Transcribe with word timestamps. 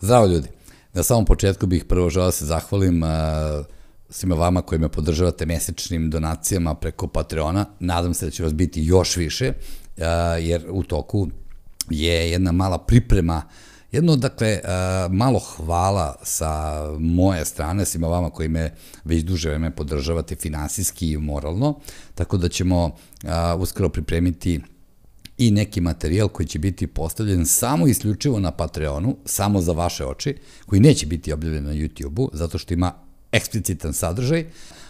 Zdravo 0.00 0.26
ljudi. 0.26 0.48
Na 0.92 1.02
samom 1.02 1.24
početku 1.24 1.66
bih 1.66 1.84
prvo 1.84 2.10
želeo 2.10 2.26
da 2.26 2.32
se 2.32 2.46
zahvalim 2.46 3.02
uh, 3.02 3.08
svima 4.10 4.34
vama 4.34 4.62
koji 4.62 4.78
me 4.78 4.88
podržavate 4.88 5.46
mesečnim 5.46 6.10
donacijama 6.10 6.74
preko 6.74 7.06
Patreona. 7.06 7.66
Nadam 7.80 8.14
se 8.14 8.24
da 8.24 8.30
će 8.30 8.42
vas 8.42 8.54
biti 8.54 8.82
još 8.82 9.16
više, 9.16 9.52
jer 10.40 10.66
u 10.70 10.82
toku 10.82 11.28
je 11.90 12.30
jedna 12.30 12.52
mala 12.52 12.78
priprema 12.78 13.42
Jedno, 13.92 14.16
dakle, 14.16 14.60
malo 15.10 15.38
hvala 15.38 16.16
sa 16.22 16.82
moje 16.98 17.44
strane, 17.44 17.84
svima 17.84 18.08
vama 18.08 18.30
koji 18.30 18.48
me 18.48 18.74
već 19.04 19.22
duže 19.22 19.48
vreme 19.48 19.70
podržavate 19.70 20.36
finansijski 20.36 21.10
i 21.10 21.18
moralno, 21.18 21.80
tako 22.14 22.36
da 22.36 22.48
ćemo 22.48 22.90
uskoro 23.58 23.88
pripremiti 23.88 24.60
i 25.38 25.50
neki 25.50 25.80
materijal 25.80 26.28
koji 26.28 26.46
će 26.46 26.58
biti 26.58 26.86
postavljen 26.86 27.46
samo 27.46 27.86
isključivo 27.86 28.40
na 28.40 28.50
Patreonu, 28.50 29.16
samo 29.24 29.60
za 29.60 29.72
vaše 29.72 30.06
oči, 30.06 30.36
koji 30.66 30.80
neće 30.80 31.06
biti 31.06 31.32
objavljen 31.32 31.64
na 31.64 31.72
YouTube-u, 31.72 32.30
zato 32.32 32.58
što 32.58 32.74
ima 32.74 32.92
eksplicitan 33.32 33.92
sadržaj. 33.92 34.46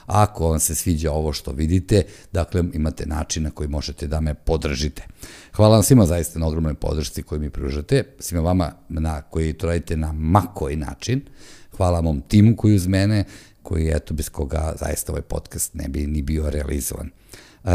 Ako 0.06 0.48
vam 0.48 0.61
se 0.61 0.75
sviđa 0.75 1.12
ovo 1.12 1.33
što 1.33 1.53
vidite, 1.53 2.03
dakle 2.33 2.65
imate 2.73 3.06
način 3.06 3.42
na 3.42 3.51
koji 3.51 3.69
možete 3.69 4.06
da 4.06 4.20
me 4.20 4.34
podržite. 4.34 5.06
Hvala 5.53 5.75
vam 5.75 5.83
svima 5.83 6.06
zaista 6.06 6.39
na 6.39 6.47
ogromnoj 6.47 6.75
podršci 6.75 7.23
koju 7.23 7.41
mi 7.41 7.51
pružate, 7.51 8.05
svima 8.19 8.42
vama 8.42 8.73
na, 8.89 9.23
koji 9.23 9.53
to 9.53 9.67
radite 9.67 9.97
na 9.97 10.12
makoj 10.12 10.77
način. 10.77 11.20
Hvala 11.77 12.01
mom 12.01 12.20
timu 12.20 12.56
koji 12.56 12.75
uz 12.75 12.87
mene, 12.87 13.25
koji 13.62 13.91
eto 13.95 14.15
bez 14.15 14.28
koga 14.28 14.75
zaista 14.80 15.12
ovaj 15.12 15.23
podcast 15.23 15.75
ne 15.75 15.89
bi 15.89 16.06
ni 16.06 16.23
bio 16.23 16.51
realizovan. 16.51 17.11
Uh, 17.65 17.71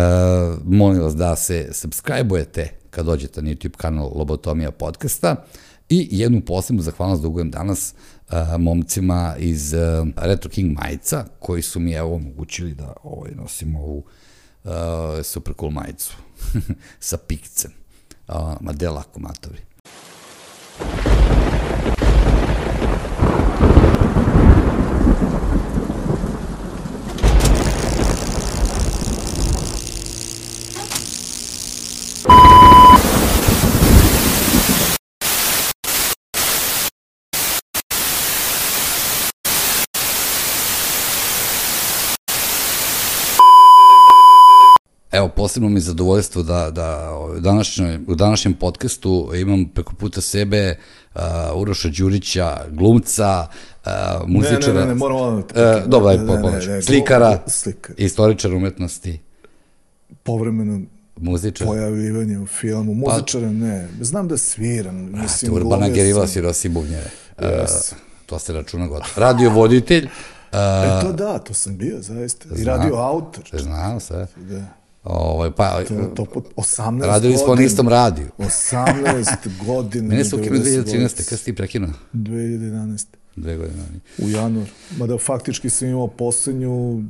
molim 0.66 1.02
vas 1.02 1.16
da 1.16 1.36
se 1.36 1.70
subscribe-ujete 1.72 2.68
kad 2.90 3.06
dođete 3.06 3.42
na 3.42 3.50
YouTube 3.50 3.78
kanal 3.78 4.12
Lobotomija 4.16 4.72
podcasta 4.72 5.46
i 5.90 6.08
jednu 6.12 6.42
posebnu 6.42 6.82
zahvalnost 6.82 7.22
dugujem 7.22 7.52
danas 7.52 7.94
uh, 7.94 8.38
momcima 8.60 9.36
iz 9.40 9.74
uh, 9.74 10.08
Retro 10.16 10.50
King 10.50 10.80
majica 10.80 11.26
koji 11.40 11.62
su 11.62 11.80
mi 11.80 11.94
evo 11.94 12.16
omogućili 12.16 12.74
da 12.74 12.94
ovaj, 13.04 13.32
nosim 13.32 13.76
ovu 13.76 14.04
uh, 14.64 14.72
super 15.24 15.54
cool 15.60 15.72
majicu 15.72 16.16
sa 17.00 17.18
pikcem. 17.18 17.72
Uh, 18.28 18.36
ma 18.62 18.72
delako 18.72 19.20
matovri. 19.20 19.62
Evo, 45.14 45.28
posebno 45.28 45.70
mi 45.70 45.76
je 45.76 45.82
zadovoljstvo 45.82 46.44
da, 46.44 46.72
da 46.72 47.16
u, 47.18 47.40
današnjoj, 47.40 48.00
u 48.08 48.16
današnjem 48.16 48.54
podcastu 48.54 49.32
imam 49.36 49.66
preko 49.66 49.94
puta 49.94 50.22
sebe 50.22 50.76
uh, 51.16 51.22
Uroša 51.56 51.90
Đurića, 51.90 52.66
glumca, 52.70 53.48
uh, 53.86 53.92
muzičara. 54.28 54.68
Ne, 54.68 54.74
ne, 54.74 54.80
ne, 54.80 54.88
ne 54.88 54.96
moram 54.96 55.18
odmah. 55.18 55.44
Uh, 55.46 55.88
dobro, 55.88 56.10
aj, 56.10 56.18
po, 56.18 56.38
slikara, 56.82 57.40
Slikar. 57.48 57.96
istoričar 57.98 58.54
umetnosti, 58.54 59.20
Povremeno 60.24 60.82
muzičar. 61.18 61.68
pojavljivanje 61.68 62.40
u 62.40 62.48
filmu. 62.48 62.94
Muzičara 62.94 63.52
ne. 63.52 63.88
Znam 64.02 64.28
da 64.28 64.38
sviram. 64.38 64.96
Mislim, 64.96 65.52
Pa, 65.52 65.58
Urbana 65.58 65.86
sam. 65.86 66.54
si 66.54 66.70
bubnjeve. 66.70 67.10
Uh, 67.38 67.44
Yes. 67.44 67.94
to 68.26 68.40
se 68.40 68.54
računa 68.54 68.88
gotovo. 68.88 69.12
Radio 69.16 69.50
voditelj, 69.50 70.06
uh, 70.06 70.12
E, 70.52 71.02
to 71.02 71.12
da, 71.14 71.40
to 71.40 71.54
sam 71.54 71.78
bio, 71.78 72.02
zaista. 72.02 72.50
I 72.58 72.64
radio 72.64 72.96
autor. 72.96 73.44
znam 73.54 74.00
sve. 74.00 74.28
Da. 74.38 74.83
Ovaj, 75.04 75.52
pa, 75.52 75.84
To, 75.88 76.12
to 76.16 76.26
po 76.26 76.42
18 76.56 77.06
radili 77.06 77.38
smo 77.38 77.56
na 77.56 77.64
istom 77.64 77.90
radiju. 77.90 78.28
18 78.38 79.66
godina. 79.66 80.08
Mene 80.10 80.26
su 80.26 80.38
ukinuo 80.38 80.60
90 80.60 80.84
2013. 80.84 81.30
Kada 81.30 81.38
si 81.38 81.46
ti 81.46 81.56
prekinuo? 81.56 81.90
2011. 82.14 83.06
Dve 83.36 83.58
godine. 83.58 83.84
U 84.18 84.30
januar. 84.30 84.68
Mada 84.98 85.18
faktički 85.18 85.70
sam 85.70 85.88
imao 85.88 86.08
poslednju 86.08 87.04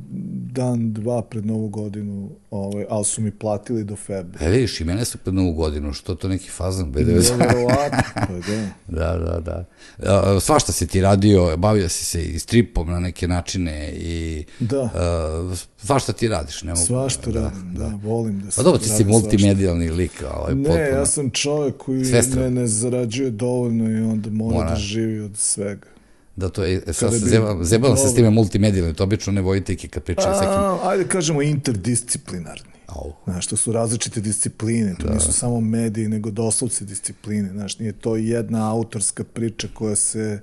dan, 0.52 0.92
dva 0.92 1.22
pred 1.22 1.46
novu 1.46 1.68
godinu, 1.68 2.30
ovaj, 2.50 2.86
ali 2.90 3.04
su 3.04 3.22
mi 3.22 3.30
platili 3.30 3.84
do 3.84 3.96
febe. 3.96 4.38
E 4.40 4.50
vidiš, 4.50 4.80
i 4.80 4.84
mene 4.84 5.04
su 5.04 5.18
pred 5.18 5.34
novu 5.34 5.52
godinu, 5.52 5.92
što 5.92 6.14
to 6.14 6.28
neki 6.28 6.50
fazan, 6.50 6.92
BDV. 6.92 6.98
Verovatno, 7.38 7.98
pa 8.14 8.26
da. 8.26 8.68
da, 9.00 9.18
da, 9.18 9.40
da. 9.40 9.64
A, 10.12 10.40
Svašta 10.40 10.72
si 10.72 10.86
ti 10.86 11.00
radio, 11.00 11.56
bavio 11.56 11.88
si 11.88 12.04
se 12.04 12.24
i 12.24 12.38
stripom 12.38 12.90
na 12.90 13.00
neke 13.00 13.28
načine 13.28 13.92
i 13.92 14.44
Da. 14.60 14.82
a, 14.94 15.54
svašta 15.78 16.12
ti 16.12 16.28
radiš. 16.28 16.62
Ne 16.62 16.72
mogu, 16.74 16.86
Svašta 16.86 17.30
da, 17.30 17.40
radim, 17.40 17.74
da, 17.74 17.92
volim 18.02 18.40
da 18.40 18.50
se 18.50 18.56
Pa 18.56 18.62
dobro, 18.62 18.78
ti 18.78 18.88
si 18.88 19.04
multimedijalni 19.04 19.90
lik, 19.90 20.22
ovaj, 20.36 20.54
Ne, 20.54 20.64
potpuno. 20.64 20.84
ja 20.86 21.06
sam 21.06 21.30
čovjek 21.30 21.76
koji 21.76 22.02
ne, 22.36 22.50
ne 22.50 22.66
zarađuje 22.66 23.30
dovoljno 23.30 23.90
i 23.90 24.02
onda 24.02 24.30
mora, 24.30 24.56
Mora. 24.56 24.70
da 24.70 24.76
živi 24.76 25.20
od 25.20 25.36
svega. 25.36 25.93
Da, 26.36 26.48
to 26.48 26.64
je, 26.64 26.80
sad 26.80 27.08
Kada 27.08 27.18
se 27.18 27.26
zebavam, 27.26 27.64
zebavam 27.64 27.96
se 27.96 28.08
s 28.08 28.14
time 28.14 28.30
multimedijalni, 28.30 28.94
to 28.94 29.04
obično 29.04 29.32
ne 29.32 29.40
vojiteki 29.40 29.88
kad 29.88 30.02
pričaju 30.02 30.34
s 30.34 30.40
nekim... 30.40 30.54
A, 30.54 30.78
ajde 30.82 31.08
kažemo 31.08 31.42
interdisciplinarni. 31.42 32.74
Au. 32.86 33.12
Znaš, 33.24 33.46
to 33.46 33.56
su 33.56 33.72
različite 33.72 34.20
discipline, 34.20 34.94
to 35.00 35.14
nisu 35.14 35.32
samo 35.32 35.60
mediji, 35.60 36.08
nego 36.08 36.30
doslovce 36.30 36.84
discipline. 36.84 37.50
Znaš, 37.50 37.78
nije 37.78 37.92
to 37.92 38.16
jedna 38.16 38.70
autorska 38.70 39.24
priča 39.24 39.68
koja 39.74 39.96
se 39.96 40.40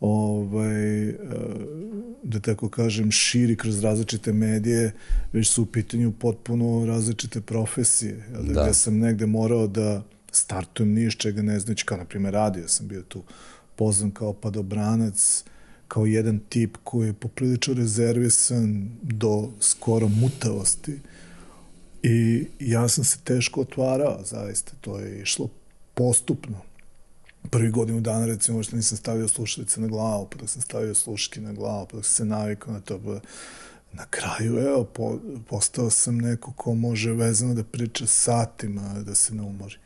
ovaj, 0.00 1.08
eh, 1.08 1.14
da 2.22 2.40
tako 2.40 2.68
kažem, 2.68 3.10
širi 3.10 3.56
kroz 3.56 3.84
različite 3.84 4.32
medije, 4.32 4.92
već 5.32 5.48
su 5.48 5.62
u 5.62 5.66
pitanju 5.66 6.12
potpuno 6.12 6.86
različite 6.86 7.40
profesije. 7.40 8.26
Da. 8.32 8.52
Da. 8.52 8.62
Gde 8.62 8.74
sam 8.74 8.98
negde 8.98 9.26
morao 9.26 9.66
da 9.66 10.02
startujem 10.32 10.92
ni 10.92 11.04
iz 11.04 11.12
čega 11.12 11.42
ne 11.42 11.60
znajući, 11.60 11.84
kao 11.84 11.98
na 11.98 12.04
primjer 12.04 12.34
radio 12.34 12.68
sam 12.68 12.88
bio 12.88 13.02
tu 13.02 13.22
pozvan 13.80 14.10
kao 14.10 14.32
padobranac, 14.32 15.44
kao 15.88 16.06
jedan 16.06 16.40
tip 16.48 16.76
koji 16.84 17.06
je 17.06 17.12
poprilično 17.12 17.74
rezervisan 17.74 18.90
do 19.02 19.50
skoro 19.60 20.08
mutavosti. 20.08 20.98
I 22.02 22.46
ja 22.58 22.88
sam 22.88 23.04
se 23.04 23.18
teško 23.24 23.60
otvarao, 23.60 24.20
zaista. 24.24 24.72
To 24.80 24.98
je 24.98 25.22
išlo 25.22 25.48
postupno. 25.94 26.56
Prvi 27.50 27.70
godinu 27.70 28.00
dana, 28.00 28.26
recimo, 28.26 28.56
možda 28.56 28.76
nisam 28.76 28.98
stavio 28.98 29.28
slušalice 29.28 29.80
na 29.80 29.86
glavu, 29.86 30.28
pa 30.38 30.46
sam 30.46 30.62
stavio 30.62 30.94
sluške 30.94 31.40
na 31.40 31.52
glavu, 31.52 31.86
pa 31.86 31.96
sam 31.96 32.02
se 32.02 32.24
navikao 32.24 32.72
na 32.72 32.80
to, 32.80 33.00
pa 33.04 33.20
na 33.92 34.06
kraju, 34.10 34.58
evo, 34.58 34.84
po, 34.84 35.18
postao 35.48 35.90
sam 35.90 36.18
neko 36.18 36.52
ko 36.52 36.74
može 36.74 37.12
vezano 37.12 37.54
da 37.54 37.64
priča 37.64 38.06
satima, 38.06 39.02
da 39.06 39.14
se 39.14 39.34
ne 39.34 39.42
umori. 39.42 39.76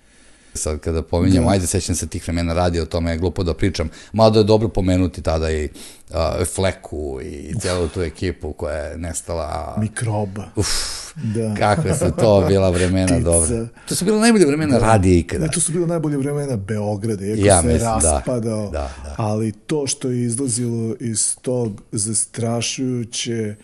Sad 0.54 0.78
kada 0.80 1.02
pominjamo, 1.02 1.46
Da. 1.46 1.52
ajde 1.52 1.66
sećam 1.66 1.94
se 1.94 2.06
tih 2.06 2.22
vremena 2.22 2.52
radio, 2.54 2.82
o 2.82 2.86
tome 2.86 3.10
je 3.10 3.18
glupo 3.18 3.42
da 3.42 3.54
pričam, 3.54 3.88
mada 4.12 4.38
je 4.38 4.44
dobro 4.44 4.68
pomenuti 4.68 5.22
tada 5.22 5.50
i 5.52 5.68
uh, 6.10 6.16
Fleku 6.46 7.20
i 7.22 7.54
celu 7.60 7.88
tu 7.88 8.02
ekipu 8.02 8.52
koja 8.52 8.76
je 8.76 8.98
nestala. 8.98 9.76
Mikroba. 9.78 10.44
Uf, 10.56 10.68
Da. 11.16 11.54
kakve 11.56 11.94
su 11.94 12.10
to 12.12 12.44
bila 12.48 12.70
vremena 12.70 13.18
dobra. 13.20 13.66
To 13.88 13.94
su 13.94 14.04
bila 14.04 14.20
najbolje 14.20 14.46
vremena 14.46 14.78
da. 14.78 14.86
radija 14.86 15.18
ikada. 15.18 15.44
Ne, 15.44 15.50
to 15.50 15.60
su 15.60 15.72
bilo 15.72 15.86
najbolje 15.86 16.16
vremena 16.16 16.56
Beograda, 16.56 17.26
iako 17.26 17.40
Ja 17.40 17.60
se 17.60 17.66
mislim, 17.66 17.80
da. 17.92 18.12
raspadao, 18.12 18.62
Da, 18.64 18.90
da. 19.04 19.14
ali 19.18 19.52
to 19.52 19.86
što 19.86 20.08
je 20.10 20.22
izlazilo 20.22 20.94
iz 21.00 21.36
tog 21.36 21.82
zastrašujuće 21.92 23.54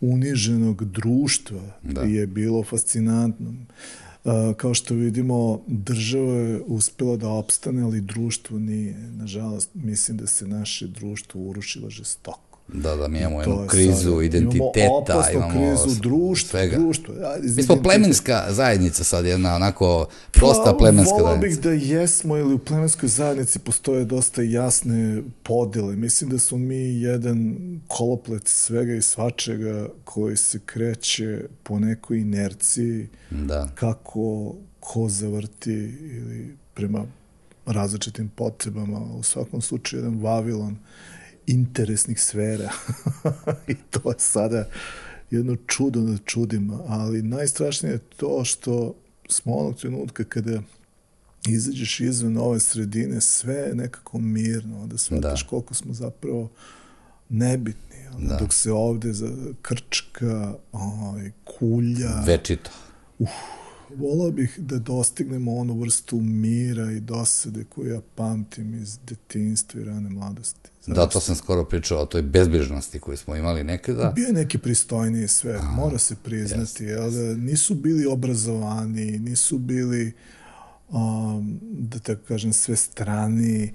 uniženog 0.00 0.84
društva 0.84 1.60
Da. 1.82 2.00
je 2.00 2.26
bilo 2.26 2.62
fascinantno. 2.64 3.48
Uh, 3.50 3.56
kao 4.56 4.74
što 4.74 4.94
vidimo, 4.94 5.62
država 5.66 6.34
je 6.34 6.62
uspela 6.66 7.16
da 7.16 7.28
opstane, 7.28 7.82
ali 7.82 8.00
društvo 8.00 8.58
nije. 8.58 8.98
Nažalost, 8.98 9.70
mislim 9.74 10.16
da 10.16 10.26
se 10.26 10.46
naše 10.46 10.86
društvo 10.86 11.40
urušilo 11.42 11.90
žestoko. 11.90 12.47
Da, 12.72 12.96
da, 12.96 13.08
mi 13.08 13.18
imamo 13.18 13.40
jednu 13.40 13.62
je 13.62 13.68
krizu 13.68 14.10
sada. 14.10 14.22
identiteta, 14.22 14.80
imamo 14.80 14.96
opasnu 14.98 15.32
imamo 15.32 15.52
krizu 15.52 16.00
društva, 16.00 16.66
društva. 16.66 17.14
Mi 17.56 17.62
smo 17.62 17.76
plemenska 17.82 18.46
zajednica 18.48 19.04
sad, 19.04 19.26
jedna 19.26 19.54
onako 19.54 20.06
prosta 20.30 20.72
Pa, 20.72 20.76
plemenska 20.78 21.14
volao 21.14 21.26
zajednica. 21.26 21.48
bih 21.48 21.60
da 21.60 21.70
jesmo 21.96 22.36
ili 22.36 22.54
u 22.54 22.58
plemenskoj 22.58 23.08
zajednici 23.08 23.58
postoje 23.58 24.04
dosta 24.04 24.42
jasne 24.42 25.22
podele. 25.42 25.96
Mislim 25.96 26.30
da 26.30 26.38
smo 26.38 26.58
mi 26.58 27.00
jedan 27.00 27.56
koloplet 27.86 28.48
svega 28.48 28.94
i 28.94 29.02
svačega 29.02 29.88
koji 30.04 30.36
se 30.36 30.60
kreće 30.66 31.44
po 31.62 31.78
nekoj 31.78 32.18
inerciji 32.18 33.08
Da. 33.30 33.68
kako 33.74 34.54
ko 34.80 35.08
zavrti 35.08 35.72
ili 36.10 36.56
prema 36.74 37.04
različitim 37.66 38.28
potrebama. 38.28 38.98
U 38.98 39.22
svakom 39.22 39.60
slučaju 39.62 40.02
jedan 40.02 40.20
Vavilon 40.20 40.76
interesnih 41.48 42.20
sfera. 42.22 42.70
I 43.68 43.74
to 43.90 44.10
je 44.10 44.14
sada 44.18 44.68
jedno 45.30 45.56
čudo 45.66 46.00
nad 46.00 46.20
čudima, 46.24 46.80
ali 46.88 47.22
najstrašnije 47.22 47.92
je 47.92 47.98
to 48.16 48.44
što 48.44 48.94
smo 49.28 49.56
onog 49.56 49.76
trenutka 49.76 50.24
kada 50.24 50.62
izađeš 51.48 52.00
izvan 52.00 52.36
ove 52.36 52.60
sredine, 52.60 53.20
sve 53.20 53.54
je 53.54 53.74
nekako 53.74 54.18
mirno, 54.18 54.82
onda 54.82 54.98
shvataš 54.98 55.42
da. 55.42 55.48
koliko 55.48 55.74
smo 55.74 55.94
zapravo 55.94 56.50
nebitni. 57.28 57.88
Da. 58.18 58.36
Dok 58.36 58.54
se 58.54 58.72
ovde 58.72 59.12
za 59.12 59.28
krčka, 59.62 60.54
oj, 60.72 61.32
kulja... 61.44 62.22
Večito. 62.26 62.70
Uf, 63.18 63.30
volao 63.96 64.30
bih 64.30 64.58
da 64.58 64.78
dostignemo 64.78 65.56
onu 65.56 65.80
vrstu 65.80 66.20
mira 66.20 66.92
i 66.92 67.00
dosade 67.00 67.64
koju 67.64 67.92
ja 67.92 68.00
pamtim 68.14 68.82
iz 68.82 68.98
detinstva 69.06 69.80
i 69.80 69.84
rane 69.84 70.10
mladosti. 70.10 70.70
Zavisno. 70.80 70.94
Da, 70.94 71.10
to 71.10 71.20
sam 71.20 71.34
skoro 71.34 71.64
pričao 71.64 71.98
o 71.98 72.06
toj 72.06 72.22
bezbrižnosti 72.22 72.98
koju 72.98 73.16
smo 73.16 73.36
imali 73.36 73.64
nekada. 73.64 74.12
Bio 74.16 74.26
je 74.26 74.32
neki 74.32 74.58
pristojniji 74.58 75.28
sve, 75.28 75.54
A, 75.54 75.62
mora 75.62 75.98
se 75.98 76.16
priznati. 76.24 76.84
Jel, 76.84 77.10
da 77.10 77.34
nisu 77.34 77.74
bili 77.74 78.06
obrazovani, 78.06 79.18
nisu 79.18 79.58
bili, 79.58 80.12
um, 80.88 81.60
da 81.62 81.98
tako 81.98 82.22
kažem, 82.28 82.52
sve 82.52 82.76
strani, 82.76 83.72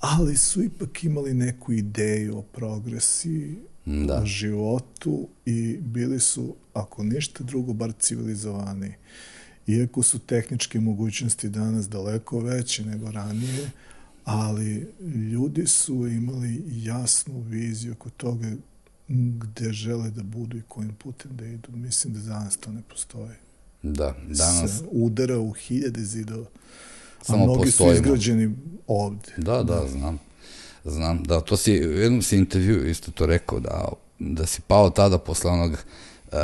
ali 0.00 0.36
su 0.36 0.62
ipak 0.62 1.04
imali 1.04 1.34
neku 1.34 1.72
ideju 1.72 2.38
o 2.38 2.42
progresiji, 2.42 3.56
da. 3.84 4.20
o 4.22 4.26
životu 4.26 5.28
i 5.46 5.76
bili 5.80 6.20
su, 6.20 6.54
ako 6.74 7.02
ništa 7.02 7.44
drugo, 7.44 7.72
bar 7.72 7.92
civilizovani. 7.98 8.94
Iako 9.66 10.02
su 10.02 10.18
tehničke 10.18 10.80
mogućnosti 10.80 11.48
danas 11.48 11.88
daleko 11.88 12.40
veće 12.40 12.84
nego 12.84 13.10
ranije, 13.10 13.70
ali 14.24 14.88
ljudi 15.32 15.66
su 15.66 16.06
imali 16.06 16.62
jasnu 16.68 17.40
viziju 17.40 17.92
oko 17.92 18.10
toga 18.10 18.52
gde 19.08 19.72
žele 19.72 20.10
da 20.10 20.22
budu 20.22 20.58
i 20.58 20.62
kojim 20.68 20.94
putem 20.94 21.36
da 21.36 21.46
idu. 21.46 21.68
Mislim 21.72 22.14
da 22.14 22.20
danas 22.20 22.56
to 22.56 22.72
ne 22.72 22.82
postoji. 22.90 23.36
Da, 23.82 24.14
danas... 24.28 24.78
Se 24.78 24.84
udara 24.90 25.38
u 25.38 25.52
hiljade 25.52 26.04
zidova. 26.04 26.46
Samo 27.22 27.42
a 27.42 27.46
mnogi 27.46 27.64
postojimo. 27.64 27.94
su 27.94 28.02
izgrađeni 28.02 28.54
ovde. 28.86 29.32
Da, 29.36 29.62
da, 29.62 29.88
znam. 29.88 30.18
Znam, 30.84 31.22
da, 31.22 31.40
to 31.40 31.56
si, 31.56 31.72
u 31.72 31.92
jednom 31.92 32.22
si 32.22 32.36
intervju 32.36 32.90
isto 32.90 33.10
to 33.10 33.26
rekao, 33.26 33.60
da, 33.60 33.88
da 34.18 34.46
si 34.46 34.60
pao 34.66 34.90
tada 34.90 35.18
posle 35.18 35.50
onog 35.50 35.72
uh, 35.72 36.38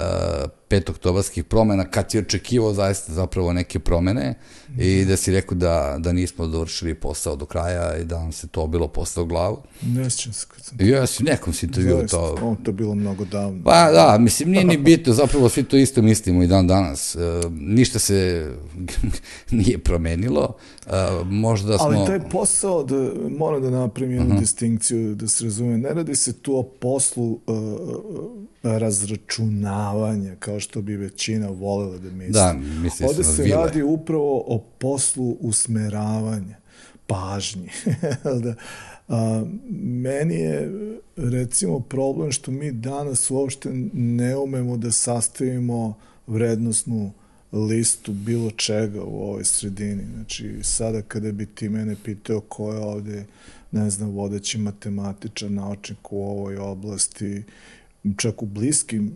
petoktobarskih 0.73 1.45
promena, 1.45 1.85
kad 1.85 2.11
si 2.11 2.19
očekivao 2.19 2.73
zaista 2.73 3.13
zapravo 3.13 3.53
neke 3.53 3.79
promene 3.79 4.35
i 4.79 5.05
da 5.05 5.17
si 5.17 5.33
rekao 5.33 5.57
da, 5.57 5.97
da 5.99 6.13
nismo 6.13 6.47
dovršili 6.47 6.95
posao 6.95 7.37
do 7.37 7.45
kraja 7.45 7.97
i 7.97 8.05
da 8.05 8.19
nam 8.19 8.33
se 8.33 8.47
to 8.47 8.67
bilo 8.67 8.89
posle 8.89 9.23
u 9.23 9.27
glavu. 9.27 9.59
Ne 9.83 10.11
sjećam 10.11 10.33
se 10.33 10.47
kad 10.49 10.65
sam. 10.65 10.77
Ja 10.81 11.07
si 11.07 11.25
nekom 11.25 11.53
si 11.53 11.67
intervju 11.67 12.07
to... 12.11 12.39
On 12.43 12.57
to 12.57 12.73
bilo 12.73 12.95
mnogo 12.95 13.25
davno. 13.25 13.63
Pa 13.65 13.91
da, 13.91 14.19
mislim, 14.19 14.51
nije 14.51 14.65
ni 14.65 14.77
bitno, 14.77 15.13
zapravo 15.13 15.49
svi 15.49 15.63
to 15.63 15.77
isto 15.77 16.03
mislimo 16.03 16.43
i 16.43 16.47
dan 16.47 16.67
danas. 16.67 17.15
Uh, 17.17 17.53
ništa 17.53 17.99
se 17.99 18.51
nije 19.51 19.79
promenilo. 19.79 20.57
Uh, 20.87 20.93
možda 21.27 21.79
smo... 21.79 21.87
Ali 21.87 22.07
taj 22.07 22.21
posao, 22.31 22.85
da, 22.85 23.11
moram 23.39 23.63
da 23.63 23.71
napravim 23.71 24.11
jednu 24.11 24.27
uh 24.27 24.31
mhm. 24.31 24.37
-huh. 24.37 24.41
distinkciju, 24.41 25.15
da 25.15 25.29
se 25.29 25.45
razume, 25.45 25.79
ne 25.79 25.95
radi 25.95 26.15
se 26.15 26.33
tu 26.33 26.57
o 26.57 26.63
poslu 26.63 27.33
uh, 27.33 27.41
razračunavanja, 28.63 30.37
kao 30.39 30.61
što 30.63 30.83
bi 30.83 30.97
većina 30.97 31.49
volela 31.49 31.99
da 31.99 32.11
misli. 32.11 32.33
Da, 32.33 32.53
misli 32.83 33.07
Ovde 33.07 33.25
se 33.25 33.43
vile. 33.43 33.57
radi 33.57 33.83
upravo 33.83 34.45
o 34.47 34.59
poslu 34.79 35.37
usmeravanja, 35.41 36.57
pažnji. 37.07 37.69
da, 38.45 38.55
a, 39.09 39.45
meni 39.81 40.35
je 40.35 40.73
recimo 41.17 41.81
problem 41.81 42.33
što 42.33 42.51
mi 42.51 42.73
danas 42.73 43.31
uopšte 43.31 43.71
ne 43.93 44.37
umemo 44.37 44.77
da 44.77 44.93
sastavimo 44.93 45.95
vrednostnu 46.27 47.13
listu 47.53 48.13
bilo 48.13 48.51
čega 48.51 49.03
u 49.03 49.23
ovoj 49.23 49.45
sredini. 49.45 50.03
Znači, 50.15 50.59
sada 50.63 51.03
kada 51.03 51.33
bi 51.33 51.47
ti 51.47 51.69
mene 51.69 51.97
pitao 52.05 52.41
ko 52.41 52.73
je 52.73 52.79
ovde, 52.79 53.25
ne 53.73 53.91
znam, 53.91 54.11
vodeći 54.11 54.59
matematičar, 54.59 55.51
naučnik 55.51 56.13
u 56.13 56.23
ovoj 56.23 56.57
oblasti 56.57 57.43
čak 58.17 58.43
u 58.43 58.47
bliskim 58.47 59.13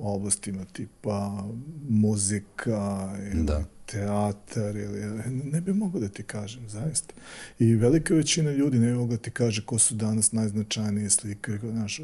oblastima 0.00 0.64
tipa 0.64 1.44
muzika 1.88 3.14
ili 3.32 3.44
da. 3.44 3.64
teatar 3.86 4.76
ili 4.76 5.00
ne 5.44 5.60
bi 5.60 5.72
mogao 5.72 6.00
da 6.00 6.08
ti 6.08 6.22
kažem 6.22 6.68
zaista 6.68 7.14
i 7.58 7.74
velika 7.74 8.14
većina 8.14 8.50
ljudi 8.50 8.78
ne 8.78 8.94
mogu 8.94 9.10
da 9.10 9.16
ti 9.16 9.30
kaže 9.30 9.64
ko 9.66 9.78
su 9.78 9.94
danas 9.94 10.32
najznačajnije 10.32 11.10
slike 11.10 11.58
znaš, 11.62 12.00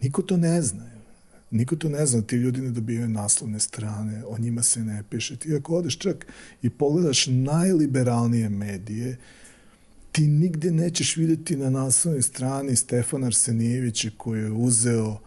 niko 0.00 0.22
to 0.22 0.36
ne 0.36 0.62
zna 0.62 1.00
niko 1.50 1.76
to 1.76 1.88
ne 1.88 2.06
zna, 2.06 2.22
ti 2.22 2.36
ljudi 2.36 2.60
ne 2.60 2.70
dobijaju 2.70 3.08
naslovne 3.08 3.60
strane, 3.60 4.24
o 4.26 4.38
njima 4.38 4.62
se 4.62 4.80
ne 4.80 5.02
piše. 5.10 5.36
Ti 5.36 5.54
ako 5.54 5.74
odeš 5.74 5.98
čak 5.98 6.26
i 6.62 6.70
pogledaš 6.70 7.26
najliberalnije 7.26 8.48
medije, 8.48 9.16
ti 10.12 10.26
nigde 10.28 10.70
nećeš 10.70 11.16
videti 11.16 11.56
na 11.56 11.70
naslovnoj 11.70 12.22
strani 12.22 12.76
Stefan 12.76 13.24
Arsenijevića 13.24 14.10
koji 14.16 14.40
je 14.40 14.52
uzeo 14.52 15.18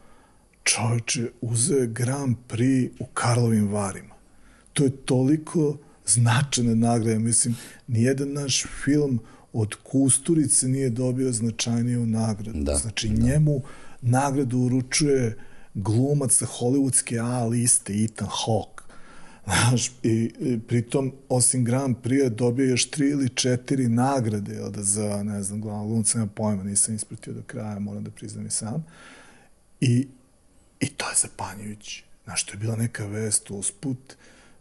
čovječe, 0.64 1.30
uzeo 1.42 1.78
je 1.78 1.88
Grand 1.88 2.38
Prix 2.50 2.90
u 3.00 3.06
Karlovim 3.06 3.72
Varima. 3.72 4.16
To 4.74 4.84
je 4.84 4.92
toliko 4.92 5.78
značajna 6.06 6.76
nagrada. 6.76 7.20
Mislim, 7.20 7.56
nijedan 7.88 8.34
naš 8.34 8.66
film 8.84 9.20
od 9.54 9.76
Kusturice 9.76 10.68
nije 10.68 10.90
dobio 10.90 11.32
značajniju 11.32 12.06
nagradu. 12.06 12.64
Da, 12.64 12.76
znači, 12.76 13.10
da. 13.10 13.24
njemu 13.28 13.62
nagradu 14.02 14.60
uručuje 14.60 15.38
glumac 15.74 16.32
sa 16.34 16.46
hollywoodske 16.46 17.20
A 17.22 17.46
liste 17.46 17.94
Ethan 18.04 18.28
Hawke. 18.28 18.84
Znaš, 19.46 19.88
i, 20.04 20.32
i 20.40 20.60
pritom, 20.68 21.14
osim 21.30 21.64
Grand 21.64 21.96
Prix, 22.04 22.30
dobio 22.30 22.66
još 22.66 22.90
tri 22.90 23.10
ili 23.10 23.30
četiri 23.30 23.88
nagrade, 23.88 24.54
jel 24.54 24.72
da, 24.72 24.84
za, 24.84 25.24
ne 25.24 25.44
znam, 25.44 25.62
glavno 25.62 25.88
glumca, 25.88 26.18
nema 26.18 26.32
pojma, 26.36 26.64
nisam 26.64 26.96
ispratio 26.96 27.34
do 27.34 27.42
kraja, 27.42 27.80
moram 27.80 28.04
da 28.04 28.12
priznam 28.12 28.46
i 28.46 28.50
sam. 28.50 28.86
I, 29.82 30.08
i 30.84 30.90
to 30.90 31.10
je 31.10 31.16
zapanjujuće. 31.16 32.04
Znaš, 32.24 32.44
to 32.44 32.54
je 32.54 32.58
bila 32.58 32.76
neka 32.76 33.06
vest 33.06 33.52
usput. 33.52 34.14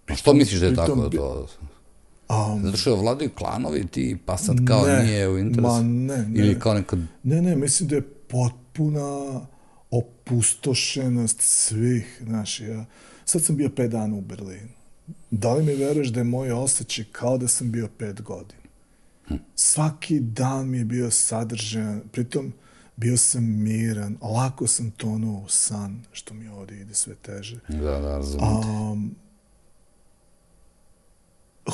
A 0.09 0.15
što 0.15 0.35
misliš 0.35 0.61
da 0.61 0.67
je 0.67 0.75
tako 0.75 0.95
da 0.95 1.17
to... 1.17 1.49
Um, 2.29 2.63
Zato 2.63 2.77
što 2.77 2.97
vladaju 2.97 3.31
klanovi 3.31 3.87
ti, 3.87 4.19
pa 4.27 4.37
sad 4.37 4.57
kao 4.67 4.87
ne, 4.87 5.03
nije 5.03 5.29
u 5.29 5.39
interesu? 5.39 5.69
Ma 5.69 5.83
ne, 5.83 6.17
ne. 6.17 6.41
Ili 6.41 6.61
kao 6.61 6.75
nekad... 6.75 6.99
Ne, 7.23 7.43
ne, 7.43 7.57
mislim 7.57 7.89
da 7.89 7.97
je 7.97 8.03
potpuna 8.03 9.41
opustošenost 9.91 11.41
svih, 11.41 12.23
znaš, 12.25 12.61
ja 12.61 12.85
Sad 13.25 13.43
sam 13.43 13.57
bio 13.57 13.69
pet 13.69 13.91
dana 13.91 14.17
u 14.17 14.21
Berlinu. 14.21 14.69
Da 15.31 15.55
li 15.55 15.65
mi 15.65 15.75
veruješ 15.75 16.09
da 16.09 16.21
je 16.21 16.25
moj 16.25 16.53
osjećaj 16.53 17.05
kao 17.13 17.39
da 17.39 17.49
sam 17.49 17.73
bio 17.73 17.89
pet 17.99 18.23
godina? 18.23 18.63
Hm. 19.27 19.35
Svaki 19.55 20.21
dan 20.21 20.69
mi 20.69 20.79
je 20.79 20.85
bio 20.85 21.11
sadržajan, 21.11 22.01
pritom 22.13 22.53
bio 22.97 23.17
sam 23.17 23.45
miran, 23.45 24.17
lako 24.23 24.67
sam 24.67 24.91
tonuo 24.91 25.41
u 25.41 25.49
san, 25.49 26.05
što 26.13 26.35
mi 26.35 26.49
ovde 26.49 26.81
ide 26.81 26.95
sve 26.95 27.15
teže. 27.15 27.61
Da, 27.69 28.01
da, 28.01 28.17
razumijem. 28.17 28.91
Um, 28.91 29.15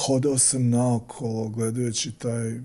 hodao 0.06 0.38
sam 0.38 0.70
naokolo 0.70 1.48
gledajući 1.48 2.12
taj 2.12 2.60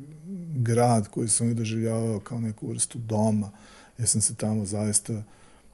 grad 0.55 1.07
koji 1.07 1.29
sam 1.29 1.45
uvijek 1.45 1.57
doživljavao 1.57 2.19
kao 2.19 2.39
neku 2.39 2.67
vrstu 2.67 2.97
doma, 2.97 3.51
jer 3.97 4.07
sam 4.07 4.21
se 4.21 4.35
tamo 4.35 4.65
zaista 4.65 5.23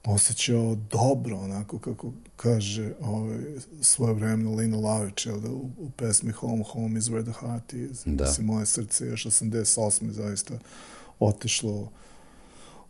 osjećao 0.04 0.76
dobro, 0.90 1.38
onako 1.38 1.78
kako 1.78 2.12
kaže 2.36 2.92
ovaj, 3.00 3.38
svoje 3.82 4.14
vremena 4.14 4.50
Lino 4.50 4.80
Lavić, 4.80 5.26
jel 5.26 5.40
da, 5.40 5.50
u, 5.50 5.70
u 5.78 5.90
pesmi 5.96 6.32
Home, 6.32 6.64
Home 6.72 6.98
is 6.98 7.04
where 7.04 7.32
the 7.32 7.46
heart 7.46 7.72
is. 7.72 8.02
Da. 8.04 8.24
Mislim, 8.24 8.46
moje 8.46 8.66
srce 8.66 9.06
još 9.06 9.24
88. 9.24 10.10
zaista 10.10 10.58
otišlo 11.18 11.88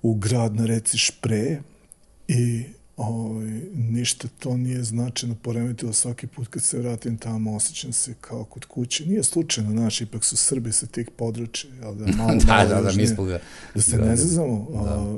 u 0.02 0.14
grad 0.14 0.56
na 0.56 0.66
reci 0.66 0.98
Špre 0.98 1.62
i 2.28 2.64
ovaj, 3.00 3.60
ništa 3.74 4.28
to 4.38 4.56
nije 4.56 4.82
značajno 4.82 5.34
poremetilo 5.42 5.92
svaki 5.92 6.26
put 6.26 6.48
kad 6.48 6.62
se 6.62 6.78
vratim 6.78 7.16
tamo, 7.16 7.56
osjećam 7.56 7.92
se 7.92 8.14
kao 8.20 8.44
kod 8.44 8.64
kuće. 8.64 9.06
Nije 9.06 9.22
slučajno, 9.22 9.70
znaš, 9.70 10.00
ipak 10.00 10.24
su 10.24 10.36
Srbi 10.36 10.72
sa 10.72 10.86
tih 10.86 11.08
područja, 11.16 11.70
jel 11.82 11.94
da, 11.94 12.16
malo, 12.16 12.34
da, 12.46 12.54
malo 12.54 12.68
da, 12.68 12.80
da, 12.80 12.92
mi 12.96 13.06
smo 13.06 13.24
ga... 13.24 13.40
Da 13.74 13.82
se 13.82 13.98
ne 13.98 14.16
zazamo, 14.16 14.68
da. 14.72 14.78
a, 14.78 15.16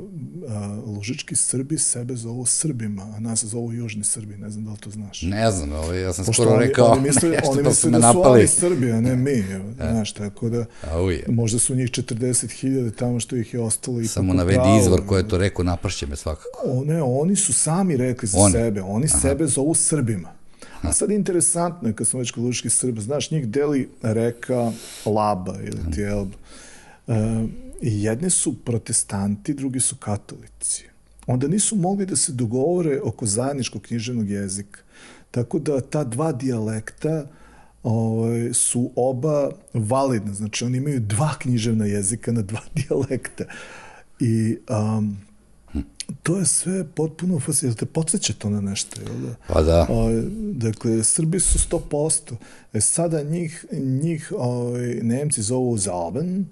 a, 0.49 0.81
lužički 0.85 1.35
Srbi 1.35 1.77
sebe 1.77 2.15
zovu 2.15 2.45
Srbima, 2.45 3.13
a 3.15 3.19
nas 3.19 3.43
zovu 3.43 3.73
južni 3.73 4.03
Srbi, 4.03 4.37
ne 4.37 4.49
znam 4.49 4.65
da 4.65 4.71
li 4.71 4.77
to 4.77 4.89
znaš. 4.89 5.21
Ne 5.21 5.51
znam, 5.51 5.71
ovaj, 5.71 6.01
ja 6.01 6.13
sam 6.13 6.25
Pošto 6.25 6.43
skoro 6.43 6.55
oni, 6.55 6.67
rekao 6.67 6.85
oni 6.85 7.01
misle, 7.01 7.29
nešto 7.35 7.51
oni 7.51 7.63
misle 7.63 7.91
da 7.91 8.11
su 8.13 8.21
oni 8.21 8.47
Srbi, 8.47 8.91
a 8.91 9.01
ne 9.01 9.15
mi, 9.15 9.31
e. 9.31 9.61
znaš, 9.91 10.11
tako 10.11 10.49
da, 10.49 10.65
Auje. 10.91 11.25
možda 11.27 11.59
su 11.59 11.75
njih 11.75 11.89
40.000 11.89 12.95
tamo 12.95 13.19
što 13.19 13.35
ih 13.35 13.53
je 13.53 13.59
ostalo 13.59 13.99
i 13.99 14.07
Samo 14.07 14.33
navedi 14.33 14.79
izvor 14.81 15.05
ko 15.07 15.17
je 15.17 15.27
to 15.27 15.37
rekao, 15.37 15.63
napršće 15.63 16.07
me 16.07 16.15
svakako. 16.15 16.49
O, 16.65 16.83
ne, 16.83 17.01
oni 17.01 17.35
su 17.35 17.53
sami 17.53 17.72
rekli 17.81 18.27
za 18.27 18.39
oni. 18.39 18.51
sebe, 18.51 18.81
oni 18.81 19.05
Aha. 19.09 19.19
sebe 19.19 19.47
zovu 19.47 19.75
Srbima. 19.75 20.29
A 20.81 20.93
sad 20.93 21.11
interesantno 21.11 21.87
je, 21.87 21.93
kad 21.93 22.07
smo 22.07 22.19
već 22.19 22.31
kod 22.31 22.43
lučkih 22.43 22.73
Srba, 22.73 23.01
znaš, 23.01 23.31
njih 23.31 23.47
deli 23.47 23.89
reka 24.01 24.71
Laba 25.05 25.55
ili 25.61 25.91
ti 25.93 26.01
Elba. 26.01 26.37
Uh, 27.07 27.15
jedni 27.81 28.29
su 28.29 28.63
protestanti, 28.63 29.53
drugi 29.53 29.79
su 29.79 29.95
katolici. 29.95 30.83
Onda 31.27 31.47
nisu 31.47 31.75
mogli 31.75 32.05
da 32.05 32.15
se 32.15 32.31
dogovore 32.31 33.01
oko 33.03 33.25
zajedničkog 33.25 33.81
književnog 33.81 34.29
jezika. 34.29 34.79
Tako 35.31 35.59
da 35.59 35.81
ta 35.81 36.03
dva 36.03 36.31
dijalekta 36.31 37.25
ovaj, 37.83 38.53
su 38.53 38.91
oba 38.95 39.51
validne, 39.73 40.33
znači 40.33 40.65
oni 40.65 40.77
imaju 40.77 40.99
dva 40.99 41.33
književna 41.39 41.85
jezika 41.85 42.31
na 42.31 42.41
dva 42.41 42.61
dijalekta. 42.75 43.43
I 44.19 44.57
um, 44.69 45.17
to 46.23 46.37
je 46.37 46.45
sve 46.45 46.83
potpuno 46.95 47.39
fascinantno. 47.39 47.79
Te 47.79 47.85
podsjeća 47.85 48.33
to 48.33 48.49
na 48.49 48.61
nešto, 48.61 49.01
jel 49.01 49.21
da? 49.21 49.35
Pa 49.47 49.61
da. 49.61 49.87
O, 49.89 50.09
dakle, 50.53 51.03
Srbi 51.03 51.39
su 51.39 51.59
100%. 51.69 52.35
E 52.73 52.81
sada 52.81 53.23
njih, 53.23 53.65
njih 54.03 54.33
ovaj, 54.37 54.99
Nemci 55.01 55.41
zovu 55.41 55.77
Zaben, 55.77 56.45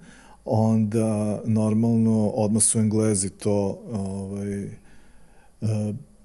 onda 0.44 1.42
normalno 1.44 2.28
odmah 2.28 2.62
su 2.62 2.78
Englezi 2.78 3.30
to 3.30 3.82
ovaj, 3.92 4.68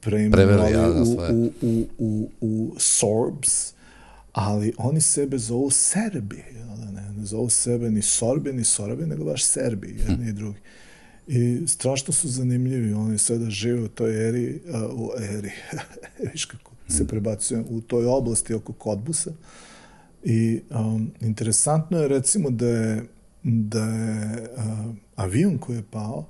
preimenovali 0.02 0.72
ja, 0.74 0.90
u, 0.90 1.18
u, 1.34 1.52
u, 1.62 1.86
u, 1.98 2.30
u 2.42 2.76
Sorbs, 2.78 3.74
ali 4.34 4.74
oni 4.78 5.02
sebe 5.02 5.38
zovu 5.38 5.70
Serbi, 5.70 6.44
jel 6.56 6.68
da 6.68 6.92
ne, 6.92 7.12
ne 7.18 7.26
zovu 7.26 7.50
sebe 7.50 7.90
ni 7.90 8.02
Sorbi, 8.02 8.54
ni 8.54 8.64
Sorabi, 8.64 9.06
nego 9.06 9.24
baš 9.24 9.46
Serbi, 9.46 9.88
jedni 9.88 10.26
hm. 10.26 10.30
i 10.30 10.34
drugi. 10.34 10.60
I 11.28 11.68
strašno 11.68 12.14
su 12.14 12.30
zanimljivi, 12.30 12.94
oni 12.94 13.18
sada 13.18 13.50
žive 13.50 13.82
u 13.82 13.88
toj 13.88 14.28
eri, 14.30 14.62
u 14.94 15.12
eri, 15.20 15.52
viš 16.34 16.46
kako 16.46 16.72
se 16.88 17.04
hm. 17.04 17.08
prebacuje, 17.08 17.64
u 17.70 17.82
toj 17.82 18.06
oblasti 18.06 18.54
oko 18.54 18.74
Kodbusa. 18.74 19.32
I 20.24 20.62
um, 20.70 21.12
interesantno 21.22 22.00
je 22.00 22.08
recimo 22.08 22.50
da 22.50 22.68
je, 22.68 23.04
da 23.44 23.84
je 23.84 24.50
uh, 24.58 24.96
avion 25.16 25.58
koji 25.58 25.76
je 25.76 25.84
pao, 25.92 26.26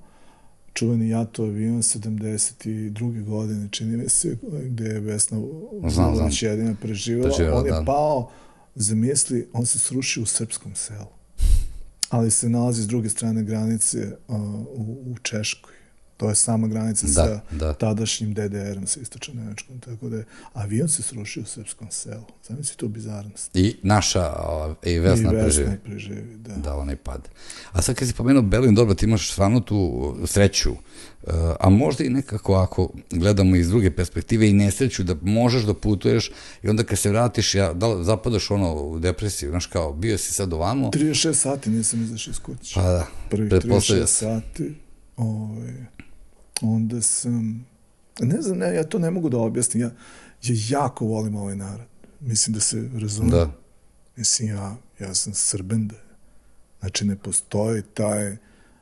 čuveni 0.74 1.10
jato 1.10 1.44
avion 1.44 1.82
72. 1.82 3.24
godine, 3.24 3.68
čini 3.72 3.98
mi 3.98 4.10
se, 4.10 4.38
gde 4.66 4.86
je 4.86 5.00
Vesna 5.00 5.38
Vulović 5.38 6.44
jedina 6.44 6.76
preživala, 6.82 7.30
preživala, 7.30 7.60
on 7.60 7.66
je 7.66 7.72
da. 7.72 7.84
pao, 7.86 8.30
zamisli, 8.76 9.48
on 9.54 9.66
se 9.66 9.80
srušio 9.80 10.24
u 10.24 10.26
srpskom 10.26 10.76
selu 10.76 11.17
ali 12.10 12.32
se 12.32 12.50
nalazi 12.50 12.82
s 12.82 12.88
druge 12.88 13.10
strane 13.10 13.44
granice 13.44 14.18
uh, 14.28 14.36
u, 14.66 15.04
u 15.06 15.16
Češkoj. 15.22 15.78
To 16.18 16.30
je 16.30 16.36
sama 16.36 16.68
granica 16.68 17.08
da, 17.08 17.14
sa 17.14 17.42
da. 17.52 17.74
tadašnjim 17.74 18.34
DDR-om, 18.34 18.88
sa 18.88 19.00
istočno 19.00 19.34
Nemačkom, 19.34 19.80
tako 19.80 20.10
da 20.10 20.18
je 20.18 20.26
avion 20.54 20.90
se 20.90 21.04
srušio 21.04 21.44
u 21.44 21.46
srpskom 21.46 21.88
selu. 21.92 22.24
Zamisli 22.48 22.78
tu 22.78 22.88
bizarnost. 22.88 23.52
I 23.54 23.76
naša, 23.84 24.34
i 24.84 25.00
Vesna, 25.00 25.32
I 25.32 25.36
Vesna 25.36 25.44
preživi. 25.44 25.78
preživi, 25.84 26.38
da. 26.38 26.56
Da, 26.56 26.76
onaj 26.76 26.96
pad. 26.96 27.30
A 27.72 27.82
sad 27.82 27.96
kad 27.96 28.08
si 28.08 28.14
pomenuo 28.14 28.42
Berlin, 28.42 28.76
dobro, 28.76 28.96
ti 28.96 29.06
imaš 29.06 29.32
stvarno 29.32 29.60
tu 29.60 30.16
sreću, 30.26 30.72
a 31.60 31.70
možda 31.70 32.04
i 32.04 32.10
nekako 32.10 32.54
ako 32.54 32.90
gledamo 33.12 33.56
iz 33.56 33.70
druge 33.70 33.92
perspektive 33.92 34.50
i 34.50 34.54
nesreću 34.54 35.04
da 35.04 35.16
možeš 35.22 35.64
da 35.64 35.74
putuješ 35.74 36.32
i 36.64 36.70
onda 36.70 36.84
kad 36.84 37.00
se 37.00 37.10
vratiš, 37.10 37.56
ja, 37.56 37.74
da 37.74 38.04
zapadaš 38.04 38.52
ono 38.52 38.74
u 38.74 39.00
depresiju, 39.00 39.50
znaš 39.50 39.66
kao, 39.66 39.94
bio 39.94 40.18
si 40.18 40.34
sad 40.34 40.54
ovamo. 40.54 40.92
36 40.92 41.34
sati 41.34 41.70
nisam 41.70 42.04
izašao 42.04 42.32
iz 42.32 42.40
kuće. 42.40 42.76
Pa 42.76 42.82
da, 42.82 43.08
Prvih 43.30 43.52
36 43.52 44.06
sati, 44.06 44.76
ovaj, 45.18 45.74
onda 46.62 47.02
sam, 47.02 47.66
ne 48.20 48.42
znam, 48.42 48.58
ne, 48.58 48.76
ja 48.76 48.84
to 48.84 49.00
ne 49.00 49.12
mogu 49.12 49.30
da 49.30 49.38
objasnim, 49.38 49.84
ja, 49.84 49.92
ja 50.44 50.80
jako 50.80 51.06
volim 51.06 51.36
ovaj 51.36 51.56
narod. 51.56 51.88
Mislim 52.20 52.54
da 52.54 52.60
se 52.60 52.90
razumem. 52.94 53.32
Da. 53.32 53.52
Mislim, 54.16 54.50
ja, 54.50 54.76
ja 55.00 55.16
sam 55.16 55.34
srben, 55.34 55.88
da, 55.88 55.96
znači 56.80 57.06
ne 57.06 57.16
postoji 57.16 57.82
taj 57.82 58.38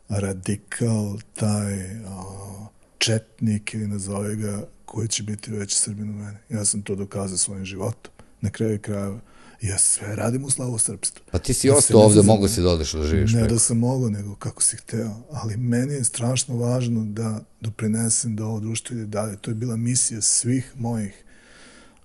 radikal, 0.10 1.20
taj 1.34 1.98
a, 1.98 2.68
četnik 2.98 3.74
ili 3.74 3.88
nazove 3.88 4.36
ga, 4.36 4.68
koji 4.86 5.08
će 5.08 5.24
biti 5.24 5.52
veći 5.52 5.76
srbin 5.76 6.10
u 6.10 6.14
mene. 6.14 6.40
Ja 6.50 6.66
sam 6.66 6.82
to 6.82 6.96
dokazao 6.96 7.38
svojim 7.38 7.66
životom. 7.66 8.12
Na 8.42 8.50
kraju 8.50 8.80
krajeva 8.80 9.20
Ja 9.62 9.78
sve 9.78 10.16
radim 10.16 10.46
u 10.46 10.50
slavu 10.50 10.78
srpstva. 10.78 11.22
Pa 11.32 11.40
ti 11.40 11.54
si 11.54 11.68
da 11.68 11.76
ostao 11.76 12.02
ovde, 12.02 12.22
mogo 12.22 12.48
si 12.48 12.62
da 12.62 12.70
odeš 12.70 12.94
da 12.94 13.04
živiš. 13.04 13.34
Ne 13.34 13.40
preko. 13.40 13.54
da 13.54 13.60
sam 13.60 13.78
mogao, 13.78 14.10
nego 14.10 14.36
kako 14.36 14.64
si 14.64 14.78
hteo. 14.78 15.12
Ali 15.32 15.58
meni 15.58 15.94
je 15.94 16.04
strašno 16.04 16.58
važno 16.58 17.06
da 17.06 17.40
doprinesem 17.62 18.36
da 18.36 18.46
ovo 18.46 18.60
društvo 18.60 18.96
ide 18.96 19.06
dalje. 19.06 19.38
To 19.38 19.52
je 19.52 19.56
bila 19.56 19.76
misija 19.76 20.22
svih 20.22 20.74
mojih 20.76 21.24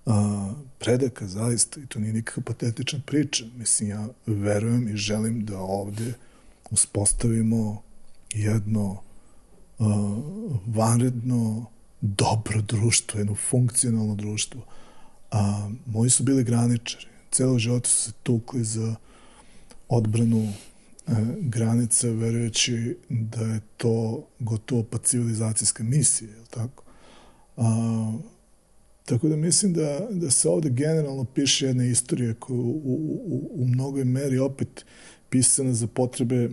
a, 0.05 0.53
predaka, 0.79 1.27
zaista. 1.27 1.79
I 1.79 1.85
to 1.85 1.99
nije 1.99 2.13
nikakva 2.13 2.43
patetična 2.43 2.99
priča. 3.05 3.45
Mislim, 3.57 3.89
ja 3.89 4.07
verujem 4.25 4.87
i 4.87 4.97
želim 4.97 5.45
da 5.45 5.59
ovde 5.59 6.13
uspostavimo 6.71 7.81
jedno 8.33 9.01
a, 9.79 10.21
vanredno 10.65 11.65
dobro 12.01 12.61
društvo, 12.61 13.19
jedno 13.19 13.35
funkcionalno 13.35 14.15
društvo. 14.15 14.61
A, 15.31 15.69
moji 15.85 16.09
su 16.09 16.23
bili 16.23 16.43
graničari 16.43 17.11
celo 17.31 17.59
život 17.59 17.87
su 17.87 18.01
se 18.01 18.11
tukli 18.23 18.63
za 18.63 18.95
odbranu 19.89 20.43
e, 20.43 21.11
granica, 21.39 22.07
verujući 22.09 22.97
da 23.09 23.41
je 23.41 23.59
to 23.77 24.27
gotovo 24.39 24.83
pa 24.83 24.97
civilizacijska 24.97 25.83
misija, 25.83 26.29
je 26.29 26.45
tako? 26.49 26.83
A, 27.57 28.13
tako 29.05 29.29
da 29.29 29.35
mislim 29.35 29.73
da, 29.73 30.07
da 30.11 30.31
se 30.31 30.49
ovde 30.49 30.69
generalno 30.69 31.23
piše 31.23 31.65
jedna 31.65 31.85
istorija 31.85 32.33
koja 32.33 32.59
u, 32.59 32.81
u, 32.85 33.49
u 33.53 33.67
mnogoj 33.67 34.05
meri 34.05 34.39
opet 34.39 34.85
pisana 35.29 35.73
za 35.73 35.87
potrebe 35.87 36.49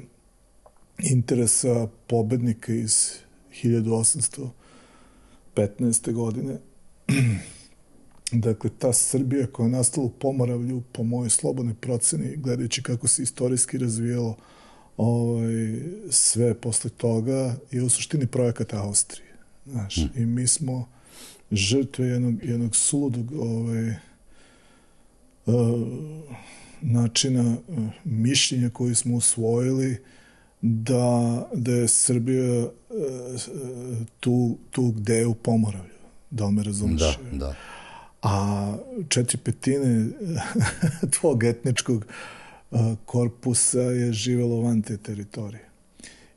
interesa 0.99 1.89
pobednika 2.07 2.73
iz 2.73 3.13
1815. 3.63 4.53
godine 6.13 6.59
Dakle, 8.33 8.71
ta 8.79 8.93
Srbija 8.93 9.47
koja 9.47 9.67
je 9.67 9.71
nastala 9.71 10.07
u 10.07 10.11
Pomoravlju, 10.11 10.83
po 10.93 11.03
mojoj 11.03 11.31
slobodnoj 11.31 11.75
proceni, 11.75 12.37
gledajući 12.37 12.83
kako 12.83 13.09
se 13.09 13.23
istorijski 13.23 13.79
razvijalo 13.79 14.37
ovaj, 14.97 15.81
sve 16.11 16.55
posle 16.55 16.91
toga, 16.91 17.57
je 17.71 17.83
u 17.83 17.89
suštini 17.89 18.27
projekat 18.27 18.75
Austrije. 18.75 19.35
Znaš, 19.67 19.97
mm. 19.97 20.23
i 20.23 20.27
mi 20.27 20.47
smo 20.47 20.89
žrtve 21.53 22.07
jednog, 22.07 22.45
jednog 22.45 22.77
suludog 22.77 23.33
ovaj, 23.33 23.91
uh, 25.47 25.55
načina 26.81 27.57
uh, 27.69 27.79
mišljenja 28.05 28.71
koji 28.71 28.95
smo 28.95 29.17
usvojili 29.17 29.97
da, 30.61 31.49
da 31.55 31.73
je 31.73 31.89
Srbija 31.89 32.65
uh, 32.65 32.71
tu, 34.21 34.57
tu 34.71 34.91
gde 34.91 35.15
je 35.15 35.27
u 35.27 35.35
Pomoravlju. 35.35 35.99
Da 36.31 36.51
me 36.51 36.63
razumeš? 36.63 37.19
Da, 37.33 37.39
da 37.39 37.55
a 38.23 38.75
četiri 39.09 39.39
petine 39.39 40.07
tvog 41.19 41.45
etničkog 41.45 42.07
korpusa 43.05 43.81
je 43.81 44.13
živelo 44.13 44.61
van 44.61 44.83
te 44.83 44.97
teritorije. 44.97 45.69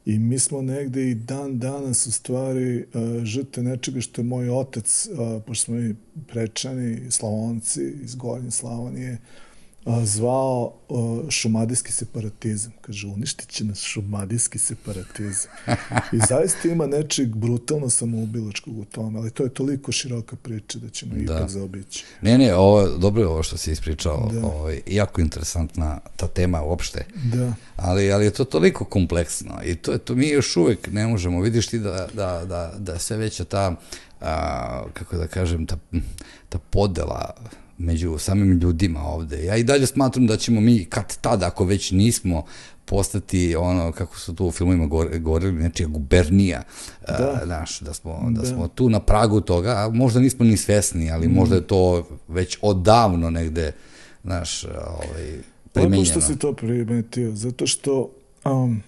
I 0.05 0.19
mi 0.19 0.39
smo 0.39 0.61
negde 0.61 1.09
i 1.09 1.15
dan 1.15 1.59
danas 1.59 2.07
u 2.07 2.11
stvari 2.11 2.85
žrte 3.23 3.63
nečega 3.63 4.01
što 4.01 4.21
je 4.21 4.25
moj 4.25 4.49
otac, 4.49 5.07
pošto 5.47 5.65
smo 5.65 5.79
i 5.79 5.95
prečani, 6.27 7.11
slavonci 7.11 7.93
iz 8.03 8.15
Gornje 8.15 8.51
Slavonije, 8.51 9.17
zvao 9.85 10.73
šumadijski 11.29 11.91
separatizam. 11.91 12.71
Kaže, 12.81 13.07
uništit 13.07 13.49
će 13.49 13.63
nas 13.63 13.81
šumadijski 13.81 14.59
separatizam. 14.59 15.51
I 16.11 16.19
zaista 16.29 16.67
ima 16.67 16.87
nečeg 16.87 17.35
brutalno 17.35 17.89
samoubilačkog 17.89 18.77
u 18.77 18.85
tome, 18.85 19.19
ali 19.19 19.31
to 19.31 19.43
je 19.43 19.49
toliko 19.49 19.91
široka 19.91 20.35
priča 20.35 20.79
da 20.79 20.89
ćemo 20.89 21.15
da. 21.15 21.21
ipak 21.21 21.49
zaobići. 21.49 22.05
Ne, 22.21 22.37
ne, 22.37 22.55
ovo, 22.55 22.87
dobro 22.87 23.21
je 23.21 23.27
ovo 23.27 23.43
što 23.43 23.57
si 23.57 23.71
ispričao, 23.71 24.29
da. 24.33 24.39
ovo, 24.39 24.59
ovaj, 24.59 24.81
jako 24.87 25.21
interesantna 25.21 25.99
ta 26.15 26.27
tema 26.27 26.61
uopšte. 26.61 27.05
Da. 27.33 27.53
Ali, 27.75 28.11
ali 28.11 28.25
je 28.25 28.31
to 28.31 28.43
toliko 28.43 28.85
kompleksno 28.85 29.59
i 29.65 29.75
to, 29.75 29.97
to 29.97 30.15
mi 30.15 30.27
još 30.27 30.57
uvek 30.57 30.87
ne 30.91 31.07
možemo, 31.07 31.41
vidiš 31.41 31.67
ti 31.67 31.79
da, 31.79 32.07
da, 32.13 32.45
da, 32.45 32.73
da 32.77 32.99
sve 32.99 33.17
veća 33.17 33.43
ta, 33.43 33.75
a, 34.21 34.83
kako 34.93 35.17
da 35.17 35.27
kažem, 35.27 35.65
ta, 35.65 35.77
ta 36.49 36.57
podela 36.69 37.33
među 37.83 38.17
samim 38.17 38.59
ljudima 38.59 39.03
ovde. 39.03 39.45
Ja 39.45 39.57
i 39.57 39.63
dalje 39.63 39.87
smatram 39.87 40.27
da 40.27 40.37
ćemo 40.37 40.61
mi 40.61 40.85
kad 40.85 41.17
tada, 41.17 41.47
ako 41.47 41.65
već 41.65 41.91
nismo, 41.91 42.43
postati 42.85 43.55
ono, 43.55 43.91
kako 43.91 44.19
su 44.19 44.35
tu 44.35 44.45
u 44.45 44.51
filmovima 44.51 44.87
govorili, 45.19 45.51
nečija 45.51 45.87
gubernija, 45.87 46.63
da. 47.07 47.41
naš, 47.45 47.79
da, 47.79 47.93
smo, 47.93 48.29
da, 48.29 48.41
da 48.41 48.47
smo 48.47 48.67
tu 48.67 48.89
na 48.89 48.99
pragu 48.99 49.41
toga, 49.41 49.69
a 49.69 49.89
možda 49.89 50.19
nismo 50.19 50.45
ni 50.45 50.57
svesni, 50.57 51.11
ali 51.11 51.27
mm. 51.27 51.31
možda 51.31 51.55
je 51.55 51.67
to 51.67 52.07
već 52.27 52.57
odavno 52.61 53.29
negde, 53.29 53.71
znaš, 54.23 54.63
ovaj, 54.63 55.39
primenjeno. 55.73 56.01
Lepo 56.01 56.11
što 56.11 56.21
si 56.21 56.39
to 56.39 56.53
primetio, 56.53 57.35
zato 57.35 57.67
što 57.67 58.09
um, 58.45 58.83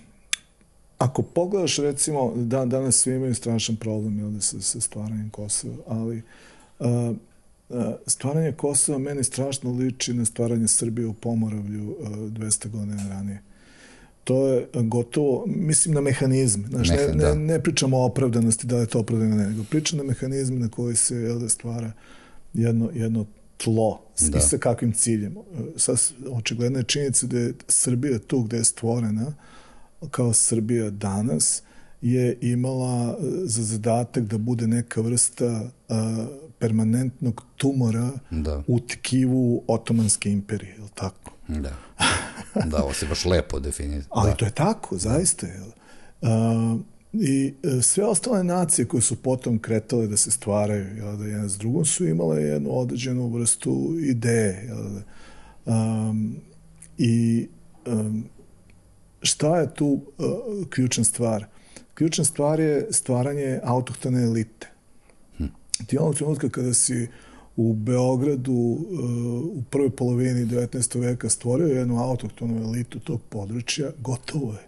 ako 0.97 1.21
pogledaš 1.21 1.77
recimo, 1.77 2.33
da, 2.35 2.65
danas 2.65 2.95
svi 2.95 3.15
imaju 3.15 3.35
strašan 3.35 3.75
problem 3.75 4.19
jel, 4.19 4.41
sa, 4.41 4.62
sa 4.62 4.81
stvaranjem 4.81 5.29
Kosova, 5.29 5.75
ali 5.88 6.21
uh, 6.79 6.88
stvaranje 8.08 8.51
Kosova 8.51 8.98
meni 8.98 9.24
strašno 9.24 9.72
liči 9.72 10.13
na 10.13 10.25
stvaranje 10.25 10.67
Srbije 10.67 11.08
u 11.08 11.13
Pomoravlju 11.13 11.96
200 12.01 12.70
godina 12.70 13.10
ranije. 13.10 13.41
To 14.24 14.48
je 14.48 14.67
gotovo, 14.74 15.43
mislim 15.48 15.96
na 15.96 16.01
mehanizme. 16.01 16.67
Znaš, 16.67 16.89
ne, 16.89 17.08
ne, 17.08 17.13
da. 17.13 17.36
ne 17.36 17.63
pričamo 17.63 17.98
o 17.98 18.05
opravdanosti, 18.05 18.67
da 18.67 18.75
li 18.75 18.82
je 18.82 18.88
to 18.88 19.00
opravdano, 19.00 19.36
ne, 19.36 19.50
nego 19.50 19.63
pričam 19.63 19.98
na 19.98 20.03
mehanizme 20.03 20.60
na 20.60 20.70
koji 20.70 20.96
se 20.96 21.15
jel, 21.15 21.39
da 21.39 21.50
stvara 21.50 21.91
jedno, 22.53 22.89
jedno 22.93 23.25
tlo 23.58 24.01
da. 24.20 24.38
i 24.38 24.41
sa 24.41 24.58
kakvim 24.58 24.93
ciljem. 24.93 25.36
Sad, 25.77 25.98
očigledna 26.29 26.79
je 26.79 26.84
činjenica 26.84 27.27
da 27.27 27.39
je 27.39 27.53
Srbija 27.67 28.20
tu 28.20 28.41
gde 28.41 28.58
je 28.58 28.63
stvorena, 28.63 29.34
kao 30.12 30.34
Srbija 30.34 30.89
danas, 30.89 31.63
je 32.01 32.38
imala 32.41 33.17
za 33.43 33.63
zadatak 33.63 34.24
da 34.24 34.38
bude 34.38 34.67
neka 34.67 35.01
vrsta 35.01 35.70
a, 35.89 36.27
permanentnog 36.63 37.43
tumora 37.58 38.12
da. 38.29 38.63
u 38.67 38.79
tkivu 38.79 39.63
Otomanske 39.67 40.32
imperije, 40.32 40.74
je 40.74 40.82
li 40.82 40.89
tako? 40.96 41.32
Da. 41.48 41.74
Da, 42.65 42.84
ovo 42.84 42.93
se 42.93 43.05
baš 43.05 43.25
lepo 43.25 43.60
definiti. 43.60 44.08
Ali 44.10 44.29
da. 44.29 44.36
to 44.36 44.46
je 44.46 44.51
tako, 44.51 44.98
zaista. 44.98 45.48
Je. 45.48 45.62
A, 46.22 46.77
I 47.13 47.53
e, 47.63 47.82
sve 47.82 48.05
ostale 48.05 48.43
nacije 48.43 48.86
koje 48.86 49.01
su 49.01 49.15
potom 49.15 49.60
kretale 49.60 50.08
da 50.08 50.17
se 50.17 50.32
stvaraju, 50.32 50.98
jel, 50.98 51.17
da 51.17 51.25
jedna 51.25 51.50
s 51.50 51.58
drugom 51.58 51.86
su 51.86 52.08
imale 52.08 52.43
jednu 52.43 52.79
određenu 52.79 53.27
vrstu 53.27 53.96
ideje. 54.00 54.63
Jel, 54.67 54.84
da, 54.84 55.01
um, 55.74 56.38
I 56.98 57.48
um, 57.86 58.25
šta 59.22 59.58
je 59.60 59.74
tu 59.74 59.86
uh, 59.86 60.67
ključna 60.70 61.03
stvar? 61.03 61.46
Ključna 61.93 62.24
stvar 62.24 62.60
je 62.60 62.88
stvaranje 62.91 63.60
autohtone 63.63 64.24
elite. 64.24 64.72
Ti 65.85 65.97
onog 65.97 66.15
trenutka 66.15 66.49
kada 66.49 66.73
si 66.73 67.07
u 67.55 67.73
Beogradu 67.73 68.53
uh, 68.53 68.79
u 69.57 69.63
prvoj 69.69 69.89
polovini 69.89 70.45
19. 70.45 70.99
veka 70.99 71.29
stvorio 71.29 71.67
jednu 71.67 72.03
autohtonu 72.03 72.63
elitu 72.63 72.99
tog 72.99 73.21
područja, 73.29 73.91
gotovo 73.99 74.53
je. 74.53 74.67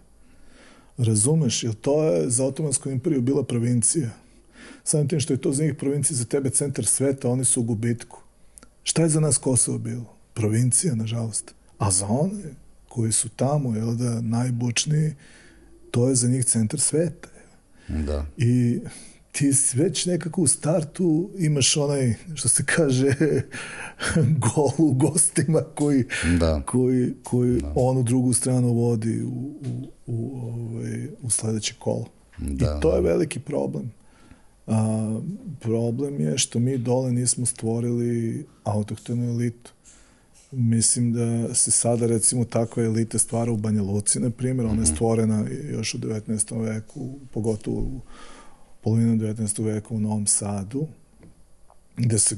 Razumeš, 0.98 1.62
jer 1.62 1.74
to 1.74 2.04
je 2.04 2.30
za 2.30 2.44
Otomansku 2.44 2.90
imperiju 2.90 3.22
bila 3.22 3.42
provincija. 3.42 4.10
Samim 4.84 5.08
tim 5.08 5.20
što 5.20 5.32
je 5.32 5.40
to 5.40 5.52
za 5.52 5.64
njih 5.64 5.74
provincija, 5.74 6.16
za 6.16 6.24
tebe 6.24 6.50
centar 6.50 6.86
sveta, 6.86 7.28
oni 7.28 7.44
su 7.44 7.60
u 7.60 7.64
gubitku. 7.64 8.20
Šta 8.82 9.02
je 9.02 9.08
za 9.08 9.20
nas 9.20 9.38
Kosovo 9.38 9.78
bilo? 9.78 10.16
Provincija, 10.34 10.94
nažalost. 10.94 11.54
A 11.78 11.90
za 11.90 12.06
one 12.06 12.54
koji 12.88 13.12
su 13.12 13.28
tamo, 13.28 13.76
jel 13.76 13.94
da, 13.94 14.20
najbučniji, 14.20 15.14
to 15.90 16.08
je 16.08 16.14
za 16.14 16.28
njih 16.28 16.44
centar 16.44 16.80
sveta. 16.80 17.28
Da. 17.88 18.26
I 18.36 18.80
ti 19.36 19.52
već 19.74 20.06
nekako 20.06 20.42
u 20.42 20.46
startu 20.46 21.30
imaš 21.38 21.76
onaj, 21.76 22.14
što 22.34 22.48
se 22.48 22.64
kaže, 22.66 23.12
gol 24.44 24.70
u 24.78 24.92
gostima 24.92 25.60
koji, 25.74 26.04
da. 26.38 26.62
koji, 26.66 27.14
koji 27.22 27.60
da. 27.60 27.72
onu 27.76 28.02
drugu 28.02 28.32
stranu 28.32 28.72
vodi 28.72 29.22
u, 29.22 29.28
u, 29.28 29.88
u, 30.06 30.40
ovaj, 30.40 31.08
u 31.22 31.30
sledeće 31.30 31.74
kolo. 31.78 32.06
Da. 32.38 32.76
I 32.78 32.80
to 32.82 32.96
je 32.96 33.02
veliki 33.02 33.40
problem. 33.40 33.92
A, 34.66 35.20
problem 35.60 36.20
je 36.20 36.38
što 36.38 36.58
mi 36.58 36.78
dole 36.78 37.12
nismo 37.12 37.46
stvorili 37.46 38.46
autohtonu 38.64 39.28
elitu. 39.28 39.72
Mislim 40.52 41.12
da 41.12 41.54
se 41.54 41.70
sada 41.70 42.06
recimo 42.06 42.44
takva 42.44 42.82
elita 42.82 43.18
stvara 43.18 43.52
u 43.52 43.56
Banja 43.56 43.82
Luci, 43.82 44.20
na 44.20 44.30
primjer, 44.30 44.66
ona 44.66 44.74
je 44.74 44.86
mhm. 44.86 44.94
stvorena 44.94 45.46
još 45.70 45.94
u 45.94 45.98
19. 45.98 46.64
veku, 46.64 47.18
pogotovo 47.32 47.80
u 47.80 48.00
polovinu 48.86 49.16
19. 49.16 49.64
veka 49.64 49.94
u 49.94 50.00
Novom 50.00 50.26
Sadu, 50.26 50.86
gde 51.96 52.18
se 52.18 52.36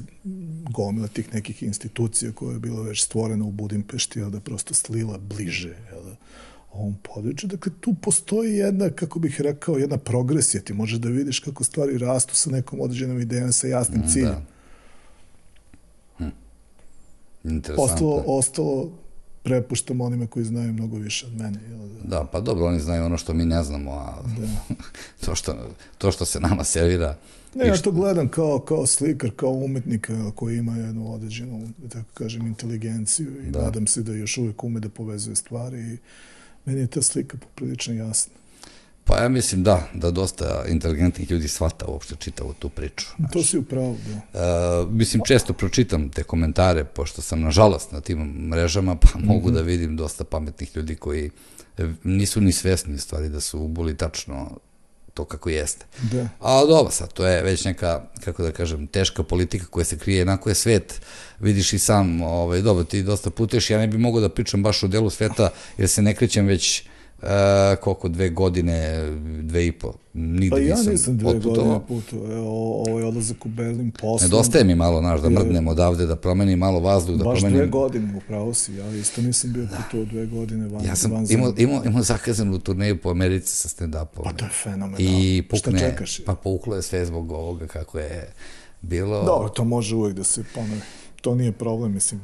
gomila 0.69 1.07
tih 1.07 1.33
nekih 1.33 1.63
institucija 1.63 2.31
koja 2.31 2.53
je 2.53 2.59
bila 2.59 2.81
već 2.81 3.03
stvorena 3.03 3.45
u 3.45 3.51
Budimpešti, 3.51 4.19
da 4.19 4.39
prosto 4.39 4.73
slila 4.73 5.17
bliže 5.17 5.69
jel, 5.69 6.03
da, 6.03 6.15
ovom 6.71 6.95
području. 7.03 7.49
Dakle, 7.49 7.71
tu 7.79 7.95
postoji 8.01 8.55
jedna, 8.55 8.89
kako 8.89 9.19
bih 9.19 9.41
rekao, 9.41 9.77
jedna 9.77 9.97
progresija. 9.97 10.61
Ti 10.61 10.73
možeš 10.73 10.99
da 10.99 11.09
vidiš 11.09 11.39
kako 11.39 11.63
stvari 11.63 11.97
rastu 11.97 12.35
sa 12.35 12.49
nekom 12.49 12.81
određenom 12.81 13.21
idejom, 13.21 13.53
sa 13.53 13.67
jasnim 13.67 14.01
mm, 14.01 14.09
ciljem. 14.09 14.45
Da. 16.19 16.31
Hm. 17.43 17.59
Ostalo, 17.77 18.23
ostalo 18.25 18.91
prepuštam 19.49 20.01
onima 20.01 20.27
koji 20.27 20.45
znaju 20.45 20.73
mnogo 20.73 20.97
više 20.97 21.25
od 21.25 21.33
mene. 21.33 21.59
Jel 21.69 21.79
da? 21.79 22.17
da, 22.17 22.25
pa 22.31 22.39
dobro, 22.41 22.65
oni 22.65 22.79
znaju 22.79 23.05
ono 23.05 23.17
što 23.17 23.33
mi 23.33 23.45
ne 23.45 23.63
znamo, 23.63 23.91
a 23.91 24.21
da. 24.37 24.75
to, 25.25 25.35
što, 25.35 25.55
to 25.97 26.11
što 26.11 26.25
se 26.25 26.39
nama 26.39 26.63
servira... 26.63 27.15
Ne, 27.55 27.67
ja 27.67 27.77
to 27.77 27.91
gledam 27.91 28.27
kao, 28.27 28.59
kao 28.59 28.85
slikar, 28.85 29.31
kao 29.35 29.49
umetnik 29.49 30.09
koji 30.35 30.57
ima 30.57 30.75
jednu 30.75 31.13
određenu, 31.13 31.67
da 31.77 31.89
tako 31.89 32.09
kažem, 32.13 32.47
inteligenciju 32.47 33.47
i 33.47 33.51
da. 33.51 33.61
nadam 33.61 33.87
se 33.87 34.03
da 34.03 34.13
još 34.13 34.37
uvek 34.37 34.63
ume 34.63 34.79
da 34.79 34.89
povezuje 34.89 35.35
stvari 35.35 35.79
i 35.79 35.97
meni 36.65 36.79
je 36.79 36.87
ta 36.87 37.01
slika 37.01 37.37
poprilično 37.37 37.93
jasna. 37.93 38.33
Pa 39.09 39.17
ja 39.17 39.29
mislim 39.29 39.63
da, 39.63 39.87
da 39.93 40.11
dosta 40.11 40.63
inteligentnih 40.67 41.31
ljudi 41.31 41.47
shvata 41.47 41.85
uopšte 41.85 42.15
čitavu 42.19 42.53
tu 42.59 42.69
priču. 42.69 43.07
Znaš. 43.17 43.31
To 43.31 43.43
si 43.43 43.57
upravo, 43.57 43.95
da. 44.33 44.83
Uh, 44.83 44.91
mislim, 44.91 45.23
često 45.25 45.53
pročitam 45.53 46.09
te 46.09 46.23
komentare, 46.23 46.83
pošto 46.83 47.21
sam 47.21 47.41
nažalost 47.41 47.91
na 47.91 48.01
tim 48.01 48.19
mrežama, 48.49 48.95
pa 48.95 49.07
mm 49.07 49.21
-hmm. 49.21 49.25
mogu 49.25 49.51
da 49.51 49.61
vidim 49.61 49.95
dosta 49.95 50.23
pametnih 50.23 50.75
ljudi 50.75 50.95
koji 50.95 51.31
nisu 52.03 52.41
ni 52.41 52.51
svesni 52.51 52.97
stvari 52.97 53.29
da 53.29 53.39
su 53.39 53.59
ubuli 53.59 53.97
tačno 53.97 54.57
to 55.13 55.25
kako 55.25 55.49
jeste. 55.49 55.85
Da. 56.11 56.27
A 56.39 56.65
dobro, 56.65 56.91
sad, 56.91 57.13
to 57.13 57.27
je 57.27 57.43
već 57.43 57.65
neka, 57.65 58.03
kako 58.23 58.43
da 58.43 58.51
kažem, 58.51 58.87
teška 58.87 59.23
politika 59.23 59.65
koja 59.65 59.85
se 59.85 59.97
krije, 59.97 60.17
jednako 60.17 60.49
je 60.49 60.55
svet, 60.55 61.01
vidiš 61.39 61.73
i 61.73 61.79
sam, 61.79 62.21
ovaj, 62.21 62.61
dobro, 62.61 62.83
ti 62.83 63.03
dosta 63.03 63.29
puteš, 63.29 63.69
ja 63.69 63.77
ne 63.79 63.87
bih 63.87 63.99
mogao 63.99 64.21
da 64.21 64.29
pričam 64.29 64.63
baš 64.63 64.83
o 64.83 64.87
delu 64.87 65.09
sveta, 65.09 65.49
jer 65.77 65.89
se 65.89 66.01
ne 66.01 66.15
krećem 66.15 66.45
već 66.45 66.83
E, 67.23 67.75
koliko, 67.75 68.07
dve 68.07 68.29
godine, 68.29 69.09
dve 69.41 69.67
i 69.67 69.71
po, 69.71 69.93
nigde 70.13 70.49
pa 70.49 70.59
ja 70.59 70.75
nisam, 70.75 70.91
nisam 70.91 71.17
dve 71.17 71.29
otputovao. 71.29 71.63
godine 71.63 71.87
putovao, 71.87 72.83
ovaj 72.87 73.03
odlazak 73.03 73.45
u 73.45 73.49
Berlin 73.49 73.91
poslom. 73.91 74.29
Nedostaje 74.29 74.63
mi 74.63 74.75
malo, 74.75 75.01
naš, 75.01 75.21
da 75.21 75.29
mrdnem 75.29 75.67
odavde, 75.67 76.05
da 76.05 76.15
promenim 76.15 76.59
malo 76.59 76.79
vazduh, 76.79 77.15
da 77.17 77.23
Baš 77.23 77.39
promenim... 77.39 77.59
Baš 77.59 77.67
dve 77.67 77.71
godine, 77.71 78.17
upravo 78.17 78.53
si, 78.53 78.73
ja 78.73 78.89
isto 78.95 79.21
nisam 79.21 79.53
bio 79.53 79.67
putovao 79.77 80.05
dve 80.05 80.25
godine 80.25 80.67
van, 80.67 80.85
ja 80.85 80.95
sam 80.95 81.11
van 81.11 81.25
imao, 81.29 81.53
imao, 81.57 81.83
imao 81.85 82.03
zakazanu 82.03 82.59
turneju 82.59 83.01
po 83.01 83.09
Americi 83.09 83.55
sa 83.55 83.69
stand-upom. 83.69 84.23
Pa 84.23 84.33
to 84.33 84.45
je 84.45 84.51
fenomenalno. 84.63 84.97
I 84.99 85.43
pukne, 85.49 85.79
Šta 85.79 85.79
čekaš? 85.79 86.23
Pa 86.25 86.35
puklo 86.35 86.75
je 86.75 86.81
sve 86.81 87.05
zbog 87.05 87.31
ovoga 87.31 87.67
kako 87.67 87.99
je 87.99 88.33
bilo... 88.81 89.23
Dobro, 89.23 89.49
to 89.49 89.63
može 89.63 89.95
uvek 89.95 90.13
da 90.13 90.23
se 90.23 90.43
ponovi. 90.55 90.81
To 91.21 91.35
nije 91.35 91.51
problem, 91.51 91.93
mislim. 91.93 92.21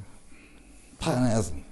Pa 0.99 1.19
ne 1.19 1.41
znam 1.41 1.64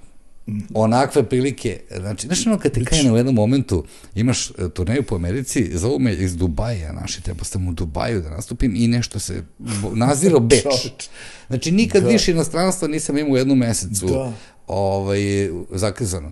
onakve 0.74 1.24
prilike, 1.30 1.80
znači, 1.98 2.28
znaš 2.28 2.48
ono 2.48 2.60
kad 2.60 2.72
te 2.72 2.86
krene 2.86 3.12
u 3.12 3.18
jednom 3.18 3.36
momentu, 3.36 3.86
imaš 4.16 4.50
e, 4.50 4.54
turneju 4.74 5.04
po 5.04 5.16
Americi, 5.16 5.78
zovu 5.78 6.00
me 6.00 6.14
iz 6.14 6.38
Dubaja, 6.38 6.92
naši, 6.92 7.24
treba 7.24 7.44
sam 7.44 7.68
u 7.68 7.74
Dubaju 7.74 8.22
da 8.22 8.30
nastupim 8.30 8.76
i 8.76 8.88
nešto 8.88 9.20
se 9.20 9.44
naziro 9.94 10.40
Beč. 10.50 11.10
Znači, 11.48 11.72
nikad 11.72 12.04
da. 12.04 12.10
više 12.10 12.32
inostranstva 12.32 12.88
nisam 12.88 13.18
imao 13.18 13.34
u 13.34 13.38
jednu 13.38 13.56
mesecu 13.56 14.06
da. 14.06 14.34
ovaj, 14.68 15.50
zakazano 15.72 16.32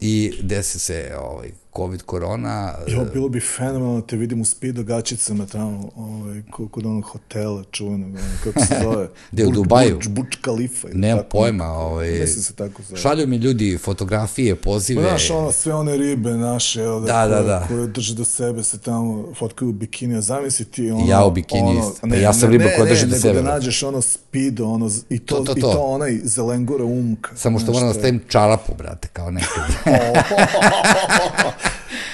i 0.00 0.32
desi 0.42 0.78
se 0.78 1.12
ovaj, 1.18 1.50
COVID 1.76 2.02
korona. 2.02 2.74
Jo, 2.88 3.06
bilo 3.12 3.28
bi 3.28 3.40
fenomenalno 3.40 4.00
da 4.00 4.06
te 4.06 4.16
vidim 4.16 4.40
u 4.40 4.44
speedo 4.44 4.82
gačicama 4.82 5.46
tamo, 5.46 5.90
ovaj, 5.96 6.42
kod 6.70 6.86
onog 6.86 7.04
hotela 7.04 7.64
čuvenog, 7.70 8.10
kako 8.44 8.60
se 8.60 8.76
zove? 8.82 9.08
Gde 9.32 9.46
u 9.46 9.50
Dubaju? 9.50 9.94
Burč, 9.94 10.08
Burč 10.08 10.36
Kalifa. 10.40 10.88
Nemam 10.92 11.24
pojma. 11.30 11.64
Ovaj, 11.64 12.10
Mislim 12.10 12.42
se 12.42 12.54
tako 12.54 12.82
zove. 12.82 13.00
Šalju 13.00 13.26
mi 13.26 13.36
ljudi 13.36 13.78
fotografije, 13.78 14.56
pozive. 14.56 15.02
Znaš, 15.02 15.30
ono, 15.30 15.52
sve 15.52 15.74
one 15.74 15.96
ribe 15.96 16.30
naše, 16.30 16.82
da, 16.82 17.00
da, 17.00 17.26
koje, 17.26 17.28
da, 17.28 17.42
da. 17.42 17.64
koje 17.68 17.86
drže 17.86 18.14
do 18.14 18.24
sebe, 18.24 18.62
se 18.62 18.78
tamo 18.78 19.34
fotkaju 19.38 19.68
u 19.68 19.72
bikini, 19.72 20.16
a 20.16 20.20
zamisli 20.20 20.64
ti 20.64 20.90
ono... 20.90 21.06
Ja 21.06 21.24
u 21.24 21.30
bikini, 21.30 21.70
ono, 21.70 21.92
pa 22.00 22.06
ne, 22.06 22.20
ja 22.20 22.32
sam 22.32 22.50
riba 22.50 22.64
koja 22.76 22.84
drži 22.84 23.06
do 23.06 23.16
sebe. 23.16 23.34
Ne, 23.34 23.42
da 23.42 23.52
nađeš 23.52 23.82
ono 23.82 24.00
speedo, 24.00 24.66
ono, 24.66 24.90
i 25.10 25.18
to, 25.18 25.36
to, 25.36 25.44
to, 25.44 25.54
to. 25.54 25.58
i 25.58 25.62
to 25.62 25.80
onaj 25.80 26.20
zelengora 26.24 26.84
umka. 26.84 27.36
Samo 27.36 27.58
što 27.58 27.72
moram 27.72 27.88
da 27.88 27.94
stavim 27.94 28.20
čarapu, 28.28 28.72
brate, 28.78 29.08
kao 29.12 29.30
nekad. 29.40 29.64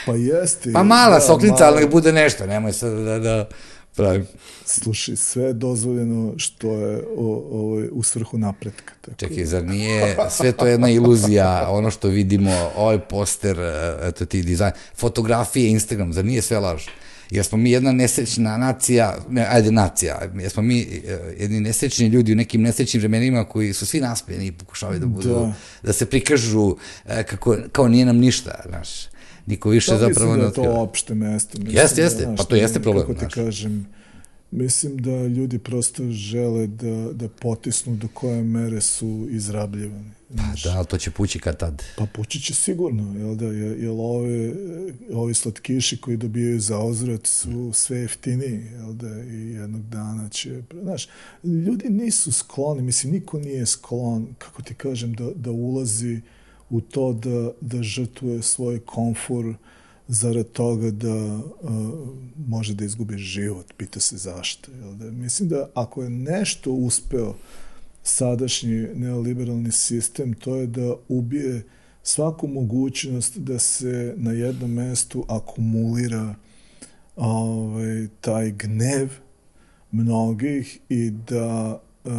Pa 0.07 0.15
jeste. 0.15 0.73
Pa 0.73 0.83
mala 0.83 1.15
da, 1.15 1.21
soklica, 1.21 1.65
mala... 1.65 1.77
ali 1.77 1.89
bude 1.89 2.13
nešto, 2.13 2.47
nemoj 2.47 2.73
sad 2.73 2.93
da, 2.93 3.19
da 3.19 3.49
pravim. 3.97 4.27
Slušaj, 4.65 5.17
sve 5.17 5.45
je 5.45 5.53
dozvoljeno 5.53 6.35
što 6.37 6.73
je 6.73 6.97
o, 7.17 7.47
o, 7.51 7.83
u 7.93 8.03
svrhu 8.03 8.39
napretka. 8.39 8.95
Tako. 9.01 9.17
Čekaj, 9.17 9.45
zar 9.45 9.65
nije 9.65 10.17
sve 10.31 10.53
to 10.53 10.67
jedna 10.67 10.91
iluzija, 10.91 11.67
ono 11.71 11.91
što 11.91 12.09
vidimo, 12.09 12.71
ovaj 12.77 12.99
poster, 12.99 13.57
eto 14.03 14.27
ti 14.27 14.43
dizajn, 14.43 14.73
fotografije, 14.97 15.71
Instagram, 15.71 16.13
zar 16.13 16.25
nije 16.25 16.43
sve 16.43 16.59
laž? 16.59 16.83
Jer 17.31 17.45
smo 17.45 17.59
mi 17.59 17.71
jedna 17.71 17.93
nesrećna 17.93 18.57
nacija, 18.57 19.17
ne, 19.29 19.47
ajde 19.51 19.71
nacija, 19.71 20.21
jer 20.41 20.51
smo 20.51 20.63
mi 20.63 20.81
e, 20.81 21.35
jedni 21.39 21.61
nesrećni 21.61 22.07
ljudi 22.07 22.33
u 22.33 22.37
nekim 22.37 22.63
nesrećnim 22.63 23.01
vremenima 23.01 23.45
koji 23.45 23.73
su 23.73 23.87
svi 23.87 24.01
naspjeni 24.01 24.47
i 24.47 24.53
pokušavaju 24.53 25.01
da 25.01 25.07
budu, 25.07 25.29
da, 25.29 25.53
da 25.83 25.93
se 25.93 26.07
prikažu 26.07 26.77
e, 27.07 27.23
kako, 27.23 27.57
kao 27.73 27.89
nije 27.89 28.05
nam 28.05 28.17
ništa, 28.17 28.61
znaš 28.69 28.89
niko 29.47 29.71
više 29.71 29.93
da, 29.93 29.99
zapravo 29.99 30.37
ne 30.37 30.47
otkriva. 30.47 30.67
Da 30.67 30.73
je 30.73 30.77
to 30.77 30.83
opšte 30.83 31.15
mesto. 31.15 31.59
Jeste, 31.67 32.03
jeste, 32.03 32.27
da, 32.27 32.35
pa 32.35 32.45
to 32.45 32.57
jeste 32.57 32.81
problem. 32.81 33.07
Kako 33.07 33.15
ti 33.15 33.21
znaš. 33.21 33.35
kažem, 33.35 33.87
Mislim 34.51 34.97
da 34.97 35.27
ljudi 35.27 35.59
prosto 35.59 36.11
žele 36.11 36.67
da, 36.67 37.13
da 37.13 37.29
potisnu 37.29 37.97
do 37.97 38.09
koje 38.15 38.43
mere 38.43 38.81
su 38.81 39.27
izrabljivani. 39.31 40.11
Znaš. 40.31 40.63
Pa 40.63 40.69
da, 40.69 40.85
to 40.85 40.99
će 40.99 41.11
pući 41.11 41.39
kad 41.39 41.59
tad. 41.59 41.83
Pa 41.97 42.07
pući 42.07 42.41
će 42.41 42.55
sigurno, 42.55 43.19
jel 43.19 43.35
da, 43.35 43.47
jel 43.47 44.01
ove, 44.01 44.53
ovi 45.13 45.35
slatkiši 45.35 45.97
koji 45.97 46.17
dobijaju 46.17 46.61
za 46.61 46.79
ozrat 46.79 47.27
su 47.27 47.71
sve 47.75 47.99
jeftiniji, 47.99 48.63
jel 48.73 48.93
da, 48.93 49.23
i 49.23 49.51
jednog 49.51 49.83
dana 49.83 50.29
će, 50.29 50.63
znaš, 50.83 51.09
ljudi 51.45 51.89
nisu 51.89 52.33
skloni, 52.33 52.83
mislim, 52.83 53.13
niko 53.13 53.39
nije 53.39 53.67
sklon, 53.67 54.35
kako 54.39 54.63
ti 54.63 54.75
kažem, 54.75 55.15
da, 55.15 55.31
da 55.35 55.51
ulazi 55.51 56.21
u 56.71 56.81
to 56.81 57.13
da, 57.13 57.51
da 57.61 57.83
žrtvuje 57.83 58.43
svoj 58.43 58.81
komfor 58.81 59.55
zarad 60.09 60.53
toga 60.53 60.91
da 60.91 61.37
uh, 61.37 61.43
može 62.47 62.75
da 62.75 62.85
izgubi 62.85 63.19
život, 63.19 63.67
pita 63.77 64.01
se 64.01 64.17
zašto. 64.17 64.71
Jel 64.73 64.95
da? 64.95 65.11
Mislim 65.11 65.49
da 65.49 65.71
ako 65.75 66.03
je 66.03 66.11
nešto 66.11 66.73
uspeo 66.73 67.35
sadašnji 68.03 68.89
neoliberalni 68.95 69.73
sistem, 69.73 70.35
to 70.35 70.57
je 70.57 70.67
da 70.67 70.95
ubije 71.09 71.63
svaku 72.03 72.47
mogućnost 72.47 73.39
da 73.39 73.59
se 73.59 74.15
na 74.17 74.33
jednom 74.33 74.73
mestu 74.73 75.25
akumulira 75.29 76.35
ovaj, 77.17 78.09
taj 78.21 78.51
gnev 78.51 79.09
mnogih 79.93 80.79
i 80.89 81.11
da 81.11 81.81
uh, 82.05 82.13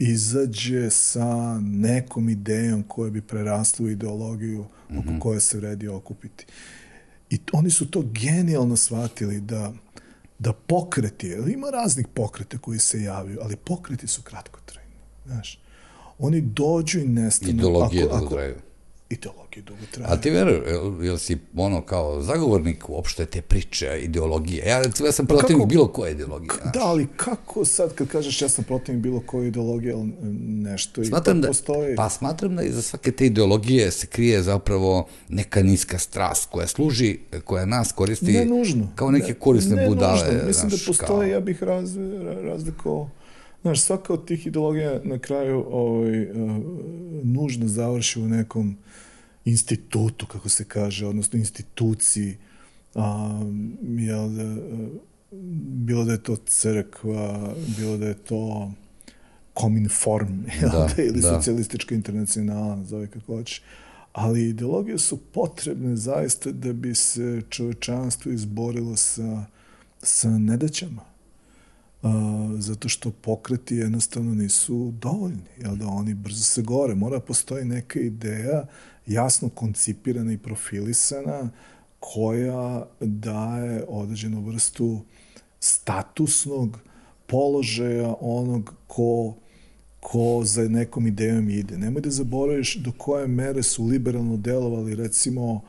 izađe 0.00 0.90
sa 0.90 1.60
nekom 1.60 2.28
idejom 2.28 2.82
koja 2.82 3.10
bi 3.10 3.20
prerasla 3.22 3.86
u 3.86 3.88
ideologiju 3.88 4.60
mm 4.60 4.94
-hmm. 4.94 4.98
oko 4.98 5.10
mhm. 5.10 5.18
koje 5.18 5.40
se 5.40 5.58
vredi 5.58 5.88
okupiti. 5.88 6.46
I 7.30 7.38
oni 7.52 7.70
su 7.70 7.90
to 7.90 8.02
genijalno 8.12 8.76
shvatili 8.76 9.40
da 9.40 9.72
da 10.40 10.52
pokreti, 10.52 11.36
ima 11.52 11.70
raznih 11.70 12.06
pokreta 12.14 12.58
koji 12.58 12.78
se 12.78 13.02
javaju, 13.02 13.38
ali 13.42 13.56
pokreti 13.56 14.06
su 14.06 14.22
kratkotrajni. 14.22 14.94
Znaš, 15.26 15.60
oni 16.18 16.40
dođu 16.40 16.98
i 16.98 17.08
nestanu. 17.08 17.52
Ideologije 17.52 18.04
ako, 18.04 18.24
ako, 18.24 18.36
ideologije 19.10 19.62
dugo 19.62 19.80
traje. 19.90 20.12
A 20.12 20.20
ti 20.20 20.30
veruj, 20.30 20.70
jel, 20.70 21.04
jel 21.04 21.18
si 21.18 21.38
ono 21.56 21.82
kao 21.82 22.22
zagovornik 22.22 22.88
uopšte 22.88 23.26
te 23.26 23.42
priče, 23.42 24.00
ideologije? 24.02 24.64
Ja, 24.66 24.82
ja 25.04 25.12
sam 25.12 25.26
pa 25.26 25.34
protivnik 25.34 25.68
bilo 25.68 25.88
koje 25.88 26.12
ideologije. 26.12 26.52
Znaš. 26.62 26.74
Da, 26.74 26.80
ali 26.80 27.06
kako 27.16 27.64
sad 27.64 27.94
kad 27.94 28.08
kažeš 28.08 28.42
ja 28.42 28.48
sam 28.48 28.64
protivnik 28.64 29.02
bilo 29.02 29.22
koje 29.26 29.48
ideologije, 29.48 29.94
ali 29.94 30.12
nešto 30.48 31.04
smatram 31.04 31.38
i 31.38 31.40
da, 31.40 31.48
postoji? 31.48 31.96
Pa 31.96 32.10
smatram 32.10 32.56
da 32.56 32.62
iza 32.62 32.82
svake 32.82 33.12
te 33.12 33.26
ideologije 33.26 33.90
se 33.90 34.06
krije 34.06 34.42
zapravo 34.42 35.08
neka 35.28 35.62
niska 35.62 35.98
strast 35.98 36.50
koja 36.50 36.66
služi, 36.66 37.18
koja 37.44 37.66
nas 37.66 37.92
koristi 37.92 38.32
ne 38.32 38.44
nužno. 38.44 38.88
kao 38.94 39.10
neke 39.10 39.34
korisne 39.34 39.76
ne, 39.76 39.88
budale. 39.88 40.22
Ne 40.22 40.32
nužno, 40.32 40.46
mislim 40.46 40.70
da 40.70 40.76
znaš, 40.76 40.86
da 40.86 40.90
postoje, 40.90 41.08
kao... 41.08 41.22
ja 41.22 41.40
bih 41.40 41.62
raz, 41.62 41.96
razlikovao 42.42 43.10
Znaš, 43.62 43.80
svaka 43.80 44.12
od 44.12 44.26
tih 44.26 44.46
ideologija 44.46 45.00
na 45.04 45.18
kraju 45.18 45.66
ovaj, 45.70 46.30
uh, 46.30 46.36
nužno 47.22 47.68
završi 47.68 48.20
u 48.20 48.28
nekom 48.28 48.76
institutu, 49.44 50.26
kako 50.26 50.48
se 50.48 50.64
kaže, 50.64 51.06
odnosno 51.06 51.38
instituciji, 51.38 52.36
a, 52.94 53.40
jel, 53.82 54.28
da, 54.28 54.56
bilo 55.86 56.04
da 56.04 56.12
je 56.12 56.22
to 56.22 56.36
crkva, 56.36 57.54
bilo 57.78 57.96
da 57.96 58.06
je 58.06 58.14
to 58.14 58.72
Kominform, 59.54 60.44
jel, 60.60 60.70
da, 60.70 60.92
da, 60.96 61.02
ili 61.02 61.20
da. 61.20 61.28
socijalistička 61.28 61.94
internacionala, 61.94 62.84
zove 62.84 63.06
kako 63.06 63.36
hoćeš. 63.36 63.62
Ali 64.12 64.48
ideologije 64.48 64.98
su 64.98 65.16
potrebne 65.16 65.96
zaista 65.96 66.52
da 66.52 66.72
bi 66.72 66.94
se 66.94 67.42
čovečanstvo 67.48 68.32
izborilo 68.32 68.96
sa, 68.96 69.44
sa 70.02 70.38
nedaćama 70.38 71.09
zato 72.58 72.88
što 72.88 73.10
pokreti 73.10 73.76
jednostavno 73.76 74.34
nisu 74.34 74.92
dovoljni, 75.00 75.42
jel 75.58 75.76
da 75.76 75.86
oni 75.86 76.14
brzo 76.14 76.44
se 76.44 76.62
gore. 76.62 76.94
Mora 76.94 77.20
postoji 77.20 77.64
neka 77.64 78.00
ideja 78.00 78.64
jasno 79.06 79.48
koncipirana 79.48 80.32
i 80.32 80.38
profilisana 80.38 81.50
koja 82.00 82.86
daje 83.00 83.84
određenu 83.88 84.40
vrstu 84.40 85.00
statusnog 85.60 86.78
položaja 87.26 88.14
onog 88.20 88.74
ko 88.86 89.34
ko 90.00 90.42
za 90.44 90.68
nekom 90.68 91.06
idejom 91.06 91.50
ide. 91.50 91.78
Nemoj 91.78 92.02
da 92.02 92.10
zaboraviš 92.10 92.76
do 92.76 92.92
koje 92.98 93.26
mere 93.26 93.62
su 93.62 93.84
liberalno 93.84 94.36
delovali 94.36 94.94
recimo 94.94 95.52
uh, 95.52 95.60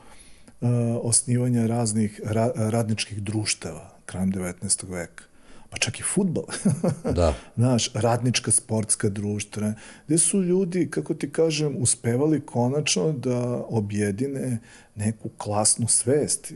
osnivanja 1.01 1.67
raznih 1.67 2.21
ra 2.23 2.51
radničkih 2.55 3.23
društava 3.23 3.91
krajem 4.05 4.31
19. 4.31 4.89
veka 4.89 5.23
pa 5.71 5.77
čak 5.77 5.99
i 5.99 6.03
futbol. 6.03 6.43
da. 7.19 7.33
Znaš, 7.55 7.89
radnička 7.93 8.51
sportska 8.51 9.09
društva, 9.09 9.73
gde 10.07 10.17
su 10.17 10.43
ljudi, 10.43 10.87
kako 10.89 11.13
ti 11.13 11.31
kažem, 11.31 11.75
uspevali 11.79 12.45
konačno 12.45 13.11
da 13.11 13.63
objedine 13.69 14.59
neku 14.95 15.29
klasnu 15.37 15.87
svest. 15.87 16.53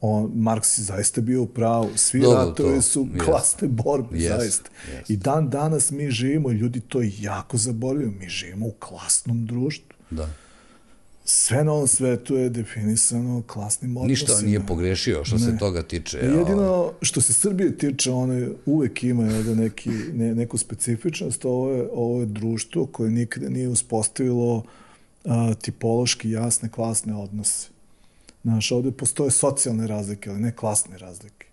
On, 0.00 0.32
Marks 0.34 0.78
je 0.78 0.82
zaista 0.84 1.20
bio 1.20 1.42
u 1.42 1.46
pravu. 1.46 1.90
Svi 1.96 2.20
Dobro, 2.20 2.38
ratovi 2.38 2.76
to, 2.76 2.82
su 2.82 3.04
yes. 3.04 3.24
klasne 3.24 3.68
borbe, 3.68 4.16
yes. 4.16 4.28
zaista. 4.28 4.70
Yes. 4.92 5.12
I 5.12 5.16
dan 5.16 5.50
danas 5.50 5.90
mi 5.90 6.10
živimo, 6.10 6.50
ljudi 6.50 6.80
to 6.80 7.00
jako 7.18 7.56
zaboravljaju, 7.56 8.12
mi 8.12 8.28
živimo 8.28 8.66
u 8.66 8.72
klasnom 8.78 9.46
društvu. 9.46 9.96
Da 10.10 10.28
sve 11.24 11.64
na 11.64 11.72
ovom 11.72 11.88
svetu 11.88 12.36
je 12.36 12.48
definisano 12.48 13.42
klasnim 13.46 13.96
odnosima. 13.96 14.32
Ništa 14.32 14.46
nije 14.46 14.66
pogrešio 14.66 15.24
što 15.24 15.36
ne. 15.36 15.42
se 15.42 15.58
toga 15.58 15.82
tiče. 15.82 16.18
Jedino 16.18 16.92
što 17.02 17.20
se 17.20 17.32
Srbije 17.32 17.78
tiče, 17.78 18.10
one 18.10 18.48
uvek 18.66 19.04
ima 19.04 19.24
da 19.24 19.54
neki, 19.54 19.90
ne, 19.90 20.34
neku 20.34 20.58
specifičnost. 20.58 21.44
Ovo 21.44 21.70
je, 21.70 21.88
ovo 21.92 22.20
je 22.20 22.26
društvo 22.26 22.86
koje 22.86 23.10
nikada 23.10 23.48
nije 23.48 23.68
uspostavilo 23.68 24.64
a, 25.24 25.54
tipološki 25.54 26.30
jasne 26.30 26.68
klasne 26.68 27.14
odnose. 27.14 27.68
Znaš, 28.42 28.72
ovde 28.72 28.90
postoje 28.90 29.30
socijalne 29.30 29.86
razlike, 29.86 30.30
ali 30.30 30.40
ne 30.40 30.56
klasne 30.56 30.98
razlike. 30.98 31.51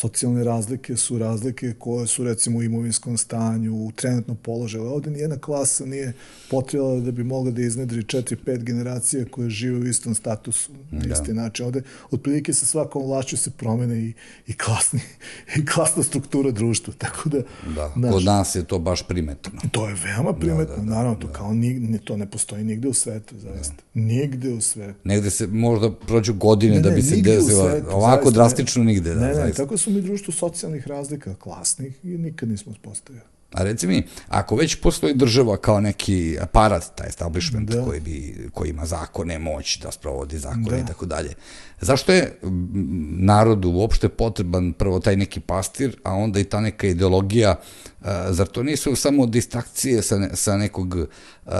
Socijalne 0.00 0.44
razlike 0.44 0.96
su 0.96 1.18
razlike 1.18 1.74
koje 1.78 2.06
su 2.06 2.24
recimo 2.24 2.58
u 2.58 2.62
imovinskom 2.62 3.18
stanju, 3.18 3.74
u 3.74 3.92
trenutnom 3.92 4.36
položaju. 4.36 4.84
Ovde 4.84 5.10
nijedna 5.10 5.38
klasa 5.38 5.84
nije 5.84 6.12
potrebala 6.50 7.00
da 7.00 7.10
bi 7.10 7.24
mogla 7.24 7.50
da 7.50 7.62
iznedri 7.62 8.02
4-5 8.02 8.62
generacija 8.62 9.24
koje 9.30 9.50
žive 9.50 9.78
u 9.78 9.86
istom 9.86 10.14
statusu 10.14 10.72
na 10.90 11.00
da. 11.00 11.12
isti 11.12 11.32
način. 11.32 11.66
Ovde 11.66 11.82
otprilike 12.10 12.52
sa 12.52 12.66
svakom 12.66 13.02
vlašću 13.06 13.36
se 13.36 13.50
promene 13.50 13.98
i, 13.98 14.12
i, 14.46 14.52
klasni, 14.56 15.00
i 15.58 15.66
klasna 15.66 16.02
struktura 16.02 16.50
društva. 16.50 16.94
Tako 16.98 17.28
da, 17.28 17.42
da. 17.74 17.92
Naš, 17.96 18.12
kod 18.12 18.24
nas 18.24 18.54
je 18.54 18.64
to 18.64 18.78
baš 18.78 19.02
primetno. 19.02 19.52
To 19.70 19.88
je 19.88 19.96
veoma 20.04 20.32
primetno, 20.32 20.76
da, 20.76 20.82
da, 20.82 20.88
da, 20.88 20.94
naravno, 20.94 21.14
to 21.14 21.26
da. 21.26 21.32
kao 21.32 21.52
ni, 21.52 21.98
to 21.98 22.16
ne 22.16 22.30
postoji 22.30 22.64
nigde 22.64 22.88
u 22.88 22.94
svetu, 22.94 23.34
zaista. 23.38 23.74
Da. 23.94 24.00
Nigde 24.00 24.52
u 24.52 24.60
svetu. 24.60 24.98
Negde 25.04 25.30
se 25.30 25.46
možda 25.46 25.92
prođu 25.92 26.34
godine 26.34 26.74
ne, 26.76 26.80
da 26.80 26.90
bi 26.90 27.02
se 27.02 27.16
desilo, 27.16 27.62
ovako 27.90 28.24
zaista, 28.24 28.30
drastično 28.30 28.84
nigde. 28.84 29.14
Da, 29.14 29.20
ne, 29.20 29.28
ne, 29.28 29.34
zaista. 29.34 29.62
tako 29.62 29.76
su 29.76 29.89
mi 29.90 30.02
društvo 30.02 30.34
socijalnih 30.34 30.86
razlika, 30.86 31.34
klasnih, 31.34 32.04
i 32.04 32.08
nikad 32.08 32.48
nismo 32.48 32.72
uspostavili. 32.72 33.24
A 33.52 33.64
reci 33.64 33.86
mi, 33.86 34.02
ako 34.28 34.56
već 34.56 34.74
postoji 34.74 35.14
država 35.14 35.56
kao 35.56 35.80
neki 35.80 36.36
aparat, 36.40 36.94
taj 36.94 37.08
establishment 37.08 37.70
da. 37.70 37.84
koji, 37.84 38.00
bi, 38.00 38.48
koji 38.54 38.70
ima 38.70 38.86
zakone, 38.86 39.38
moć 39.38 39.78
da 39.78 39.90
sprovodi 39.90 40.38
zakone 40.38 40.70
da. 40.70 40.78
i 40.78 40.86
tako 40.86 41.06
dalje, 41.06 41.34
zašto 41.80 42.12
je 42.12 42.38
narodu 43.18 43.70
uopšte 43.70 44.08
potreban 44.08 44.72
prvo 44.72 45.00
taj 45.00 45.16
neki 45.16 45.40
pastir, 45.40 45.96
a 46.04 46.14
onda 46.14 46.40
i 46.40 46.44
ta 46.44 46.60
neka 46.60 46.86
ideologija, 46.86 47.56
zar 48.30 48.46
to 48.46 48.62
nisu 48.62 48.96
samo 48.96 49.26
distrakcije 49.26 50.02
sa, 50.02 50.18
ne, 50.18 50.30
sa 50.34 50.56
nekog 50.56 50.94
uh, 50.94 51.52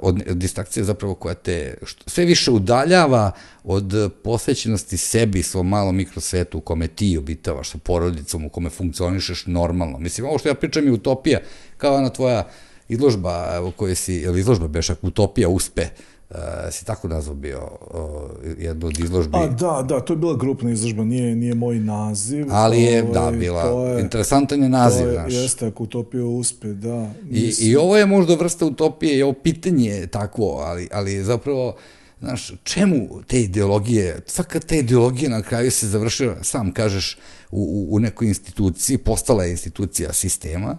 od, 0.00 0.22
od 0.30 0.36
distrakcije 0.36 0.84
zapravo 0.84 1.14
koja 1.14 1.34
te 1.34 1.74
što, 1.82 2.10
sve 2.10 2.24
više 2.24 2.50
udaljava 2.50 3.30
od 3.64 4.12
posvećenosti 4.24 4.96
sebi, 4.96 5.42
svom 5.42 5.68
malom 5.68 5.96
mikrosvetu 5.96 6.58
u 6.58 6.60
kome 6.60 6.88
ti 6.88 7.18
obitavaš 7.18 7.70
sa 7.70 7.78
porodicom, 7.78 8.44
u 8.44 8.48
kome 8.48 8.70
funkcionišeš 8.70 9.46
normalno. 9.46 9.98
Mislim, 9.98 10.26
ovo 10.26 10.38
što 10.38 10.48
ja 10.48 10.54
pričam 10.54 10.86
je 10.86 10.92
utopija, 10.92 11.40
kao 11.76 11.94
ona 11.94 12.10
tvoja 12.10 12.48
izložba 12.88 13.60
u 13.60 13.70
kojoj 13.70 13.94
si, 13.94 14.14
ili 14.14 14.40
izložba 14.40 14.68
Bešak, 14.68 14.98
utopija 15.02 15.48
uspe, 15.48 15.82
uh, 15.82 16.13
Uh, 16.30 16.36
si 16.70 16.84
tako 16.84 17.08
nazvao 17.08 17.34
bio 17.34 17.60
uh, 17.60 18.58
jednu 18.58 18.86
od 18.86 18.98
izložbi. 18.98 19.36
A 19.36 19.46
da, 19.46 19.84
da, 19.88 20.00
to 20.00 20.12
je 20.12 20.16
bila 20.16 20.36
grupna 20.36 20.70
izložba, 20.70 21.04
nije, 21.04 21.36
nije 21.36 21.54
moj 21.54 21.78
naziv. 21.78 22.46
Ali 22.50 22.82
je, 22.82 23.02
ovaj, 23.02 23.12
da, 23.12 23.38
bila, 23.38 23.62
je, 23.62 24.00
interesantan 24.00 24.62
je 24.62 24.68
naziv, 24.68 25.06
je, 25.06 25.12
znaš. 25.12 25.32
Jeste, 25.32 25.66
ako 25.66 25.82
utopija 25.82 26.24
uspe, 26.24 26.68
da. 26.68 27.10
Mislim. 27.22 27.68
I, 27.68 27.70
I 27.70 27.76
ovo 27.76 27.96
je 27.96 28.06
možda 28.06 28.34
vrsta 28.34 28.66
utopije, 28.66 29.18
i 29.18 29.22
ovo 29.22 29.32
pitanje 29.32 29.90
je 29.90 30.06
takvo, 30.06 30.58
ali, 30.58 30.88
ali 30.92 31.24
zapravo, 31.24 31.76
znaš, 32.20 32.52
čemu 32.62 33.22
te 33.26 33.40
ideologije, 33.40 34.20
svaka 34.26 34.60
te 34.60 34.78
ideologija 34.78 35.30
na 35.30 35.42
kraju 35.42 35.70
se 35.70 35.88
završila, 35.88 36.34
sam 36.42 36.72
kažeš, 36.72 37.18
u, 37.50 37.86
u 37.90 37.98
nekoj 37.98 38.28
instituciji, 38.28 38.98
postala 38.98 39.44
je 39.44 39.50
institucija 39.50 40.12
sistema, 40.12 40.78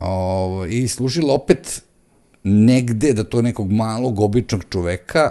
o, 0.00 0.66
i 0.68 0.88
služila 0.88 1.34
opet 1.34 1.82
negde 2.48 3.12
da 3.12 3.24
to 3.24 3.42
nekog 3.42 3.72
malog, 3.72 4.20
običnog 4.20 4.64
čoveka 4.70 5.30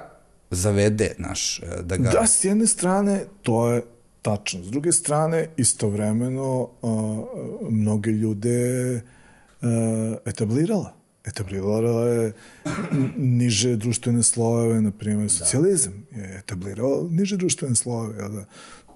zavede, 0.51 1.15
naš, 1.17 1.62
da 1.84 1.97
ga... 1.97 2.10
Da, 2.10 2.27
s 2.27 2.43
jedne 2.43 2.67
strane, 2.67 3.23
to 3.43 3.69
je 3.69 3.82
tačno. 4.21 4.63
S 4.63 4.71
druge 4.71 4.91
strane, 4.91 5.47
istovremeno, 5.58 6.69
a, 6.82 7.23
mnoge 7.69 8.12
ljude 8.12 9.01
a, 9.62 10.15
etablirala. 10.25 10.93
Etablirala 11.25 12.08
je 12.08 12.34
niže 13.17 13.75
društvene 13.75 14.23
slojeve, 14.23 14.82
na 14.82 14.91
primjer, 14.91 15.32
socijalizam 15.32 15.93
je 16.15 16.38
etablirao 16.39 17.08
niže 17.10 17.38
društvene 17.38 17.75
slojeve, 17.75 18.30
da? 18.30 18.45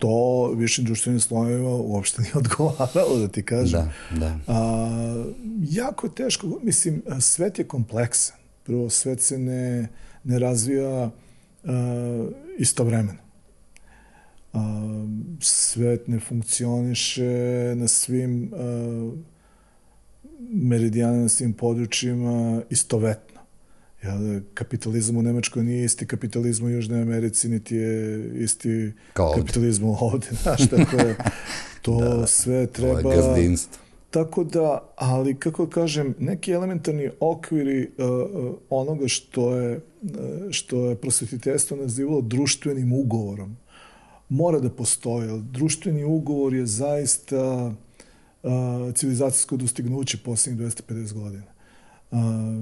To 0.01 0.53
višim 0.55 0.85
društvenim 0.85 1.19
slojevima 1.19 1.69
uopšte 1.69 2.21
nije 2.21 2.33
odgovaralo, 2.43 3.17
da 3.19 3.27
ti 3.27 3.43
kažem. 3.43 3.89
Da, 4.11 4.19
da. 4.19 4.39
A, 4.47 5.25
jako 5.61 6.07
je 6.07 6.15
teško, 6.15 6.59
mislim, 6.63 7.03
svet 7.19 7.59
je 7.59 7.67
kompleksan. 7.67 8.37
Prvo, 8.63 8.89
svet 8.89 9.21
se 9.21 9.37
ne, 9.37 9.87
ne 10.23 10.39
razvija 10.39 11.09
a, 11.63 12.29
istovremeno. 12.57 13.19
A, 14.53 14.59
svet 15.39 16.07
ne 16.07 16.19
funkcioniše 16.19 17.73
na 17.75 17.87
svim 17.87 18.51
a, 18.53 19.11
meridijanima, 20.49 21.23
na 21.23 21.29
svim 21.29 21.53
područjima 21.53 22.61
istovetno. 22.69 23.30
Jel, 24.03 24.41
kapitalizam 24.53 25.17
u 25.17 25.21
Nemačkoj 25.21 25.63
nije 25.63 25.85
isti 25.85 26.07
kapitalizam 26.07 26.65
u 26.65 26.69
Južnoj 26.69 27.01
Americi, 27.01 27.49
niti 27.49 27.75
je 27.75 28.29
isti 28.43 28.91
Kao 29.13 29.33
kapitalizam 29.35 29.89
ovde. 29.89 30.27
Znaš, 30.43 30.69
tako 30.69 30.97
je, 30.97 31.17
to 31.81 31.99
da, 31.99 32.15
da. 32.15 32.27
sve 32.27 32.67
treba... 32.67 33.15
Gazdinstvo. 33.15 33.81
Tako 34.09 34.43
da, 34.43 34.93
ali 34.95 35.35
kako 35.35 35.67
kažem, 35.67 36.15
neki 36.19 36.51
elementarni 36.51 37.09
okviri 37.19 37.89
uh, 37.97 38.55
onoga 38.69 39.07
što 39.07 39.55
je, 39.55 39.75
uh, 40.01 40.09
što 40.51 40.89
je 40.89 40.95
prosvetiteljstvo 40.95 41.77
nazivalo 41.77 42.21
društvenim 42.21 42.93
ugovorom, 42.93 43.57
mora 44.29 44.59
da 44.59 44.69
postoje. 44.69 45.41
Društveni 45.41 46.03
ugovor 46.03 46.53
je 46.53 46.65
zaista 46.65 47.73
uh, 48.43 48.51
civilizacijsko 48.95 49.57
dostignuće 49.57 50.17
poslednjih 50.17 50.67
250 50.67 51.13
godina 51.13 51.50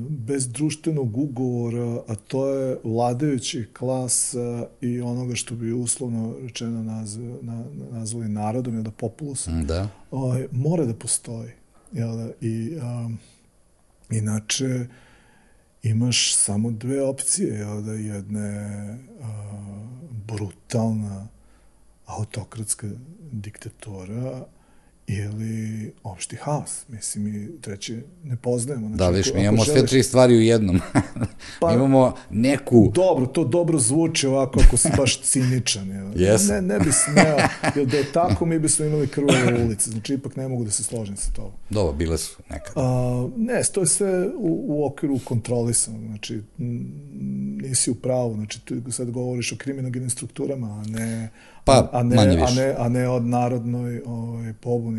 bez 0.10 0.48
društvenog 0.48 1.18
ugovora, 1.18 2.02
a 2.08 2.16
to 2.16 2.50
je 2.50 2.78
vladajući 2.84 3.68
klasa 3.78 4.68
i 4.82 5.02
onoga 5.02 5.36
što 5.36 5.56
bi 5.56 5.74
uslovno 5.74 6.36
rečeno 6.42 6.84
nazv, 6.84 7.22
na, 7.42 7.64
nazvali 7.92 8.30
narodom, 8.30 8.76
je 8.76 8.82
da 8.82 8.92
populus, 8.92 9.48
da. 9.48 9.90
Ovaj, 10.12 10.48
mora 10.52 10.86
da 10.86 10.94
postoji. 10.94 11.52
Jel 11.92 12.18
da? 12.18 12.30
I, 12.42 12.78
a, 12.82 13.10
inače, 14.10 14.88
imaš 15.84 16.36
samo 16.36 16.72
dve 16.72 17.04
opcije, 17.04 17.58
jel 17.58 17.82
da? 17.82 17.94
Jedna 17.94 18.46
je 18.46 18.98
a, 19.22 19.60
brutalna 20.28 21.28
autokratska 22.06 22.88
diktatora, 23.32 24.46
ili 25.10 25.93
opšti 26.04 26.36
haos. 26.36 26.84
Mislim, 26.88 27.24
mi 27.24 27.62
treće 27.62 28.02
ne 28.24 28.36
poznajemo. 28.36 28.88
Znači, 28.88 28.98
da, 28.98 29.10
viš, 29.10 29.34
mi 29.34 29.41
imamo 29.41 29.63
želiš... 29.63 29.80
sve 29.80 29.88
tri 29.88 30.04
stvari 30.04 30.36
u 30.36 30.41
jednom. 30.41 30.80
pa, 31.62 31.74
imamo 31.74 32.13
neku... 32.30 32.91
Dobro, 32.95 33.26
to 33.26 33.43
dobro 33.43 33.80
zvuči 33.80 34.28
ovako 34.28 34.60
ako 34.67 34.78
si 34.78 34.89
baš 34.98 35.22
ciničan. 35.22 35.89
Jel? 35.89 36.10
Yes. 36.30 36.50
Ne, 36.50 36.62
ne 36.62 36.80
bi 36.80 36.91
smeo, 36.91 37.38
jer 37.76 37.88
da 37.88 37.98
je 37.98 38.12
tako 38.12 38.45
mi 38.45 38.60
bismo 38.60 38.86
imali 38.86 39.08
krvove 39.08 39.63
ulice. 39.65 39.91
Znači, 39.91 40.13
ipak 40.13 40.36
ne 40.36 40.48
mogu 40.48 40.63
da 40.63 40.72
se 40.72 40.84
složim 40.84 41.17
sa 41.17 41.32
to. 41.32 41.54
Dobro, 41.69 41.93
bile 41.93 42.17
su 42.17 42.38
nekad. 42.50 42.74
A, 42.76 43.30
ne, 43.38 43.62
to 43.74 43.80
je 43.82 43.88
sve 43.88 44.28
u, 44.28 44.65
u 44.67 44.86
okviru 44.86 45.19
kontrolisano. 45.24 46.00
Znači, 46.00 46.41
nisi 47.62 47.91
u 47.91 47.95
pravu. 47.95 48.34
Znači, 48.34 48.60
tu 48.60 48.91
sad 48.91 49.12
govoriš 49.12 49.52
o 49.52 49.56
kriminogenim 49.58 50.10
strukturama, 50.10 50.67
a 50.67 50.84
ne 50.88 51.30
Pa, 51.69 51.89
a 51.93 52.04
ne. 52.04 52.17
A 52.17 52.52
ne, 52.56 52.76
a 52.78 52.89
ne 52.89 53.10
od 53.10 53.26
narodnoj 53.26 54.02
ovaj, 54.06 54.54
pobuni. 54.54 54.99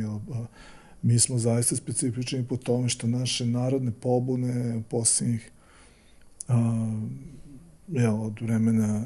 Mi 1.03 1.19
smo 1.19 1.39
zaista 1.39 1.77
specifični 1.77 2.45
po 2.49 2.57
tome 2.57 2.89
što 2.89 3.07
naše 3.07 3.47
narodne 3.47 3.93
pobune 4.01 4.77
u 4.77 4.83
posljednjih 4.83 5.51
a, 6.49 6.87
ja, 7.89 8.15
od 8.15 8.41
vremena 8.41 8.97
a, 8.97 9.05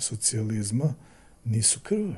socijalizma 0.00 0.94
nisu 1.44 1.80
krve. 1.80 2.14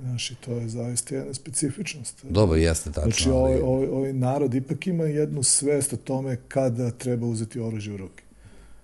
Znaš, 0.00 0.30
i 0.30 0.34
to 0.34 0.52
je 0.52 0.68
zaista 0.68 1.14
jedna 1.14 1.34
specifičnost. 1.34 2.24
Dobro, 2.30 2.56
jeste 2.56 2.92
tačno. 2.92 3.10
Znači, 3.10 3.30
ovaj, 3.30 3.60
ovaj, 3.60 3.86
ovaj 3.86 4.12
narod 4.12 4.54
ipak 4.54 4.86
ima 4.86 5.04
jednu 5.04 5.42
svest 5.42 5.92
o 5.92 5.96
tome 5.96 6.36
kada 6.48 6.90
treba 6.90 7.26
uzeti 7.26 7.60
oružje 7.60 7.94
u 7.94 7.96
ruke. 7.96 8.24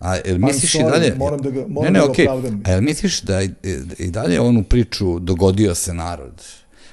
A 0.00 0.16
jel 0.16 0.38
misliš 0.38 0.72
sorry, 0.72 0.88
i 0.88 0.90
dalje... 0.90 1.14
Moram 1.14 1.40
da 1.40 1.50
ga, 1.50 1.64
moram 1.68 1.92
ne, 1.92 2.00
ne, 2.00 2.06
da 2.06 2.06
ga 2.06 2.12
okay. 2.12 2.22
opravdam. 2.22 2.62
A 2.64 2.70
jel 2.70 2.80
misliš 2.80 3.22
da 3.22 3.42
i, 3.42 3.50
i 3.98 4.11
dalje 4.11 4.40
onu 4.40 4.64
priču 4.64 5.18
dogodio 5.18 5.74
se 5.74 5.94
narod? 5.94 6.42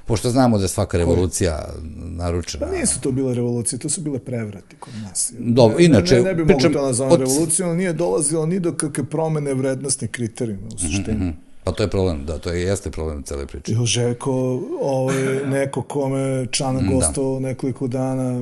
Pošto 0.07 0.29
znamo 0.29 0.57
da 0.57 0.63
je 0.63 0.67
svaka 0.67 0.97
revolucija 0.97 1.69
naručena. 1.97 2.65
Pa 2.65 2.71
nisu 2.71 3.01
to 3.01 3.11
bile 3.11 3.33
revolucije, 3.33 3.79
to 3.79 3.89
su 3.89 4.01
bile 4.01 4.19
prevrati 4.19 4.75
kod 4.79 4.93
nas. 5.03 5.33
Dobro, 5.39 5.79
inače... 5.79 6.15
Ne, 6.15 6.21
ne, 6.21 6.27
ne 6.27 6.35
bi 6.35 6.45
mogu 6.45 6.69
to 6.73 6.81
nazvati 6.81 7.13
od... 7.13 7.19
revolucijom, 7.19 7.77
nije 7.77 7.93
dolazilo 7.93 8.45
ni 8.45 8.59
do 8.59 8.73
kakve 8.73 9.03
promene 9.03 9.53
vrednostnih 9.53 10.11
kriterijuma 10.11 10.67
u 10.67 10.79
suštini. 10.79 11.17
Mm 11.17 11.21
-hmm. 11.21 11.46
Pa 11.67 11.73
to 11.73 11.83
je 11.83 11.89
problem, 11.89 12.25
da, 12.25 12.37
to 12.37 12.49
je, 12.49 12.61
jeste 12.61 12.91
problem 12.91 13.23
cele 13.23 13.47
priče. 13.47 13.71
Ili 13.71 13.85
Željko, 13.85 14.61
ovaj, 14.81 15.45
neko 15.45 15.81
kome 15.81 16.47
Čana 16.51 16.81
da. 16.81 16.87
gostao 16.87 17.39
nekoliko 17.39 17.87
dana 17.87 18.41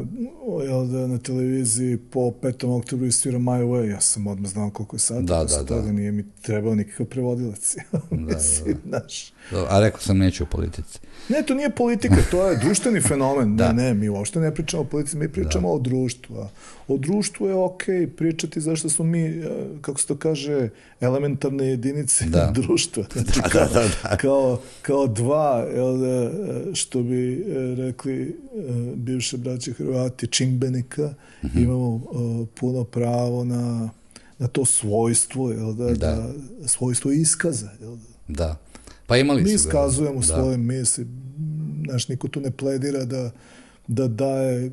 jel 0.66 0.86
da, 0.88 1.08
na 1.08 1.18
televiziji 1.18 1.98
po 1.98 2.20
5. 2.20 2.78
oktobru 2.80 3.12
svira 3.12 3.40
My 3.40 3.64
Way, 3.64 3.92
ja 3.92 4.02
sam 4.02 4.28
odmah 4.28 4.52
znao 4.52 4.70
koliko 4.70 4.96
je 4.96 5.00
sad, 5.00 5.24
da, 5.24 5.44
da, 5.44 5.58
da. 5.58 5.64
toga 5.64 5.92
nije 5.92 6.12
mi 6.12 6.26
trebao 6.42 6.76
nikakav 6.76 7.06
prevodilac. 7.06 7.76
da, 7.92 8.00
Mislim, 8.36 8.78
da, 8.84 8.90
da. 8.92 9.00
Naš. 9.00 9.34
A 9.70 9.80
rekao 9.80 10.00
sam 10.00 10.18
neću 10.18 10.44
u 10.44 10.48
politici. 10.48 11.00
Ne, 11.30 11.44
to 11.48 11.54
nije 11.54 11.70
politika, 11.70 12.16
to 12.32 12.50
je 12.50 12.58
društveni 12.58 13.02
fenomen. 13.02 13.58
da. 13.58 13.74
Ne, 13.74 13.84
ne, 13.84 13.94
mi 13.94 14.10
uopšte 14.10 14.40
ne 14.40 14.54
pričamo 14.56 14.84
o 14.84 14.86
politici, 14.86 15.18
mi 15.18 15.32
pričamo 15.32 15.68
da. 15.68 15.74
o 15.74 15.80
društvu. 15.80 16.38
A 16.38 16.48
o 16.88 16.98
društvu 16.98 17.48
je 17.48 17.54
okej 17.54 17.96
okay 17.96 18.10
pričati 18.10 18.62
zašto 18.62 18.90
smo 18.90 19.06
mi, 19.06 19.22
e, 19.22 19.50
kako 19.82 20.00
se 20.00 20.08
to 20.08 20.16
kaže, 20.16 20.70
elementarne 21.02 21.68
jedinice 21.68 22.26
da. 22.26 22.52
društva. 22.62 23.04
Znači, 23.14 23.40
da, 23.44 23.50
kao, 23.50 23.68
da, 23.68 23.74
da, 23.74 23.90
da. 24.04 24.18
Kao, 24.18 24.62
kao 24.82 25.08
dva, 25.08 25.68
jel 25.76 25.98
da, 25.98 26.32
što 26.74 27.04
bi 27.04 27.34
e, 27.34 27.76
rekli 27.76 28.40
bivše 28.96 29.38
braće 29.38 29.74
Hrvati, 29.74 30.28
čimbenika, 30.28 31.14
mm 31.44 31.48
-hmm. 31.48 31.64
imamo 31.64 31.96
uh, 31.96 32.48
puno 32.60 32.84
pravo 32.84 33.44
na, 33.44 33.90
na 34.38 34.48
to 34.48 34.66
svojstvo, 34.66 35.52
jel 35.52 35.74
da, 35.74 35.86
da. 35.86 35.94
da 35.94 36.34
svojstvo 36.66 37.12
iskaza. 37.12 37.70
Jel 37.82 37.96
da. 38.28 38.34
da. 38.36 38.58
Pa 39.08 39.18
imali. 39.18 39.44
Mi 39.44 39.54
iskazujemo 39.54 40.20
da. 40.20 40.26
svoje 40.26 40.58
misli. 40.58 41.08
Znaš, 41.90 42.08
niko 42.08 42.28
tu 42.28 42.42
ne 42.42 42.52
pledira 42.52 43.06
da, 43.06 43.32
da 43.88 44.08
daje 44.08 44.72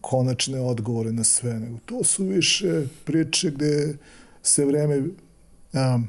konačne 0.00 0.60
odgovore 0.60 1.12
na 1.12 1.24
sve, 1.24 1.60
nego 1.60 1.78
to 1.86 2.04
su 2.04 2.24
više 2.24 2.86
priče 3.04 3.50
gde 3.50 3.96
se 4.42 4.64
vreme 4.64 4.98
um, 4.98 6.08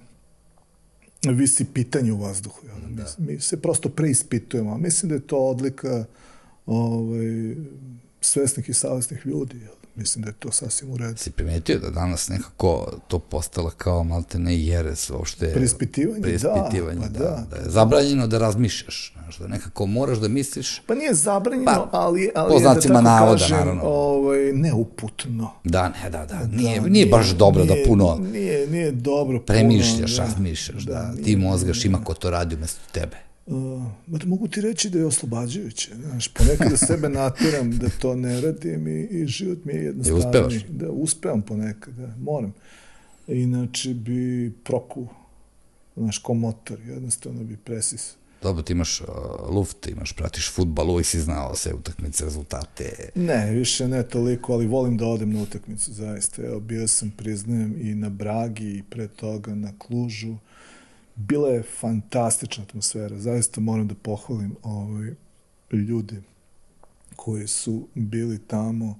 visi 1.35 1.65
pitanje 1.65 2.13
u 2.13 2.17
vazduhu. 2.17 2.65
Jel? 2.65 2.95
Da. 2.95 3.05
Mi, 3.17 3.33
mi 3.33 3.39
se 3.39 3.61
prosto 3.61 3.89
preispitujemo, 3.89 4.73
a 4.73 4.77
mislim 4.77 5.09
da 5.09 5.15
je 5.15 5.27
to 5.27 5.37
odlika 5.37 6.05
ovaj, 6.65 7.55
svesnih 8.21 8.69
i 8.69 8.73
savjesnih 8.73 9.25
ljudi. 9.25 9.57
Jel? 9.57 9.78
Mislim 9.99 10.23
da 10.23 10.29
je 10.29 10.33
to 10.33 10.51
sasvim 10.51 10.91
u 10.91 10.97
redu. 10.97 11.17
Si 11.17 11.31
primetio 11.31 11.79
da 11.79 11.89
danas 11.89 12.29
nekako 12.29 12.91
to 13.07 13.19
postala 13.19 13.71
kao 13.71 14.03
malte 14.03 14.39
ne 14.39 14.65
jeres, 14.65 15.09
uopšte... 15.09 15.53
Preispitivanje, 15.53 16.21
preispitivanje 16.21 17.07
da, 17.09 17.19
da, 17.19 17.23
da, 17.23 17.45
da, 17.49 17.55
je 17.55 17.69
zabranjeno 17.69 18.27
da 18.27 18.37
razmišljaš, 18.37 19.13
znaš, 19.13 19.37
da 19.37 19.47
nekako 19.47 19.85
moraš 19.85 20.17
da 20.17 20.27
misliš... 20.27 20.81
Pa 20.87 20.95
nije 20.95 21.13
zabranjeno, 21.13 21.87
pa, 21.91 21.99
ali, 21.99 22.31
ali 22.35 22.53
po 22.53 22.59
znacima 22.59 22.95
da 22.95 23.01
navoda, 23.01 23.39
kažem, 23.39 23.57
naravno. 23.57 23.81
ovaj, 23.85 24.51
neuputno. 24.53 25.51
Da, 25.63 25.89
ne, 25.89 26.09
da, 26.09 26.25
da, 26.25 26.47
nije, 26.51 26.79
da, 26.79 26.87
nije 26.87 27.05
baš 27.05 27.29
dobro 27.29 27.63
nije, 27.63 27.83
da 27.83 27.89
puno... 27.89 28.17
Nije, 28.31 28.67
nije 28.67 28.91
dobro 28.91 29.39
premišljaš, 29.39 30.15
puno, 30.15 30.27
razmišljaš, 30.27 30.83
da, 30.83 31.13
da, 31.15 31.23
ti 31.23 31.35
mozgaš, 31.35 31.85
ima 31.85 32.03
ko 32.03 32.13
to 32.13 32.29
radi 32.29 32.55
umesto 32.55 32.81
tebe. 32.91 33.28
Uh, 33.49 34.25
mogu 34.25 34.47
ti 34.47 34.61
reći 34.61 34.89
da 34.89 34.99
je 34.99 35.05
oslobađajuće. 35.05 35.91
Znaš, 35.95 36.27
ponekad 36.27 36.69
da 36.69 36.77
sebe 36.87 37.09
natiram 37.09 37.77
da 37.77 37.89
to 38.01 38.15
ne 38.15 38.41
radim 38.41 38.87
i, 38.87 39.01
i 39.01 39.27
život 39.27 39.57
mi 39.65 39.73
je 39.73 39.83
jednostavni. 39.83 40.19
Uspevaš? 40.19 40.53
Da, 40.69 40.89
uspevam 40.91 41.41
ponekad, 41.41 41.93
da, 41.93 42.13
moram. 42.19 42.53
Inače 43.27 43.93
bi 43.93 44.51
proku, 44.63 45.07
znaš, 45.97 46.17
ko 46.17 46.33
motor, 46.33 46.79
jednostavno 46.79 47.43
bi 47.43 47.57
presis. 47.57 48.13
Dobro, 48.41 48.63
ti 48.63 48.73
imaš 48.73 49.01
uh, 49.01 49.07
luft, 49.49 49.87
imaš, 49.87 50.13
pratiš 50.13 50.51
futbal, 50.51 50.89
uvijek 50.91 51.07
si 51.07 51.19
znao 51.19 51.55
sve 51.55 51.73
utakmice, 51.73 52.25
rezultate. 52.25 53.09
Ne, 53.15 53.51
više 53.51 53.87
ne 53.87 54.03
toliko, 54.03 54.53
ali 54.53 54.67
volim 54.67 54.97
da 54.97 55.05
odem 55.05 55.33
na 55.33 55.41
utakmicu, 55.41 55.93
zaista. 55.93 56.45
Evo, 56.45 56.59
bio 56.59 56.87
sam, 56.87 57.11
priznajem, 57.17 57.75
i 57.81 57.95
na 57.95 58.09
Bragi 58.09 58.77
i 58.77 58.83
pre 58.89 59.07
toga 59.07 59.55
na 59.55 59.71
Klužu 59.77 60.35
bila 61.19 61.49
je 61.49 61.63
fantastična 61.63 62.63
atmosfera. 62.63 63.19
Zaista 63.19 63.61
moram 63.61 63.87
da 63.87 63.95
pohvalim 63.95 64.55
ovaj, 64.63 65.13
ljudi 65.71 66.21
koji 67.15 67.47
su 67.47 67.87
bili 67.95 68.39
tamo 68.39 68.99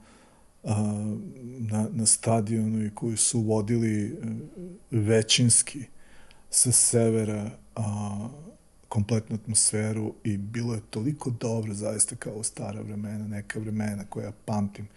a, 0.63 1.15
na, 1.43 1.87
na 1.91 2.05
stadionu 2.05 2.85
i 2.85 2.91
koji 2.95 3.17
su 3.17 3.41
vodili 3.41 4.19
a, 4.23 4.27
većinski 4.91 5.83
sa 6.49 6.71
severa 6.71 7.51
a, 7.75 8.27
kompletnu 8.89 9.35
atmosferu 9.35 10.13
i 10.23 10.37
bilo 10.37 10.73
je 10.73 10.81
toliko 10.89 11.29
dobro 11.29 11.73
zaista 11.73 12.15
kao 12.15 12.33
u 12.33 12.43
stara 12.43 12.81
vremena, 12.81 13.27
neka 13.27 13.59
vremena 13.59 14.05
koja 14.09 14.25
ja 14.25 14.31
pamtim. 14.45 14.87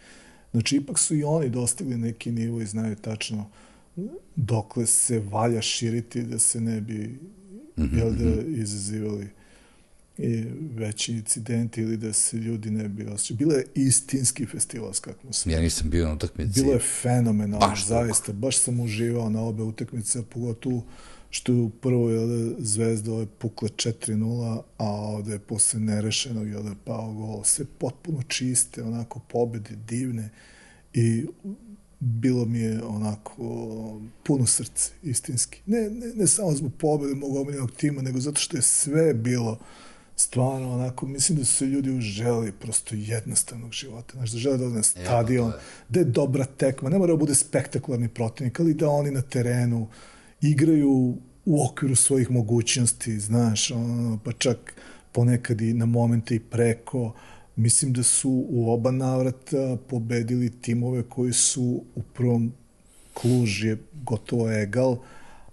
Znači, 0.52 0.76
ipak 0.76 0.98
su 0.98 1.14
i 1.14 1.24
oni 1.24 1.48
dostigli 1.48 1.98
neki 1.98 2.32
nivo 2.32 2.60
i 2.60 2.66
znaju 2.66 2.96
tačno 2.96 3.50
dokle 4.36 4.86
se 4.86 5.18
valja 5.18 5.62
širiti 5.62 6.22
da 6.22 6.38
se 6.38 6.60
ne 6.60 6.80
bi 6.80 7.18
mm 7.76 7.82
-hmm. 7.82 7.98
jel 7.98 8.12
da, 8.12 8.24
mhm. 8.24 8.60
izazivali 8.62 9.28
i 10.18 10.44
veći 10.74 11.12
incidenti 11.12 11.80
ili 11.80 11.96
da 11.96 12.12
se 12.12 12.36
ljudi 12.36 12.70
ne 12.70 12.88
bi 12.88 13.06
osjećali. 13.06 13.38
Bilo 13.38 13.54
je 13.54 13.66
istinski 13.74 14.46
festivalska 14.46 15.10
atmosfera. 15.10 15.56
Ja 15.56 15.62
nisam 15.62 15.90
bio 15.90 16.08
na 16.08 16.14
utakmici. 16.14 16.60
Bilo 16.60 16.72
je 16.72 16.78
fenomenalno, 16.78 17.66
baš 17.66 17.86
zaista. 17.86 18.32
Baš 18.32 18.58
sam 18.58 18.80
uživao 18.80 19.30
na 19.30 19.42
obe 19.42 19.62
utakmice, 19.62 20.22
pogotovo 20.22 20.84
što 21.30 21.52
je 21.52 21.60
u 21.60 21.70
prvoj 21.70 22.14
jel, 22.14 22.54
zvezda 22.58 23.12
je 23.12 23.26
pukla 23.26 23.68
4-0, 23.68 24.62
a 24.78 24.84
ovde 24.84 25.32
je 25.32 25.38
posle 25.38 25.80
nerešenog 25.80 26.48
jel, 26.48 26.66
je 26.66 26.74
pao 26.84 27.12
gol. 27.12 27.44
Sve 27.44 27.64
potpuno 27.78 28.22
čiste, 28.22 28.82
onako 28.82 29.20
pobede 29.28 29.76
divne 29.88 30.30
i 30.94 31.26
bilo 32.04 32.44
mi 32.44 32.58
je 32.58 32.82
onako 32.84 33.42
puno 34.22 34.46
srce, 34.46 34.90
istinski. 35.02 35.60
Ne, 35.66 35.90
ne, 35.90 36.06
ne 36.14 36.26
samo 36.26 36.52
zbog 36.52 36.72
pobede 36.78 37.14
mog 37.14 37.36
omiljenog 37.36 37.72
tima, 37.72 38.02
nego 38.02 38.20
zato 38.20 38.40
što 38.40 38.56
je 38.56 38.62
sve 38.62 39.14
bilo 39.14 39.58
stvarno 40.16 40.72
onako, 40.72 41.06
mislim 41.06 41.38
da 41.38 41.44
su 41.44 41.56
se 41.56 41.66
ljudi 41.66 41.90
uželi 41.90 42.52
prosto 42.52 42.94
jednostavnog 42.94 43.72
života. 43.72 44.12
Znaš, 44.12 44.30
da 44.30 44.38
žele 44.38 44.56
da 44.56 44.64
ode 44.66 44.74
na 44.74 44.82
stadion, 44.82 45.52
da 45.88 46.00
je 46.00 46.04
dobra 46.04 46.44
tekma, 46.44 46.90
ne 46.90 46.98
mora 46.98 47.12
da 47.12 47.16
bude 47.16 47.34
spektakularni 47.34 48.08
protivnik, 48.08 48.60
ali 48.60 48.74
da 48.74 48.88
oni 48.88 49.10
na 49.10 49.22
terenu 49.22 49.88
igraju 50.40 51.16
u 51.44 51.64
okviru 51.64 51.96
svojih 51.96 52.30
mogućnosti, 52.30 53.20
znaš, 53.20 53.70
ono, 53.70 54.18
pa 54.24 54.32
čak 54.32 54.74
ponekad 55.12 55.60
i 55.60 55.74
na 55.74 55.86
momente 55.86 56.34
i 56.34 56.40
preko. 56.40 57.14
Mislim 57.56 57.92
da 57.92 58.02
su 58.02 58.46
u 58.48 58.72
oba 58.72 58.90
navrata 58.90 59.76
pobedili 59.88 60.50
timove 60.60 61.02
koji 61.02 61.32
su 61.32 61.82
u 61.94 62.02
prvom 62.14 62.52
Kluž 63.14 63.64
je 63.64 63.76
gotovo 64.04 64.52
egal, 64.52 64.96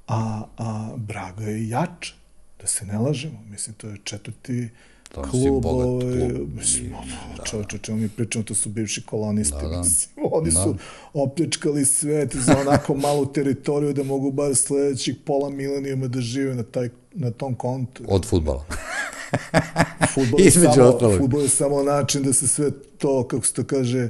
a, 0.08 0.44
a 0.58 0.96
Braga 0.98 1.44
je 1.44 1.70
jača 1.70 2.14
da 2.62 2.68
se 2.68 2.86
ne 2.86 2.98
lažemo, 2.98 3.44
mislim, 3.50 3.76
to 3.76 3.88
je 3.88 3.98
četvrti 4.04 4.70
to 5.12 5.22
klub, 5.22 5.66
ovaj, 5.66 6.30
mislim, 6.56 6.92
da, 7.38 7.44
čovječe, 7.44 7.78
čemu 7.78 7.98
mi 7.98 8.10
pričamo, 8.10 8.44
to 8.44 8.56
su 8.56 8.70
bivši 8.70 9.06
kolonisti, 9.06 9.58
da, 9.62 9.68
da. 9.68 9.78
mislim, 9.78 10.26
oni 10.32 10.52
da. 10.52 10.64
su 10.64 10.76
opljačkali 11.14 11.86
svet 11.86 12.36
za 12.36 12.58
onako 12.62 12.96
malu 12.96 13.26
teritoriju 13.26 13.94
da 13.94 14.04
mogu 14.04 14.32
bar 14.32 14.56
sledećih 14.56 15.16
pola 15.26 15.50
milenijuma 15.50 16.08
da 16.08 16.22
žive 16.22 16.56
na, 16.56 16.64
taj, 16.64 16.90
na 17.13 17.32
tom 17.32 17.56
kontu. 17.56 18.04
Od 18.08 18.26
futbala. 18.26 18.65
futbol, 20.13 20.41
je 20.41 20.52
samo, 20.52 21.17
futbol 21.17 21.41
je 21.41 21.50
samo 21.50 21.84
način 21.84 22.24
da 22.24 22.34
se 22.34 22.48
sve 22.48 22.72
to, 22.98 23.28
kako 23.28 23.45
se 23.45 23.54
to 23.54 23.63
kaže, 23.63 24.10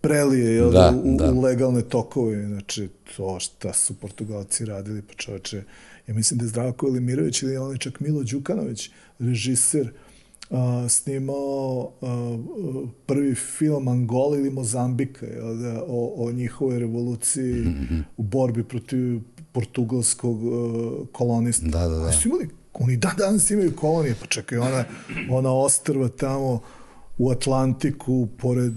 prelije 0.00 0.54
jel, 0.54 0.70
da, 0.70 0.94
u, 1.04 1.16
da. 1.16 1.32
u 1.32 1.40
legalne 1.40 1.82
tokove. 1.82 2.46
Znači, 2.46 2.88
to 3.16 3.40
šta 3.40 3.72
su 3.72 3.94
Portugalci 3.94 4.64
radili, 4.64 5.02
pa 5.02 5.14
čoveče, 5.14 5.62
ja 6.06 6.14
mislim 6.14 6.38
da 6.38 6.44
je 6.44 6.48
Zdravko 6.48 6.86
Elimirović 6.86 7.42
ili 7.42 7.56
on 7.56 7.72
je 7.72 7.78
čak 7.78 8.00
Milo 8.00 8.22
Đukanović, 8.22 8.90
režiser, 9.18 9.92
a, 10.50 10.86
snimao 10.88 11.92
a, 12.02 12.38
prvi 13.06 13.34
film 13.34 13.88
Angola 13.88 14.38
ili 14.38 14.50
Mozambika 14.50 15.26
jel, 15.26 15.56
da, 15.56 15.84
o, 15.86 16.14
o 16.16 16.32
njihovoj 16.32 16.78
revoluciji 16.78 17.54
mm 17.54 17.86
-hmm. 17.90 18.02
u 18.16 18.22
borbi 18.22 18.64
protiv 18.64 19.20
portugalskog 19.52 20.44
uh, 20.44 21.06
kolonista. 21.12 21.66
Da, 21.66 21.88
da, 21.88 21.96
da. 21.96 22.12
Su 22.12 22.28
imali, 22.28 22.48
oni 22.74 22.96
dan 22.96 23.12
danas 23.18 23.50
imaju 23.50 23.76
kolonije, 23.76 24.14
pa 24.20 24.26
čekaj, 24.26 24.58
ona, 24.58 24.84
ona 25.30 25.52
ostrva 25.52 26.08
tamo 26.08 26.60
u 27.18 27.30
Atlantiku, 27.30 28.28
pored 28.38 28.74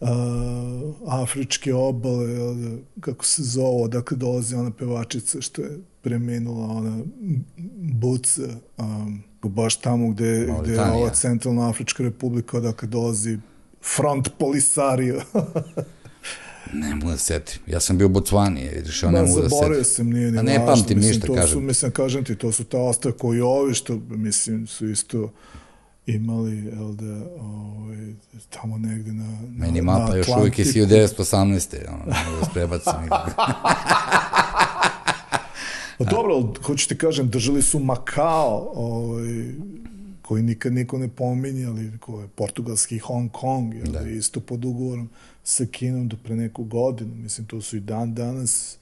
uh, 0.00 0.08
afričke 1.06 1.74
obale, 1.74 2.28
kako 3.00 3.24
se 3.24 3.42
zove, 3.42 3.84
odakle 3.84 4.16
dolazi 4.16 4.54
ona 4.54 4.70
pevačica 4.70 5.40
što 5.40 5.62
je 5.62 5.78
preminula, 6.02 6.66
ona 6.66 6.98
Buca, 7.76 8.42
um, 8.78 9.22
baš 9.42 9.76
tamo 9.76 10.08
gde, 10.08 10.54
gde 10.62 10.72
je 10.72 10.80
ova 10.80 11.10
centralna 11.10 11.68
Afrička 11.68 12.02
republika, 12.02 12.56
odakle 12.56 12.88
dolazi 12.88 13.38
front 13.96 14.28
Polisario. 14.38 15.20
ne 16.72 16.94
mogu 16.94 17.10
da 17.10 17.16
setim. 17.16 17.60
Ja 17.66 17.80
sam 17.80 17.98
bio 17.98 18.06
u 18.06 18.10
Botswani, 18.10 18.68
vidiš, 18.74 19.02
ja 19.02 19.10
ne 19.10 19.22
mogu 19.22 19.40
da 19.40 19.48
setim. 19.48 19.58
Zaboravio 19.58 19.84
sam, 19.84 20.10
nije 20.10 20.30
ni 20.32 20.38
A 20.38 20.42
ne 20.42 20.66
pamtim 20.66 20.96
mislim, 20.96 21.12
ništa, 21.12 21.26
to 21.26 21.34
kažem. 21.34 21.48
Su, 21.48 21.60
mislim, 21.60 21.92
kažem 21.92 22.24
ti, 22.24 22.34
to 22.34 22.52
su 22.52 22.64
ta 22.64 22.78
osta 22.78 23.12
koji 23.12 23.40
ovi, 23.40 23.74
što, 23.74 23.98
mislim, 24.08 24.66
su 24.66 24.90
isto 24.90 25.32
imali, 26.06 26.56
jel 26.56 26.92
da, 26.92 27.26
ovaj, 27.40 28.14
tamo 28.50 28.78
negde 28.78 29.12
na, 29.12 29.24
na 29.24 29.66
Meni 29.66 29.82
mapa 29.82 30.16
još 30.16 30.28
uvijek 30.38 30.58
je 30.58 30.64
1918. 30.64 31.76
Ono, 31.88 32.04
ne 32.06 32.24
mogu 32.30 32.40
da 32.40 32.46
sprebacim. 32.50 32.92
Pa 35.98 36.04
dobro, 36.04 36.52
hoću 36.62 36.88
ti 36.88 36.98
kažem, 36.98 37.28
držali 37.28 37.62
su 37.62 37.78
Makao, 37.78 38.72
ovaj, 38.74 39.54
koji 40.30 40.42
nikad 40.42 40.72
niko 40.72 40.98
ne 40.98 41.08
pominje, 41.08 41.66
ali 41.66 41.98
ko 41.98 42.20
je 42.20 42.28
portugalski 42.28 42.98
Hong 42.98 43.30
Kong, 43.32 43.74
je 43.74 43.82
da. 43.82 44.00
isto 44.08 44.40
pod 44.40 44.64
ugovorom 44.64 45.08
sa 45.44 45.66
Kinom 45.66 46.08
do 46.08 46.16
pre 46.24 46.36
neku 46.36 46.64
godinu. 46.64 47.14
Mislim, 47.14 47.46
to 47.46 47.60
su 47.60 47.76
i 47.76 47.80
dan 47.80 48.14
danas 48.14 48.78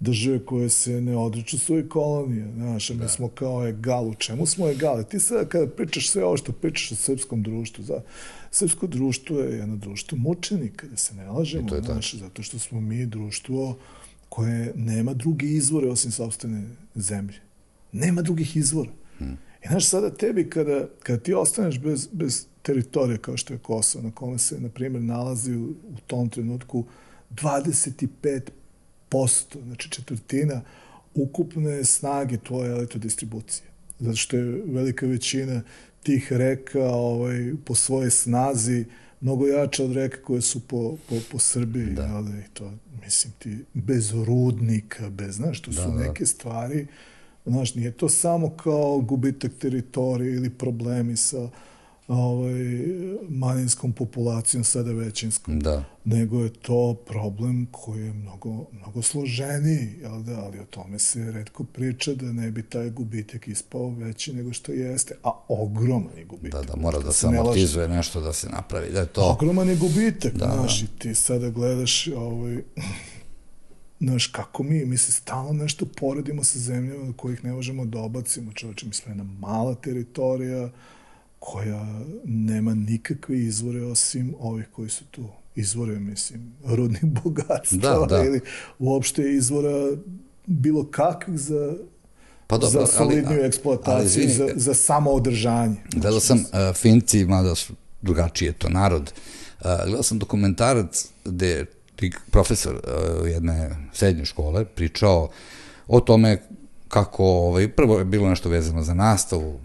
države 0.00 0.44
koje 0.44 0.68
se 0.68 1.00
ne 1.00 1.16
odriču 1.16 1.58
svoje 1.58 1.88
kolonije. 1.88 2.52
Znaš, 2.54 2.88
da. 2.88 3.02
mi 3.02 3.08
smo 3.08 3.28
kao 3.28 3.68
egal. 3.68 4.08
U 4.08 4.14
čemu 4.14 4.46
smo 4.46 4.68
egali? 4.68 5.04
Ti 5.04 5.20
sad 5.20 5.48
kada 5.48 5.66
pričaš 5.66 6.10
sve 6.10 6.24
ovo 6.24 6.36
što 6.36 6.52
pričaš 6.52 6.92
o 6.92 6.94
srpskom 6.94 7.42
društvu, 7.42 7.84
za, 7.84 8.00
srpsko 8.50 8.86
društvo 8.86 9.40
je 9.40 9.58
jedno 9.58 9.76
društvo 9.76 10.18
mučenika, 10.18 10.86
da 10.86 10.96
se 10.96 11.14
ne 11.14 11.30
lažemo. 11.30 11.68
znaš, 11.84 12.14
zato 12.14 12.42
što 12.42 12.58
smo 12.58 12.80
mi 12.80 13.06
društvo 13.06 13.78
koje 14.28 14.72
nema 14.76 15.14
druge 15.14 15.46
izvore 15.46 15.88
osim 15.88 16.12
sobstvene 16.12 16.68
zemlje. 16.94 17.40
Nema 17.92 18.22
drugih 18.22 18.56
izvora. 18.56 18.90
Hmm. 19.18 19.38
I 19.64 19.68
znaš, 19.68 19.86
sada 19.86 20.10
tebi 20.10 20.50
kada, 20.50 20.88
kada 21.02 21.18
ti 21.18 21.34
ostaneš 21.34 21.80
bez, 21.80 22.08
bez 22.12 22.46
teritorije 22.62 23.18
kao 23.18 23.36
što 23.36 23.54
je 23.54 23.58
Kosovo, 23.58 24.04
na 24.04 24.10
kome 24.10 24.38
se, 24.38 24.60
na 24.60 24.68
primjer, 24.68 25.02
nalazi 25.02 25.54
u, 25.54 25.64
u 25.70 26.00
tom 26.06 26.28
trenutku 26.28 26.84
25 27.30 28.40
znači 29.66 29.90
četvrtina 29.90 30.60
ukupne 31.14 31.84
snage 31.84 32.38
tvoje 32.38 32.70
elektrodistribucije. 32.70 33.66
Zato 34.00 34.16
što 34.16 34.36
je 34.36 34.62
velika 34.66 35.06
većina 35.06 35.62
tih 36.02 36.32
reka 36.32 36.84
ovaj, 36.84 37.52
po 37.64 37.74
svojoj 37.74 38.10
snazi 38.10 38.84
mnogo 39.20 39.46
jača 39.46 39.84
od 39.84 39.92
reka 39.92 40.22
koje 40.22 40.42
su 40.42 40.60
po, 40.60 40.96
po, 41.08 41.14
po 41.32 41.38
Srbiji. 41.38 41.86
Da. 41.86 42.06
Ali, 42.14 42.44
to, 42.52 42.72
mislim 43.04 43.32
ti, 43.38 43.58
bez 43.74 44.12
rudnika, 44.12 45.10
bez, 45.10 45.34
znaš, 45.34 45.60
to 45.60 45.70
da, 45.70 45.82
su 45.82 45.88
da. 45.88 45.94
neke 45.94 46.26
stvari, 46.26 46.86
znaš, 47.46 47.74
nije 47.74 47.90
to 47.90 48.08
samo 48.08 48.50
kao 48.50 49.00
gubitak 49.00 49.52
teritorije 49.60 50.34
ili 50.34 50.50
problemi 50.50 51.16
sa 51.16 51.48
ovaj, 52.08 52.52
manjinskom 53.28 53.92
populacijom, 53.92 54.64
sada 54.64 54.92
većinskom. 54.92 55.60
Da. 55.60 55.84
Nego 56.04 56.42
je 56.42 56.52
to 56.52 56.94
problem 57.06 57.66
koji 57.70 58.04
je 58.04 58.12
mnogo, 58.12 58.64
mnogo 58.72 59.02
složeniji, 59.02 59.88
jel 60.00 60.22
da, 60.22 60.44
ali 60.44 60.58
o 60.58 60.64
tome 60.64 60.98
se 60.98 61.32
redko 61.32 61.64
priča 61.64 62.14
da 62.14 62.32
ne 62.32 62.50
bi 62.50 62.62
taj 62.62 62.90
gubitak 62.90 63.48
ispao 63.48 63.88
veći 63.90 64.32
nego 64.32 64.52
što 64.52 64.72
jeste, 64.72 65.14
a 65.24 65.30
ogroman 65.48 66.18
je 66.18 66.24
gubitak. 66.24 66.66
Da, 66.66 66.74
da, 66.74 66.80
mora 66.80 66.98
da, 66.98 67.04
da 67.04 67.12
se 67.12 67.26
amortizuje 67.26 67.88
nešto 67.88 68.20
da 68.20 68.32
se 68.32 68.48
napravi, 68.48 68.92
da 68.92 69.00
je 69.00 69.06
to... 69.06 69.30
Ogroman 69.30 69.68
je 69.68 69.76
gubitak, 69.76 70.32
da, 70.32 70.52
znaš, 70.54 70.80
da. 70.80 70.84
i 70.84 70.98
ti 70.98 71.14
sada 71.14 71.50
gledaš 71.50 72.08
ovaj, 72.08 72.62
znaš, 74.02 74.26
kako 74.26 74.62
mi, 74.62 74.84
mi 74.84 74.98
se 74.98 75.12
stalno 75.12 75.52
nešto 75.52 75.86
poredimo 75.86 76.44
sa 76.44 76.58
zemljama 76.58 77.06
do 77.06 77.12
kojih 77.12 77.44
ne 77.44 77.52
možemo 77.52 77.84
da 77.84 77.98
obacimo, 77.98 78.52
čovječe, 78.52 78.86
mi 78.86 78.94
smo 78.94 79.10
jedna 79.10 79.24
mala 79.24 79.74
teritorija, 79.74 80.70
koja 81.38 82.00
nema 82.24 82.74
nikakve 82.74 83.38
izvore 83.38 83.82
osim 83.82 84.34
ovih 84.38 84.68
koji 84.72 84.90
su 84.90 85.04
tu 85.10 85.28
izvore, 85.54 85.98
mislim, 85.98 86.52
rodnih 86.64 87.04
bogatstva 87.24 88.06
da, 88.06 88.06
da. 88.06 88.24
ili 88.24 88.40
uopšte 88.78 89.32
izvora 89.32 89.96
bilo 90.46 90.84
kakvih 90.84 91.38
za 91.38 91.74
pa 92.46 92.58
dobro, 92.58 92.80
za 92.80 92.86
solidniju 92.86 93.38
ali, 93.38 93.46
eksploataciju, 93.46 94.22
ali, 94.22 94.32
za, 94.32 94.48
za 94.56 94.74
samoodržanje. 94.74 95.76
Gledao 95.92 96.20
sam 96.20 96.38
uh, 96.38 96.76
Finci, 96.76 97.24
mada 97.24 97.54
su 97.54 97.72
drugačije 98.02 98.52
to 98.52 98.68
narod, 98.68 99.12
uh, 99.60 99.66
gledao 99.84 100.02
sam 100.02 100.18
dokumentarac 100.18 101.08
gde 101.24 101.66
profesor 102.30 102.74
uh, 102.74 103.28
jedne 103.28 103.70
srednje 103.92 104.24
škole 104.24 104.64
pričao 104.64 105.28
o 105.88 106.00
tome 106.00 106.42
kako, 106.88 107.24
ovaj, 107.24 107.68
prvo 107.68 107.98
je 107.98 108.04
bilo 108.04 108.28
nešto 108.28 108.48
vezano 108.48 108.82
za 108.82 108.94
nastavu, 108.94 109.60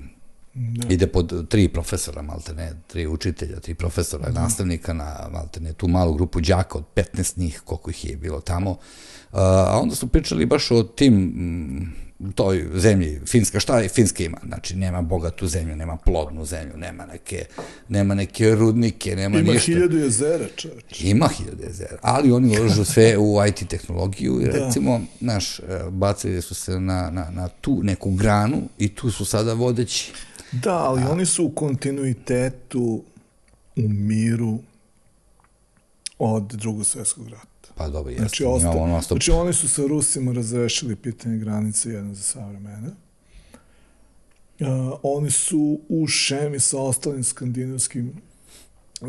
Da. 0.59 0.87
Ide 0.93 1.07
pod 1.07 1.49
tri 1.49 1.67
profesora, 1.69 2.21
malte 2.21 2.53
ne, 2.53 2.71
tri 2.87 3.07
učitelja, 3.07 3.59
tri 3.59 3.73
profesora, 3.73 4.29
da. 4.29 4.41
nastavnika 4.41 4.93
na, 4.93 5.29
malte 5.31 5.59
ne, 5.59 5.73
tu 5.73 5.87
malu 5.87 6.13
grupu 6.13 6.39
đaka 6.41 6.77
od 6.77 6.83
15 6.95 7.37
njih, 7.37 7.61
koliko 7.65 7.89
ih 7.89 8.05
je 8.05 8.17
bilo 8.17 8.39
tamo. 8.41 8.77
A 9.31 9.79
onda 9.81 9.95
su 9.95 10.07
pričali 10.07 10.45
baš 10.45 10.71
o 10.71 10.83
tim 10.83 11.33
u 12.05 12.06
toj 12.35 12.67
zemlji, 12.73 13.19
Finska, 13.25 13.59
šta 13.59 13.79
je 13.79 13.89
Finska 13.89 14.23
ima? 14.23 14.37
Znači, 14.47 14.75
nema 14.75 15.01
bogatu 15.01 15.47
zemlju, 15.47 15.75
nema 15.75 15.97
plodnu 15.97 16.45
zemlju, 16.45 16.77
nema 16.77 17.05
neke, 17.05 17.45
nema 17.89 18.15
neke 18.15 18.55
rudnike, 18.55 19.15
nema 19.15 19.39
Ima 19.39 19.53
ništa. 19.53 19.65
hiljadu 19.65 19.97
jezera, 19.97 20.45
čoveč. 20.55 21.01
Ima 21.01 21.27
hiljade 21.27 21.63
jezera, 21.63 21.97
ali 22.01 22.31
oni 22.31 22.59
ulažu 22.59 22.85
sve 22.85 23.17
u 23.17 23.45
IT 23.47 23.67
tehnologiju 23.69 24.41
i 24.41 24.45
Da. 24.45 24.51
recimo, 24.51 25.01
naš, 25.19 25.59
bacili 25.89 26.41
su 26.41 26.55
se 26.55 26.79
na, 26.79 27.09
na, 27.09 27.29
na 27.31 27.47
tu 27.47 27.79
neku 27.83 28.11
granu 28.11 28.61
i 28.77 28.95
tu 28.95 29.11
su 29.11 29.25
sada 29.25 29.53
vodeći. 29.53 30.11
Da, 30.51 30.73
ali 30.77 31.03
oni 31.03 31.25
su 31.25 31.45
u 31.45 31.51
kontinuitetu, 31.51 33.03
u 33.75 33.81
miru 33.89 34.59
od 36.19 36.43
drugog 36.43 36.85
svjetskog 36.85 37.27
rata. 37.27 37.47
Pa 37.77 37.89
dobro, 37.89 38.09
jeste, 38.11 38.21
Znači, 38.21 38.45
osta, 38.45 38.73
non 38.77 39.03
stop. 39.03 39.15
znači 39.15 39.31
oni 39.31 39.53
su 39.53 39.69
sa 39.69 39.81
Rusima 39.83 40.31
razrešili 40.31 40.95
pitanje 40.95 41.37
granice 41.37 41.89
jedan 41.89 42.15
za 42.15 42.21
sve 42.23 42.45
vremena. 42.45 42.91
Uh, 44.59 44.67
oni 45.03 45.31
su 45.31 45.79
u 45.89 46.07
šemi 46.07 46.59
sa 46.59 46.79
ostalim 46.79 47.23
skandinavskim 47.23 48.13
uh, 49.01 49.07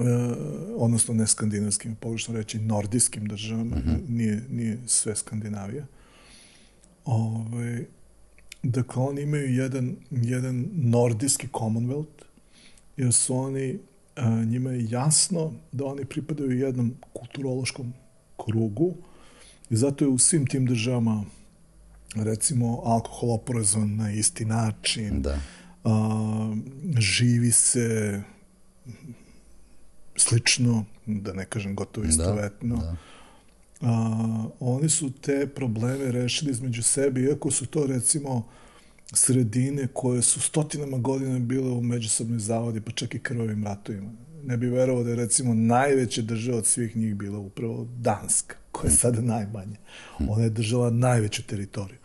odnosno 0.76 1.14
ne 1.14 1.26
skandinavskim, 1.26 1.94
pogrešno 1.94 2.34
reći 2.34 2.58
nordijskim 2.58 3.26
državama, 3.26 3.76
Mhm. 3.76 3.94
nije, 4.08 4.42
nije 4.50 4.78
sve 4.86 5.16
Skandinavija. 5.16 5.86
Ove, 7.04 7.84
dakle, 8.62 9.02
oni 9.02 9.22
imaju 9.22 9.54
jedan, 9.54 9.96
jedan 10.10 10.66
nordijski 10.72 11.48
Commonwealth, 11.48 12.22
jer 12.96 13.12
su 13.12 13.36
oni, 13.36 13.78
a, 14.16 14.44
njima 14.44 14.70
je 14.70 14.86
jasno 14.90 15.52
da 15.72 15.84
oni 15.84 16.04
pripadaju 16.04 16.58
jednom 16.58 16.94
kulturološkom 17.12 17.92
krugu 18.44 18.94
i 19.70 19.76
zato 19.76 20.04
je 20.04 20.08
u 20.08 20.18
svim 20.18 20.46
tim 20.46 20.66
državama 20.66 21.24
recimo 22.14 22.80
alkohol 22.84 23.30
oporezovan 23.30 23.96
na 23.96 24.12
isti 24.12 24.44
način, 24.44 25.22
Da. 25.22 25.40
a, 25.84 26.56
živi 26.98 27.52
se 27.52 28.22
slično, 30.16 30.84
da 31.06 31.32
ne 31.32 31.44
kažem 31.44 31.74
gotovo 31.74 32.06
istovetno. 32.06 32.76
Da, 32.76 32.82
da. 32.82 32.96
A, 33.80 34.44
oni 34.60 34.88
su 34.88 35.10
te 35.10 35.46
probleme 35.46 36.12
rešili 36.12 36.50
između 36.50 36.82
sebe, 36.82 37.20
iako 37.20 37.50
su 37.50 37.66
to 37.66 37.86
recimo 37.86 38.46
sredine 39.12 39.88
koje 39.92 40.22
su 40.22 40.40
stotinama 40.40 40.98
godina 40.98 41.38
bile 41.38 41.70
u 41.70 41.80
međusobnoj 41.80 42.38
zavodi, 42.38 42.80
pa 42.80 42.92
čak 42.92 43.14
i 43.14 43.18
krvavim 43.18 43.64
ratovima. 43.64 44.10
Ne 44.48 44.56
bi 44.56 44.68
verovao 44.68 45.04
da 45.04 45.10
je 45.10 45.16
recimo 45.16 45.54
najveća 45.54 46.22
država 46.22 46.58
od 46.58 46.66
svih 46.66 46.96
njih 46.96 47.14
bila 47.14 47.38
upravo 47.38 47.86
Danska, 47.98 48.56
koja 48.72 48.90
je 48.90 48.96
sada 48.96 49.20
najmanja. 49.20 49.76
Ona 50.28 50.44
je 50.44 50.50
držala 50.50 50.90
najveću 50.90 51.42
teritoriju. 51.42 51.98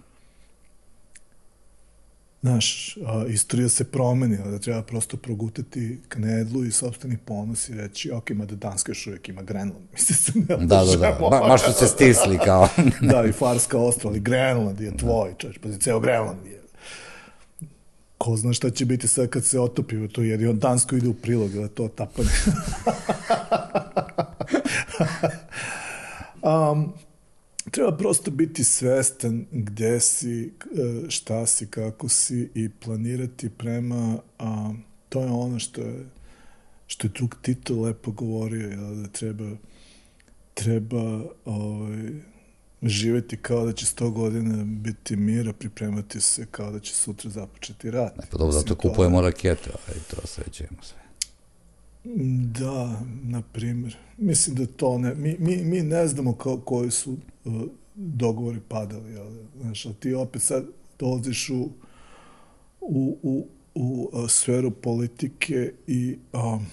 Znaš, 2.41 2.97
a, 3.05 3.25
istorija 3.29 3.69
se 3.69 3.83
promeni, 3.83 4.37
ali 4.43 4.51
da 4.51 4.59
treba 4.59 4.81
prosto 4.81 5.17
progutati 5.17 5.99
knedlu 6.09 6.65
i 6.65 6.71
sobstveni 6.71 7.17
ponos 7.25 7.69
i 7.69 7.73
reći, 7.73 8.11
ok, 8.11 8.29
mada 8.29 8.55
Danska 8.55 8.91
još 8.91 9.07
uvijek 9.07 9.29
ima 9.29 9.41
Grenland. 9.41 9.85
Mislim 9.93 10.17
se 10.17 10.31
ne 10.39 10.65
Da, 10.65 10.83
da, 10.83 10.95
da. 10.95 11.17
Ba, 11.21 11.29
baš 11.29 11.65
su 11.65 11.73
se 11.73 11.87
stisli 11.87 12.39
kao... 12.45 12.67
da, 13.01 13.25
i 13.25 13.31
Farska 13.31 13.77
ostrava, 13.77 14.09
ali 14.09 14.19
Grenland 14.19 14.81
je 14.81 14.97
tvoj, 14.97 15.33
čovječ, 15.37 15.57
pa 15.57 15.69
ceo 15.79 15.99
Grenland 15.99 16.45
je. 16.45 16.62
Ko 18.24 18.38
zna 18.38 18.53
šta 18.53 18.69
će 18.69 18.86
biti 18.86 19.07
sad 19.07 19.30
kad 19.30 19.45
se 19.45 19.59
otopi 19.59 20.07
to, 20.07 20.21
jer 20.21 20.41
i 20.41 20.47
on 20.47 20.59
Dansko 20.59 20.95
ide 20.95 21.07
u 21.07 21.13
prilog, 21.13 21.55
ili 21.55 21.69
to 21.69 21.88
tapanje. 21.88 22.30
um, 26.71 26.93
treba 27.71 27.97
prosto 27.97 28.32
biti 28.32 28.63
svestan 28.63 29.45
gde 29.51 29.99
si, 29.99 30.43
e, 30.43 30.49
šta 31.09 31.45
si, 31.45 31.67
kako 31.67 32.09
si 32.09 32.49
i 32.55 32.69
planirati 32.69 33.49
prema, 33.49 34.17
a, 34.39 34.74
to 35.09 35.21
je 35.21 35.32
ono 35.32 35.59
što 35.59 35.82
je, 35.82 36.05
što 36.88 37.07
je 37.07 37.11
drug 37.15 37.36
Tito 37.41 37.82
lepo 37.82 38.11
govorio, 38.11 38.93
da 38.93 39.07
treba 39.07 39.49
treba 40.53 41.21
ovaj, 41.45 42.09
živeti 42.84 43.38
kao 43.38 43.65
da 43.65 43.73
će 43.73 43.86
100 43.86 44.11
godina 44.11 44.63
biti 44.63 45.15
mira, 45.15 45.53
pripremati 45.53 46.21
se 46.21 46.45
kao 46.51 46.71
da 46.71 46.79
će 46.79 46.93
sutra 46.93 47.29
započeti 47.29 47.91
rat. 47.91 48.13
Pa 48.31 48.38
dobro, 48.38 48.51
zato 48.51 48.75
to- 48.75 48.89
kupujemo 48.89 49.21
rakete, 49.21 49.69
ali 49.88 49.99
to 49.99 50.27
sve 50.27 50.43
ćemo 50.51 50.77
sve. 50.81 51.03
Da, 52.59 53.01
na 53.23 53.41
primjer. 53.41 53.97
Mislim 54.17 54.55
da 54.55 54.65
to 54.65 54.97
ne... 54.97 55.15
Mi, 55.15 55.36
mi, 55.39 55.63
mi 55.63 55.81
ne 55.81 56.07
znamo 56.07 56.34
ko, 56.34 56.57
koji 56.57 56.91
su 56.91 57.17
uh, 57.45 57.61
dogovori 57.95 58.59
padali, 58.67 59.17
ali, 59.17 59.38
znaš, 59.61 59.86
ali 59.86 59.95
ti 59.95 60.13
opet 60.13 60.41
sad 60.41 60.65
dolaziš 60.99 61.49
u, 61.49 61.69
u, 62.81 63.17
u, 63.23 63.47
u 63.75 64.09
uh, 64.13 64.29
sferu 64.29 64.71
politike 64.71 65.73
i 65.88 66.17
um, 66.34 66.65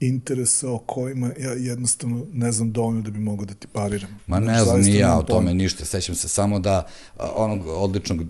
interesa 0.00 0.70
o 0.70 0.78
kojima 0.78 1.30
ja 1.38 1.52
jednostavno 1.52 2.26
ne 2.32 2.52
znam 2.52 2.72
dovoljno 2.72 3.00
da 3.02 3.10
bi 3.10 3.18
mogao 3.18 3.46
da 3.46 3.54
ti 3.54 3.66
pariram. 3.66 4.10
Ma 4.26 4.40
ne 4.40 4.46
Znači, 4.46 4.64
znam 4.64 4.80
ni 4.80 4.94
ja 4.94 5.18
o 5.18 5.22
tome 5.22 5.38
pojma. 5.40 5.52
ništa, 5.52 5.84
sećam 5.84 6.14
se 6.14 6.28
samo 6.28 6.58
da 6.58 6.86
onog 7.34 7.66
odličnog 7.66 8.20
e, 8.20 8.24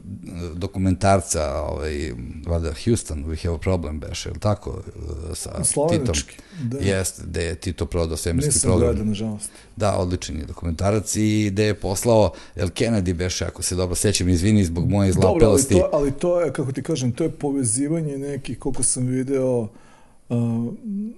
dokumentarca, 0.55 1.55
ovaj, 1.55 2.12
valjda 2.47 2.73
Houston, 2.85 3.25
we 3.25 3.43
have 3.43 3.55
a 3.55 3.59
problem, 3.59 4.01
beše, 4.01 4.29
ili 4.29 4.39
tako, 4.39 4.83
e, 5.31 5.35
sa 5.35 5.51
Titom. 5.51 5.64
Slovenački, 5.64 6.37
da. 6.62 6.79
Jeste, 6.79 7.23
gde 7.27 7.43
je 7.43 7.55
Tito 7.55 7.87
prodao 7.87 8.16
svemirski 8.16 8.49
Nisam 8.49 8.69
program. 8.69 8.89
gledao, 8.89 9.05
nažalost. 9.05 9.51
Da, 9.77 9.97
odličan 9.97 10.37
je 10.37 10.45
dokumentarac 10.45 11.16
i 11.16 11.49
gde 11.53 11.64
je 11.64 11.75
poslao 11.75 12.33
El 12.57 12.69
Kennedy 12.69 13.12
beše, 13.14 13.45
ako 13.45 13.62
se 13.62 13.75
dobro 13.75 13.95
sećam, 13.95 14.29
izvini 14.29 14.64
zbog 14.64 14.91
moje 14.91 15.12
Dobro, 15.12 15.47
ali 15.47 15.62
to, 15.64 15.91
ali 15.93 16.12
to 16.12 16.41
je, 16.41 16.53
kako 16.53 16.73
ti 16.73 16.83
kažem, 16.83 17.12
to 17.12 17.25
je 17.25 17.31
povezivanje 17.31 18.19
nekih, 18.19 18.59
koliko 18.59 18.83
sam 18.83 19.07
video, 19.07 19.69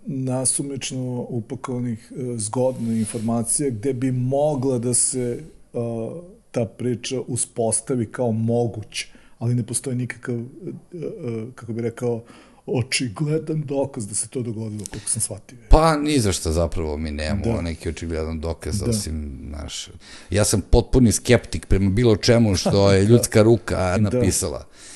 nasumično 0.07 1.27
upakovanih 1.29 2.13
uh, 2.17 2.39
zgodne 2.39 2.99
informacije 2.99 3.71
gde 3.71 3.93
bi 3.93 4.13
mogla 4.13 4.79
da 4.79 4.95
se 4.95 5.43
ta 6.51 6.65
priča 6.65 7.21
uspostavi 7.27 8.07
kao 8.07 8.33
moguć, 8.33 9.07
ali 9.39 9.55
ne 9.55 9.63
postoji 9.63 9.97
nikakav, 9.97 10.35
uh, 10.35 10.45
uh, 10.93 11.55
kako 11.55 11.73
bi 11.73 11.83
rekao, 11.83 12.23
očigledan 12.67 13.63
dokaz 13.63 14.07
da 14.09 14.15
se 14.15 14.29
to 14.29 14.43
dogodilo, 14.43 14.85
koliko 14.91 15.11
sam 15.11 15.21
shvatio. 15.21 15.59
Pa 15.69 15.97
ni 15.97 16.21
za 16.21 16.33
šta 16.33 16.53
zapravo 16.53 16.97
mi 16.97 17.11
nemamo 17.11 17.45
Da. 17.45 17.53
da. 17.53 17.61
neki 17.61 17.89
očigledan 17.89 18.41
dokaz, 18.41 18.79
Da. 18.79 18.85
da. 18.85 18.91
osim 18.91 19.39
naš... 19.43 19.89
Ja 20.31 20.45
sam 20.45 20.61
potpuni 20.71 21.13
skeptik 21.13 21.67
prema 21.67 21.91
bilo 21.91 22.17
čemu 22.17 22.57
što 22.57 22.93
je 22.93 23.05
ljudska 23.11 23.43
ruka 23.43 23.97
napisala. 24.01 24.59
Uh, 24.59 24.90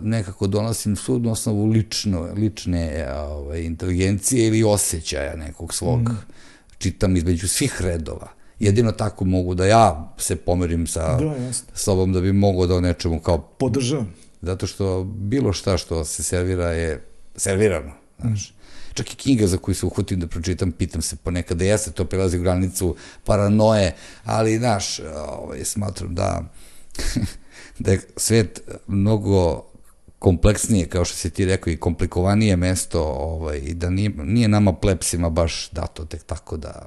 nekako 0.00 0.46
donosim 0.46 0.96
sud 0.96 1.22
na 1.22 1.32
osnovu 1.32 1.66
lično, 1.66 2.28
lične 2.36 3.08
ovaj, 3.14 3.62
inteligencije 3.62 4.46
ili 4.46 4.64
osjećaja 4.64 5.36
nekog 5.36 5.74
svog. 5.74 6.00
Mm. 6.00 6.16
Čitam 6.78 7.16
između 7.16 7.48
svih 7.48 7.82
redova. 7.82 8.28
Jedino 8.58 8.92
tako 8.92 9.24
mogu 9.24 9.54
da 9.54 9.66
ja 9.66 10.14
se 10.18 10.36
pomerim 10.36 10.86
sa 10.86 11.16
Da, 11.16 11.24
jasno. 11.24 11.68
sobom 11.74 12.12
da 12.12 12.20
bi 12.20 12.32
mogao 12.32 12.66
da 12.66 12.74
o 12.74 12.80
nečemu 12.80 13.20
kao 13.20 13.38
Podržavam. 13.38 14.14
Zato 14.42 14.66
što 14.66 15.04
bilo 15.04 15.52
šta 15.52 15.76
što 15.78 16.04
se 16.04 16.22
servira 16.22 16.68
je 16.68 17.04
servirano, 17.36 17.92
znaš. 18.20 18.54
Čak 18.94 19.12
i 19.12 19.16
knjiga 19.16 19.46
za 19.46 19.56
koju 19.56 19.74
se 19.74 19.86
uhutim 19.86 20.20
da 20.20 20.26
pročitam, 20.26 20.72
pitam 20.72 21.02
se 21.02 21.16
ponekad 21.16 21.56
da 21.58 21.64
jeste, 21.64 21.90
to 21.90 22.04
prelazi 22.04 22.38
granicu 22.38 22.96
paranoje, 23.24 23.94
ali, 24.24 24.58
znaš, 24.58 25.00
ovaj, 25.28 25.64
smatram 25.64 26.14
da, 26.14 26.42
da 27.82 27.92
je 27.92 28.00
svet 28.16 28.60
mnogo 28.86 29.64
kompleksnije, 30.18 30.86
kao 30.86 31.04
što 31.04 31.16
si 31.16 31.30
ti 31.30 31.44
rekao, 31.44 31.70
i 31.70 31.76
komplikovanije 31.76 32.56
mesto, 32.56 33.02
ovaj, 33.02 33.58
i 33.58 33.74
da 33.74 33.90
nije, 33.90 34.10
nije 34.10 34.48
nama 34.48 34.72
plepsima 34.72 35.30
baš 35.30 35.70
dato 35.70 36.04
tek 36.04 36.22
tako 36.22 36.56
da 36.56 36.86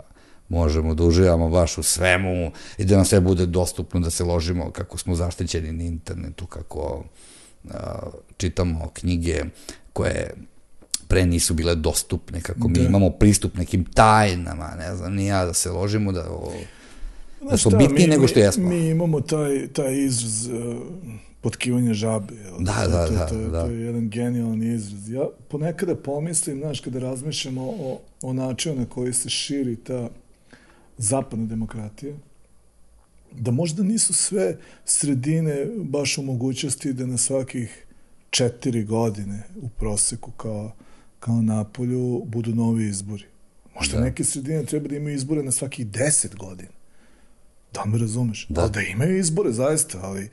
možemo 0.49 0.93
da 0.93 1.03
uživamo 1.03 1.49
baš 1.49 1.77
u 1.77 1.83
svemu 1.83 2.51
i 2.77 2.85
da 2.85 2.95
nam 2.95 3.05
sve 3.05 3.19
bude 3.19 3.45
dostupno, 3.45 3.99
da 3.99 4.09
se 4.09 4.23
ložimo 4.23 4.71
kako 4.71 4.97
smo 4.97 5.15
zaštićeni 5.15 5.71
na 5.71 5.83
internetu, 5.83 6.45
kako 6.45 7.03
a, 7.69 7.99
čitamo 8.37 8.89
knjige 8.93 9.43
koje 9.93 10.33
pre 11.07 11.25
nisu 11.25 11.53
bile 11.53 11.75
dostupne, 11.75 12.41
kako 12.41 12.67
mi 12.67 12.73
Da. 12.73 12.83
imamo 12.83 13.09
pristup 13.09 13.57
nekim 13.57 13.85
tajnama, 13.85 14.75
ne 14.79 14.95
znam, 14.95 15.13
ni 15.13 15.25
ja 15.25 15.45
da 15.45 15.53
se 15.53 15.71
ložimo 15.71 16.11
da, 16.11 16.29
o, 16.29 16.53
da 17.45 17.57
šta, 17.59 17.69
bitniji 17.69 18.07
nego 18.07 18.27
što 18.27 18.39
mi- 18.39 18.43
jesmo. 18.43 18.69
Mi 18.69 18.89
imamo 18.89 19.21
taj, 19.21 19.67
taj 19.67 19.97
izraz 19.97 20.47
uh, 20.47 20.53
potkivanje 21.41 21.93
žabe. 21.93 22.33
Jel? 22.35 22.57
Da, 22.59 22.83
To- 22.83 22.89
da, 22.89 23.07
to, 23.07 23.13
da, 23.13 23.27
to, 23.27 23.35
je- 23.35 23.47
da. 23.47 23.61
To 23.61 23.69
je 23.69 23.81
jedan 23.81 24.09
genijalan 24.09 24.63
izraz. 24.65 25.09
Ja 25.09 25.25
ponekada 25.47 25.95
pomislim, 25.95 26.59
znaš, 26.59 26.79
kada 26.79 26.99
razmišljamo 26.99 27.61
o, 27.63 27.99
o 28.21 28.33
načinu 28.33 28.75
na 28.75 28.85
koji 28.85 29.13
se 29.13 29.29
širi 29.29 29.75
ta 29.77 30.09
zapadna 30.97 31.45
demokratija, 31.45 32.13
da 33.33 33.51
možda 33.51 33.83
nisu 33.83 34.13
sve 34.13 34.57
sredine 34.85 35.55
baš 35.75 36.17
u 36.17 36.23
mogućnosti 36.23 36.93
da 36.93 37.05
na 37.05 37.17
svakih 37.17 37.85
četiri 38.29 38.83
godine 38.83 39.43
u 39.57 39.69
proseku 39.69 40.31
kao, 40.31 40.71
kao 41.19 41.41
napolju 41.41 42.21
budu 42.25 42.55
novi 42.55 42.85
izbori. 42.85 43.23
Možda 43.75 43.97
Da. 43.97 44.03
neke 44.03 44.23
sredine 44.23 44.63
treba 44.65 44.87
da 44.87 44.95
imaju 44.95 45.15
izbore 45.15 45.43
na 45.43 45.51
svakih 45.51 45.87
deset 45.87 46.35
godina. 46.35 46.69
Da 47.75 47.85
me 47.85 47.97
razumeš? 47.97 48.47
Da. 48.49 48.61
Ali 48.61 48.71
da 48.71 48.81
imaju 48.81 49.17
izbore, 49.17 49.51
zaista, 49.51 49.99
ali, 50.03 50.29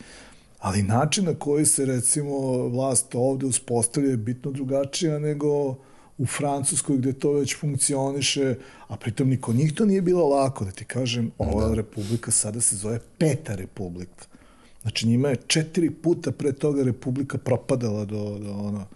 Ali 0.62 0.82
način 0.82 1.24
na 1.24 1.34
koji 1.34 1.66
se, 1.66 1.84
recimo, 1.86 2.68
vlast 2.68 3.14
ovde 3.14 3.46
uspostavlja 3.46 4.10
je 4.10 4.16
bitno 4.16 4.50
drugačija 4.50 5.18
nego 5.18 5.76
u 6.18 6.26
Francuskoj 6.26 6.96
gde 6.96 7.12
to 7.12 7.32
već 7.32 7.56
funkcioniše, 7.56 8.54
a 8.88 8.96
pritom 8.96 9.28
niko 9.28 9.52
njih 9.52 9.72
to 9.74 9.84
nije 9.84 10.02
bilo 10.02 10.28
lako, 10.28 10.64
da 10.64 10.70
ti 10.70 10.84
kažem, 10.84 11.30
ova 11.38 11.68
da. 11.68 11.74
republika 11.74 12.30
sada 12.30 12.60
se 12.60 12.76
zove 12.76 13.00
Peta 13.18 13.54
republika. 13.54 14.26
Znači 14.82 15.08
njima 15.08 15.28
je 15.28 15.36
četiri 15.46 15.90
puta 15.90 16.32
pre 16.32 16.52
toga 16.52 16.82
republika 16.82 17.38
propadala 17.38 18.04
do, 18.04 18.38
do 18.38 18.52
ono, 18.52 18.86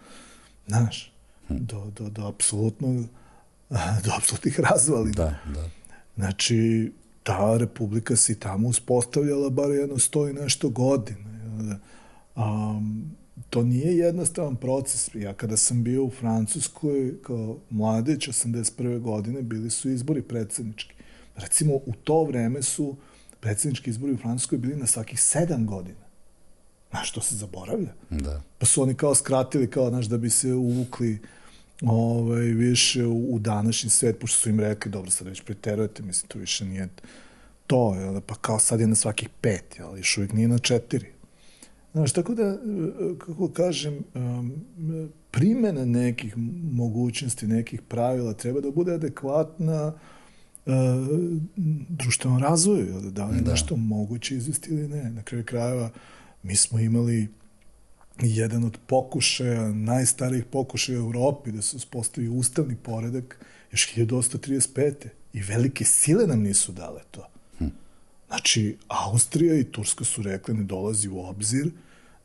znaš, 0.66 1.12
do, 1.48 1.90
do, 1.98 2.08
do 2.10 2.26
apsolutno 2.26 3.04
do 4.04 4.10
apsolutnih 4.18 4.60
razvalina. 4.60 5.14
Da, 5.14 5.38
da. 5.54 5.70
Znači, 6.16 6.92
ta 7.26 7.56
republika 7.56 8.16
se 8.16 8.38
tamo 8.38 8.68
uspostavljala 8.68 9.50
bar 9.50 9.70
jedno 9.70 9.98
sto 9.98 10.28
i 10.28 10.32
nešto 10.32 10.68
godina. 10.68 11.78
Um, 12.36 13.16
to 13.50 13.62
nije 13.62 13.96
jednostavan 13.96 14.56
proces. 14.56 15.10
Ja 15.14 15.34
kada 15.34 15.56
sam 15.56 15.82
bio 15.82 16.04
u 16.04 16.10
Francuskoj 16.10 17.22
kao 17.22 17.58
mladeć 17.70 18.28
81. 18.28 19.00
godine 19.00 19.42
bili 19.42 19.70
su 19.70 19.90
izbori 19.90 20.22
predsednički. 20.22 20.94
Recimo 21.36 21.74
u 21.74 21.92
to 22.04 22.24
vreme 22.24 22.62
su 22.62 22.96
predsednički 23.40 23.90
izbori 23.90 24.12
u 24.12 24.18
Francuskoj 24.18 24.58
bili 24.58 24.76
na 24.76 24.86
svakih 24.86 25.20
sedam 25.20 25.66
godina. 25.66 26.06
Znaš, 26.90 27.12
to 27.12 27.20
se 27.20 27.36
zaboravlja. 27.36 27.92
Da. 28.10 28.42
Pa 28.58 28.66
su 28.66 28.82
oni 28.82 28.94
kao 28.94 29.14
skratili, 29.14 29.70
kao, 29.70 29.88
znaš, 29.88 30.06
da 30.06 30.18
bi 30.18 30.30
se 30.30 30.52
uvukli 30.52 31.18
ovaj, 31.82 32.44
više 32.44 33.06
u, 33.06 33.34
u 33.34 33.38
današnji 33.38 33.90
svet, 33.90 34.18
pošto 34.18 34.38
su 34.38 34.48
im 34.48 34.60
rekli, 34.60 34.90
dobro, 34.90 35.10
sad 35.10 35.26
već 35.26 35.42
preterujete, 35.42 36.02
mislim, 36.02 36.28
to 36.28 36.38
više 36.38 36.64
nije 36.64 36.88
to, 37.66 37.94
jel, 37.94 38.20
pa 38.20 38.34
kao 38.34 38.58
sad 38.58 38.80
je 38.80 38.86
na 38.86 38.94
svakih 38.94 39.28
pet, 39.40 39.76
jel, 39.78 39.96
još 39.96 40.18
uvijek 40.18 40.32
nije 40.32 40.48
na 40.48 40.58
četiri. 40.58 41.06
Znaš, 41.92 42.12
tako 42.12 42.34
da, 42.34 42.58
kako 43.18 43.48
kažem, 43.48 44.04
primjena 45.30 45.84
nekih 45.84 46.34
mogućnosti, 46.72 47.46
nekih 47.46 47.82
pravila 47.82 48.32
treba 48.32 48.60
da 48.60 48.70
bude 48.70 48.94
adekvatna 48.94 49.86
uh, 49.86 50.72
društvenom 51.88 52.42
razvoju, 52.42 53.00
da 53.10 53.26
li 53.26 53.36
je 53.36 53.42
da. 53.42 53.50
nešto 53.50 53.76
moguće 53.76 54.36
izvesti 54.36 54.70
ili 54.70 54.88
ne. 54.88 55.10
Na 55.10 55.22
kraju 55.22 55.44
krajeva, 55.44 55.90
mi 56.42 56.56
smo 56.56 56.78
imali 56.78 57.28
jedan 58.22 58.64
od 58.64 58.78
pokušaja, 58.86 59.72
najstarijih 59.72 60.44
pokušaja 60.44 61.00
u 61.00 61.04
Europi 61.04 61.52
da 61.52 61.62
se 61.62 61.76
uspostavi 61.76 62.28
ustavni 62.28 62.76
poredak 62.76 63.46
još 63.72 63.94
1835. 63.94 64.94
I 65.32 65.42
velike 65.42 65.84
sile 65.84 66.26
nam 66.26 66.40
nisu 66.40 66.72
dale 66.72 67.00
to. 67.10 67.28
Hm. 67.58 67.66
Znači, 68.28 68.76
Austrija 68.88 69.58
i 69.58 69.64
Turska 69.64 70.04
su 70.04 70.22
rekli 70.22 70.54
ne 70.54 70.64
dolazi 70.64 71.08
u 71.08 71.20
obzir 71.20 71.70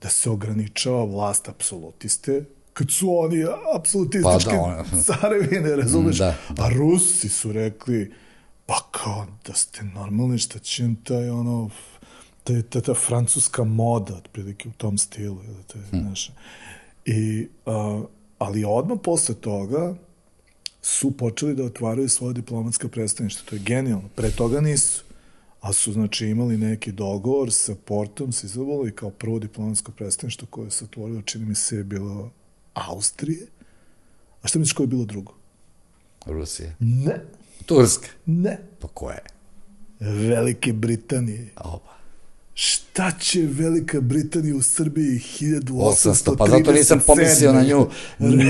da 0.02 0.10
se 0.10 0.30
ograničava 0.30 1.04
vlast 1.06 1.50
apsolutiste, 1.50 2.46
kad 2.74 2.92
su 2.92 3.18
oni 3.18 3.46
apsolutističke 3.76 4.50
pa 4.50 4.84
da, 4.92 5.04
carevine, 5.22 5.76
razumeš? 5.76 6.18
Da, 6.18 6.36
da. 6.50 6.64
A 6.64 6.70
Rusi 6.70 7.30
su 7.30 7.52
rekli, 7.52 8.14
pa 8.66 8.88
kao 8.92 9.28
da 9.48 9.54
ste 9.54 9.84
normalni, 9.84 10.38
šta 10.38 10.60
će 10.60 10.90
taj 11.04 11.30
ono, 11.30 11.70
ta, 12.44 12.62
ta, 12.62 12.82
ta 12.82 12.94
francuska 12.94 13.64
moda, 13.64 14.16
otprilike 14.16 14.70
u 14.70 14.72
tom 14.72 14.98
stilu, 14.98 15.42
ili 15.44 15.64
to 15.68 15.78
je, 15.78 15.86
hmm. 15.92 16.02
znaš. 16.02 16.32
I, 17.06 17.48
a, 17.66 18.04
ali 18.38 18.64
odmah 18.66 18.98
posle 19.04 19.36
toga 19.36 19.96
su 20.82 21.18
počeli 21.18 21.56
da 21.56 21.64
otvaraju 21.64 22.10
svoje 22.10 22.34
diplomatske 22.34 22.88
predstavništva. 22.88 23.50
To 23.50 23.56
je 23.56 23.62
genijalno. 23.66 24.10
Pre 24.16 24.32
toga 24.32 24.62
nisu 24.62 25.04
a 25.62 25.74
su 25.74 25.94
znači 25.94 26.28
imali 26.28 26.58
neki 26.58 26.92
dogovor 26.92 27.54
sa 27.54 27.76
Portom, 27.86 28.32
sa 28.32 28.48
Izabolo 28.48 28.88
i 28.88 28.92
kao 28.92 29.10
prvo 29.10 29.40
diplomatsko 29.40 29.92
predstavništvo 29.92 30.48
koje 30.52 30.72
se 30.72 30.86
otvorilo, 30.86 31.22
čini 31.22 31.46
mi 31.46 31.56
se 31.56 31.76
je 31.76 31.84
bilo 31.84 32.32
Austrije. 32.74 33.48
A 34.42 34.48
šta 34.48 34.60
misliš 34.60 34.74
koje 34.74 34.84
je 34.84 34.88
bilo 34.88 35.06
drugo? 35.06 35.34
Rusije. 36.26 36.76
Ne. 36.80 37.26
Turska. 37.66 38.08
Ne. 38.26 38.60
Pa 38.80 38.88
koje? 38.88 39.20
Velike 40.00 40.74
Britanije. 40.74 41.50
Oba. 41.56 42.01
Šta 42.54 43.12
će 43.20 43.42
Velika 43.42 44.02
Britanija 44.02 44.56
u 44.56 44.62
Srbiji 44.62 45.22
1837? 45.40 46.38
Pa 46.38 46.48
zato 46.48 46.72
nisam 46.72 47.00
pomislio 47.08 47.54
na 47.54 47.64
nju 47.64 47.88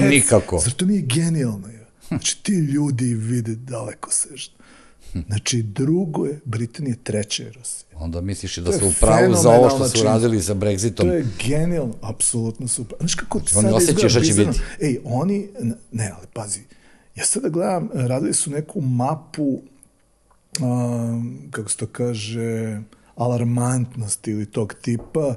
nikako. 0.09 0.59
Zar 0.63 0.73
to 0.73 0.85
nije 0.85 1.01
genijalno? 1.01 1.67
Znači, 2.07 2.43
ti 2.43 2.51
ljudi 2.51 3.13
vide 3.13 3.55
daleko 3.55 4.11
sežno. 4.11 4.53
Znači, 5.27 5.63
drugo 5.63 6.25
je 6.25 6.39
Britanija, 6.45 6.95
treće 7.03 7.43
je 7.43 7.51
Rusija. 7.51 7.89
Onda 7.95 8.21
misliš 8.21 8.57
da 8.57 8.71
su 8.71 8.87
upravo 8.87 9.35
za 9.35 9.49
ovo 9.49 9.69
što 9.69 9.89
su 9.89 10.03
radili 10.03 10.41
sa 10.41 10.53
Brexitom. 10.53 10.95
To 10.95 11.13
je 11.13 11.25
genijalno, 11.47 11.95
apsolutno 12.01 12.67
su 12.67 12.81
upravo. 12.81 12.99
Znaš 12.99 13.15
kako 13.15 13.39
ti 13.39 13.53
oni 13.55 13.69
osjećaju 13.69 14.09
šta 14.09 14.21
će 14.21 14.33
biti. 14.33 14.59
Ej, 14.81 14.99
oni, 15.03 15.49
ne, 15.91 16.11
ali 16.17 16.27
pazi, 16.33 16.59
ja 17.15 17.25
sada 17.25 17.49
gledam, 17.49 17.89
radili 17.93 18.33
su 18.33 18.51
neku 18.51 18.81
mapu, 18.81 19.61
um, 20.61 21.39
kako 21.51 21.69
se 21.69 21.77
to 21.77 21.87
kaže, 21.87 22.81
alarmantnosti 23.23 24.31
ili 24.31 24.45
tog 24.45 24.73
tipa, 24.81 25.35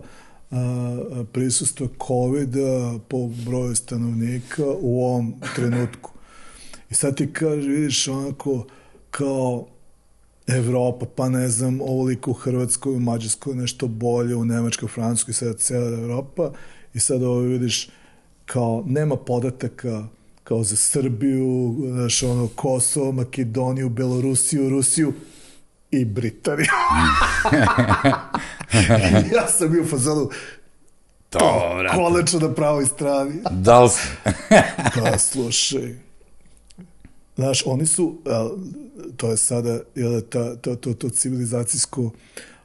prisustva 1.32 1.88
covid 2.06 2.54
po 3.08 3.28
broju 3.46 3.74
stanovnika 3.74 4.64
u 4.80 5.04
ovom 5.04 5.34
trenutku. 5.56 6.10
I 6.90 6.94
sad 6.94 7.16
ti 7.16 7.32
kaže, 7.32 7.68
vidiš 7.68 8.08
onako, 8.08 8.66
kao 9.10 9.66
Evropa, 10.46 11.06
pa 11.16 11.28
ne 11.28 11.48
znam, 11.48 11.80
ovoliko 11.80 12.30
u 12.30 12.34
Hrvatskoj, 12.34 12.96
u 12.96 13.00
Mađarskoj 13.00 13.54
nešto 13.54 13.88
bolje, 13.88 14.34
u 14.36 14.44
Nemačkoj, 14.44 14.86
u 14.86 14.88
Francuskoj, 14.88 15.34
sada 15.34 15.52
cijela 15.52 15.98
Evropa 15.98 16.50
i 16.94 17.00
sad 17.00 17.22
ovo 17.22 17.38
vidiš 17.38 17.90
kao 18.46 18.84
nema 18.86 19.16
podataka 19.16 20.06
kao 20.44 20.64
za 20.64 20.76
Srbiju, 20.76 21.76
znaš, 21.90 22.22
ono, 22.22 22.48
Kosovo, 22.54 23.12
Makedoniju, 23.12 23.88
Belorusiju, 23.88 24.68
Rusiju 24.68 25.12
i 26.00 26.04
Britaniju. 26.04 26.66
ja 29.34 29.48
sam 29.48 29.70
bio 29.70 29.82
u 29.82 29.86
fazonu, 29.86 30.30
to, 31.30 31.70
konačno 31.94 32.40
na 32.40 32.54
pravoj 32.54 32.86
strani. 32.86 33.42
Da 33.50 33.82
li 33.82 33.90
si? 33.90 34.08
da, 35.00 35.18
slušaj. 35.18 35.94
Znaš, 37.36 37.62
oni 37.66 37.86
su, 37.86 38.18
to 39.16 39.30
je 39.30 39.36
sada 39.36 39.80
jel, 39.94 40.20
ta, 40.20 40.56
to, 40.56 40.76
to, 40.76 40.94
to 40.94 41.08
civilizacijsko 41.08 42.10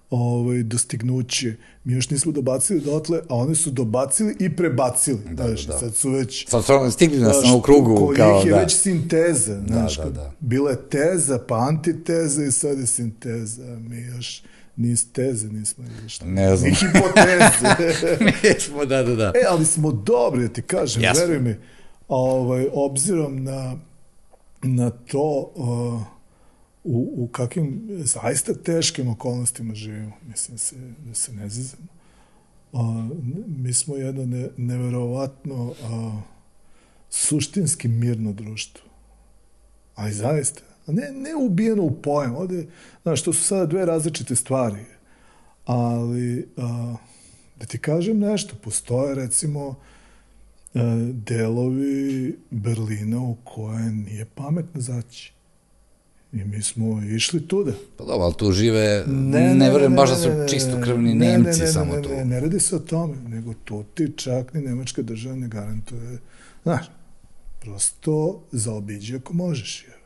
ovaj, 0.10 0.64
dostignuće. 0.64 1.55
Mi 1.84 1.93
još 1.93 2.10
nismo 2.10 2.32
dobacili 2.32 2.82
dotle, 2.82 3.20
a 3.30 3.36
oni 3.36 3.55
su 3.55 3.72
dobacili 3.72 4.36
i 4.39 4.55
prebacili. 4.55 5.20
Da, 5.32 5.47
znaš, 5.47 5.66
da. 5.66 5.78
Sad 5.78 5.95
su 5.95 6.10
već... 6.10 6.47
Sad 6.47 6.66
su 6.66 6.91
stigli 6.91 7.20
nas 7.20 7.36
u 7.55 7.62
krugu. 7.62 8.14
Kao, 8.16 8.38
njih 8.38 8.45
je 8.45 8.51
da. 8.51 8.60
već 8.60 8.76
sinteza. 8.76 9.55
Da, 9.55 9.74
znaš, 9.74 9.97
da, 9.97 10.10
da. 10.10 10.32
Bila 10.39 10.72
je 10.72 10.89
teza, 10.89 11.39
pa 11.47 11.55
antiteza 11.55 12.43
i 12.43 12.51
sad 12.51 12.80
je 12.80 12.88
sinteza. 12.88 13.80
Mi 13.80 14.01
još 14.01 14.43
ni 14.76 14.95
teze 15.14 15.47
nismo 15.47 15.84
ili 15.99 16.10
šta. 16.10 16.26
Ne 16.26 16.55
znam. 16.55 16.70
Ni 16.70 16.76
hipoteze. 16.76 18.18
Nismo, 18.43 18.86
da, 18.86 19.03
da, 19.03 19.16
da. 19.16 19.32
E, 19.36 19.45
ali 19.49 19.66
smo 19.66 19.91
dobri, 19.91 20.41
da 20.41 20.53
ti 20.53 20.62
kažem, 20.62 21.03
Jasno. 21.03 21.26
veruj 21.26 21.39
mi, 21.39 21.55
ovaj, 22.07 22.68
obzirom 22.74 23.43
na 23.43 23.76
na 24.62 24.89
to 24.89 25.51
uh, 25.55 26.01
u, 26.84 27.14
u 27.18 27.28
kakvim 27.28 27.88
zaista 27.90 28.54
teškim 28.54 29.08
okolnostima 29.08 29.76
živimo. 29.76 30.14
Mislim 30.28 30.58
se, 30.58 30.76
da 31.08 31.16
se 31.16 31.34
ne 31.34 31.50
zizamo. 31.50 31.88
Uh, 32.72 32.82
mi 33.48 33.74
smo 33.74 33.96
jedno 33.96 34.26
ne, 34.26 34.50
neverovatno 34.58 35.66
uh, 35.66 35.76
suštinski 37.10 37.88
mirno 37.88 38.34
društvo. 38.34 38.90
Ali 39.96 40.14
zaista. 40.14 40.62
Ne, 40.88 41.12
ne 41.12 41.36
ubijeno 41.36 41.84
u 41.84 42.02
pojem. 42.02 42.36
Ovde, 42.36 42.68
znaš, 43.04 43.24
to 43.24 43.34
su 43.34 43.44
sada 43.44 43.66
dve 43.66 43.86
različite 43.86 44.36
stvari. 44.36 44.86
Ali, 45.66 46.48
uh, 46.58 47.00
da 47.60 47.66
ti 47.66 47.78
kažem 47.78 48.20
nešto, 48.20 48.56
postoje 48.64 49.16
recimo 49.16 49.76
E, 50.74 50.82
delovi 51.14 52.38
Berlina 52.50 53.22
u 53.22 53.36
koje 53.44 53.92
nije 53.92 54.26
pametno 54.26 54.82
zaći. 54.82 55.34
I 56.34 56.44
mi 56.44 56.62
smo 56.62 57.02
išli 57.04 57.48
tuda. 57.48 57.72
Pa 57.98 58.04
dobro, 58.04 58.24
ali 58.24 58.34
tu 58.34 58.52
žive, 58.52 59.04
ne, 59.08 59.40
ne, 59.40 59.56
ne 59.56 59.70
verujem 59.70 59.96
baš 59.96 60.10
da 60.10 60.16
su 60.16 60.30
čistokrvni 60.50 61.16
ne, 61.16 61.28
Nemci 61.28 61.60
ne, 61.60 61.66
ne, 61.66 61.72
samo 61.72 61.96
ne, 61.96 62.02
tu. 62.02 62.10
Ne, 62.10 62.26
ne 62.26 62.40
radi 62.40 62.60
se 62.60 62.76
o 62.76 62.80
tome, 62.80 63.18
nego 63.28 63.54
to 63.66 63.84
ti 63.94 64.12
čak 64.16 64.54
ni 64.54 64.62
Nemačka 64.62 65.02
država 65.02 65.36
ne 65.36 65.48
garantuje. 65.48 66.18
Znaš, 66.64 66.86
prosto 67.60 68.44
zaobiđi 68.52 69.16
ako 69.16 69.34
možeš. 69.34 69.84
Jer 69.88 69.98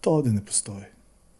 to 0.00 0.10
ovde 0.10 0.30
ne 0.30 0.44
postoji. 0.44 0.84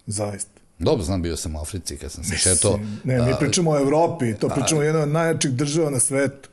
Zaista. 0.07 0.61
Dobro, 0.79 1.05
znam, 1.05 1.23
bio 1.23 1.37
sam 1.37 1.57
u 1.57 1.61
Africi 1.61 1.97
kad 1.97 2.13
sam 2.13 2.25
se 2.25 2.37
šetao. 2.37 2.79
Ne, 3.05 3.23
mi 3.23 3.33
pričamo 3.39 3.71
o 3.71 3.79
Evropi, 3.79 4.35
to 4.35 4.49
pričamo 4.49 4.81
o 4.81 4.85
jednoj 4.85 5.03
od 5.03 5.09
najjačih 5.09 5.51
država 5.51 5.91
na 5.91 6.01
svetu. 6.01 6.49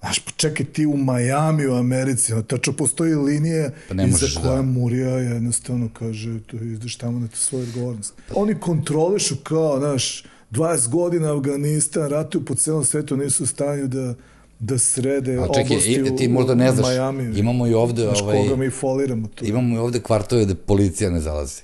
Znaš, 0.00 0.18
pa 0.18 0.30
čekaj, 0.36 0.66
ti 0.66 0.86
u 0.86 0.96
Majami, 0.96 1.66
u 1.66 1.74
Americi, 1.74 2.32
no, 2.34 2.42
tačno 2.42 2.72
postoji 2.72 3.14
linije 3.14 3.70
pa 3.88 3.94
ne 3.94 4.08
iza 4.08 4.40
koja 4.40 4.56
da. 4.56 4.62
Murija 4.62 5.08
jednostavno 5.08 5.88
kaže, 5.98 6.40
to 6.40 6.56
ideš 6.56 6.96
tamo 6.96 7.18
na 7.18 7.28
svoju 7.34 7.62
odgovornost. 7.62 8.14
Oni 8.34 8.60
kontrolišu 8.60 9.36
kao, 9.42 9.78
znaš, 9.78 10.24
20 10.50 10.88
godina 10.88 11.36
Afganistan, 11.38 12.10
ratuju 12.10 12.44
po 12.44 12.54
celom 12.54 12.84
svetu, 12.84 13.16
nisu 13.16 13.44
u 13.44 13.46
stanju 13.46 13.86
da 13.86 14.14
da 14.58 14.78
srede 14.78 15.32
A 15.32 15.46
čekaj, 15.46 15.62
oblasti 15.64 15.92
i, 15.92 16.16
ti 16.16 16.28
možda 16.28 16.54
ne 16.54 16.72
znaš, 16.72 16.86
Miami. 16.88 17.38
imamo 17.38 17.66
i 17.66 17.74
ovde... 17.74 18.02
Znaš 18.02 18.20
ovaj, 18.22 18.36
koga 18.36 18.56
mi 18.56 18.70
foliramo 18.70 19.28
tu. 19.34 19.46
Imamo 19.46 19.76
i 19.76 19.78
ovde 19.78 20.00
kvartove 20.00 20.44
gde 20.44 20.54
policija 20.54 21.10
ne 21.10 21.20
zalazi. 21.20 21.62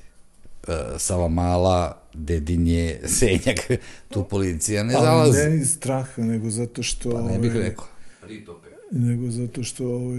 Uh, 0.68 0.74
Sava 0.98 1.28
Mala, 1.28 2.02
Dedinje, 2.14 3.00
Senjak, 3.04 3.70
tu 4.12 4.24
policija 4.24 4.82
ne 4.82 4.92
zalazi. 4.92 5.40
Ali 5.40 5.50
ne 5.50 5.56
iz 5.56 5.72
straha, 5.72 6.22
nego 6.22 6.50
zato 6.50 6.82
što... 6.82 7.10
Pa 7.10 7.22
ne 7.22 7.38
bih 7.38 7.52
ovaj, 7.54 7.74
rekao. 8.28 8.54
Nego 8.90 9.30
zato 9.30 9.62
što 9.62 9.86
ovaj, 9.86 10.18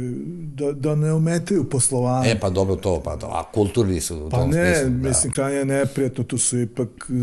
da, 0.54 0.72
da 0.72 0.96
ne 0.96 1.14
ometaju 1.14 1.70
poslovanje. 1.70 2.30
E, 2.32 2.40
pa 2.40 2.50
dobro 2.50 2.76
to, 2.76 3.02
pa 3.06 3.18
to, 3.18 3.26
a 3.28 3.52
kulturni 3.54 4.02
su 4.02 4.18
u 4.18 4.30
Pa 4.30 4.38
tom 4.38 4.50
ne, 4.50 4.76
smislu. 4.76 4.90
Da. 4.90 5.08
mislim, 5.10 5.34
krajnje 5.34 5.58
je 5.58 5.66
neprijatno, 5.66 6.24
tu 6.24 6.38
su 6.38 6.60
ipak 6.60 6.90
e, 7.10 7.14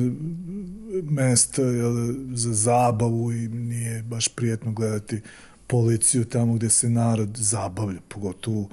mesta 1.03 1.63
jel, 1.63 1.93
za 2.35 2.53
zabavu 2.55 3.33
i 3.33 3.49
nije 3.49 4.03
baš 4.03 4.29
prijetno 4.29 4.73
gledati 4.73 5.21
policiju 5.67 6.25
tamo 6.25 6.55
gde 6.55 6.71
se 6.71 6.91
narod 6.91 7.37
zabavlja, 7.37 8.01
pogotovo 8.09 8.69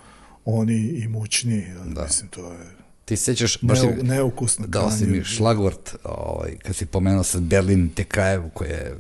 oni 0.45 0.78
imućni, 0.78 1.55
jel, 1.55 1.93
Da. 1.93 2.03
mislim, 2.03 2.30
to 2.30 2.51
je 2.51 2.58
Ti 3.05 3.16
se 3.16 3.24
sećaš, 3.24 3.62
baš 3.62 3.82
neu, 3.82 3.93
neukusno. 4.03 4.68
dao 4.68 4.91
si 4.91 5.05
mi 5.05 5.24
šlagvort, 5.24 5.95
ovaj, 6.03 6.55
kad 6.58 6.76
si 6.76 6.86
pomenuo 6.86 7.24
sad 7.24 7.41
Berlin 7.41 7.89
Tekajev, 7.89 8.43
koje 8.53 8.95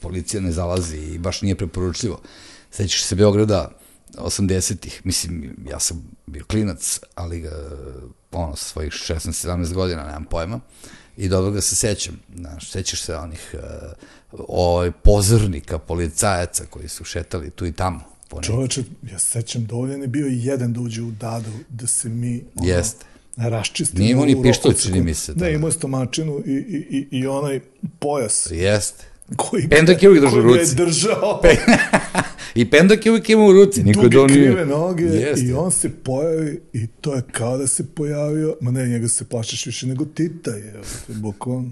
policija 0.00 0.40
ne 0.40 0.52
zalazi 0.52 0.96
i 0.96 1.18
baš 1.18 1.42
nije 1.42 1.54
preporučljivo. 1.54 2.20
Sećaš 2.70 3.02
se 3.02 3.14
Beograda 3.14 3.70
80-ih, 4.14 5.00
mislim, 5.04 5.56
ja 5.70 5.80
sam 5.80 6.02
bio 6.26 6.44
klinac, 6.44 7.00
ali 7.14 7.40
ga, 7.40 7.52
ono, 8.32 8.56
svojih 8.56 8.92
16-17 8.92 9.72
godina, 9.72 10.04
nemam 10.04 10.24
pojma, 10.24 10.60
i 11.16 11.28
dobro 11.28 11.50
ga 11.50 11.60
se 11.60 11.74
sećam, 11.76 12.20
znaš, 12.36 12.70
sećaš 12.70 13.00
se 13.00 13.16
onih 13.16 13.54
uh, 13.54 13.60
ovaj, 14.48 14.90
pozornika, 14.92 15.78
policajaca 15.78 16.64
koji 16.66 16.88
su 16.88 17.04
šetali 17.04 17.50
tu 17.50 17.66
i 17.66 17.72
tamo. 17.72 18.00
Po 18.28 18.36
nekim- 18.36 18.46
Čoveče, 18.46 18.82
ja 19.02 19.18
se 19.18 19.26
sećam, 19.26 19.66
dovoljan 19.66 20.02
je 20.02 20.08
bio 20.08 20.26
i 20.26 20.44
jedan 20.44 20.72
da 20.72 20.80
uđe 20.80 21.02
u 21.02 21.10
dadu, 21.10 21.50
da 21.68 21.86
se 21.86 22.08
mi 22.08 22.44
ono, 22.56 22.68
Jeste. 22.68 23.04
raščistimo. 23.36 24.00
Nije 24.00 24.12
imao 24.12 24.24
ni 24.24 24.32
roku 24.32 24.42
čini 24.82 25.00
mi 25.00 25.14
se, 25.14 25.32
Ne, 25.32 25.38
tada. 25.38 25.48
imao 25.50 25.68
je 25.68 25.72
stomačinu 25.72 26.42
i, 26.46 26.50
i, 26.50 27.06
i, 27.10 27.18
i 27.18 27.26
onaj 27.26 27.60
pojas 27.98 28.48
Jeste. 28.50 29.04
koji, 29.36 29.68
je 30.02 30.08
uvijek 30.08 30.24
držao 30.24 30.40
u 30.40 30.42
koji 30.42 30.54
je 30.54 30.60
ruci. 30.60 30.74
držao. 30.76 31.40
I 32.56 32.70
pendak 32.70 33.06
je 33.06 33.12
uvijek 33.12 33.30
imao 33.30 33.46
u 33.46 33.52
ruci, 33.52 33.82
niko 33.82 34.02
duge 34.02 34.16
nije. 34.16 34.46
krive 34.46 34.66
noge 34.66 35.04
Jeste. 35.04 35.46
i 35.46 35.52
on 35.52 35.70
se 35.70 35.90
pojavi 35.90 36.60
i 36.72 36.86
to 36.86 37.14
je 37.14 37.22
kao 37.32 37.58
da 37.58 37.66
se 37.66 37.86
pojavio, 37.86 38.56
ma 38.60 38.70
ne, 38.70 38.88
njega 38.88 39.08
se 39.08 39.24
plašiš 39.24 39.66
više 39.66 39.86
nego 39.86 40.04
Tita 40.04 40.50
je, 40.50 40.80
bukvalno. 41.08 41.70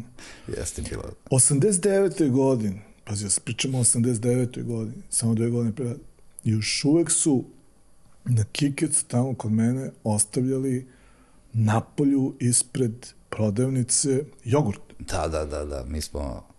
Jeste 0.58 0.82
bilo. 0.90 1.02
89. 1.30 2.30
godine, 2.30 2.82
pazi, 3.04 3.24
ja 3.24 3.30
se 3.30 3.40
pričamo 3.40 3.78
o 3.78 3.84
89. 3.84 4.62
godini, 4.62 5.02
samo 5.10 5.34
dve 5.34 5.50
godine 5.50 5.72
pre, 5.72 5.94
još 6.44 6.84
uvek 6.84 7.10
su 7.10 7.44
na 8.24 8.44
Kikecu 8.52 9.04
tamo 9.04 9.34
kod 9.34 9.52
mene 9.52 9.90
ostavljali 10.04 10.86
napolju 11.52 12.34
ispred 12.40 13.06
prodavnice 13.30 14.24
jogurt. 14.44 14.80
Da, 14.98 15.28
da, 15.28 15.44
da, 15.44 15.64
da, 15.64 15.84
mi 15.88 16.00
smo 16.00 16.53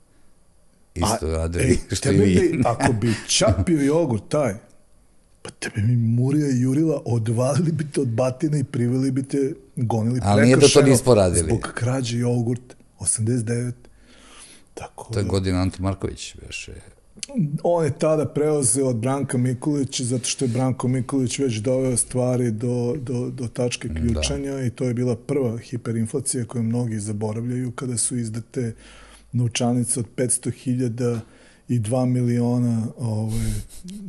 isto 0.96 1.28
radili 1.28 1.66
ej, 1.66 1.96
što 1.96 2.12
i 2.12 2.18
vi. 2.18 2.26
bi, 2.26 2.62
ako 2.66 2.94
bi 2.94 3.14
čapio 3.28 3.82
jogurt 3.82 4.24
taj, 4.30 4.54
pa 5.42 5.50
tebe 5.50 5.82
mi 5.82 5.96
Murija 5.96 6.48
i 6.50 6.62
Jurila 6.62 7.02
odvalili 7.06 7.72
bi 7.72 7.92
te 7.92 8.02
od 8.02 8.08
batina 8.08 8.58
i 8.58 8.64
priveli 8.64 9.12
bi 9.12 9.24
te, 9.24 9.54
gonili 9.76 10.20
Ali 10.24 10.42
nije 10.44 10.58
da 10.58 10.68
to 10.68 10.82
nismo 10.82 11.14
radili. 11.16 11.48
Zbog 11.50 11.72
krađe 11.76 12.18
jogurt, 12.18 12.76
89. 13.00 13.72
Tako 14.74 15.14
To 15.14 15.20
je 15.20 15.24
da- 15.24 15.30
godina 15.30 15.62
Ante 15.62 15.82
Marković, 15.82 16.36
beše. 16.48 16.74
On 17.64 17.86
je 17.86 17.98
tada 17.98 18.26
preuzeo 18.26 18.88
od 18.88 18.96
Branka 18.96 19.38
Mikulića 19.38 20.04
zato 20.04 20.26
što 20.26 20.46
je 20.46 20.50
Branko 20.50 20.88
Mikulić 20.88 21.40
već 21.40 21.56
doveo 21.56 21.98
stvari 21.98 22.52
do, 22.52 22.96
do, 23.02 23.30
do 23.30 23.48
tačke 23.48 23.90
ključanja 23.90 24.54
da. 24.54 24.64
i 24.66 24.70
to 24.70 24.84
je 24.84 24.94
bila 24.94 25.16
prva 25.16 25.58
hiperinflacija 25.58 26.46
koju 26.46 26.64
mnogi 26.64 27.00
zaboravljaju 27.00 27.72
kada 27.72 27.98
su 27.98 28.18
izdate 28.18 28.74
novčanice 29.36 30.00
od 30.00 30.06
500.000 30.16 31.20
i 31.68 31.80
2 31.80 32.06
miliona 32.06 32.88
ovaj, 32.98 33.52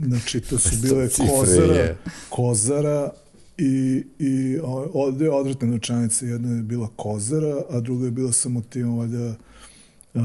znači 0.05 0.41
to 0.41 0.59
su 0.59 0.77
bile 0.83 1.09
kozara, 1.09 1.75
je. 1.75 1.97
kozara 2.29 3.11
i, 3.59 4.05
i 4.19 4.59
ovde 4.93 5.31
odvratne 5.31 5.69
novčanice 5.69 6.27
jedna 6.27 6.57
je 6.57 6.63
bila 6.63 6.89
kozara 6.97 7.63
a 7.71 7.81
druga 7.81 8.05
je 8.05 8.11
bila 8.11 8.33
sa 8.33 8.49
motivom 8.49 8.99
valjda 8.99 9.35
uh, 10.15 10.23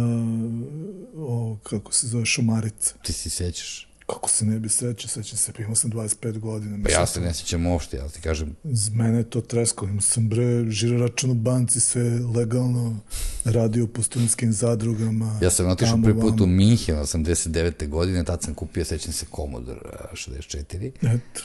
o, 1.17 1.57
kako 1.63 1.93
se 1.93 2.07
zove, 2.07 2.25
šumarica. 2.25 2.95
Ti 3.03 3.13
si 3.13 3.29
sećaš. 3.29 3.90
Kako 4.13 4.29
se 4.29 4.45
ne 4.45 4.59
bi 4.59 4.69
sećao, 4.69 5.09
sećam 5.09 5.37
se, 5.37 5.51
imao 5.59 5.75
sam 5.75 5.91
25 5.91 6.39
godina. 6.39 6.77
Pa 6.83 6.91
ja 6.91 7.05
se 7.05 7.21
ne 7.21 7.33
sećam 7.33 7.65
uopšte, 7.65 7.97
ja 7.97 8.07
ti 8.09 8.21
kažem, 8.21 8.55
Z 8.63 8.89
mene 8.93 9.17
je 9.17 9.29
to 9.29 9.41
treskalo, 9.41 9.89
imao 9.89 10.01
sam 10.01 10.29
bre, 10.29 10.65
žiro 10.69 10.97
račun 10.97 11.31
u 11.31 11.33
banci, 11.33 11.79
sve 11.79 12.03
legalno, 12.35 12.99
radio 13.43 13.87
po 13.87 14.03
studentskim 14.03 14.53
zadrugama. 14.53 15.39
ja 15.41 15.49
sam 15.49 15.67
otišao 15.67 15.99
prvi 16.03 16.19
put 16.19 16.41
u. 16.41 16.45
Minhen 16.45 16.95
89. 16.95 17.87
godine, 17.87 18.23
tad 18.23 18.43
sam 18.43 18.53
kupio, 18.53 18.85
sećam 18.85 19.13
se, 19.13 19.25
Commodore 19.35 19.79
a, 19.93 20.15
64. 20.15 20.91
Eto. 21.01 21.41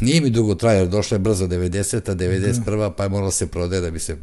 Nije 0.00 0.20
mi 0.20 0.30
dugo 0.30 0.54
trajao, 0.54 0.86
došla 0.86 1.14
je 1.14 1.18
brzo 1.18 1.46
90. 1.46 2.14
91. 2.16 2.92
pa 2.96 3.02
je 3.02 3.08
moralo 3.08 3.30
se 3.30 3.46
prodaje 3.46 3.80
da 3.80 3.90
bi 3.90 3.98
se, 3.98 4.16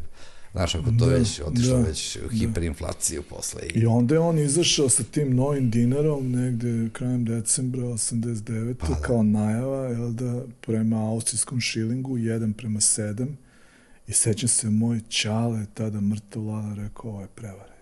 znaš, 0.53 0.75
ako 0.75 0.85
to 0.85 0.91
Da, 0.91 1.05
već 1.05 1.41
otišlo 1.45 1.77
da, 1.77 1.83
već 1.83 2.17
u 2.25 2.29
hiperinflaciju 2.29 3.23
posle. 3.29 3.61
I, 3.75 3.79
I 3.79 3.85
onda 3.85 4.15
je 4.15 4.19
on 4.19 4.39
izašao 4.39 4.89
sa 4.89 5.03
tim 5.03 5.35
novim 5.35 5.69
dinarom 5.69 6.31
negde 6.31 6.89
krajem 6.93 7.25
decembra 7.25 7.81
89. 7.83 8.73
Pa, 8.73 8.87
da. 8.87 8.95
kao 8.95 9.23
najava, 9.23 9.87
jel 9.87 10.11
da, 10.11 10.43
prema 10.61 11.09
austrijskom 11.09 11.59
šilingu, 11.59 12.17
1 12.17 12.53
prema 12.53 12.79
7. 12.79 13.27
I 14.07 14.13
sećam 14.13 14.49
se, 14.49 14.69
moj 14.69 15.01
čale, 15.09 15.65
tada 15.73 16.01
mrtav 16.01 16.43
rekao, 16.75 17.11
ovo 17.11 17.21
je 17.21 17.27
prevara. 17.35 17.73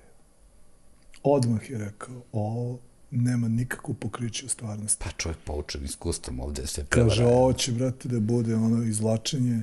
Odmah 1.24 1.70
je 1.70 1.78
rekao, 1.78 2.22
ovo 2.32 2.80
nema 3.12 3.48
nikakvu 3.48 3.94
pokriće 3.94 4.46
u 4.46 4.50
stvarnosti. 4.50 5.04
pa 5.04 5.12
čovjek 5.18 5.38
poučen 5.46 5.86
iskustvom 5.86 6.40
ovde 6.40 6.62
je 6.62 6.68
sve 6.68 6.86
Kaže, 6.90 7.16
prevara. 7.16 7.38
ovo 7.38 7.54
će, 7.54 7.72
brate, 7.72 8.10
da 8.10 8.20
bude 8.20 8.56
ono 8.56 8.84
izvlačenje. 8.84 9.62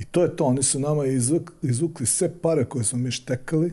I 0.00 0.04
to 0.04 0.22
je 0.22 0.36
to, 0.36 0.44
oni 0.44 0.62
su 0.62 0.80
nama 0.80 1.06
izvuk, 1.06 1.52
izvukli 1.62 2.06
sve 2.06 2.34
pare 2.34 2.64
koje 2.64 2.84
smo 2.84 2.98
mi 2.98 3.10
štekali 3.10 3.72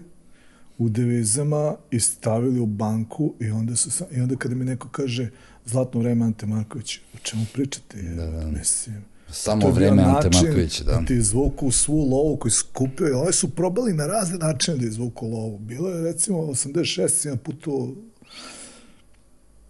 u 0.78 0.90
devizama 0.90 1.76
i 1.92 2.00
stavili 2.00 2.60
u 2.60 2.66
banku 2.66 3.34
i 3.40 3.50
onda, 3.50 3.76
su, 3.76 3.92
sa- 3.92 4.08
i 4.12 4.22
onda 4.22 4.36
kada 4.36 4.56
mi 4.56 4.66
neko 4.66 4.90
kaže 4.90 5.30
zlatno 5.66 6.00
vreme 6.00 6.26
Ante 6.26 6.46
Marković, 6.46 6.98
o 6.98 7.20
čemu 7.24 7.46
pričate? 7.54 8.02
Da, 8.02 8.26
da. 8.28 8.48
Mislim, 8.48 8.96
Samo 9.30 9.70
vreme 9.70 10.04
Ante 10.04 10.28
način 10.28 10.44
Markovića, 10.44 10.84
da. 10.84 10.92
Da 10.92 11.06
ti 11.06 11.16
izvuku 11.16 11.72
svu 11.72 12.10
lovu 12.10 12.38
koju 12.38 12.52
su 12.52 12.60
skupili. 12.60 13.12
Oni 13.12 13.34
su 13.34 13.50
probali 13.50 13.94
na 13.94 14.08
razne 14.08 14.38
načine 14.38 14.78
da 14.78 14.86
izvuku 14.86 15.28
lovu. 15.28 15.58
Bilo 15.58 15.90
je 15.90 16.04
recimo 16.04 16.38
86 16.40 17.08
sam 17.10 17.32
ja 17.32 17.36
putovao 17.36 17.94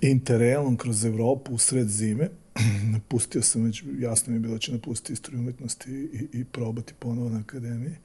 interelom 0.01 0.77
kroz 0.77 1.05
Evropu 1.05 1.53
u 1.53 1.57
sred 1.57 1.87
zime. 1.89 2.29
napustio 2.93 3.41
sam 3.41 3.63
već, 3.63 3.83
jasno 3.99 4.31
mi 4.31 4.35
je 4.35 4.39
bilo 4.39 4.53
da 4.53 4.59
ću 4.59 4.71
napustiti 4.71 5.13
istoriju 5.13 5.39
umetnosti 5.39 5.91
i, 5.91 6.39
i 6.39 6.45
probati 6.45 6.93
ponovo 6.99 7.29
na 7.29 7.39
akademiji. 7.39 7.95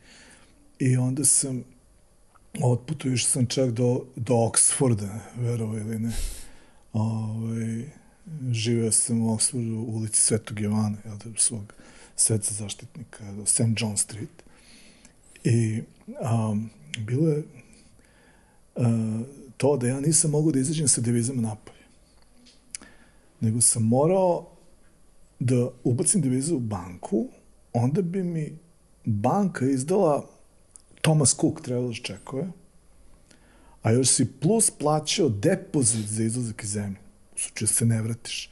I 0.79 0.97
onda 0.97 1.25
sam 1.25 1.65
otputao, 2.61 3.13
išao 3.13 3.31
sam 3.31 3.47
čak 3.47 3.71
do, 3.71 4.05
do 4.17 4.35
Oxforda, 4.35 5.19
verovo 5.37 5.79
ili 5.79 5.99
ne. 5.99 6.13
Ovaj, 6.93 7.85
živeo 8.51 8.93
sam 8.93 9.23
u 9.23 9.37
Oxfordu 9.37 9.75
u 9.75 9.97
ulici 9.97 10.21
Svetog 10.21 10.61
Jovana, 10.61 10.99
jel 11.05 11.17
da, 11.17 11.41
svog 11.41 11.75
sveca 12.17 12.55
zaštitnika, 12.55 13.33
do 13.33 13.47
St. 13.47 13.61
John 13.77 13.97
Street. 13.97 14.43
I 15.45 15.83
um, 16.51 16.71
bilo 16.99 17.29
je 17.29 17.43
uh, 18.77 18.87
to 19.57 19.77
da 19.77 19.89
ja 19.89 20.01
nisam 20.01 20.31
mogao 20.31 20.53
da 20.53 20.59
izađem 20.59 20.89
sa 20.89 21.01
devizama 21.01 21.43
napolje. 21.43 21.72
Nego 23.43 23.61
sam 23.61 23.83
morao 23.83 24.49
da 25.39 25.71
ubacim 25.85 26.21
devize 26.21 26.55
u 26.55 26.61
banku, 26.61 27.29
onda 27.73 28.03
bi 28.03 28.23
mi 28.23 28.59
banka 29.05 29.67
izdala 29.67 30.27
Thomas 31.01 31.37
Cook 31.41 31.61
travelers 31.61 31.99
čekove, 32.03 32.49
a 33.83 33.91
još 33.91 34.09
si 34.09 34.33
plus 34.41 34.71
plaćao 34.71 35.29
depozit 35.29 36.07
za 36.07 36.23
izlazak 36.23 36.65
iz 36.65 36.71
zemlje. 36.71 36.99
U 37.35 37.39
slučaju 37.39 37.67
da 37.67 37.73
se 37.73 37.87
ne 37.87 38.03
vratiš. 38.03 38.51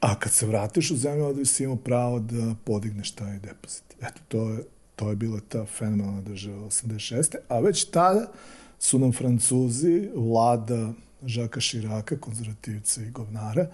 A 0.00 0.18
kad 0.18 0.32
se 0.32 0.46
vratiš 0.46 0.90
u 0.90 0.96
zemlju, 0.96 1.26
onda 1.26 1.44
si 1.44 1.64
imao 1.64 1.76
pravo 1.76 2.20
da 2.20 2.54
podigneš 2.64 3.10
taj 3.10 3.38
depozit. 3.38 3.84
Eto, 4.00 4.20
to 4.28 4.50
je, 4.50 4.64
to 4.96 5.10
je 5.10 5.16
bila 5.16 5.40
ta 5.48 5.66
fenomenalna 5.66 6.20
država 6.20 6.66
86. 6.66 7.34
A 7.48 7.60
već 7.60 7.84
tada 7.84 8.32
su 8.78 8.98
nam 8.98 9.12
Francuzi, 9.12 10.08
vlada 10.14 10.92
Žaka 11.26 11.60
Širaka, 11.60 12.16
konzervativca 12.16 13.02
i 13.02 13.10
govnara, 13.10 13.70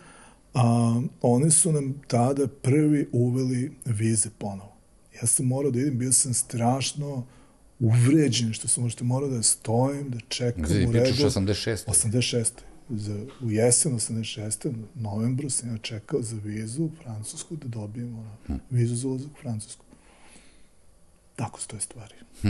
a, 0.54 1.02
oni 1.22 1.50
su 1.50 1.72
nam 1.72 1.94
tada 2.06 2.48
prvi 2.48 3.08
uveli 3.12 3.72
vize 3.84 4.28
ponovo. 4.38 4.76
Ja 5.22 5.26
sam 5.26 5.46
morao 5.46 5.70
da 5.70 5.80
idem, 5.80 5.98
bio 5.98 6.12
sam 6.12 6.34
strašno 6.34 7.26
uvređen, 7.80 8.52
što 8.52 8.68
sam 8.68 8.82
možete 8.82 9.04
morao 9.04 9.28
da 9.28 9.42
stojim, 9.42 10.10
da 10.10 10.18
čekam 10.28 10.66
Zvi, 10.66 10.86
u 10.86 10.92
redu. 10.92 11.04
pričaš 11.04 11.34
86. 11.34 11.86
86. 11.86 12.50
Za, 12.88 13.26
u 13.40 13.50
jesen 13.50 13.92
86. 13.92 14.68
u 14.68 15.00
novembru 15.00 15.50
sam 15.50 15.70
ja 15.70 15.78
čekao 15.78 16.22
za 16.22 16.36
vizu 16.44 16.84
u 16.84 16.90
Francusku 17.02 17.56
da 17.56 17.68
dobijem 17.68 18.18
ono, 18.18 18.36
hm. 18.46 18.54
vizu 18.70 18.94
za 18.94 19.08
ulazak 19.08 19.30
u 19.30 19.40
Francusku. 19.40 19.84
Tako 21.36 21.60
stoje 21.60 21.80
stvari. 21.80 22.14
Hm. 22.42 22.48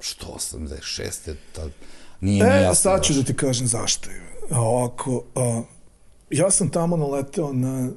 Što 0.00 0.26
86. 0.26 1.34
Ta... 1.52 1.68
Nije 2.20 2.44
e, 2.44 2.62
jasno. 2.62 2.74
sad 2.74 3.04
ću 3.04 3.12
da 3.12 3.22
ti 3.22 3.34
kažem 3.34 3.66
zašto 3.66 4.10
je. 4.10 4.22
Ovako, 4.50 5.24
a, 5.34 5.62
ja 6.30 6.50
sam 6.50 6.70
tamo 6.70 6.96
naleteo 6.96 7.52
na 7.52 7.90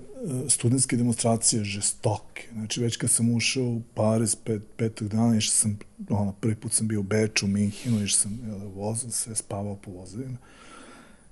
studentske 0.50 0.98
demonstracije 0.98 1.64
žestoke. 1.64 2.48
Znači, 2.54 2.82
već 2.82 2.98
kad 2.98 3.10
sam 3.10 3.36
ušao 3.36 3.64
u 3.64 3.82
Pariz 3.94 4.36
pet, 4.36 4.62
petog 4.78 5.08
dana, 5.08 5.38
išao 5.38 5.52
sam, 5.52 5.80
ono, 6.10 6.32
prvi 6.32 6.56
put 6.56 6.74
sam 6.74 6.88
bio 6.88 7.00
u 7.00 7.04
Beču, 7.04 7.46
u 7.46 7.50
Minhinu, 7.50 8.04
išao 8.04 8.20
sam 8.20 8.40
jel, 8.48 8.60
vozom, 8.76 9.12
sve 9.12 9.36
spavao 9.36 9.76
po 9.76 9.92
vozovima. 9.92 10.38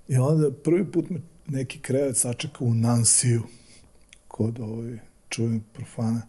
I 0.08 0.18
onda 0.18 0.52
prvi 0.52 0.92
put 0.92 1.10
me 1.10 1.22
neki 1.48 1.80
krevet 1.80 2.18
sačekao 2.18 2.68
u 2.68 2.74
Nansiju, 2.74 3.44
kod 4.28 4.60
ovaj 4.60 5.00
čuvenog 5.30 5.62
profana 5.74 6.22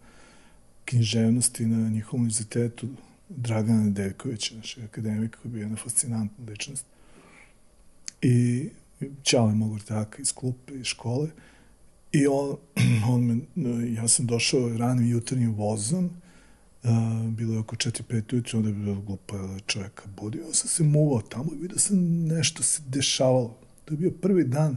književnosti 0.84 1.66
na 1.66 1.88
njihovom 1.88 2.20
univerzitetu 2.20 2.88
Dragana 3.36 3.84
Nedeljkovića, 3.84 4.56
naši 4.56 4.82
akademika 4.82 5.38
koji 5.38 5.50
je 5.50 5.52
bio 5.52 5.62
jedna 5.62 5.76
fascinantna 5.76 6.44
ličnost. 6.48 6.86
I 8.22 8.68
mogu 9.54 9.78
tako 9.78 10.22
iz 10.22 10.32
klupe, 10.32 10.74
iz 10.74 10.86
škole. 10.86 11.28
I 12.12 12.26
on, 12.26 12.56
on 13.12 13.46
me, 13.54 13.92
ja 13.92 14.08
sam 14.08 14.26
došao 14.26 14.76
ranim 14.78 15.10
jutarnjim 15.10 15.54
vozom, 15.54 16.04
uh, 16.04 16.90
bilo 17.28 17.52
je 17.52 17.58
oko 17.58 17.76
4-5 17.76 18.32
ujutru, 18.32 18.58
onda 18.58 18.68
je 18.68 18.74
bilo 18.74 19.00
glupo 19.00 19.38
da 19.38 19.58
čovjeka 19.66 20.02
budi. 20.16 20.40
Onda 20.40 20.54
sam 20.54 20.68
se 20.68 20.82
muvao 20.82 21.22
tamo 21.22 21.52
i 21.54 21.58
vidio 21.58 21.78
sam 21.78 21.98
nešto 22.26 22.62
se 22.62 22.82
dešavalo. 22.86 23.56
To 23.84 23.94
je 23.94 23.98
bio 23.98 24.10
prvi 24.10 24.44
dan 24.44 24.76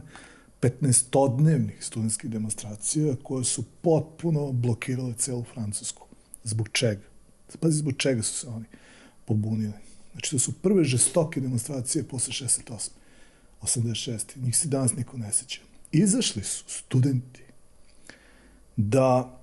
15-odnevnih 0.60 1.80
studentskih 1.80 2.30
demonstracija 2.30 3.16
koje 3.22 3.44
su 3.44 3.64
potpuno 3.82 4.52
blokirale 4.52 5.14
celu 5.14 5.44
Francusku. 5.54 6.06
Zbog 6.44 6.68
čega? 6.72 7.13
Pazi, 7.58 7.78
zbog 7.78 7.94
čega 7.96 8.22
su 8.22 8.34
se 8.34 8.48
oni 8.48 8.64
pobunili. 9.24 9.72
Znači, 10.12 10.30
to 10.30 10.38
su 10.38 10.52
prve 10.52 10.84
žestoke 10.84 11.40
demonstracije 11.40 12.04
posle 12.04 12.32
68. 12.32 12.88
86. 13.62 14.36
Njih 14.36 14.56
se 14.56 14.68
danas 14.68 14.96
niko 14.96 15.16
ne 15.16 15.32
seća. 15.32 15.60
Izašli 15.92 16.42
su 16.42 16.64
studenti 16.66 17.42
da 18.76 19.40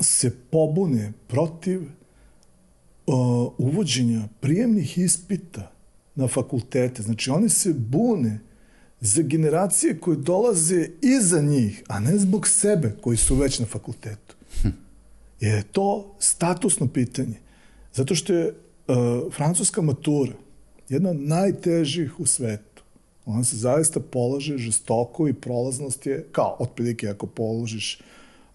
se 0.00 0.36
pobune 0.50 1.12
protiv 1.28 1.80
uh, 1.80 3.52
uvođenja 3.58 4.28
prijemnih 4.40 4.98
ispita 4.98 5.72
na 6.14 6.28
fakultete. 6.28 7.02
Znači, 7.02 7.30
oni 7.30 7.48
se 7.48 7.74
bune 7.74 8.40
za 9.00 9.22
generacije 9.22 10.00
koje 10.00 10.16
dolaze 10.16 10.88
iza 11.02 11.40
njih, 11.40 11.82
a 11.88 12.00
ne 12.00 12.18
zbog 12.18 12.48
sebe 12.48 12.96
koji 13.00 13.16
su 13.16 13.34
već 13.34 13.58
na 13.58 13.66
fakultetu. 13.66 14.35
Je 15.40 15.62
to 15.62 16.14
statusno 16.18 16.88
pitanje. 16.88 17.40
Zato 17.92 18.14
što 18.14 18.32
je 18.32 18.46
uh, 18.48 19.32
francuska 19.32 19.82
matura 19.82 20.32
jedna 20.88 21.10
od 21.10 21.20
najtežih 21.20 22.20
u 22.20 22.26
svetu. 22.26 22.82
Ona 23.24 23.44
se 23.44 23.56
zaista 23.56 24.00
polaže 24.00 24.58
žestoko 24.58 25.28
i 25.28 25.32
prolaznost 25.32 26.06
je, 26.06 26.26
kao, 26.32 26.56
otprilike 26.58 27.08
ako 27.08 27.26
položiš 27.26 28.00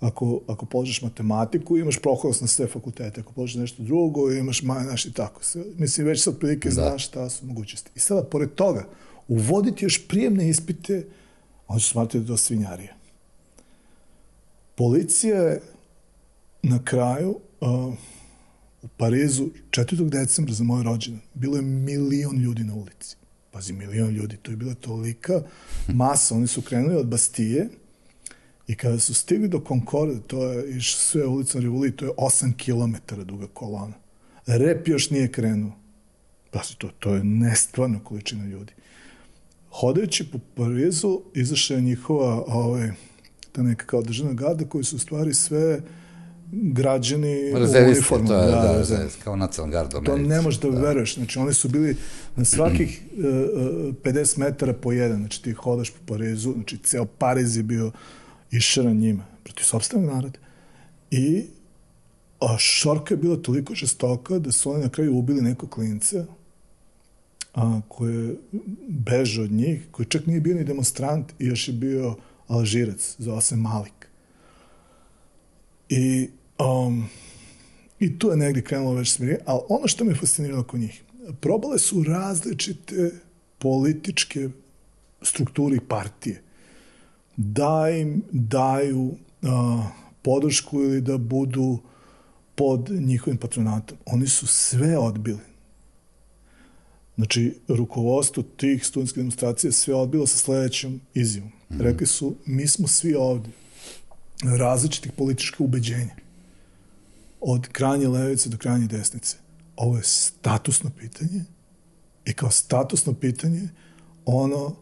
ako, 0.01 0.41
ako 0.47 0.65
položiš 0.65 1.01
matematiku, 1.01 1.77
imaš 1.77 1.99
prohodnost 1.99 2.41
na 2.41 2.47
sve 2.47 2.67
fakultete. 2.67 3.21
Ako 3.21 3.33
položiš 3.33 3.55
nešto 3.55 3.83
drugo, 3.83 4.31
imaš 4.31 4.61
majnaš 4.61 5.05
i 5.05 5.13
tako. 5.13 5.41
Mislim, 5.77 6.07
već 6.07 6.23
sad 6.23 6.33
otprilike 6.33 6.69
da. 6.69 6.73
znaš 6.73 7.07
šta 7.07 7.29
su 7.29 7.45
mogućnosti. 7.45 7.91
I 7.95 7.99
sada, 7.99 8.23
pored 8.23 8.55
toga, 8.55 8.87
uvoditi 9.27 9.85
još 9.85 10.07
prijemne 10.07 10.49
ispite, 10.49 11.05
oni 11.67 11.81
su 11.81 11.89
smatrati 11.89 12.17
da 12.17 12.23
je 12.23 12.27
to 12.27 12.37
svinjarija. 12.37 12.93
Policija 14.75 15.41
je 15.41 15.61
na 16.63 16.83
kraju 16.83 17.39
uh, 17.59 17.93
u 18.81 18.87
Parizu 18.87 19.49
4. 19.69 20.09
decembra 20.09 20.53
za 20.53 20.63
moj 20.63 20.83
rođendan 20.83 21.21
bilo 21.33 21.55
je 21.55 21.61
milion 21.61 22.37
ljudi 22.37 22.63
na 22.63 22.75
ulici. 22.75 23.15
Pazi, 23.51 23.73
milion 23.73 24.09
ljudi, 24.09 24.37
to 24.37 24.51
je 24.51 24.57
bila 24.57 24.73
tolika 24.73 25.41
masa. 25.87 26.35
Oni 26.35 26.47
su 26.47 26.61
krenuli 26.61 26.95
od 26.95 27.07
Bastije 27.07 27.69
i 28.67 28.75
kada 28.75 28.99
su 28.99 29.13
stigli 29.13 29.47
do 29.47 29.59
Konkorde, 29.59 30.19
to 30.27 30.51
je 30.51 30.77
iš 30.77 30.95
sve 30.95 31.25
ulicom 31.25 31.61
Rivoli, 31.61 31.95
to 31.95 32.05
je 32.05 32.11
8 32.11 32.53
km 32.57 33.15
duga 33.23 33.47
kolona. 33.53 33.93
Rep 34.45 34.87
još 34.87 35.09
nije 35.09 35.31
krenuo. 35.31 35.71
Pazi, 36.51 36.75
to, 36.77 36.89
to 36.99 37.13
je 37.13 37.23
nestvarna 37.23 38.03
količina 38.03 38.45
ljudi. 38.45 38.73
Hodajući 39.71 40.31
po 40.31 40.39
Parizu, 40.55 41.21
izašla 41.33 41.75
je 41.75 41.81
njihova 41.81 42.43
ovaj, 42.47 42.91
ta 43.51 43.63
neka 43.63 43.85
kao 43.85 44.01
državna 44.01 44.33
gada 44.33 44.65
koji 44.65 44.83
su 44.83 44.95
u 44.95 44.99
stvari 44.99 45.33
sve 45.33 45.77
uh, 45.77 45.83
građani 46.51 47.53
u 47.53 47.87
uniformu. 47.87 48.27
To 48.27 48.35
je, 48.35 48.51
da, 48.51 48.61
da, 48.61 48.97
da, 48.97 49.07
kao 49.23 49.35
nacionalna 49.35 49.73
garda. 49.73 50.01
To 50.01 50.17
ne 50.17 50.41
možeš 50.41 50.59
da, 50.59 50.69
da 50.69 50.81
veruješ. 50.81 51.15
Znači, 51.15 51.39
oni 51.39 51.53
su 51.53 51.69
bili 51.69 51.95
na 52.35 52.45
svakih 52.45 53.01
uh, 53.17 53.23
50 54.03 54.37
metara 54.37 54.73
po 54.73 54.91
jedan. 54.91 55.17
Znači, 55.17 55.43
ti 55.43 55.51
hodaš 55.51 55.89
po 55.89 55.99
Parizu, 56.05 56.53
znači, 56.53 56.77
ceo 56.77 57.05
Pariz 57.05 57.57
je 57.57 57.63
bio 57.63 57.91
išaran 58.51 58.97
njima, 58.97 59.23
protiv 59.43 59.63
sobstvenog 59.63 60.09
naroda. 60.13 60.39
I 61.11 61.45
a 62.39 62.57
šorka 62.57 63.13
je 63.13 63.17
bila 63.17 63.37
toliko 63.37 63.75
žestoka 63.75 64.39
da 64.39 64.51
su 64.51 64.71
oni 64.71 64.83
na 64.83 64.89
kraju 64.89 65.17
ubili 65.17 65.41
neko 65.41 65.67
klince 65.67 66.25
a, 67.53 67.81
koje 67.87 68.35
beže 68.87 69.41
od 69.41 69.51
njih, 69.51 69.87
koji 69.91 70.05
čak 70.05 70.25
nije 70.25 70.39
bio 70.39 70.55
ni 70.55 70.63
demonstrant 70.63 71.33
i 71.39 71.45
još 71.45 71.67
je 71.67 71.73
bio 71.73 72.15
Alžirac, 72.47 73.15
zove 73.17 73.41
se 73.41 73.55
Malik. 73.55 74.07
I 75.89 76.29
Um, 76.61 77.09
I 77.99 78.19
tu 78.19 78.29
je 78.29 78.37
negdje 78.37 78.63
krenulo 78.63 78.93
već 78.93 79.11
smirje, 79.11 79.39
ali 79.45 79.61
ono 79.69 79.87
što 79.87 80.03
me 80.03 80.15
fasciniralo 80.15 80.63
kod 80.63 80.79
njih, 80.79 81.03
probale 81.41 81.79
su 81.79 82.03
različite 82.03 83.11
političke 83.57 84.49
strukturi 85.21 85.79
partije 85.79 86.41
da 87.37 87.89
im 87.89 88.23
daju 88.31 89.11
a, 89.43 89.83
podršku 90.21 90.81
ili 90.81 91.01
da 91.01 91.17
budu 91.17 91.79
pod 92.55 92.89
njihovim 92.89 93.37
patronatom. 93.37 93.97
Oni 94.05 94.27
su 94.27 94.47
sve 94.47 94.97
odbili. 94.97 95.39
Znači, 97.15 97.55
rukovodstvo 97.67 98.43
tih 98.43 98.85
studentskih 98.85 99.21
demonstracija 99.21 99.71
sve 99.71 99.95
odbilo 99.95 100.27
sa 100.27 100.37
sledećom 100.37 101.01
izjavom. 101.13 101.49
Mm 101.49 101.75
-hmm. 101.75 101.81
Rekli 101.81 102.07
su, 102.07 102.35
mi 102.45 102.67
smo 102.67 102.87
svi 102.87 103.15
ovde 103.15 103.49
različitih 104.43 105.11
političkih 105.11 105.61
ubeđenja 105.61 106.15
od 107.41 107.67
krajnje 107.67 108.07
levice 108.07 108.49
do 108.49 108.57
krajnje 108.57 108.87
desnice. 108.87 109.37
Ovo 109.75 109.97
je 109.97 110.03
statusno 110.03 110.89
pitanje 110.99 111.45
i 112.25 112.33
kao 112.33 112.51
statusno 112.51 113.13
pitanje 113.13 113.69
ono 114.25 114.75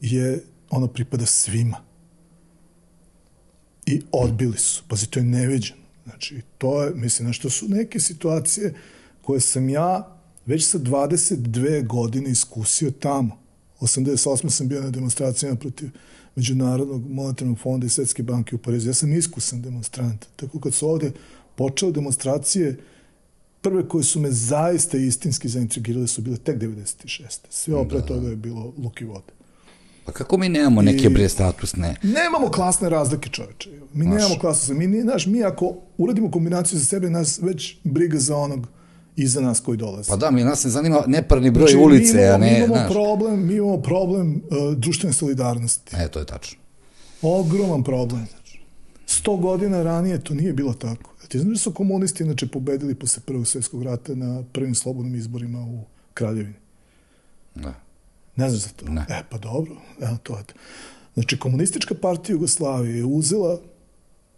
je, 0.00 0.44
ono 0.70 0.86
pripada 0.86 1.26
svima. 1.26 1.84
I 3.86 4.02
odbili 4.12 4.58
su. 4.58 4.82
Pazi, 4.88 5.06
to 5.06 5.18
je 5.18 5.24
neviđeno. 5.24 5.80
Znači, 6.04 6.42
to 6.58 6.82
je, 6.82 6.94
mislim, 6.94 7.32
što 7.32 7.50
su 7.50 7.68
neke 7.68 8.00
situacije 8.00 8.74
koje 9.22 9.40
sam 9.40 9.68
ja 9.68 10.18
već 10.46 10.66
sa 10.68 10.78
22 10.78 11.86
godine 11.86 12.30
iskusio 12.30 12.90
tamo. 12.90 13.38
88. 13.80 14.50
sam 14.50 14.68
bio 14.68 14.80
na 14.80 14.90
demonstracijama 14.90 15.56
protiv 15.56 15.90
Međunarodnog 16.36 17.10
monetarnog 17.10 17.58
fonda 17.58 17.86
i 17.86 17.88
Svetske 17.88 18.22
banke 18.22 18.56
u 18.56 18.58
Parizu. 18.58 18.88
Ja 18.88 18.94
sam 18.94 19.12
iskusan 19.12 19.62
demonstrant. 19.62 20.26
Tako 20.36 20.60
kad 20.60 20.74
su 20.74 20.88
ovde 20.88 21.12
počeo 21.58 21.90
demonstracije, 21.90 22.76
prve 23.60 23.88
koje 23.88 24.04
su 24.04 24.20
me 24.20 24.30
zaista 24.30 24.98
istinski 24.98 25.48
zaintrigirale 25.48 26.06
su 26.06 26.22
bile 26.22 26.36
tek 26.36 26.58
96. 26.58 27.38
Sve 27.50 27.74
opre 27.74 27.98
da. 27.98 28.06
toga 28.06 28.28
je 28.28 28.36
bilo 28.36 28.72
luki 28.82 29.04
vode. 29.04 29.32
Pa 30.04 30.12
kako 30.12 30.38
mi 30.38 30.48
nemamo 30.48 30.82
neke 30.82 31.06
I, 31.06 31.08
bre 31.08 31.28
statusne? 31.28 31.96
Nemamo 32.02 32.50
klasne 32.50 32.88
razlike, 32.88 33.28
čoveče. 33.28 33.70
Mi 33.94 34.06
Naš. 34.06 34.14
nemamo 34.14 34.40
klasne. 34.40 34.74
Mi, 34.74 34.86
naš, 35.04 35.26
mi 35.26 35.44
ako 35.44 35.76
uradimo 35.98 36.30
kombinaciju 36.30 36.78
za 36.78 36.84
sebe, 36.84 37.10
nas 37.10 37.40
već 37.42 37.76
briga 37.84 38.18
za 38.18 38.36
onog 38.36 38.66
iza 39.16 39.40
nas 39.40 39.60
koji 39.60 39.78
dolaze. 39.78 40.08
Pa 40.08 40.16
da, 40.16 40.30
mi 40.30 40.44
nas 40.44 40.64
ne 40.64 40.70
zanima 40.70 41.04
neparni 41.06 41.50
broj 41.50 41.68
znači, 41.68 41.84
ulice, 41.84 42.14
mi 42.14 42.22
imamo, 42.22 42.34
a 42.34 42.38
ne... 42.38 42.50
Mi 42.50 42.58
imamo 42.58 42.74
naš. 42.74 42.92
problem, 42.92 43.46
mi 43.46 43.54
imamo 43.54 43.82
problem 43.82 44.34
uh, 44.34 44.74
društvene 44.76 45.12
solidarnosti. 45.12 45.96
E, 45.96 46.08
to 46.08 46.18
je 46.18 46.26
tačno. 46.26 46.58
Ogroman 47.22 47.84
problem. 47.84 48.26
Sto 49.06 49.36
godina 49.36 49.82
ranije 49.82 50.24
to 50.24 50.34
nije 50.34 50.52
bilo 50.52 50.72
tako. 50.72 51.17
Ti 51.28 51.38
znaš 51.38 51.52
da 51.52 51.58
su 51.58 51.74
komunisti 51.74 52.22
inače 52.24 52.46
pobedili 52.46 52.94
posle 52.94 53.22
Prvog 53.26 53.46
svjetskog 53.46 53.82
rata 53.82 54.14
na 54.14 54.42
prvim 54.52 54.74
slobodnim 54.74 55.14
izborima 55.14 55.60
u 55.60 55.84
Kraljevini? 56.14 56.54
Da. 57.54 57.74
Ne 58.36 58.50
znaš 58.50 58.62
za 58.62 58.68
to? 58.68 58.86
Ne. 58.92 59.06
E, 59.08 59.22
pa 59.30 59.38
dobro. 59.38 59.76
Evo 60.00 60.16
to 60.22 60.38
je. 60.38 60.44
Znači, 61.14 61.38
komunistička 61.38 61.94
partija 61.94 62.34
Jugoslavije 62.34 62.96
je 62.96 63.04
uzela 63.04 63.60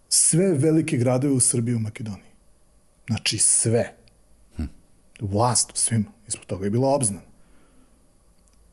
sve 0.08 0.52
velike 0.52 0.96
gradove 0.96 1.32
u 1.32 1.40
Srbiji 1.40 1.72
i 1.72 1.76
u 1.76 1.80
Makedoniji. 1.80 2.30
Znači, 3.06 3.38
sve. 3.38 3.94
Hm. 4.56 4.62
vlast 5.20 5.72
u 5.72 5.76
svima. 5.76 6.12
Ispod 6.28 6.46
toga 6.46 6.64
je 6.64 6.70
bila 6.70 6.88
obznana. 6.88 7.30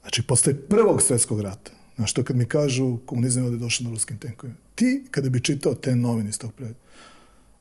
Znači, 0.02 0.22
posle 0.22 0.54
prvog 0.68 1.02
svetskog 1.02 1.42
rata, 1.42 1.72
znaš, 1.96 2.14
to 2.14 2.24
kad 2.24 2.36
mi 2.36 2.46
kažu 2.46 2.98
komunizam 3.06 3.44
je 3.44 3.48
ovde 3.48 3.58
došao 3.58 3.86
na 3.86 3.90
ruskim 3.90 4.18
tenkovima, 4.18 4.58
ti, 4.76 5.08
kada 5.12 5.30
bi 5.30 5.44
čitao 5.44 5.76
te 5.76 5.96
novine 5.96 6.30
iz 6.30 6.40
tog 6.40 6.54
preda, 6.54 6.74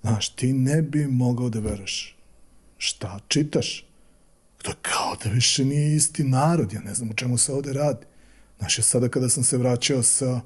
znaš, 0.00 0.28
ti 0.28 0.52
ne 0.52 0.82
bi 0.82 1.06
mogao 1.06 1.48
da 1.48 1.60
veruješ 1.60 2.16
šta 2.78 3.18
čitaš. 3.28 3.86
To 4.62 4.70
je 4.70 4.76
kao 4.82 5.16
da 5.24 5.30
više 5.30 5.64
nije 5.64 5.96
isti 5.96 6.24
narod, 6.24 6.72
ja 6.72 6.80
ne 6.80 6.94
znam 6.94 7.10
o 7.10 7.14
čemu 7.14 7.38
se 7.38 7.52
ovde 7.52 7.72
radi. 7.72 8.06
Znaš, 8.58 8.78
ja 8.78 8.84
sada 8.84 9.08
kada 9.08 9.28
sam 9.28 9.44
se 9.44 9.58
vraćao 9.58 10.02
sa 10.02 10.40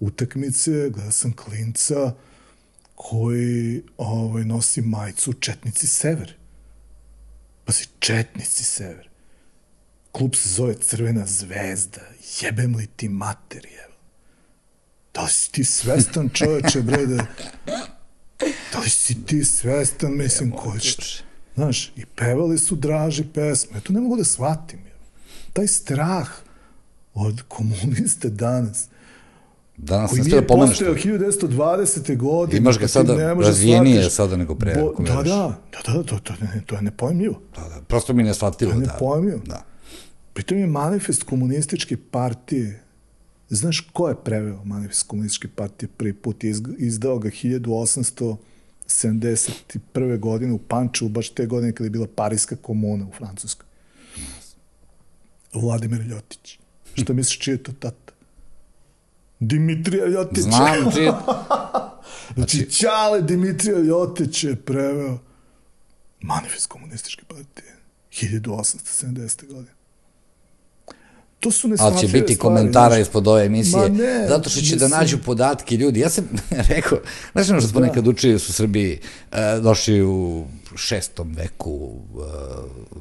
utakmice, 0.00 0.90
gledao 0.90 1.12
sam 1.12 1.32
klinca 1.32 2.14
koji 2.94 3.82
ovaj, 3.96 4.44
nosi 4.44 4.82
majicu 4.82 5.32
Četnici 5.32 5.86
Sever. 5.86 6.34
Pa 7.64 7.72
si 7.72 7.88
Četnici 7.98 8.64
Sever. 8.64 9.08
Klub 10.12 10.34
se 10.34 10.48
zove 10.48 10.74
Crvena 10.74 11.26
zvezda. 11.26 12.00
Jebem 12.40 12.76
li 12.76 12.86
ti 12.86 13.08
materije? 13.08 13.88
Da 15.14 15.22
li 15.22 15.30
si 15.30 15.52
ti 15.52 15.64
svestan 15.64 16.30
čoveče, 16.34 16.82
bre, 16.82 17.06
da... 17.06 17.26
Da 18.72 18.78
li 18.78 18.90
si 18.90 19.24
ti 19.24 19.44
svestan, 19.44 20.16
mislim, 20.16 20.50
ko 20.50 20.78
će... 20.78 21.22
Znaš, 21.54 21.92
i 21.96 22.06
pevali 22.06 22.58
su 22.58 22.76
draži 22.76 23.24
pesme. 23.24 23.70
Ja 23.74 23.80
to 23.80 23.92
ne 23.92 24.00
mogu 24.00 24.16
da 24.16 24.24
shvatim. 24.24 24.78
Je. 24.78 24.92
Taj 25.52 25.66
strah 25.66 26.28
od 27.14 27.42
komuniste 27.48 28.30
danas, 28.30 28.88
Danas 29.76 30.10
koji 30.10 30.22
nije 30.22 30.40
da 30.40 30.46
pomeneš. 30.46 30.70
postojao 30.70 30.94
1920. 30.94 32.16
godine. 32.16 32.58
Imaš 32.58 32.78
ga 32.78 32.86
ti 32.86 32.92
sada 32.92 33.34
razvijenije 33.34 33.96
shvatiš. 33.96 34.16
sada 34.16 34.36
nego 34.36 34.54
pre, 34.54 34.74
Bo, 34.74 34.94
da, 34.98 35.14
da, 35.14 35.22
da, 35.22 35.60
da, 35.86 36.02
to, 36.02 36.18
to, 36.18 36.32
ne, 36.40 36.62
to 36.66 36.74
je 36.76 36.82
nepojmljivo. 36.82 37.40
Da, 37.56 37.60
da, 37.60 37.80
prosto 37.82 38.12
mi 38.12 38.22
ne 38.22 38.34
shvatilo. 38.34 38.72
To 38.72 38.80
je 38.80 38.86
Da, 38.86 38.92
nepojmljivo. 38.92 39.40
da. 39.46 39.64
Pritom 40.32 40.58
je 40.58 40.66
manifest 40.66 41.22
komunističke 41.22 41.96
partije, 42.10 42.82
znaš 43.48 43.80
ko 43.92 44.08
je 44.08 44.14
preveo 44.14 44.64
manifest 44.64 45.02
komunističke 45.02 45.48
partije 45.48 45.88
prvi 45.88 46.12
put, 46.14 46.44
izdao 46.78 47.18
ga 47.18 47.30
1871. 48.92 50.18
godine 50.18 50.52
u 50.52 50.58
Pančevu, 50.58 51.08
baš 51.08 51.28
te 51.28 51.46
godine 51.46 51.72
kada 51.72 51.86
je 51.86 51.90
bila 51.90 52.06
Parijska 52.16 52.56
komuna 52.56 53.06
u 53.06 53.12
Francuskoj. 53.12 53.66
Vladimir 55.52 56.00
Ljotić. 56.00 56.58
Šta 56.94 57.12
misliš 57.18 57.38
čiji 57.38 57.52
je 57.52 57.62
to 57.62 57.72
tata? 57.72 58.12
Dimitrija 59.40 60.06
Ljotića. 60.06 60.40
Znam, 60.42 60.90
čije... 60.94 61.12
Znači, 62.34 62.70
Ćale 62.70 63.22
Dimitrija 63.22 63.78
Ljotić 63.78 64.44
je 64.44 64.56
preveo 64.56 65.18
manifest 66.20 66.66
komunističke 66.66 67.22
partije 67.28 67.76
1870. 68.10 69.46
godine. 69.46 69.81
To 71.42 71.50
su 71.50 71.66
Ali 71.66 71.70
neshvatljive 71.70 72.00
će 72.00 72.12
biti 72.12 72.34
stvari, 72.34 72.56
komentara 72.56 72.98
ispod 72.98 73.28
ove 73.28 73.44
emisije, 73.46 73.88
ne, 73.90 74.26
zato 74.28 74.50
što 74.50 74.60
će 74.60 74.76
da 74.76 74.84
mislim- 74.84 75.00
nađu 75.00 75.18
podatke 75.18 75.76
ljudi. 75.76 76.00
Ja 76.00 76.10
sam 76.10 76.24
rekao, 76.68 76.98
znaš 77.32 77.50
ono 77.50 77.60
što 77.60 77.68
smo 77.68 77.80
Da. 77.80 77.86
nekad 77.86 78.08
učili 78.08 78.38
su 78.38 78.52
Srbiji, 78.52 78.98
uh, 79.32 79.38
došli 79.62 80.02
u 80.02 80.46
šestom 80.76 81.34
veku 81.36 81.70
uh, 82.14 82.22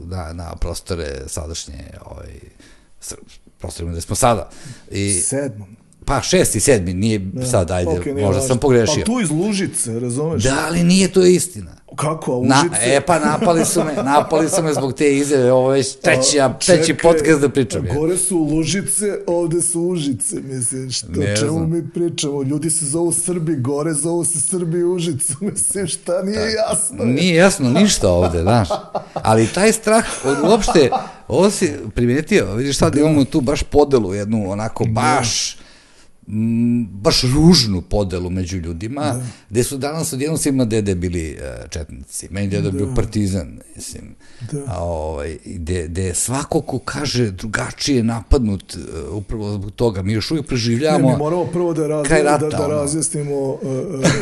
na, 0.10 0.34
na 0.34 0.56
prostore 0.56 1.22
sadašnje, 1.28 1.84
ovaj, 2.06 2.34
prostorima 3.60 3.92
gde 3.92 4.02
smo 4.02 4.16
sada. 4.16 4.50
I, 4.92 5.14
Sedmom. 5.14 5.76
Pa 6.06 6.22
šesti, 6.22 6.60
sedmi, 6.60 6.93
nije 6.93 7.22
sad, 7.43 7.72
ajde, 7.72 7.91
nije 7.91 8.14
možda 8.16 8.28
važno. 8.28 8.41
sam 8.41 8.58
pogrešio. 8.58 8.95
Pa 8.97 9.06
tu 9.06 9.20
iz 9.20 9.32
Lužice, 9.32 9.99
razumeš? 9.99 10.43
Da, 10.43 10.56
ali 10.62 10.84
nije 10.84 11.08
to 11.08 11.24
istina. 11.24 11.72
Kako, 11.95 12.34
a 12.34 12.47
Na, 12.47 12.62
Užice? 12.62 12.82
e 12.86 13.02
pa 13.02 13.20
napali 13.20 13.66
su 13.66 13.84
me, 13.84 13.93
napali 13.95 14.49
su 14.49 14.64
me 14.64 14.74
zbog 14.74 14.93
te 14.93 15.18
izjave, 15.18 15.52
ovo 15.52 15.70
već 15.70 15.95
treći, 15.95 16.39
A, 16.39 16.45
a, 16.45 16.54
treći 16.56 16.93
podcast 16.93 17.41
da 17.41 17.49
pričam. 17.49 17.86
je. 17.86 17.93
Gore 17.93 18.18
su 18.18 18.38
Lužice, 18.39 19.06
ovde 19.28 19.62
su 19.62 19.82
Užice, 19.82 20.36
mislim, 20.38 20.91
što, 20.91 21.08
Ne 21.10 21.36
čemu 21.38 21.52
znam. 21.52 21.70
mi 21.72 21.89
pričamo? 21.89 22.43
Ljudi 22.43 22.70
se 22.70 22.86
zovu 22.86 23.14
Srbi 23.14 23.56
gore, 23.56 23.93
zovu 23.93 24.26
se 24.26 24.41
Srbi 24.41 24.84
Užicu, 24.86 25.34
mislim, 25.43 25.88
šta 25.88 26.22
nije 26.22 26.52
jasno? 26.52 27.06
Nije 27.06 27.36
jasno 27.36 27.70
ništa 27.72 28.10
ovde, 28.10 28.41
znaš. 28.41 28.70
Ali 29.14 29.47
taj 29.47 29.72
strah, 29.74 30.06
uopšte, 30.43 30.89
ovo 31.28 31.49
si 31.49 31.72
primetio, 31.95 32.56
vidiš 32.56 32.78
sad 32.78 32.95
imamo 32.95 33.26
tu 33.26 33.41
baš 33.41 33.64
podelu, 33.64 34.14
jednu 34.14 34.52
onako 34.52 34.86
baš, 34.86 35.58
baš 36.92 37.22
ružnu 37.24 37.82
podelu 37.82 38.30
među 38.30 38.58
ljudima, 38.58 39.02
da. 39.02 39.26
gde 39.50 39.64
su 39.64 39.78
danas 39.78 40.14
odjednom 40.14 40.38
svima 40.38 40.66
dede 40.66 40.96
bili 40.96 41.32
e, 41.32 41.68
četnici. 41.70 42.28
Meni 42.32 42.48
deda 42.48 42.72
da. 42.72 42.78
bio 42.78 42.94
partizan, 42.96 43.60
mislim. 43.76 44.16
Da. 44.52 44.64
A, 44.68 44.84
ovaj, 44.84 45.38
gde, 45.46 45.88
gde 45.88 46.14
svako 46.14 46.62
ko 46.62 46.80
kaže 46.80 47.32
drugačije 47.32 47.98
je 47.98 48.04
napadnut 48.04 48.76
e, 48.76 49.10
upravo 49.10 49.54
zbog 49.54 49.72
toga. 49.72 50.02
Mi 50.02 50.14
još 50.14 50.32
uvijek 50.32 50.46
Ne, 50.46 50.48
preživljavamo, 50.48 51.10
mi 51.10 51.18
moramo 51.18 51.46
prvo 51.46 51.74
da, 51.74 51.88
raz, 51.88 52.08
kraj 52.08 52.24
da, 52.24 52.30
rata, 52.30 52.50
da 52.50 52.66
ono. 52.66 52.68
razjasnimo 52.68 53.52
uh, 53.52 53.60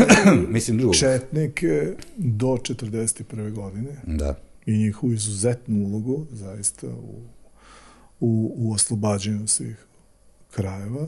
mislim 0.55 0.78
drugo. 0.78 0.93
četnike 0.93 1.93
do 2.18 2.47
41. 2.47 3.53
godine 3.53 3.91
Da. 4.07 4.36
i 4.66 4.78
njihovu 4.78 5.14
izuzetnu 5.14 5.86
ulogu 5.86 6.26
zaista 6.32 6.88
u, 6.88 7.22
u, 8.20 8.53
u 8.57 8.74
oslobađanju 8.74 9.47
svih 9.47 9.78
krajeva 10.51 11.07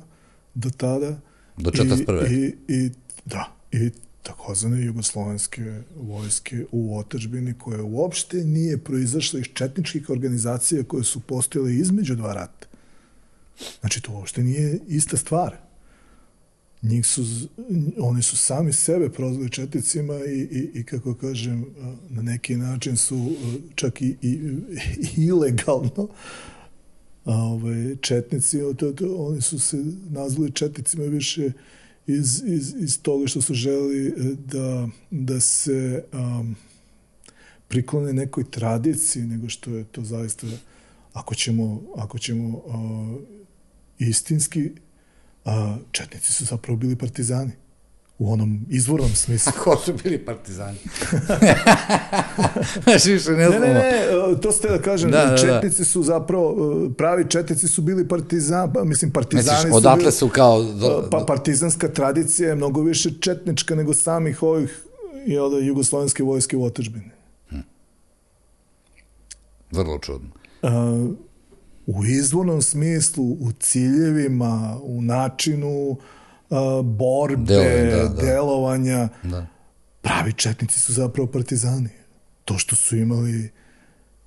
do 0.53 0.69
tada. 0.69 1.19
Do 1.57 1.71
41.. 1.71 2.31
I, 2.31 2.55
i, 2.67 2.75
i, 2.75 2.91
da, 3.25 3.55
i 3.71 3.91
takozvane 4.23 4.85
jugoslovenske 4.85 5.81
vojske 5.95 6.65
u 6.71 6.97
otečbini 6.97 7.53
koja 7.53 7.83
uopšte 7.83 8.37
nije 8.37 8.77
proizašla 8.77 9.39
iz 9.39 9.45
četničkih 9.53 10.09
organizacija 10.09 10.83
koje 10.83 11.03
su 11.03 11.19
postojale 11.19 11.75
između 11.75 12.15
dva 12.15 12.33
rata. 12.33 12.67
Znači, 13.79 14.01
to 14.01 14.11
uopšte 14.11 14.43
nije 14.43 14.79
ista 14.87 15.17
stvar. 15.17 15.55
Njih 16.81 17.05
su, 17.05 17.25
oni 17.99 18.21
su 18.21 18.37
sami 18.37 18.73
sebe 18.73 19.09
prozvali 19.09 19.49
četnicima 19.49 20.13
i, 20.15 20.39
i, 20.39 20.79
i 20.79 20.83
kako 20.83 21.13
kažem, 21.13 21.65
na 22.09 22.21
neki 22.21 22.55
način 22.55 22.97
su 22.97 23.31
a, 23.45 23.55
čak 23.75 24.01
i, 24.01 24.15
i, 24.21 24.29
i 25.17 25.21
ilegalno 25.21 26.07
a, 27.25 27.35
ove, 27.35 27.95
četnici, 28.01 28.59
to, 28.77 28.91
to, 28.91 29.15
oni 29.15 29.41
su 29.41 29.59
se 29.59 29.77
nazvali 30.09 30.51
četnicima 30.51 31.03
više 31.03 31.51
iz, 32.07 32.43
iz, 32.45 32.73
iz 32.79 33.01
toga 33.01 33.27
što 33.27 33.41
su 33.41 33.53
želi 33.53 34.07
e, 34.07 34.13
da, 34.45 34.89
da 35.11 35.39
se 35.39 36.03
um, 36.13 36.55
priklone 37.67 38.13
nekoj 38.13 38.43
tradiciji, 38.51 39.23
nego 39.23 39.49
što 39.49 39.71
je 39.71 39.83
to 39.83 40.03
zaista, 40.03 40.47
ako 41.13 41.35
ćemo, 41.35 41.81
ako 41.95 42.19
ćemo 42.19 42.47
uh, 42.47 43.21
istinski, 43.99 44.71
a, 45.45 45.77
četnici 45.91 46.33
su 46.33 46.45
zapravo 46.45 46.77
bili 46.77 46.95
partizani. 46.95 47.51
U 48.21 48.33
onom 48.33 48.65
izvornom 48.69 49.09
smislu. 49.15 49.51
Ko 49.63 49.77
su 49.85 49.93
bili 50.03 50.25
partizani? 50.25 50.77
Znaš, 52.83 53.05
više 53.05 53.31
ne 53.31 53.37
Ne, 53.37 53.47
znamo. 53.47 53.65
ne, 53.65 53.73
ne, 53.73 54.33
e, 54.37 54.41
to 54.41 54.51
ste 54.51 54.69
da 54.69 54.81
kažem, 54.81 55.11
Da, 55.11 55.17
da, 55.17 55.25
da, 55.25 55.31
da. 55.31 55.37
četnici 55.37 55.85
su 55.85 56.03
zapravo, 56.03 56.73
e, 56.89 56.93
pravi 56.93 57.25
četnici 57.29 57.67
su 57.67 57.81
bili 57.81 58.07
partizan, 58.07 58.73
pa, 58.73 58.83
mislim 58.83 59.11
partizani 59.11 59.57
Misliš, 59.57 59.71
su 59.71 59.77
odatle 59.77 59.97
bili, 59.97 60.11
su 60.11 60.29
kao... 60.29 60.63
Do, 60.63 61.07
pa 61.11 61.23
partizanska 61.27 61.87
tradicija 61.87 62.49
je 62.49 62.55
mnogo 62.55 62.81
više 62.81 63.09
četnička 63.19 63.75
nego 63.75 63.93
samih 63.93 64.43
ovih 64.43 64.83
jel 65.25 65.49
da, 65.49 65.57
jugoslovenske 65.57 66.23
vojske 66.23 66.57
u 66.57 66.63
otečbini. 66.63 67.11
vrlo 69.71 69.99
čudno. 69.99 70.29
Uh, 70.61 70.69
u 71.85 72.05
izvornom 72.05 72.61
smislu, 72.61 73.25
u 73.25 73.51
ciljevima, 73.59 74.79
u 74.83 75.01
načinu 75.01 75.89
uh, 75.89 75.97
borbe, 76.83 77.43
Delovanja, 77.45 77.95
da, 77.97 78.07
da. 78.07 78.21
delovanja, 78.21 79.09
Da. 79.23 79.45
pravi 80.01 80.33
četnici 80.33 80.79
su 80.79 80.93
zapravo 80.93 81.27
partizani. 81.27 81.89
To 82.45 82.57
što 82.57 82.75
su 82.75 82.97
imali 82.97 83.49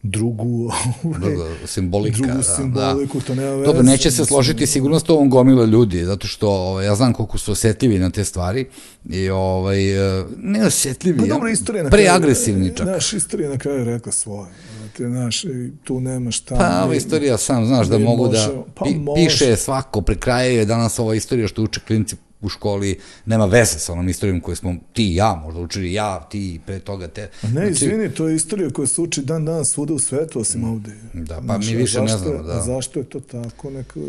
drugu, 0.02 0.70
ovaj, 1.04 1.20
Drugo, 1.20 1.48
simbolika. 1.66 2.16
drugu 2.16 2.36
da, 2.36 2.42
simboliku, 2.42 3.18
da. 3.18 3.24
to 3.24 3.34
nema 3.34 3.50
veze. 3.50 3.64
Dobro, 3.64 3.82
neće 3.82 4.10
se 4.10 4.24
složiti 4.24 4.66
sigurno 4.66 5.00
s 5.00 5.02
tobom 5.02 5.30
gomila 5.30 5.64
ljudi, 5.64 6.04
zato 6.04 6.26
što 6.26 6.48
ovaj, 6.50 6.86
ja 6.86 6.94
znam 6.94 7.12
koliko 7.12 7.38
su 7.38 7.52
osjetljivi 7.52 7.98
na 7.98 8.10
te 8.10 8.24
stvari 8.24 8.66
i 9.10 9.30
ovaj, 9.30 10.18
e, 10.20 10.24
ne 10.36 10.66
osjetljivi, 10.66 11.18
Pa 11.18 11.26
dobro, 11.26 11.48
istorija 11.48 11.82
na 11.82 11.90
kraju... 11.90 12.02
preagresivni 12.04 12.76
čak. 12.76 12.86
Naš 12.86 13.12
istorija 13.12 13.50
na 13.50 13.58
kraju 13.58 13.84
rekla 13.84 14.12
svoje. 14.12 14.48
Te, 14.96 15.02
naš, 15.04 15.44
i 15.44 15.48
tu 15.84 16.00
nema 16.00 16.30
šta... 16.30 16.54
Pa, 16.56 16.84
ova 16.84 16.94
istorija 16.94 17.36
sam, 17.38 17.66
znaš, 17.66 17.86
da 17.86 17.98
mogu 17.98 18.28
da 18.28 18.48
pa 18.74 18.84
pi, 18.84 18.94
može. 18.94 19.24
piše 19.24 19.56
svako, 19.56 20.00
pri 20.00 20.16
kraju 20.16 20.56
je 20.56 20.64
danas 20.64 20.98
ova 20.98 21.14
istorija 21.14 21.48
što 21.48 21.62
uče 21.62 21.80
klinci 21.80 22.16
u 22.40 22.48
školi, 22.48 22.98
nema 23.26 23.44
veze 23.46 23.78
sa 23.78 23.92
onom 23.92 24.08
istorijom 24.08 24.40
koju 24.40 24.56
smo 24.56 24.76
ti 24.92 25.04
i 25.04 25.14
ja 25.14 25.34
možda 25.36 25.60
učili, 25.60 25.92
ja, 25.92 26.26
ti, 26.30 26.60
pre 26.66 26.78
toga 26.78 27.08
te. 27.08 27.22
A 27.22 27.46
Znači, 27.48 27.54
Ne, 27.56 27.70
izvini, 27.70 28.10
to 28.10 28.28
je 28.28 28.36
istorija 28.36 28.70
koja 28.70 28.86
se 28.86 29.00
uči 29.00 29.22
dan 29.22 29.44
danas 29.44 29.68
svuda 29.70 29.94
u 29.94 29.98
svetu, 29.98 30.40
osim 30.40 30.64
ovde. 30.64 30.90
Da, 31.14 31.34
pa 31.36 31.42
Znaš, 31.42 31.66
mi 31.66 31.76
više 31.76 32.00
ne 32.00 32.08
zašto 32.08 32.18
znamo, 32.20 32.36
je- 32.38 32.42
da. 32.44 32.60
Zašto 32.62 32.98
je 32.98 33.04
to 33.04 33.20
tako, 33.20 33.70
neka, 33.70 34.00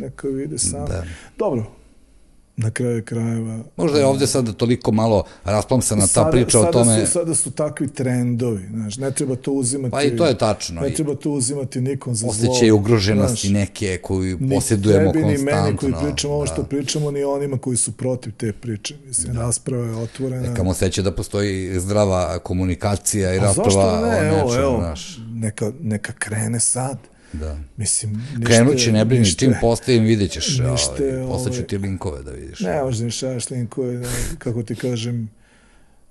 neka 0.00 0.28
vide 0.28 0.58
sam. 0.58 0.86
Da. 0.86 1.04
Dobro, 1.38 1.66
na 2.56 2.70
kraju 2.70 3.04
krajeva. 3.04 3.58
Možda 3.76 3.98
je 3.98 4.06
ovde 4.06 4.26
sada 4.26 4.52
toliko 4.52 4.92
malo 4.92 5.24
rasplamsana 5.44 6.00
ta 6.00 6.06
sada, 6.06 6.30
priča 6.30 6.58
sada 6.58 6.68
o 6.68 6.72
tome. 6.72 7.06
Su, 7.06 7.12
sada 7.12 7.34
su 7.34 7.50
takvi 7.50 7.88
trendovi, 7.88 8.66
znaš, 8.70 8.96
ne 8.96 9.10
treba 9.10 9.36
to 9.36 9.52
uzimati. 9.52 9.90
Pa 9.90 10.02
i 10.02 10.16
to 10.16 10.26
je 10.26 10.38
tačno. 10.38 10.80
Ne 10.80 10.90
treba 10.90 11.14
to 11.14 11.30
uzimati 11.30 11.80
nikom 11.80 12.14
za 12.14 12.26
zlo. 12.30 12.30
Osjećaj 12.30 12.70
ugroženosti 12.70 13.48
znaš, 13.48 13.60
neke 13.60 13.98
koju 14.02 14.38
posjedujemo 14.54 15.12
konstantno. 15.12 15.30
Ni 15.30 15.36
tebi, 15.36 15.50
ni 15.50 15.52
meni 15.52 15.76
koji 15.76 15.92
pričamo 16.04 16.34
ovo 16.34 16.46
što 16.46 16.62
da. 16.62 16.68
pričamo, 16.68 17.10
ni 17.10 17.24
onima 17.24 17.58
koji 17.58 17.76
su 17.76 17.92
protiv 17.92 18.32
te 18.36 18.52
priče. 18.52 18.94
Mislim, 19.06 19.34
da. 19.34 19.40
rasprava 19.40 19.86
je 19.86 19.94
otvorena. 19.94 20.48
Neka 20.48 20.62
mu 20.62 20.74
seće 20.74 21.02
da 21.02 21.12
postoji 21.12 21.80
zdrava 21.80 22.38
komunikacija 22.38 23.34
i 23.34 23.38
rasprava 23.38 24.00
ne? 24.00 24.32
o 24.32 24.34
nečem, 24.34 24.38
evo, 24.38 24.54
evo, 24.56 24.94
neka, 25.34 25.72
neka 25.80 26.12
krene 26.12 26.60
sad. 26.60 26.98
Da. 27.40 27.58
Mislim, 27.76 28.12
ništa, 28.12 28.46
Krenući 28.46 28.92
ne 28.92 29.04
brini, 29.04 29.20
ništa, 29.20 29.38
čim 29.38 29.54
postavim 29.60 30.04
vidjet 30.04 30.30
ćeš, 30.30 30.48
ništa, 30.48 30.94
ovaj, 31.00 31.26
poslaću 31.28 31.62
ti 31.62 31.78
linkove 31.78 32.22
da 32.22 32.30
vidiš. 32.30 32.60
Ne, 32.60 32.82
možda 32.82 33.04
mi 33.04 33.10
šajaš 33.10 33.50
linkove, 33.50 33.96
da, 33.96 34.08
kako 34.38 34.62
ti 34.62 34.74
kažem, 34.74 35.30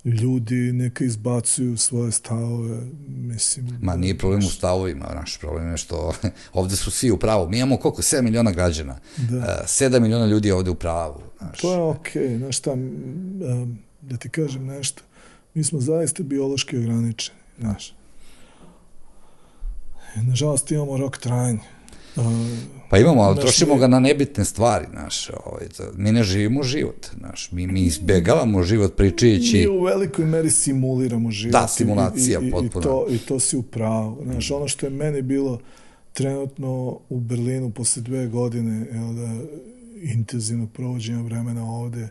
ljudi 0.06 0.56
neka 0.56 1.06
izbacuju 1.06 1.78
svoje 1.78 2.12
stavove, 2.12 2.78
mislim... 3.08 3.80
Ma 3.82 3.96
nije 3.96 4.18
problem 4.18 4.40
u 4.40 4.50
stavovima, 4.50 5.06
naš 5.16 5.38
problem 5.38 5.72
je 5.72 5.78
što 5.78 6.14
ovde 6.54 6.76
su 6.76 6.92
svi 6.92 7.12
u 7.12 7.18
pravu. 7.18 7.50
Mi 7.50 7.58
imamo 7.58 7.78
koliko? 7.78 8.02
7 8.02 8.22
miliona 8.22 8.52
građana. 8.52 9.00
Da. 9.18 9.64
7 9.68 10.00
miliona 10.00 10.26
ljudi 10.26 10.48
je 10.48 10.54
ovde 10.54 10.70
u 10.70 10.76
pravu. 10.76 11.22
Znaš. 11.38 11.60
To 11.60 11.74
je 11.74 11.80
okej, 11.80 12.28
okay. 12.28 12.38
znaš 12.38 12.58
šta, 12.58 12.76
da 14.02 14.18
ti 14.18 14.30
kažem 14.30 14.66
nešto, 14.66 15.02
mi 15.54 15.64
smo 15.64 15.80
zaista 15.80 16.24
biološki 16.24 16.78
ograničeni, 16.78 17.38
znaš. 17.60 17.94
Nažalost 20.16 20.72
imamo 20.72 20.98
rok 20.98 21.18
trajanja. 21.18 21.60
Pa 22.90 22.98
imamo, 22.98 23.22
ali 23.22 23.36
naš, 23.36 23.44
trošimo 23.44 23.76
ga 23.76 23.88
na 23.88 24.00
nebitne 24.00 24.46
stvari, 24.46 24.86
naš, 24.94 25.30
ovaj, 25.46 25.68
mi 25.96 26.12
ne 26.12 26.24
živimo 26.24 26.64
život, 26.64 27.08
naš, 27.16 27.52
mi, 27.52 27.68
mi 27.68 27.82
izbjegavamo 27.82 28.64
život 28.64 28.96
pričajući... 28.96 29.58
Mi 29.58 29.68
u 29.68 29.84
velikoj 29.84 30.26
meri 30.26 30.52
simuliramo 30.52 31.32
život. 31.32 31.52
Da, 31.52 31.68
simulacija, 31.68 32.40
i, 32.40 32.48
i, 32.48 32.52
potpuno. 32.52 32.82
I 32.82 32.84
to, 32.84 33.06
I 33.10 33.18
to 33.18 33.40
si 33.40 33.58
upravo. 33.58 34.18
Znaš, 34.24 34.52
ono 34.52 34.68
što 34.68 34.86
je 34.86 34.90
meni 34.90 35.22
bilo 35.22 35.60
trenutno 36.14 37.00
u 37.10 37.20
Berlinu 37.20 37.72
posle 37.72 38.02
dve 38.02 38.28
godine 38.28 38.88
jel 38.94 39.14
da, 39.14 39.36
intenzivnog 40.02 40.72
provođenja 40.72 41.22
vremena 41.22 41.66
ovde, 41.66 42.10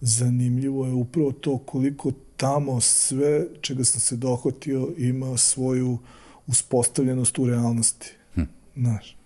zanimljivo 0.00 0.86
je 0.86 0.92
upravo 0.92 1.32
to 1.32 1.58
koliko 1.58 2.12
tamo 2.36 2.80
sve 2.80 3.46
čega 3.60 3.84
sam 3.84 4.00
se 4.00 4.16
dohotio 4.16 4.88
ima 4.96 5.36
svoju 5.36 5.98
uspostavljenost 6.50 7.38
u 7.38 7.46
realnosti. 7.46 8.12
Hm. 8.34 8.42
Znaš, 8.76 9.16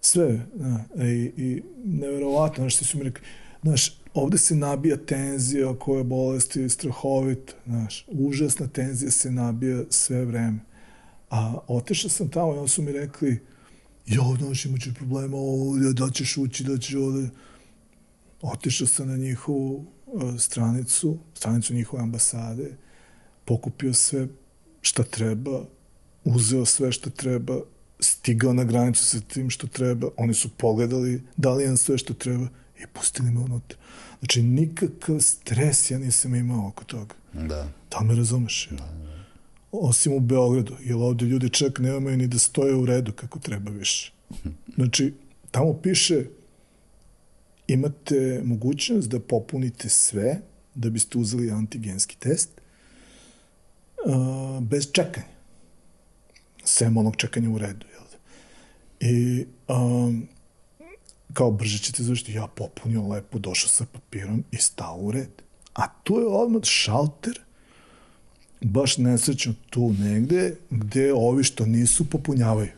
sve, 0.00 0.46
da, 0.54 1.04
i, 1.04 1.32
i 1.36 1.62
neverovatno, 1.84 2.62
znaš, 2.62 2.76
su 2.76 2.98
mi 2.98 3.04
rekli, 3.04 3.22
znaš, 3.62 4.00
ovde 4.14 4.38
se 4.38 4.54
nabija 4.54 4.96
tenzija 4.96 5.74
koja 5.78 5.98
je 5.98 6.04
bolesti 6.04 6.68
strahovit, 6.68 7.54
znaš, 7.66 8.04
užasna 8.08 8.66
tenzija 8.66 9.10
se 9.10 9.30
nabija 9.30 9.84
sve 9.90 10.24
vreme. 10.24 10.58
A 11.30 11.58
otešao 11.66 12.10
sam 12.10 12.28
tamo 12.28 12.54
i 12.54 12.56
onda 12.56 12.68
su 12.68 12.82
mi 12.82 12.92
rekli, 12.92 13.40
jo, 14.06 14.36
znaš, 14.38 14.64
imaću 14.64 14.94
problema 14.94 15.36
ovde, 15.36 15.92
da 15.92 16.10
ćeš 16.10 16.36
ući, 16.36 16.64
da 16.64 16.78
ćeš 16.78 16.94
ovde. 16.94 17.28
Otešao 18.42 18.86
sam 18.86 19.08
na 19.08 19.16
njihovu 19.16 19.86
uh, 20.06 20.22
stranicu, 20.38 21.18
stranicu 21.34 21.74
njihove 21.74 22.02
ambasade, 22.02 22.76
pokupio 23.44 23.94
sve 23.94 24.28
šta 24.80 25.02
treba, 25.02 25.64
uzeo 26.26 26.64
sve 26.64 26.92
što 26.92 27.10
treba, 27.10 27.60
stigao 28.00 28.52
na 28.52 28.64
granicu 28.64 29.04
sa 29.04 29.20
tim 29.20 29.50
što 29.50 29.66
treba, 29.66 30.08
oni 30.16 30.34
su 30.34 30.48
pogledali, 30.48 31.22
dali 31.36 31.66
nam 31.66 31.76
sve 31.76 31.98
što 31.98 32.14
treba 32.14 32.48
i 32.78 32.86
pustili 32.92 33.30
me 33.30 33.40
unutra. 33.40 33.78
Znači, 34.18 34.42
nikakav 34.42 35.20
stres 35.20 35.90
ja 35.90 35.98
nisam 35.98 36.34
imao 36.34 36.68
oko 36.68 36.84
toga. 36.84 37.14
Da. 37.32 37.68
Da 37.90 38.00
me 38.00 38.14
razumeš? 38.14 38.68
Da, 38.70 38.76
da. 38.76 39.24
Osim 39.72 40.12
u 40.12 40.20
Beogradu, 40.20 40.76
jer 40.80 40.96
ovde 40.96 41.24
ljudi 41.24 41.50
čak 41.50 41.78
nemaju 41.78 42.16
ni 42.16 42.26
da 42.26 42.38
stoje 42.38 42.74
u 42.74 42.86
redu 42.86 43.12
kako 43.12 43.38
treba 43.38 43.70
više. 43.70 44.12
Znači, 44.76 45.14
tamo 45.50 45.74
piše 45.82 46.24
imate 47.66 48.40
mogućnost 48.44 49.08
da 49.08 49.20
popunite 49.20 49.88
sve 49.88 50.40
da 50.74 50.90
biste 50.90 51.18
uzeli 51.18 51.50
antigenski 51.50 52.16
test 52.16 52.50
uh, 54.06 54.62
bez 54.62 54.92
čekanja 54.92 55.35
sem 56.66 56.96
onog 56.96 57.16
čekanja 57.16 57.50
u 57.50 57.58
redu. 57.58 57.86
Jel? 57.86 58.04
Da? 58.12 58.18
I 59.00 59.46
um, 59.68 60.28
kao 61.32 61.50
brže 61.50 61.78
ćete 61.78 62.02
završiti, 62.02 62.32
ja 62.32 62.46
popunio 62.46 63.08
lepo, 63.08 63.38
došao 63.38 63.68
sa 63.68 63.84
papirom 63.92 64.44
i 64.50 64.56
stao 64.56 64.96
u 64.96 65.10
red. 65.10 65.42
A 65.74 65.88
tu 66.02 66.18
je 66.18 66.26
odmah 66.26 66.62
šalter, 66.62 67.40
baš 68.60 68.96
nesrećno 68.96 69.54
tu 69.70 69.92
negde, 69.92 70.56
gde 70.70 71.12
ovi 71.14 71.44
što 71.44 71.66
nisu 71.66 72.10
popunjavaju. 72.10 72.70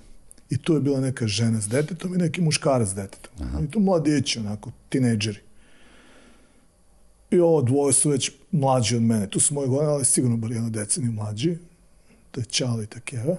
I 0.51 0.59
tu 0.59 0.74
je 0.74 0.80
bila 0.80 1.01
neka 1.01 1.26
žena 1.26 1.61
s 1.61 1.68
detetom 1.68 2.14
i 2.14 2.18
neki 2.18 2.41
muškarac 2.41 2.89
s 2.89 2.95
detetom. 2.95 3.32
Aha. 3.41 3.61
I 3.64 3.70
tu 3.70 3.80
mladići, 3.80 4.39
onako, 4.39 4.70
tinejdžeri. 4.89 5.41
I 7.30 7.41
ovo 7.41 7.62
dvoje 7.62 7.93
su 7.93 8.11
već 8.11 8.30
mlađi 8.53 8.97
od 8.97 9.03
mene. 9.03 9.26
Tu 9.30 9.41
su 9.41 9.55
moje 9.55 9.68
godine, 9.68 9.93
ali 9.93 10.05
sigurno 10.05 10.36
bar 10.36 10.53
jedno 10.53 10.70
deceniju 10.70 11.12
mlađi. 11.12 11.57
To 12.30 12.41
je 12.41 12.45
Čala 12.45 12.82
i 12.82 12.86
Takeva. 12.86 13.36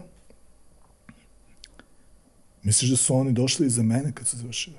Misliš 2.64 2.92
da 2.92 2.98
su 2.98 3.16
oni 3.16 3.34
došli 3.34 3.68
iza 3.68 3.84
mene 3.84 4.12
kad 4.12 4.28
su 4.28 4.38
završili? 4.38 4.76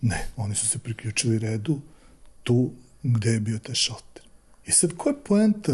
Ne, 0.00 0.26
oni 0.36 0.54
su 0.54 0.68
se 0.68 0.78
priključili 0.78 1.38
redu 1.38 1.80
tu 2.42 2.70
gde 3.02 3.30
je 3.30 3.40
bio 3.40 3.58
taj 3.58 3.74
šalter. 3.74 4.22
I 4.66 4.72
sad 4.72 4.96
koja 4.96 5.12
je 5.12 5.24
poenta 5.24 5.72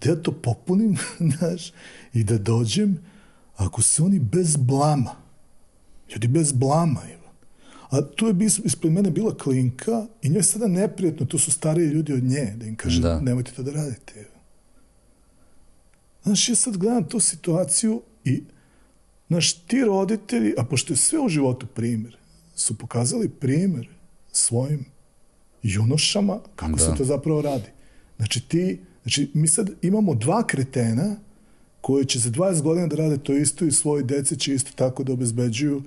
da 0.00 0.10
ja 0.10 0.16
to 0.16 0.32
popunim, 0.32 0.96
znaš, 1.38 1.72
i 2.12 2.24
da 2.24 2.38
dođem, 2.38 2.98
ako 3.56 3.82
se 3.82 4.02
oni 4.02 4.18
bez 4.18 4.56
blama, 4.56 5.16
ljudi 6.12 6.28
bez 6.28 6.52
blama, 6.52 7.00
Ivan, 7.08 7.34
a 7.90 8.02
tu 8.16 8.26
je 8.26 8.34
ispred 8.64 8.92
mene 8.92 9.10
bila 9.10 9.36
klinka 9.36 10.06
i 10.22 10.28
njoj 10.28 10.38
je 10.38 10.42
sada 10.42 10.68
neprijetno, 10.68 11.26
tu 11.26 11.38
su 11.38 11.50
stariji 11.50 11.86
ljudi 11.86 12.12
od 12.12 12.24
nje, 12.24 12.54
da 12.56 12.66
im 12.66 12.76
kaže, 12.76 13.00
da. 13.00 13.20
nemojte 13.20 13.52
to 13.52 13.62
da 13.62 13.72
radite. 13.72 14.12
Ivan. 14.20 14.40
Znaš, 16.22 16.48
ja 16.48 16.54
sad 16.54 16.76
gledam 16.76 17.08
tu 17.08 17.20
situaciju 17.20 18.02
i 18.24 18.42
Znaš, 19.34 19.52
ti 19.52 19.80
roditelji, 19.80 20.54
a 20.58 20.64
pošto 20.64 20.92
je 20.92 20.96
sve 20.96 21.18
u 21.20 21.28
životu 21.28 21.66
primer, 21.66 22.16
su 22.54 22.78
pokazali 22.78 23.28
primer 23.28 23.88
svojim 24.32 24.84
junošama 25.62 26.38
kako 26.56 26.72
da. 26.72 26.78
se 26.78 26.94
to 26.98 27.04
zapravo 27.04 27.42
radi. 27.42 27.68
Znači 28.16 28.40
ti, 28.48 28.80
znači 29.02 29.30
mi 29.34 29.48
sad 29.48 29.70
imamo 29.82 30.14
dva 30.14 30.46
kretena 30.46 31.16
koji 31.80 32.04
će 32.04 32.18
za 32.18 32.30
20 32.30 32.62
godina 32.62 32.86
da 32.86 32.96
rade 32.96 33.18
to 33.18 33.32
isto 33.32 33.64
i 33.64 33.72
svoji 33.72 34.04
dece 34.04 34.36
će 34.36 34.54
isto 34.54 34.70
tako 34.74 35.04
da 35.04 35.12
obezbeđuju 35.12 35.82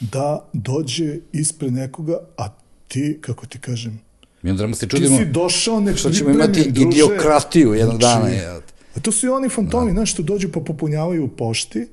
da 0.00 0.48
dođe 0.52 1.18
ispred 1.32 1.72
nekoga, 1.72 2.18
a 2.36 2.48
ti, 2.88 3.18
kako 3.20 3.46
ti 3.46 3.58
kažem, 3.58 4.00
Mi 4.42 4.50
onda 4.50 4.74
se 4.74 4.86
čudimo 4.86 5.18
ti 5.18 5.24
si 5.24 5.30
došao 5.30 5.80
ne 5.80 5.96
što 5.96 6.10
ćemo 6.10 6.30
imati 6.30 6.70
druže, 6.70 6.88
idiokratiju 6.88 7.74
jednog 7.74 8.00
znači, 8.00 8.20
dana. 8.20 8.28
Je. 8.28 8.60
A 8.96 9.00
to 9.02 9.12
su 9.12 9.26
i 9.26 9.30
oni 9.30 9.48
fantomi, 9.48 9.90
da. 9.90 9.94
znaš, 9.94 10.12
što 10.12 10.22
dođu 10.22 10.48
pa 10.52 10.60
popunjavaju 10.60 11.24
u 11.24 11.28
pošti, 11.28 11.86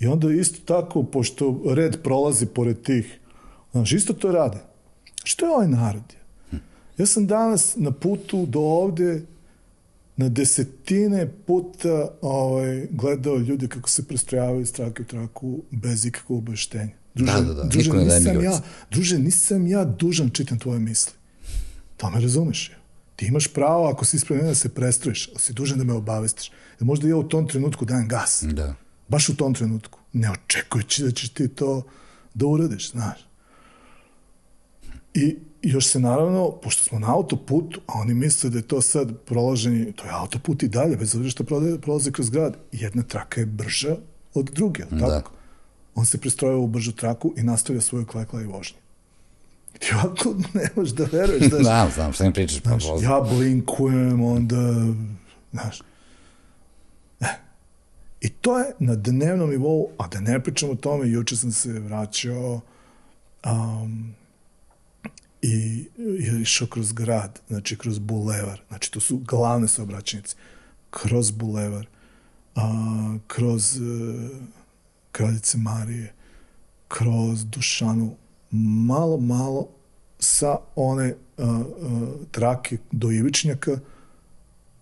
I 0.00 0.06
onda 0.06 0.32
isto 0.32 0.58
tako, 0.64 1.02
pošto 1.02 1.62
red 1.74 2.02
prolazi 2.02 2.46
pored 2.46 2.82
tih, 2.82 3.18
znaš, 3.72 3.92
isto 3.92 4.12
to 4.12 4.32
rade. 4.32 4.58
Što 5.24 5.46
je 5.46 5.52
ovaj 5.52 5.68
narod? 5.68 6.14
Ja 6.98 7.06
sam 7.06 7.26
danas 7.26 7.76
na 7.76 7.90
putu 7.90 8.46
do 8.46 8.60
ovde 8.60 9.22
na 10.16 10.28
desetine 10.28 11.28
puta 11.46 12.08
ovaj, 12.22 12.86
gledao 12.90 13.36
ljude 13.36 13.68
kako 13.68 13.88
se 13.90 14.06
prestrojavaju 14.08 14.60
iz 14.60 14.72
trake 14.72 15.02
u 15.02 15.04
traku 15.04 15.62
bez 15.70 16.06
ikakvog 16.06 16.38
obaveštenja. 16.38 16.92
Druže, 17.14 17.32
da, 17.32 17.40
da, 17.40 17.54
da. 17.54 17.64
Druže, 17.64 17.92
nisam 17.92 18.44
ja, 18.44 18.60
druže, 18.90 19.18
nisam 19.18 19.66
ja 19.66 19.84
dužan 19.84 20.30
čitam 20.30 20.58
tvoje 20.58 20.80
misli. 20.80 21.12
To 21.96 22.10
me 22.10 22.20
razumeš. 22.20 22.68
Ja. 22.68 22.76
Ti 23.16 23.26
imaš 23.26 23.48
pravo, 23.48 23.88
ako 23.88 24.04
si 24.04 24.16
ispred 24.16 24.44
da 24.44 24.54
se 24.54 24.68
prestrojiš, 24.68 25.28
ali 25.28 25.40
si 25.40 25.52
dužan 25.52 25.78
da 25.78 25.84
me 25.84 25.92
obavestiš. 25.92 26.50
Da 26.78 26.84
možda 26.84 27.08
ja 27.08 27.16
u 27.16 27.28
tom 27.28 27.48
trenutku 27.48 27.84
dajem 27.84 28.08
gas. 28.08 28.44
Da. 28.52 28.74
Baš 29.08 29.28
u 29.28 29.36
tom 29.36 29.54
trenutku. 29.54 29.98
Ne 30.12 30.30
očekujući 30.30 31.04
da 31.04 31.10
ćeš 31.10 31.28
ti 31.28 31.48
to 31.48 31.82
da 32.34 32.46
uradiš, 32.46 32.90
znaš. 32.90 33.18
I 35.14 35.36
još 35.62 35.86
se 35.86 36.00
naravno, 36.00 36.50
pošto 36.62 36.84
smo 36.84 36.98
na 36.98 37.14
autoputu, 37.14 37.80
a 37.86 37.92
oni 38.00 38.14
misle 38.14 38.50
da 38.50 38.58
je 38.58 38.62
to 38.62 38.80
sad 38.82 39.18
prolaženje, 39.18 39.92
to 39.92 40.04
je 40.04 40.10
autoput 40.12 40.62
i 40.62 40.68
dalje, 40.68 40.96
bez 40.96 41.14
obzira 41.14 41.30
što 41.30 41.44
prolaze 41.80 42.12
kroz 42.12 42.30
grad, 42.30 42.56
jedna 42.72 43.02
traka 43.02 43.40
je 43.40 43.46
brža 43.46 43.96
od 44.34 44.50
druge, 44.54 44.84
da. 44.90 45.08
tako? 45.08 45.32
On 45.94 46.06
se 46.06 46.18
prestrojava 46.18 46.60
u 46.60 46.66
bržu 46.66 46.92
traku 46.92 47.34
i 47.36 47.42
nastavlja 47.42 47.80
svoju 47.80 48.06
klekla 48.06 48.42
i 48.42 48.46
vožnje. 48.46 48.78
Ti 49.78 49.86
ovako 49.94 50.34
ne 50.54 50.68
možeš 50.76 50.92
da 50.94 51.04
veruješ. 51.12 51.42
Znaš, 51.50 51.64
da, 51.64 51.90
znam, 51.94 52.12
šta 52.12 52.24
mi 52.24 52.32
pričaš. 52.32 52.60
Pa 52.60 52.70
znaš, 52.70 53.02
ja 53.02 53.20
blinkujem, 53.20 54.22
onda, 54.22 54.86
znaš, 55.52 55.82
I 58.26 58.28
to 58.28 58.58
je 58.58 58.72
na 58.78 58.94
dnevnom 58.94 59.50
nivou, 59.50 59.90
a 59.98 60.08
da 60.08 60.20
ne 60.20 60.40
pričam 60.42 60.70
o 60.70 60.74
tome, 60.74 61.10
juče 61.10 61.36
sam 61.36 61.52
se 61.52 61.72
vraćao 61.72 62.60
um, 63.44 64.14
i 65.42 65.84
je 65.98 66.40
išao 66.40 66.68
kroz 66.68 66.92
grad, 66.92 67.40
znači 67.48 67.78
kroz 67.78 67.98
bulevar, 67.98 68.62
znači 68.68 68.92
to 68.92 69.00
su 69.00 69.16
glavne 69.16 69.68
saobraćenice, 69.68 70.36
kroz 70.90 71.30
bulevar, 71.30 71.86
a, 72.54 73.18
kroz 73.26 73.76
e, 73.76 73.80
Kraljice 75.12 75.58
Marije, 75.58 76.12
kroz 76.88 77.44
Dušanu, 77.44 78.16
malo, 78.50 79.16
malo 79.16 79.68
sa 80.18 80.56
one 80.76 81.14
a, 81.38 81.42
a, 81.42 81.64
trake 82.30 82.78
do 82.92 83.10
Ivičnjaka, 83.10 83.78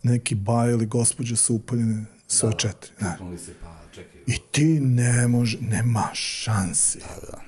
neki 0.03 0.35
baj 0.35 0.71
ili 0.71 0.87
gospođa 0.87 1.37
su 1.37 1.55
upaljene 1.55 2.14
sve 2.35 2.51
da, 2.51 2.57
četiri. 2.57 2.91
Da. 3.01 3.19
Se, 3.39 3.53
pa, 3.63 3.81
čekaj. 3.95 4.21
I 4.27 4.39
ti 4.53 4.81
ne 4.81 5.29
može, 5.29 5.59
nema 5.61 6.09
šanse. 6.13 6.99
Da, 6.99 7.27
da. 7.31 7.41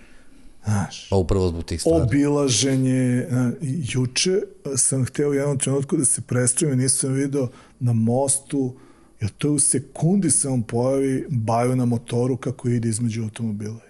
Znaš, 0.64 1.08
pa 1.10 1.16
upravo 1.16 1.48
zbog 1.48 1.64
tih 1.64 1.80
stvari. 1.80 2.02
Obilaženje. 2.02 3.26
Juče 3.62 4.40
sam 4.76 5.04
hteo 5.04 5.30
u 5.30 5.34
jednom 5.34 5.58
trenutku 5.58 5.96
da 5.96 6.04
se 6.04 6.20
prestrojim 6.20 6.78
nisam 6.78 7.12
video 7.12 7.48
na 7.80 7.92
mostu, 7.92 8.76
jer 9.20 9.30
to 9.30 9.52
u 9.52 9.58
sekundi 9.58 10.30
se 10.30 10.48
on 10.48 10.62
pojavi 10.62 11.26
baju 11.28 11.76
na 11.76 11.84
motoru 11.84 12.36
kako 12.36 12.68
ide 12.68 12.88
između 12.88 13.22
automobila. 13.22 13.80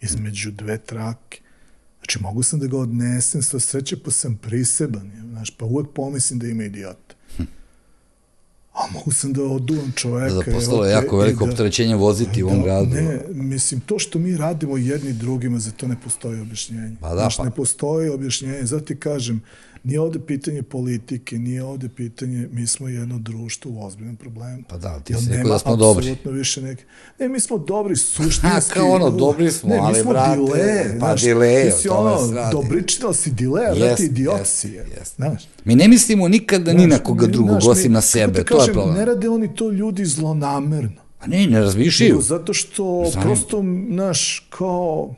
Između 0.00 0.50
dve 0.50 0.78
trake. 0.78 1.40
Znači, 1.98 2.22
mogu 2.22 2.42
sam 2.42 2.58
da 2.58 2.66
ga 2.66 2.78
odnesem, 2.78 3.42
sva 3.42 3.60
sreće, 3.60 3.96
pa 4.02 4.10
sam 4.10 4.36
priseban. 4.36 5.10
Znaš, 5.30 5.50
pa 5.50 5.64
uvek 5.64 5.86
pomislim 5.94 6.38
da 6.38 6.46
ima 6.46 6.64
idiota. 6.64 7.14
A 8.72 8.86
mogu 8.92 9.12
sam 9.12 9.32
da 9.32 9.42
oduvam 9.42 9.92
čoveka. 9.96 10.34
Da, 10.34 10.42
da 10.42 10.52
postalo 10.52 10.84
je 10.84 10.92
jako 10.92 11.16
veliko 11.16 11.44
da, 11.46 11.50
opterećenje 11.50 11.96
voziti 11.96 12.42
u 12.42 12.46
ovom 12.46 12.58
da, 12.58 12.64
gradu. 12.64 12.94
Ne, 12.94 13.20
mislim, 13.28 13.80
to 13.80 13.98
što 13.98 14.18
mi 14.18 14.36
radimo 14.36 14.76
jedni 14.76 15.12
drugima, 15.12 15.58
za 15.58 15.70
to 15.70 15.86
ne 15.86 15.96
postoji 16.04 16.40
objašnjenje. 16.40 16.96
Pa 17.00 17.08
da, 17.08 17.14
Znaš, 17.14 17.36
pa. 17.36 17.44
ne 17.44 17.50
postoji 17.50 18.08
objašnjenje. 18.08 18.66
Zato 18.66 18.84
ti 18.84 18.96
kažem, 18.96 19.42
nije 19.84 20.00
ovde 20.00 20.18
pitanje 20.26 20.62
politike, 20.62 21.38
nije 21.38 21.64
ovde 21.64 21.88
pitanje, 21.88 22.48
mi 22.52 22.66
smo 22.66 22.88
jedno 22.88 23.18
društvo 23.18 23.72
u 23.74 23.86
ozbiljnom 23.86 24.16
problemu. 24.16 24.62
Pa 24.68 24.76
da, 24.76 25.00
ti 25.00 25.14
si 25.14 25.28
rekao 25.30 25.52
da 25.52 25.58
smo 25.58 25.76
dobri. 25.76 26.10
Apsolutno 26.10 26.30
više 26.30 26.62
neke. 26.62 26.84
Ne, 27.18 27.28
mi 27.28 27.40
smo 27.40 27.58
dobri 27.58 27.96
suštinski. 27.96 28.46
Ha, 28.52 28.60
kao 28.74 28.90
ono, 28.90 29.10
dobri 29.10 29.50
smo, 29.50 29.68
ne, 29.68 29.78
ali, 29.82 30.04
brate, 30.04 30.36
dile, 30.36 30.84
pa 31.00 31.06
znaš, 31.06 31.22
dile, 31.22 31.64
ti 31.64 31.70
si 31.82 31.88
ono, 31.88 32.18
dobričina 32.52 33.12
si 33.12 33.30
dile, 33.30 33.60
yes, 33.60 33.78
brate, 33.78 34.04
idiot 34.04 34.46
si 34.46 34.68
je. 34.68 34.84
Yes. 34.84 35.14
Znaš. 35.16 35.48
Mi 35.64 35.74
ne 35.74 35.88
mislimo 35.88 36.28
nikada 36.28 36.72
ni 36.72 36.86
na 36.86 36.98
koga 36.98 37.26
drugog, 37.26 37.58
osim 37.68 37.92
na 37.92 38.00
sebe, 38.00 38.44
to 38.44 38.64
je 38.64 38.72
problem. 38.72 38.96
Ne 38.96 39.04
rade 39.04 39.28
oni 39.28 39.54
to 39.54 39.70
ljudi 39.70 40.04
zlonamerno. 40.04 41.02
A 41.20 41.26
ne, 41.26 41.46
ne 41.46 41.60
razmišljaju. 41.60 42.20
Zato 42.20 42.52
što 42.52 43.04
Znam. 43.12 43.24
prosto, 43.24 43.64
znaš, 43.90 44.48
kao, 44.50 45.14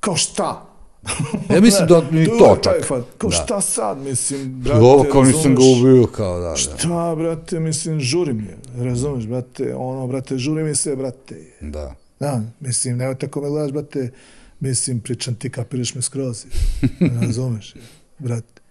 kao 0.00 0.16
šta? 0.16 0.71
Ja 1.50 1.60
mislim 1.60 1.88
da 1.88 2.02
ni 2.10 2.26
to 2.26 2.58
čak. 2.62 2.84
Fat. 2.88 3.04
Kao 3.18 3.30
da. 3.30 3.36
šta 3.36 3.60
sad, 3.60 3.98
mislim, 3.98 4.60
brate, 4.60 4.80
Ovo 4.80 5.04
kao 5.12 5.24
nisam 5.24 5.54
ga 5.54 5.62
ubio, 5.62 6.06
kao 6.06 6.40
da, 6.40 6.48
da. 6.48 6.56
Šta, 6.56 7.14
brate, 7.16 7.60
mislim, 7.60 8.00
žuri 8.00 8.32
mi 8.32 8.42
je, 8.42 8.58
razumeš, 8.84 9.26
brate, 9.26 9.74
ono, 9.74 10.06
brate, 10.06 10.38
žuri 10.38 10.64
mi 10.64 10.74
se, 10.74 10.96
brate. 10.96 11.40
Da. 11.60 11.94
Da, 12.20 12.40
mislim, 12.60 12.96
nemoj 12.96 13.18
tako 13.18 13.40
me 13.40 13.48
gledaš, 13.48 13.72
brate, 13.72 14.10
mislim, 14.60 15.00
pričam 15.00 15.34
ti, 15.34 15.50
kapiraš 15.50 15.94
me 15.94 16.02
skroz, 16.02 16.46
razumeš, 17.20 17.74
brate. 18.18 18.61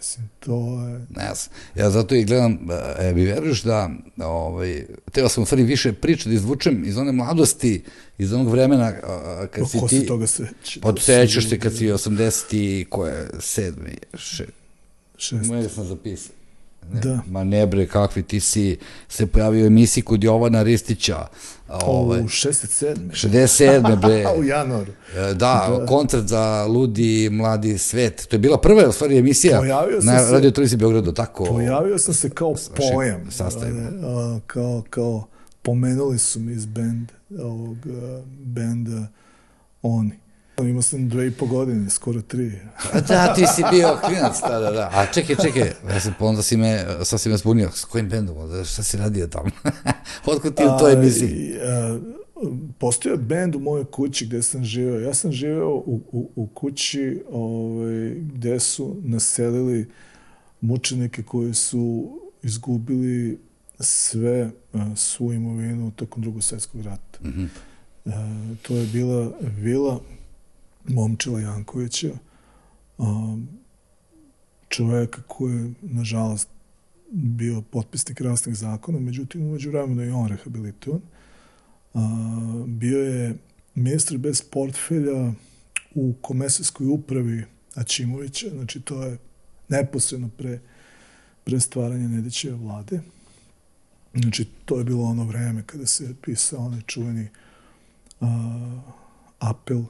Mislim, 0.00 0.30
to 0.40 0.86
je... 0.88 1.06
Ne, 1.10 1.24
ja, 1.24 1.34
ja 1.74 1.90
zato 1.90 2.14
i 2.14 2.24
gledam, 2.24 2.58
e, 2.98 3.12
bi 3.14 3.24
veruješ 3.24 3.62
da, 3.62 3.90
ovaj, 4.16 4.86
teo 5.12 5.28
sam 5.28 5.42
u 5.42 5.46
stvari 5.46 5.62
više 5.62 5.92
priča 5.92 6.28
da 6.28 6.34
izvučem 6.34 6.84
iz 6.84 6.96
one 6.96 7.12
mladosti, 7.12 7.84
iz 8.18 8.32
onog 8.32 8.48
vremena 8.48 8.92
kad 9.50 9.70
si 9.70 9.78
ti... 9.88 10.06
toga 10.06 10.26
se... 10.26 10.46
Podsećaš 10.82 11.48
se 11.48 11.58
kad 11.58 11.76
si 11.76 11.86
80 11.86 12.56
i 12.56 12.86
koje, 12.90 13.30
sedmi, 13.40 13.96
še... 14.14 14.46
Šest. 15.16 15.46
Moje 15.46 15.68
sam 15.68 15.84
zapisao. 15.84 16.39
Ne, 16.92 17.00
da. 17.00 17.18
Ma 17.26 17.44
ne 17.44 17.66
bre, 17.66 17.86
kakvi 17.86 18.22
ti 18.22 18.40
si 18.40 18.78
se 19.08 19.26
pojavio 19.26 19.64
u 19.64 19.66
emisiji 19.66 20.04
kod 20.04 20.24
Jovana 20.24 20.62
Ristića. 20.62 21.26
Ovaj, 21.68 22.20
u 22.20 22.24
67. 22.24 22.94
67. 23.12 24.00
bre. 24.00 24.26
u 24.40 24.44
januaru. 24.44 24.92
E, 25.16 25.20
da, 25.20 25.34
da, 25.34 25.86
koncert 25.86 26.26
za 26.26 26.66
Ludi 26.66 27.28
mladi 27.32 27.78
svet. 27.78 28.26
To 28.28 28.36
je 28.36 28.40
bila 28.40 28.60
prva, 28.60 28.88
u 28.88 28.92
stvari, 28.92 29.18
emisija 29.18 29.58
pojavio 29.58 30.00
na 30.02 30.18
se, 30.18 30.32
Radio 30.32 30.50
Televiziji 30.50 30.78
Beogradu, 30.78 31.12
tako. 31.12 31.44
Pojavio 31.44 31.98
sam 31.98 32.14
se 32.14 32.30
kao 32.30 32.54
pojam. 32.76 33.30
Sastavimo. 33.30 34.40
Kao, 34.46 34.82
kao, 34.90 35.26
pomenuli 35.62 36.18
su 36.18 36.40
mi 36.40 36.52
iz 36.52 36.66
bend, 36.66 37.12
ovog 37.38 37.76
benda 38.44 39.06
Oni. 39.82 40.19
Imao 40.68 40.82
sam 40.82 41.08
dve 41.08 41.26
i 41.26 41.30
po 41.30 41.46
godine, 41.46 41.90
skoro 41.90 42.22
tri. 42.22 42.52
da, 43.08 43.34
ti 43.34 43.44
si 43.56 43.62
bio 43.70 43.98
klinac 44.06 44.40
tada, 44.40 44.70
da. 44.70 44.90
A 44.92 45.06
čekaj, 45.06 45.36
čekaj, 45.36 45.72
ja 45.88 46.00
sam, 46.00 46.14
onda 46.18 46.42
si 46.42 46.56
me, 46.56 46.86
sad 47.04 47.20
si 47.20 47.28
me 47.28 47.36
zbunio, 47.36 47.70
s 47.74 47.84
kojim 47.84 48.08
bendom, 48.08 48.64
šta 48.64 48.82
si 48.82 48.96
radio 48.96 49.26
tamo? 49.26 49.50
Otkud 50.26 50.54
ti 50.54 50.62
u 50.64 50.78
toj 50.78 50.92
emisiji? 50.92 51.54
Postoje 52.78 53.16
bend 53.16 53.54
u 53.54 53.58
mojoj 53.58 53.84
kući 53.84 54.26
gde 54.26 54.42
sam 54.42 54.64
živeo. 54.64 55.00
Ja 55.00 55.14
sam 55.14 55.32
živeo 55.32 55.74
u, 55.74 56.00
u, 56.12 56.30
u 56.36 56.46
kući 56.46 57.22
ovaj, 57.30 58.14
gde 58.14 58.60
su 58.60 58.96
naselili 59.02 59.90
mučenike 60.60 61.22
koji 61.22 61.54
su 61.54 62.10
izgubili 62.42 63.38
sve, 63.80 64.50
svu 64.96 65.32
imovinu 65.32 65.90
tokom 65.90 66.22
drugog 66.22 66.42
svetskog 66.42 66.80
rata. 66.80 67.18
Mm 67.22 67.28
-hmm. 67.28 67.48
to 68.62 68.76
je 68.76 68.86
bila 68.86 69.32
vila 69.40 70.00
Momčila 70.88 71.40
Jankovića, 71.40 72.10
um, 72.98 73.48
čoveka 74.68 75.22
koji 75.28 75.56
je, 75.56 75.72
nažalost, 75.82 76.48
bio 77.12 77.62
potpisnik 77.62 78.20
raznih 78.20 78.56
zakona, 78.56 78.98
međutim, 78.98 79.42
umeđu 79.42 79.70
vremenu 79.70 80.02
je 80.02 80.14
on 80.14 80.28
rehabilitovan. 80.28 81.00
Uh, 81.94 82.00
bio 82.66 82.98
je 82.98 83.36
ministar 83.74 84.18
bez 84.18 84.42
portfelja 84.42 85.32
u 85.94 86.14
komesijskoj 86.20 86.86
upravi 86.86 87.44
Ačimovića, 87.74 88.46
znači 88.48 88.80
to 88.80 89.02
je 89.02 89.18
neposredno 89.68 90.28
pre, 90.28 90.60
pre 91.44 91.60
stvaranja 91.60 92.08
Nedićeve 92.08 92.56
vlade. 92.56 93.00
Znači, 94.14 94.44
to 94.64 94.78
je 94.78 94.84
bilo 94.84 95.04
ono 95.04 95.24
vreme 95.24 95.62
kada 95.66 95.86
se 95.86 96.14
pisao 96.22 96.66
onaj 96.66 96.80
čuveni 96.86 97.28
uh, 98.20 98.28
apel 99.38 99.82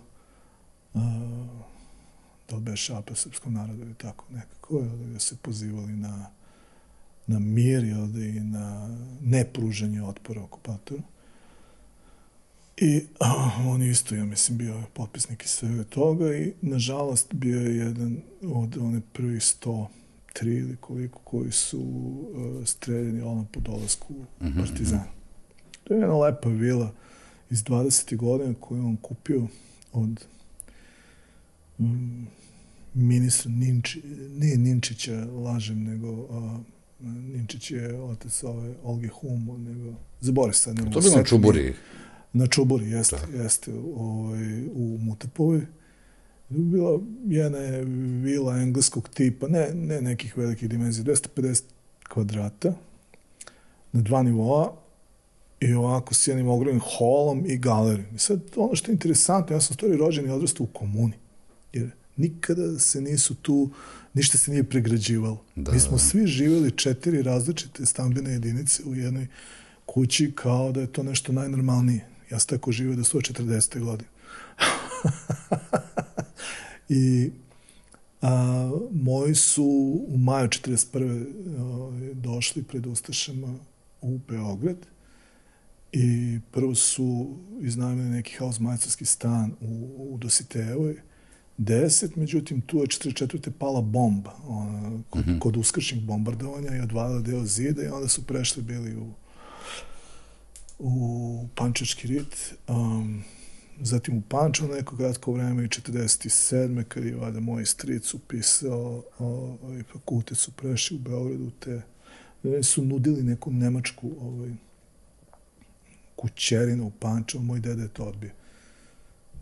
da 2.50 2.56
li 2.56 2.62
beše 2.62 2.94
apel 2.94 3.16
srpskom 3.16 3.54
narodu 3.54 3.82
ili 3.82 3.94
tako 3.94 4.24
nekako, 4.30 4.82
da 5.12 5.18
se 5.18 5.36
pozivali 5.36 5.92
na, 5.92 6.26
na 7.26 7.38
mir 7.38 7.84
jel, 7.84 8.06
da 8.06 8.24
i 8.24 8.40
na 8.40 8.96
nepruženje 9.20 10.02
otpora 10.02 10.42
okupatoru. 10.42 11.02
I 12.76 13.06
on 13.72 13.82
isto, 13.82 14.14
ja 14.14 14.24
mislim, 14.24 14.58
bio 14.58 14.82
potpisnik 14.94 15.44
i 15.44 15.48
svega 15.48 15.84
toga 15.84 16.36
i, 16.36 16.52
nažalost, 16.62 17.34
bio 17.34 17.60
je 17.60 17.76
jedan 17.76 18.16
od 18.42 18.78
one 18.80 19.00
prvih 19.12 19.44
sto 19.44 19.88
tri 20.32 20.54
ili 20.54 20.76
koliko 20.76 21.18
koji 21.18 21.52
su 21.52 21.80
uh, 21.80 22.66
streljeni 22.66 23.22
ono 23.22 23.46
po 23.52 23.60
dolasku 23.60 24.14
mm 24.14 24.46
-hmm. 24.46 24.58
Partizana. 24.58 25.06
To 25.84 25.94
je 25.94 26.00
jedna 26.00 26.16
lepa 26.16 26.48
vila 26.48 26.92
iz 27.50 27.64
20. 27.64 28.16
godina 28.16 28.54
koju 28.60 28.86
on 28.86 28.96
kupio 28.96 29.46
od 29.92 30.24
ministra 32.94 33.50
Ninči, 33.50 34.02
nije 34.38 34.58
Ninčića, 34.58 35.24
lažem, 35.24 35.84
nego 35.84 36.26
a, 36.30 36.58
Ninčić 37.00 37.70
je 37.70 38.02
otac 38.02 38.44
ove 38.44 38.74
Olge 38.82 39.08
Humo, 39.08 39.58
nego, 39.58 39.92
zaboravim 40.20 40.54
sad. 40.54 40.76
Ne 40.76 40.90
to 40.90 41.00
bi 41.00 41.08
na 41.16 41.24
Čuburi. 41.24 41.74
Na 42.32 42.46
Čuburi, 42.46 42.90
jeste, 42.90 43.16
da. 43.32 43.42
jeste, 43.42 43.72
ovaj, 43.96 44.66
u 44.66 44.98
Mutapovi. 45.00 45.66
Bila 46.48 47.00
jedna 47.26 47.58
je 47.58 47.84
vila 48.22 48.56
engleskog 48.56 49.08
tipa, 49.08 49.48
ne, 49.48 49.74
ne 49.74 50.00
nekih 50.00 50.36
velikih 50.36 50.68
dimenzija, 50.68 51.04
250 51.04 51.62
kvadrata, 52.08 52.74
na 53.92 54.02
dva 54.02 54.22
nivoa, 54.22 54.76
i 55.60 55.72
ovako 55.72 56.14
s 56.14 56.28
jednim 56.28 56.48
ogromnim 56.48 56.80
holom 56.84 57.44
i 57.46 57.58
galerijom. 57.58 58.14
I 58.14 58.18
sad, 58.18 58.40
ono 58.56 58.74
što 58.74 58.90
je 58.90 58.92
interesantno, 58.92 59.56
ja 59.56 59.60
sam 59.60 59.74
stvari 59.74 59.96
rođen 59.96 60.26
i 60.26 60.30
odrastao 60.30 60.64
u 60.64 60.66
komuni 60.66 61.12
nikada 62.20 62.78
se 62.78 63.00
nisu 63.00 63.34
tu, 63.34 63.70
ništa 64.14 64.38
se 64.38 64.50
nije 64.50 64.64
pregrađivalo. 64.64 65.44
Da. 65.56 65.72
Mi 65.72 65.80
smo 65.80 65.98
svi 65.98 66.26
živjeli 66.26 66.70
četiri 66.70 67.22
različite 67.22 67.86
stambene 67.86 68.30
jedinice 68.30 68.82
u 68.84 68.94
jednoj 68.94 69.26
kući 69.86 70.32
kao 70.34 70.72
da 70.72 70.80
je 70.80 70.92
to 70.92 71.02
nešto 71.02 71.32
najnormalnije. 71.32 72.06
Ja 72.30 72.38
sam 72.38 72.48
tako 72.48 72.72
živio 72.72 72.96
do 72.96 73.02
140. 73.02 73.80
godine. 73.84 74.08
I 76.88 77.30
a, 78.22 78.70
moji 78.92 79.34
su 79.34 79.64
u 80.08 80.18
maju 80.18 80.48
41. 80.48 81.26
A, 81.58 82.14
došli 82.14 82.62
pred 82.62 82.86
Ustašama 82.86 83.54
u 84.00 84.18
Beograd 84.28 84.76
i 85.92 86.38
prvo 86.50 86.74
su 86.74 87.36
iznajmili 87.60 88.08
neki 88.08 88.36
hausmajcarski 88.38 89.04
stan 89.04 89.52
u, 89.60 89.90
u 89.98 90.18
Dositejevoj 90.18 91.00
10, 91.60 92.16
međutim 92.16 92.60
tu 92.60 92.78
je 92.78 92.86
44. 92.86 93.50
pala 93.58 93.80
bomba 93.80 94.36
ona, 94.46 95.02
kod, 95.10 95.26
mm 95.26 95.30
-hmm. 95.30 95.38
kod 95.38 95.56
uskršnjih 95.56 96.02
bombardovanja 96.02 96.76
i 96.76 96.80
odvalila 96.80 97.20
deo 97.20 97.44
zida 97.44 97.82
i 97.82 97.88
onda 97.88 98.08
su 98.08 98.26
prešli 98.26 98.62
bili 98.62 98.96
u 98.96 99.12
u 100.80 101.48
Pančački 101.54 102.08
rit, 102.08 102.54
um, 102.68 103.24
zatim 103.80 104.18
u 104.18 104.20
Pančevo 104.20 104.74
neko 104.74 104.96
kratko 104.96 105.32
vreme 105.32 105.64
i 105.64 105.68
47. 105.68 106.84
kad 106.84 107.04
je 107.04 107.16
vada 107.16 107.40
moj 107.40 107.66
stric 107.66 108.14
upisao 108.14 109.02
ovaj, 109.18 109.82
fakultet 109.82 110.38
su 110.38 110.52
prešli 110.52 110.96
u 110.96 111.00
Beogradu 111.00 111.50
te 111.60 111.82
su 112.62 112.84
nudili 112.84 113.22
neku 113.22 113.50
nemačku 113.50 114.10
ovaj, 114.20 114.50
kućerinu 116.16 116.86
u 116.86 116.90
Pančevo, 116.90 117.44
moj 117.44 117.60
deda 117.60 117.82
je 117.82 117.88
to 117.88 118.04
odbio. 118.04 118.30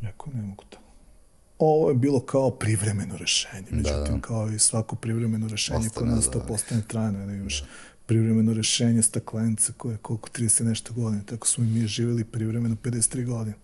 Rekao, 0.00 0.32
ne 0.34 0.42
mogu 0.42 0.64
to. 0.70 0.78
Ovo 1.58 1.88
je 1.88 1.94
bilo 1.94 2.20
kao 2.20 2.50
privremeno 2.50 3.16
rešenje, 3.16 3.70
da, 3.70 3.76
međutim, 3.76 4.04
da, 4.04 4.10
da. 4.10 4.20
kao 4.20 4.50
i 4.50 4.58
svako 4.58 4.96
privremeno 4.96 5.48
rešenje 5.48 5.88
koje 5.94 6.10
nas 6.10 6.30
to 6.30 6.38
da. 6.38 6.44
postane 6.44 6.82
trajno, 6.88 7.26
da 7.26 7.32
imaš 7.32 7.64
privremeno 8.06 8.52
rešenje 8.52 9.02
staklenice 9.02 9.72
koje 9.72 9.94
je 9.94 9.98
koliko 9.98 10.28
30 10.28 10.64
nešto 10.64 10.92
godina, 10.92 11.22
tako 11.22 11.46
smo 11.46 11.64
i 11.64 11.66
mi 11.66 11.86
živjeli 11.86 12.24
privremeno 12.24 12.76
53 12.82 13.24
godine. 13.24 13.56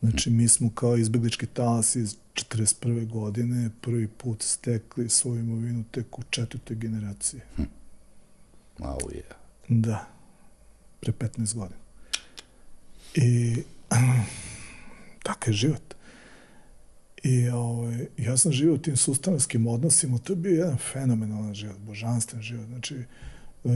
Znači, 0.00 0.30
mi 0.30 0.48
smo 0.48 0.70
kao 0.74 0.96
izbeglički 0.96 1.46
talas 1.46 1.96
iz 1.96 2.16
41. 2.34 3.08
godine 3.08 3.70
prvi 3.80 4.08
put 4.08 4.42
stekli 4.42 5.08
svoju 5.08 5.40
imovinu 5.40 5.84
tek 5.90 6.18
u 6.18 6.22
četvrtoj 6.30 6.76
generaciji. 6.76 7.40
Hm. 7.56 7.62
Wow, 8.78 8.98
yeah. 8.98 9.34
Da, 9.68 10.08
pre 11.00 11.12
15 11.12 11.54
godina. 11.54 11.80
I 13.14 13.56
takav 15.24 15.52
je 15.52 15.56
život. 15.56 15.95
I 17.26 17.48
ovaj, 17.48 18.06
ja 18.16 18.36
sam 18.36 18.52
živio 18.52 18.74
u 18.74 18.78
tim 18.78 18.96
sustanskim 18.96 19.66
odnosima, 19.66 20.18
to 20.18 20.32
je 20.32 20.36
bio 20.36 20.58
jedan 20.58 20.76
fenomenalan 20.92 21.54
život, 21.54 21.78
božanstven 21.78 22.42
život. 22.42 22.66
Znači, 22.66 22.96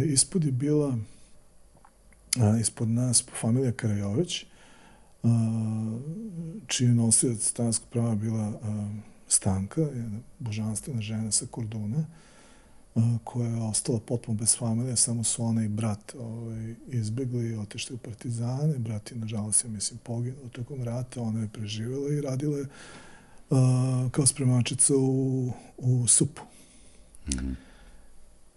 ispod 0.05 0.45
je 0.45 0.53
bila 0.53 0.99
a, 2.41 2.59
ispod 2.61 2.89
nas 2.89 3.25
familija 3.41 3.73
Karajović, 3.73 4.45
a, 5.23 5.29
čiji 6.67 6.89
nosilac 6.89 7.43
stanskog 7.43 7.89
prava 7.89 8.15
bila 8.15 8.45
a, 8.63 8.91
Stanka, 9.29 9.81
jedna 9.81 10.19
božanstvena 10.39 11.01
žena 11.01 11.31
sa 11.31 11.47
Korduna, 11.51 12.05
a, 12.95 13.19
koja 13.25 13.49
je 13.49 13.63
ostala 13.63 14.01
potpuno 14.01 14.39
bez 14.39 14.57
familije, 14.57 14.97
samo 14.97 15.25
su 15.25 15.45
ona 15.45 15.65
i 15.65 15.69
brat 15.69 16.15
ovaj, 16.19 16.75
izbegli 16.89 17.49
i 17.49 17.55
otešli 17.55 17.95
u 17.95 17.99
partizane. 17.99 18.79
Brat 18.79 19.11
je, 19.11 19.17
nažalost, 19.17 19.65
ja 19.65 19.71
mislim, 19.71 19.99
poginuo 20.03 20.49
tokom 20.53 20.83
rata, 20.83 21.23
ona 21.23 21.41
je 21.41 21.49
preživjela 21.49 22.13
i 22.13 22.21
radila 22.21 22.59
je 22.59 22.67
kao 24.11 24.27
spremačica 24.27 24.95
u, 24.97 25.53
u 25.79 26.07
supu. 26.09 26.43
Mm 27.27 27.31
-hmm. 27.31 27.55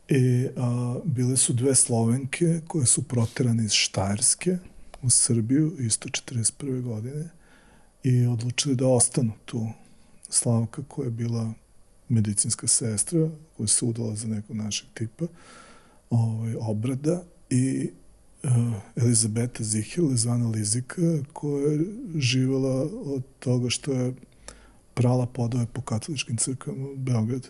I 0.08 0.48
a, 0.58 1.00
bile 1.06 1.38
su 1.38 1.54
dve 1.54 1.76
Slovenke 1.76 2.62
koje 2.68 2.86
su 2.86 3.04
proterane 3.04 3.66
iz 3.66 3.72
Štajerske 3.72 4.58
u 5.02 5.10
Srbiju, 5.10 5.76
isto 5.80 6.10
41. 6.10 6.82
godine, 6.82 7.30
i 8.04 8.26
odlučili 8.26 8.76
da 8.76 8.88
ostanu 8.88 9.32
tu. 9.46 9.68
Slavka 10.30 10.84
koja 10.88 11.06
je 11.06 11.12
bila 11.12 11.54
medicinska 12.10 12.68
sestra, 12.68 13.30
koja 13.58 13.68
se 13.68 13.86
udala 13.86 14.16
za 14.16 14.28
nekog 14.28 14.56
našeg 14.56 14.88
tipa, 14.94 15.26
ovaj, 16.10 16.56
obrada, 16.60 17.24
i 17.50 17.90
uh, 18.44 18.50
Elizabeta 18.96 19.64
Zihel, 19.64 20.16
zvana 20.16 20.50
Lizika, 20.50 21.02
koja 21.34 21.72
je 21.72 21.80
živala 22.16 22.90
od 23.06 23.24
toga 23.40 23.70
što 23.70 23.94
je 23.94 24.14
prala 24.94 25.26
podove 25.26 25.66
po 25.74 25.82
katoličkim 25.82 26.38
crkvama 26.38 26.88
u 26.88 26.96
Beogradu 26.96 27.48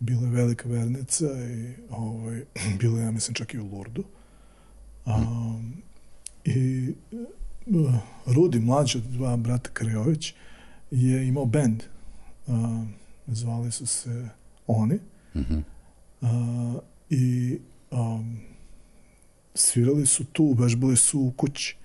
bila 0.00 0.22
je 0.22 0.30
velika 0.30 0.68
vernica 0.68 1.26
i 1.26 1.74
ovaj, 1.90 2.44
bila 2.80 2.98
je, 2.98 3.04
ja 3.04 3.10
mislim, 3.10 3.34
čak 3.34 3.54
i 3.54 3.58
u 3.58 3.66
Lurdu. 3.66 4.04
Um, 5.06 5.82
I 6.44 6.92
uh, 7.66 7.94
Rudi, 8.26 8.60
mlađi 8.60 8.98
od 8.98 9.04
dva 9.04 9.36
brata 9.36 9.70
Karjović, 9.72 10.34
je 10.90 11.28
imao 11.28 11.44
bend. 11.44 11.82
Um, 12.46 12.94
zvali 13.26 13.70
su 13.70 13.86
se 13.86 14.28
Oni. 14.66 14.98
Mm 15.34 15.40
-hmm. 15.40 15.62
uh, 16.20 16.82
I 17.10 17.58
um, 17.90 18.40
svirali 19.54 20.06
su 20.06 20.24
tu, 20.24 20.52
vežbali 20.58 20.96
su 20.96 21.20
u 21.20 21.32
kući. 21.36 21.76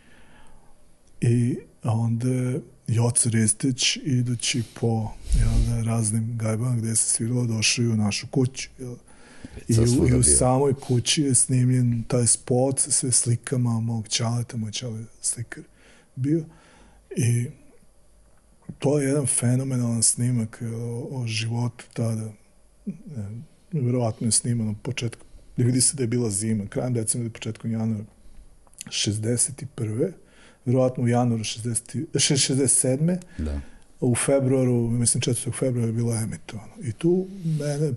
I 1.21 1.57
onda 1.83 2.59
Joca 2.87 3.29
Ristić 3.29 3.97
idući 4.03 4.63
po 4.73 5.11
jel, 5.39 5.75
da, 5.75 5.83
raznim 5.83 6.37
gajbama 6.37 6.75
gde 6.75 6.95
se 6.95 7.09
sviralo 7.09 7.45
došao 7.45 7.83
i 7.83 7.87
u 7.87 7.95
našu 7.95 8.27
kuću. 8.27 8.69
Jel. 8.79 8.95
I, 9.67 9.79
u, 9.79 10.07
I 10.07 10.13
u 10.13 10.23
samoj 10.23 10.73
kući 10.73 11.21
je 11.21 11.35
snimljen 11.35 12.03
taj 12.07 12.27
spot 12.27 12.79
sa 12.79 12.91
sve 12.91 13.11
slikama 13.11 13.79
mog 13.79 14.07
čaleta, 14.07 14.57
moj 14.57 14.71
čale 14.71 14.99
slikar 15.21 15.63
bio. 16.15 16.45
I 17.17 17.47
to 18.79 18.99
je 18.99 19.07
jedan 19.07 19.25
fenomenalan 19.25 20.03
snimak 20.03 20.61
o, 20.61 21.07
o 21.11 21.27
životu 21.27 21.85
tada. 21.93 22.31
Ne, 22.85 23.43
verovatno 23.71 24.27
je 24.27 24.31
sniman 24.31 24.69
u 24.69 24.75
početku. 24.83 25.25
Vidi 25.57 25.81
se 25.81 25.97
da 25.97 26.03
je 26.03 26.07
bila 26.07 26.29
zima, 26.29 26.67
krajem 26.67 26.93
decembra, 26.93 27.29
početkom 27.29 27.71
januara 27.71 28.03
61 28.85 30.11
verovatno 30.65 31.03
u 31.03 31.07
januaru 31.07 31.43
60, 31.43 32.05
67. 32.13 33.17
Da. 33.37 33.61
U 34.01 34.15
februaru, 34.15 34.89
mislim 34.89 35.21
4. 35.21 35.59
februara 35.59 35.87
je 35.87 35.93
bilo 35.93 36.15
emitovano. 36.15 36.73
I 36.81 36.91
tu 36.91 37.27
mene 37.59 37.93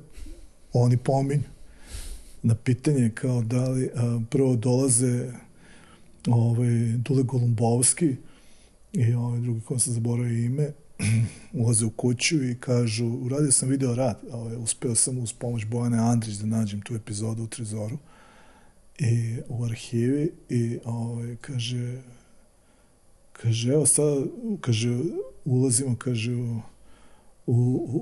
oni 0.73 0.97
pominju 0.97 1.43
na 2.43 2.55
pitanje 2.55 3.11
kao 3.15 3.43
da 3.43 3.69
li 3.69 3.91
a, 3.97 4.21
prvo 4.31 4.57
dolaze 4.57 5.33
ovaj, 6.27 6.69
Dule 6.97 7.23
Golumbovski 7.23 8.17
i 8.93 9.15
ovaj 9.15 9.41
drugi 9.41 9.61
ko 9.61 9.79
se 9.79 9.93
zaboravio 9.93 10.45
ime, 10.45 10.73
ulaze 11.53 11.85
u 11.85 11.91
kuću 11.91 12.45
i 12.45 12.55
kažu, 12.55 13.07
uradio 13.07 13.53
sam 13.53 13.69
video 13.69 13.95
rad, 13.95 14.21
ovaj, 14.33 14.57
uspeo 14.57 14.95
sam 14.95 15.19
uz 15.19 15.33
pomoć 15.33 15.65
Bojane 15.65 15.99
Andrić 15.99 16.35
da 16.35 16.47
nađem 16.47 16.81
tu 16.81 16.95
epizodu 16.95 17.43
u 17.43 17.47
Trezoru 17.47 17.99
i 18.99 19.37
u 19.49 19.65
arhivi 19.65 20.33
i 20.49 20.79
ovaj, 20.85 21.37
kaže, 21.41 22.03
Kaže, 23.43 23.73
evo 23.73 23.87
sad, 23.87 24.25
kaže, 24.61 24.99
ulazimo, 25.45 25.97
kaže, 25.97 26.35
u, 26.35 26.61
u, 27.47 27.55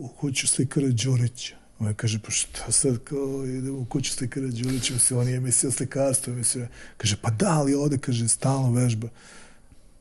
u 0.05 0.09
kuću 0.21 0.49
slikara 0.49 0.89
Đurića. 0.89 1.57
On 1.79 1.95
kaže, 1.95 2.19
pa 2.19 2.31
šta 2.31 2.73
sad, 2.73 2.99
kao, 3.05 3.47
idemo 3.47 3.79
u 3.79 3.85
kuću 3.85 4.13
slikara 4.13 4.47
Đurića, 4.47 4.99
se 4.99 5.17
on 5.17 5.29
je 5.29 5.37
emisija 5.37 5.71
slikarstva, 5.71 6.33
emisija, 6.33 6.69
kaže, 6.97 7.17
pa 7.23 7.31
da, 7.31 7.51
ali 7.51 7.75
ovde, 7.75 7.99
kaže, 7.99 8.29
stalno 8.29 8.73
vežba. 8.73 9.09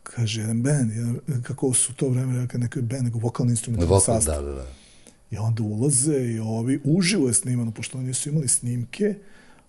Kaže, 0.04 0.42
jedan 0.42 0.62
band, 0.62 0.92
jedan, 0.92 1.20
kako 1.44 1.74
su 1.74 1.94
to 1.94 2.10
vreme 2.10 2.42
rekao, 2.42 2.60
neki 2.60 2.82
band, 2.82 3.04
nego 3.04 3.20
vokalni 3.20 3.52
instrument. 3.52 3.90
Vokal, 3.90 4.22
da, 4.22 4.42
da, 4.42 4.52
da. 4.52 4.68
I 5.32 5.38
onda 5.38 5.64
ulaze 5.64 6.18
i 6.18 6.40
ovi, 6.40 6.80
uživo 6.84 7.28
je 7.28 7.34
snimano, 7.34 7.72
pošto 7.72 7.98
oni 7.98 8.14
su 8.14 8.30
imali 8.30 8.48
snimke, 8.48 9.16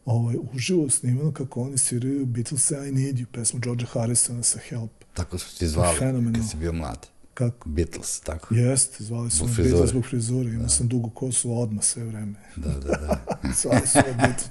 ovaj, 0.05 0.36
uživo 0.52 0.90
snimano 0.90 1.32
kako 1.32 1.62
oni 1.62 1.78
sviraju 1.78 2.26
Beatles 2.26 2.70
I 2.70 2.93
Need 2.93 3.16
You, 3.16 3.26
pesmu 3.32 3.60
George 3.60 3.85
Harrisona 3.93 4.43
sa 4.43 4.59
Help. 4.68 4.90
Tako 5.14 5.39
su 5.39 5.59
ti 5.59 5.66
zvali 5.66 5.98
kad 6.35 6.51
si 6.51 6.56
bio 6.56 6.72
mlad. 6.72 7.06
Kako? 7.35 7.68
Beatles, 7.68 8.20
tako? 8.20 8.55
Jeste, 8.55 9.05
zvali 9.05 9.31
su 9.31 9.47
me 9.47 9.52
Beatles 9.56 9.90
zbog 9.90 10.05
frizure. 10.06 10.51
Imao 10.51 10.62
da. 10.62 10.68
sam 10.68 10.89
dugu 10.89 11.10
kosu 11.10 11.59
odmah 11.59 11.85
sve 11.85 12.05
vreme. 12.05 12.35
Da, 12.56 12.68
da, 12.68 12.89
da. 12.89 13.24
zvali 13.62 13.86
su 13.86 13.98
me 13.98 14.14
Beatles. 14.14 14.48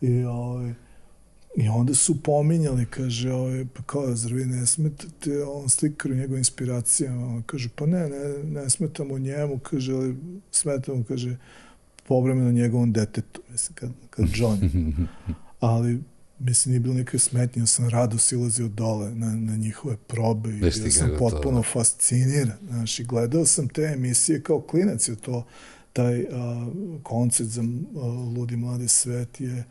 I, 0.00 0.24
ovaj, 0.24 0.74
I 1.56 1.68
onda 1.68 1.94
su 1.94 2.22
pominjali, 2.22 2.86
kaže, 2.86 3.32
ovaj, 3.32 3.66
pa 3.74 3.82
kao, 3.82 4.14
zar 4.14 4.32
vi 4.32 4.44
ne 4.44 4.66
smetate 4.66 5.44
on 5.44 5.68
slikar 5.68 6.12
u 6.12 6.14
njegove 6.14 6.38
inspiracije? 6.38 7.10
On 7.10 7.42
kaže, 7.42 7.68
pa 7.74 7.86
ne, 7.86 8.08
ne, 8.08 8.44
ne 8.44 8.70
smetamo 8.70 9.18
njemu, 9.18 9.58
kaže, 9.58 9.92
ali 9.94 10.16
smetamo, 10.50 11.04
kaže, 11.08 11.36
povremeno 12.08 12.52
njegovom 12.52 12.92
detetu, 12.92 13.42
mislim, 13.50 13.74
kad, 13.74 13.90
kad 14.10 14.26
John. 14.34 14.58
Ali, 15.60 16.00
mislim, 16.38 16.70
nije 16.70 16.80
bilo 16.80 16.94
neke 16.94 17.18
smetnje, 17.18 17.66
sam 17.66 17.88
rado 17.88 18.18
silazio 18.18 18.68
dole 18.68 19.14
na, 19.14 19.34
na 19.34 19.56
njihove 19.56 19.96
probe 19.96 20.50
i 20.50 20.60
bio 20.60 20.90
sam 20.90 21.10
potpuno 21.18 21.62
to. 21.62 21.68
fasciniran. 21.72 22.56
Znaš, 22.68 23.00
i 23.00 23.04
gledao 23.04 23.46
sam 23.46 23.68
te 23.68 23.82
emisije 23.82 24.42
kao 24.42 24.60
klinac, 24.60 25.08
je 25.08 25.16
to 25.16 25.46
taj 25.92 26.22
uh, 26.22 26.28
koncert 27.02 27.48
za 27.48 27.62
uh, 27.62 28.02
Ludi 28.36 28.56
mladi 28.56 28.88
svet 28.88 29.40
je 29.40 29.64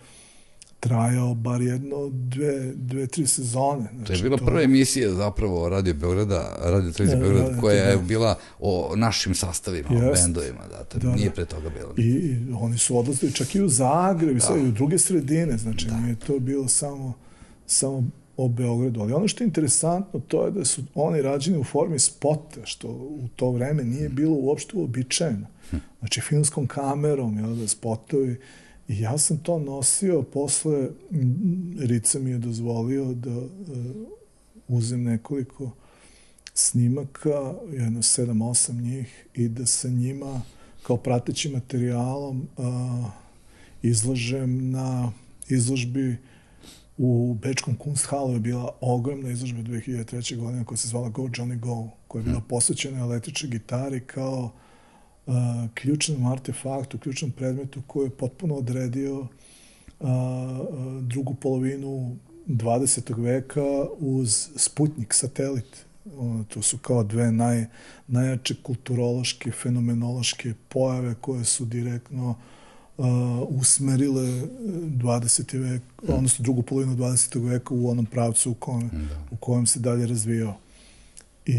trajao 0.80 1.34
bar 1.34 1.62
jedno, 1.62 2.10
dve, 2.12 2.72
dve 2.76 3.08
tri 3.08 3.28
sezone. 3.28 3.90
Znači, 3.96 4.08
to 4.08 4.14
je 4.14 4.22
bila 4.22 4.38
to... 4.38 4.46
prva 4.46 4.62
emisija 4.62 5.14
zapravo 5.14 5.70
Radio 5.70 5.94
Beograda, 5.94 6.58
Radio 6.62 6.92
Televizija 6.92 7.20
Beograd, 7.20 7.48
radio, 7.48 7.62
koja 7.62 7.84
je 7.84 7.98
bila 7.98 8.38
o 8.60 8.94
našim 8.96 9.36
sastavima, 9.36 9.90
Jest. 9.92 10.04
o 10.06 10.26
bendovima, 10.26 10.68
da, 10.68 10.84
to 10.84 11.00
da, 11.00 11.16
nije 11.16 11.30
da. 11.30 11.36
pre 11.36 11.46
toga 11.46 11.70
bilo. 11.70 11.94
I, 11.98 12.10
I 12.10 12.54
oni 12.60 12.78
su 12.78 12.98
odlazili 12.98 13.34
čak 13.34 13.56
i 13.56 13.62
u 13.62 13.70
Zagreb, 13.70 14.38
i 14.38 14.40
sve, 14.40 14.56
da. 14.56 14.62
i 14.62 14.68
u 14.68 14.72
druge 14.72 14.98
sredine, 14.98 15.58
znači 15.58 15.86
da. 15.86 16.00
nije 16.00 16.16
to 16.16 16.40
bilo 16.40 16.68
samo, 16.68 17.14
samo 17.66 18.04
o 18.38 18.48
Beogradu, 18.48 19.02
ali 19.02 19.14
ono 19.14 19.28
što 19.28 19.44
je 19.44 19.46
interesantno 19.46 20.20
to 20.28 20.46
je 20.46 20.52
da 20.52 20.66
su 20.66 20.84
oni 20.96 21.22
rađeni 21.22 21.58
u 21.58 21.64
formi 21.64 22.00
spota, 22.00 22.66
što 22.66 22.88
u 22.88 23.28
to 23.36 23.52
vreme 23.52 23.84
nije 23.84 24.10
bilo 24.10 24.36
uopšte 24.36 24.78
uobičajeno. 24.78 25.48
Znači, 26.00 26.22
filmskom 26.22 26.68
kamerom, 26.68 27.38
jel 27.38 27.56
da, 27.56 27.68
spotovi. 27.68 28.40
I 28.88 29.00
ja 29.02 29.18
sam 29.18 29.38
to 29.38 29.60
nosio 29.60 30.22
posle, 30.22 30.90
Rica 31.80 32.20
mi 32.20 32.30
je 32.30 32.38
dozvolio 32.38 33.14
da 33.14 33.38
uh, 33.38 33.48
uzem 34.68 35.04
nekoliko 35.04 35.72
snimaka, 36.54 37.54
jedno 37.72 38.04
sedam, 38.04 38.42
osam 38.42 38.82
njih, 38.82 39.26
i 39.34 39.48
da 39.48 39.66
sa 39.66 39.90
njima, 39.90 40.42
kao 40.84 40.98
pratećim 40.98 41.52
materijalom, 41.52 42.48
uh, 42.58 42.66
izlažem 43.82 44.72
na 44.72 45.12
izložbi 45.50 46.18
u 46.98 47.38
Bečkom 47.42 47.76
Kunsthalu 47.76 48.34
je 48.34 48.40
bila 48.40 48.78
ogromna 48.82 49.30
izložba 49.30 49.60
2003. 49.60 50.38
godine 50.38 50.66
koja 50.66 50.78
se 50.78 50.88
zvala 50.88 51.10
Go 51.10 51.22
Johnny 51.22 51.60
Go, 51.60 51.90
koja 52.08 52.20
je 52.20 52.24
bila 52.24 52.42
posvećena 52.50 53.00
električnoj 53.00 53.52
gitari 53.52 54.00
kao 54.00 54.44
uh, 54.44 54.67
ključnom 55.74 56.26
artefaktu, 56.26 56.98
ključnom 56.98 57.32
predmetu 57.32 57.82
koji 57.88 58.06
je 58.06 58.10
potpuno 58.10 58.56
odredio 58.56 59.20
uh, 59.20 59.28
drugu 61.02 61.34
polovinu 61.34 62.18
20. 62.48 63.22
veka 63.24 63.86
uz 64.00 64.48
Sputnik, 64.56 65.14
satelit. 65.14 65.86
Uh, 66.06 66.46
to 66.48 66.62
su 66.62 66.78
kao 66.78 67.04
dve 67.04 67.32
naj, 67.32 67.66
najjače 68.08 68.56
kulturološke, 68.64 69.52
fenomenološke 69.52 70.54
pojave 70.70 71.16
koje 71.22 71.46
su 71.46 71.66
direktno 71.66 72.30
uh, 72.30 72.36
uh, 72.98 73.06
usmerile 73.50 74.24
20. 74.24 75.60
vek, 75.60 75.82
odnosno 76.08 76.44
drugu 76.44 76.62
polovinu 76.62 76.96
20. 76.96 77.50
veka 77.50 77.74
u 77.74 77.90
onom 77.90 78.06
pravcu 78.06 78.52
u 78.52 78.54
kojem, 78.54 78.90
da. 78.90 79.26
u 79.32 79.38
kojem 79.38 79.68
se 79.68 79.80
dalje 79.80 80.08
razvijao. 80.08 80.58
I 81.46 81.56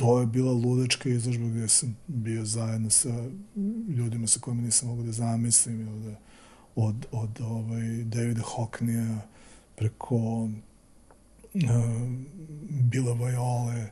to 0.00 0.20
je 0.20 0.26
bila 0.26 0.52
ludačka 0.52 1.08
izložba 1.08 1.48
gde 1.48 1.68
sam 1.68 1.96
bio 2.06 2.44
zajedno 2.44 2.90
sa 2.90 3.08
ljudima 3.96 4.26
sa 4.26 4.40
kojima 4.40 4.62
nisam 4.62 4.88
mogu 4.88 5.02
da 5.02 5.12
zamislim, 5.12 5.80
ili 5.80 6.10
da, 6.10 6.16
od, 6.74 7.06
od 7.12 7.40
ovaj, 7.40 8.04
Davida 8.04 8.42
Hockneya 8.42 9.18
preko 9.76 10.16
uh, 10.16 10.50
Bila 12.68 13.12
Vajole, 13.14 13.90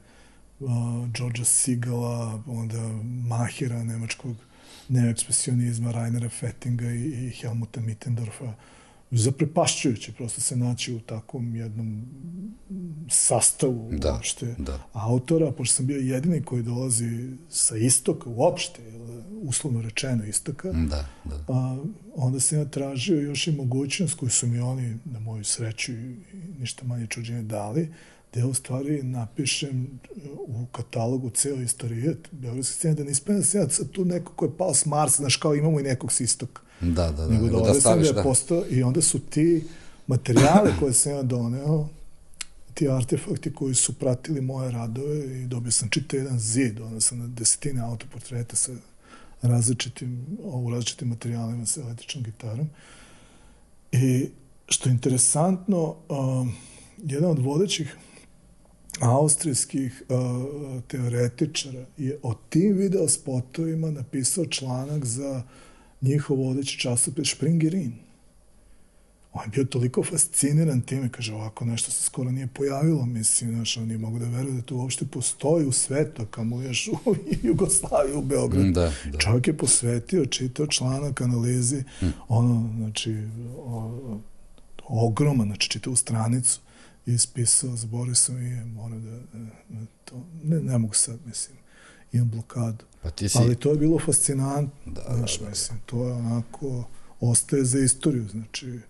uh, 0.61 0.71
Georgia 1.15 1.45
Sigala, 1.45 2.43
onda 2.47 2.89
Mahira, 3.29 3.85
nemačkog 3.85 4.37
neoekspresionizma 4.89 5.93
Rainera 5.93 6.29
Fettinga 6.29 6.91
i, 6.91 7.27
i 7.27 7.31
Helmuta 7.31 7.81
Mittendorfa 7.81 8.53
zaprepašćujuće 9.11 10.13
prosto 10.13 10.41
se 10.41 10.57
naći 10.57 10.95
u 10.95 11.01
takvom 11.01 11.57
jednom 11.57 12.07
sastavu 13.11 13.91
da, 13.93 14.13
uopšte 14.13 14.55
da. 14.59 14.79
autora, 14.93 15.53
pošto 15.53 15.75
sam 15.75 15.87
bio 15.87 15.99
jedini 15.99 16.43
koji 16.43 16.63
dolazi 16.63 17.31
sa 17.51 17.77
istoka 17.77 18.31
uopšte, 18.31 18.83
uslovno 19.43 19.83
rečeno 19.83 20.25
istoka, 20.25 20.73
da, 20.73 21.09
da. 21.25 21.45
a 21.49 21.79
onda 22.15 22.41
sam 22.41 22.59
ja 22.59 22.65
tražio 22.65 23.21
još 23.21 23.47
i 23.47 23.53
mogućnost 23.53 24.15
koju 24.15 24.31
su 24.31 24.47
mi 24.47 24.59
oni, 24.59 24.97
na 25.05 25.21
moju 25.21 25.45
sreću 25.45 25.93
ništa 26.59 26.87
manje 26.87 27.07
čuđenje 27.07 27.43
dali, 27.43 27.95
da 28.35 28.47
u 28.47 28.55
stvari 28.55 29.03
napišem 29.03 30.01
uh, 30.47 30.63
u 30.63 30.67
katalogu 30.73 31.31
ceo 31.31 31.57
istorijet 31.57 32.29
Beogradske 32.31 32.75
scene, 32.75 32.95
da 32.95 33.05
ne 33.05 33.11
ispravim 33.11 33.43
se 33.43 33.59
ja 33.59 33.69
sad 33.69 33.91
tu 33.91 34.05
neko 34.05 34.33
ko 34.33 34.45
je 34.45 34.57
pao 34.59 34.75
s 34.75 34.87
Marsa, 34.87 35.17
znaš 35.17 35.37
kao 35.37 35.55
imamo 35.55 35.81
i 35.81 35.83
nekog 35.83 36.13
s 36.13 36.21
istoka. 36.21 36.63
Da, 36.81 37.11
da, 37.11 37.27
da. 37.27 37.29
Nego 37.29 37.47
da, 37.47 37.67
da, 37.67 37.73
da 37.73 37.81
staviš, 37.81 38.09
da. 38.09 38.23
Postao, 38.23 38.65
I 38.71 38.83
onda 38.83 39.03
su 39.03 39.19
ti 39.19 39.65
materijale 40.07 40.73
koje 40.81 40.93
sam 40.93 41.13
ja 41.13 41.23
doneo, 41.23 41.89
ti 42.75 42.89
artefakti 42.89 43.53
koji 43.53 43.75
su 43.75 43.93
pratili 43.93 44.41
moje 44.41 44.71
radove 44.71 45.43
i 45.43 45.47
dobio 45.47 45.73
sam 45.73 45.89
čitav 45.89 46.19
jedan 46.21 46.39
zid, 46.39 46.81
onda 46.81 47.01
sam 47.01 47.19
na 47.19 47.27
desetine 47.27 47.81
autoportreta 47.81 48.57
sa 48.57 48.73
različitim, 49.43 50.27
u 50.43 50.71
različitim 50.71 51.09
materijalima 51.09 51.67
sa 51.67 51.81
električnom 51.81 52.25
gitarom. 52.25 52.69
I 53.93 54.29
što 54.69 54.89
je 54.89 54.93
interesantno, 54.93 55.97
um, 56.09 56.53
jedan 56.99 57.31
od 57.31 57.39
vodećih 57.39 57.97
austrijskih 59.01 60.03
uh, 60.09 60.83
teoretičara 60.89 61.87
je 61.97 62.19
o 62.23 62.35
tim 62.49 62.77
video 62.77 63.09
spotovima 63.09 63.91
napisao 63.91 64.47
članak 64.47 65.05
za 65.05 65.43
njihov 66.01 66.37
vodeći 66.37 66.79
časopis 66.79 67.35
Springerin. 67.35 67.93
On 69.33 69.45
je 69.45 69.49
bio 69.49 69.65
toliko 69.65 70.03
fasciniran 70.03 70.81
time, 70.81 71.09
kaže, 71.09 71.35
ovako 71.35 71.65
nešto 71.65 71.91
se 71.91 72.03
skoro 72.03 72.31
nije 72.31 72.47
pojavilo, 72.47 73.07
mislim, 73.07 73.55
znaš, 73.55 73.77
on 73.77 73.87
nije 73.87 73.99
mogu 73.99 74.19
da 74.19 74.29
veruje 74.29 74.55
da 74.55 74.63
to 74.63 74.77
uopšte 74.77 75.07
postoji 75.07 75.67
u 75.67 75.73
svetu, 75.73 76.27
kamo 76.31 76.63
još 76.63 76.89
u 76.89 77.15
Jugoslaviji, 77.49 78.17
u 78.17 78.23
Beogradu. 78.23 78.71
Da, 78.71 78.93
da. 79.13 79.19
Čovjek 79.19 79.47
je 79.47 79.57
posvetio, 79.57 80.27
čitao 80.27 80.67
članak, 80.67 81.21
analizi, 81.21 81.85
hmm. 81.99 82.13
ono, 82.29 82.73
znači, 82.77 83.17
o, 83.59 84.21
ogroman, 84.89 85.47
znači, 85.47 85.71
čitao 85.71 85.93
u 85.93 85.97
stranicu, 85.97 86.61
ispisao, 87.13 87.77
zborio 87.77 88.15
sam 88.15 88.43
i 88.47 88.65
moram 88.65 89.05
da, 89.05 89.39
da, 89.39 89.45
da 89.69 89.87
to, 90.05 90.27
ne, 90.45 90.61
ne 90.61 90.79
mogu 90.79 90.95
sad, 90.95 91.19
mislim, 91.27 91.57
imam 92.13 92.29
blokadu. 92.29 92.85
Pa 93.03 93.11
ti 93.11 93.29
si... 93.29 93.39
Ali 93.39 93.57
to 93.57 93.71
je 93.71 93.79
bilo 93.79 93.99
fascinantno, 93.99 94.93
da, 94.93 95.17
znaš, 95.17 95.39
da, 95.39 95.45
da, 95.45 95.51
mislim, 95.51 95.79
to 95.87 96.07
je 96.07 96.13
onako, 96.13 96.85
ostaje 97.21 97.65
za 97.65 97.79
istoriju, 97.79 98.29
znači, 98.29 98.81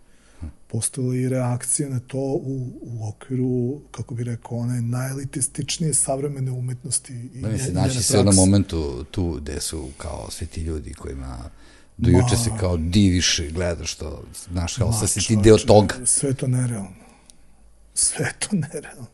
postala 0.66 1.14
i 1.14 1.28
reakcija 1.28 1.88
na 1.88 2.00
to 2.00 2.18
u, 2.18 2.70
u 2.82 3.08
okviru, 3.08 3.80
kako 3.90 4.14
bi 4.14 4.24
rekao, 4.24 4.58
one 4.58 4.80
najelitističnije 4.80 5.94
savremene 5.94 6.50
umetnosti. 6.50 7.12
I 7.34 7.40
da, 7.40 7.48
mislim, 7.48 7.74
naći 7.74 8.02
se 8.02 8.24
na 8.24 8.32
momentu 8.32 9.04
tu 9.10 9.32
gde 9.32 9.60
su 9.60 9.88
kao 9.98 10.30
svi 10.30 10.46
ti 10.46 10.60
ljudi 10.60 10.94
kojima 10.94 11.50
do 11.96 12.10
juče 12.10 12.36
se 12.36 12.50
kao 12.60 12.76
diviš 12.76 13.38
i 13.38 13.50
gledaš 13.50 13.94
to, 13.94 14.24
znaš, 14.52 14.76
kao 14.76 14.92
sa 14.92 15.06
si 15.06 15.20
ti 15.20 15.36
deo 15.36 15.58
toga. 15.58 15.94
Sve 16.04 16.34
to 16.34 16.46
nerealno 16.46 17.07
sve 17.98 18.32
to 18.38 18.56
nerealno. 18.56 19.06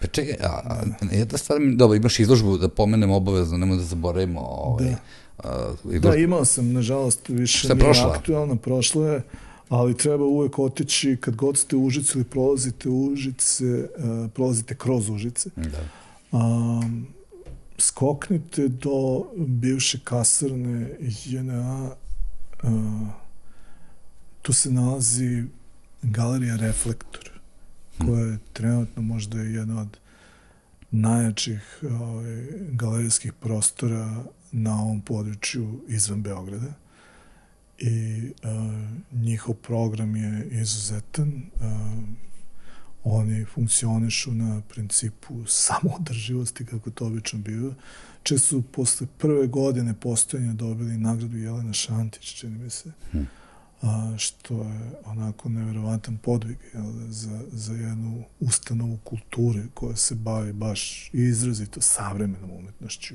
Pa 0.00 0.06
čekaj, 0.06 0.36
a, 0.46 0.62
a 0.64 0.82
jedna 1.10 1.38
stvar, 1.38 1.58
dobro, 1.74 1.96
imaš 1.96 2.20
izložbu 2.20 2.58
da 2.58 2.68
pomenem 2.68 3.10
obavezno, 3.10 3.58
nemoj 3.58 3.76
da 3.76 3.82
zaboravimo. 3.82 4.40
Ovaj, 4.40 4.84
da. 4.84 4.96
A, 5.48 5.72
izložbu. 5.84 6.08
da, 6.08 6.16
imao 6.16 6.44
sam, 6.44 6.72
nažalost, 6.72 7.28
više 7.28 7.58
Šta 7.58 7.74
nije 7.74 7.84
prošla? 7.84 8.12
aktualno, 8.16 8.56
prošlo 8.56 9.06
je, 9.06 9.22
ali 9.68 9.96
treba 9.96 10.24
uvek 10.24 10.58
otići, 10.58 11.16
kad 11.20 11.36
god 11.36 11.58
ste 11.58 11.76
u 11.76 11.84
Užice 11.84 12.12
ili 12.14 12.24
prolazite 12.24 12.88
u 12.88 13.04
Užice, 13.04 13.64
uh, 13.64 14.30
prolazite 14.34 14.74
kroz 14.74 15.08
Užice, 15.08 15.50
da. 15.56 15.78
um, 16.38 17.06
skoknite 17.78 18.68
do 18.68 19.26
bivše 19.36 19.98
kasarne 20.04 20.90
JNA, 21.24 21.90
uh, 22.62 22.70
tu 24.42 24.52
se 24.52 24.70
nalazi 24.70 25.44
galerija 26.02 26.56
Reflektor 26.56 27.27
koja 28.06 28.26
je 28.26 28.38
trenutno 28.52 29.02
možda 29.02 29.40
jedna 29.40 29.80
od 29.80 29.98
najjačih 30.90 31.78
ovaj, 32.00 32.46
galerijskih 32.70 33.32
prostora 33.32 34.24
na 34.52 34.82
ovom 34.82 35.00
području 35.00 35.80
izvan 35.88 36.22
Beograda 36.22 36.72
i 37.78 38.28
uh, 38.42 39.20
njihov 39.20 39.54
program 39.54 40.16
je 40.16 40.48
izuzetan. 40.50 41.42
Uh, 41.54 41.62
oni 43.04 43.44
funkcionišu 43.44 44.34
na 44.34 44.62
principu 44.68 45.46
samoodrživosti, 45.46 46.66
kako 46.66 46.90
to 46.90 47.06
obično 47.06 47.38
biva. 47.38 47.74
Često 48.22 48.48
su 48.48 48.62
posle 48.62 49.06
prve 49.18 49.46
godine 49.46 49.94
postojanja 50.00 50.52
dobili 50.52 50.98
nagradu 50.98 51.36
Jelena 51.36 51.72
Šantić, 51.72 52.34
čini 52.34 52.58
mi 52.58 52.70
se. 52.70 52.92
Hmm 53.12 53.28
a, 53.82 54.14
što 54.18 54.62
je 54.62 54.90
onako 55.04 55.48
neverovatan 55.48 56.16
podvig 56.16 56.58
jel, 56.74 56.92
za, 57.08 57.40
za 57.52 57.72
jednu 57.72 58.24
ustanovu 58.40 58.98
kulture 59.04 59.62
koja 59.74 59.96
se 59.96 60.14
bavi 60.14 60.52
baš 60.52 61.10
izrazito 61.12 61.80
savremenom 61.80 62.50
umetnošću. 62.50 63.14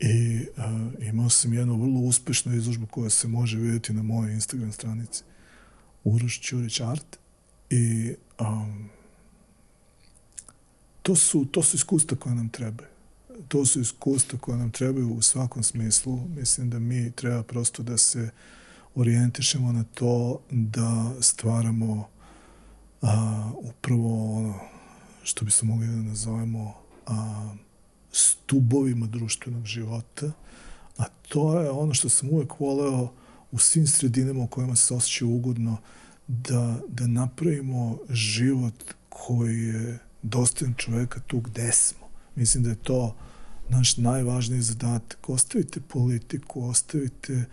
I 0.00 0.46
a, 0.56 0.88
imao 1.00 1.30
sam 1.30 1.52
jednu 1.52 1.76
vrlo 1.76 2.00
uspešnu 2.00 2.54
izložbu 2.54 2.86
koja 2.86 3.10
se 3.10 3.28
može 3.28 3.58
vidjeti 3.58 3.92
na 3.92 4.02
mojoj 4.02 4.32
Instagram 4.32 4.72
stranici 4.72 5.22
Uroš 6.04 6.40
Ćurić 6.40 6.80
Art 6.80 7.18
i 7.70 8.14
um, 8.40 8.88
to 11.02 11.16
su, 11.16 11.44
to 11.44 11.62
su 11.62 11.76
iskustva 11.76 12.16
koje 12.16 12.34
nam 12.34 12.48
trebaju. 12.48 12.88
To 13.48 13.66
su 13.66 13.80
iskustva 13.80 14.38
koje 14.38 14.58
nam 14.58 14.70
trebaju 14.70 15.14
u 15.14 15.22
svakom 15.22 15.62
smislu. 15.62 16.28
Mislim 16.36 16.70
da 16.70 16.78
mi 16.78 17.12
treba 17.12 17.42
prosto 17.42 17.82
da 17.82 17.98
se 17.98 18.22
uh, 18.22 18.28
orijentišemo 18.94 19.72
na 19.72 19.84
to 19.94 20.40
da 20.50 21.12
stvaramo 21.20 22.08
a, 23.02 23.50
upravo 23.56 24.36
ono 24.38 24.54
što 25.22 25.44
bi 25.44 25.50
se 25.50 25.66
mogli 25.66 25.86
da 25.86 25.92
nazovemo 25.92 26.74
a, 27.06 27.54
stubovima 28.12 29.06
društvenog 29.06 29.64
života, 29.64 30.32
a 30.98 31.04
to 31.28 31.60
je 31.60 31.70
ono 31.70 31.94
što 31.94 32.08
sam 32.08 32.30
uvek 32.30 32.60
voleo 32.60 33.12
u 33.52 33.58
svim 33.58 33.86
sredinama 33.86 34.44
u 34.44 34.46
kojima 34.46 34.76
se 34.76 34.94
osjećaju 34.94 35.30
ugodno, 35.30 35.76
da, 36.28 36.80
da 36.88 37.06
napravimo 37.06 37.98
život 38.10 38.74
koji 39.08 39.62
je 39.62 39.98
dostojan 40.22 40.74
čoveka 40.74 41.20
tu 41.20 41.40
gde 41.40 41.72
smo. 41.72 42.06
Mislim 42.34 42.64
da 42.64 42.70
je 42.70 42.76
to 42.76 43.16
naš 43.68 43.96
najvažniji 43.96 44.62
zadatak. 44.62 45.30
Ostavite 45.30 45.80
politiku, 45.80 46.64
ostavite 46.64 47.44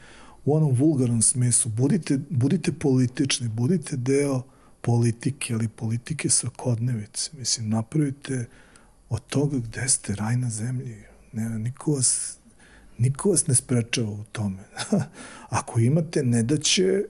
u 0.45 0.55
onom 0.55 0.73
vulgarnom 0.73 1.21
smislu, 1.21 1.71
budite, 1.71 2.19
budite 2.29 2.71
politični, 2.71 3.47
budite 3.47 3.97
deo 3.97 4.43
politike, 4.81 5.53
ali 5.53 5.67
politike 5.67 6.29
svakodnevice. 6.29 7.31
Mislim, 7.37 7.69
napravite 7.69 8.45
od 9.09 9.25
toga 9.25 9.57
gde 9.57 9.89
ste 9.89 10.15
raj 10.15 10.37
na 10.37 10.49
zemlji. 10.49 10.97
Ne, 11.33 11.49
niko 11.49 11.91
vas, 11.91 12.37
niko 12.97 13.29
vas 13.29 13.47
ne 13.47 13.55
sprečava 13.55 14.09
u 14.09 14.23
tome. 14.31 14.63
Ako 15.49 15.79
imate 15.79 16.23
nedaće, 16.23 17.03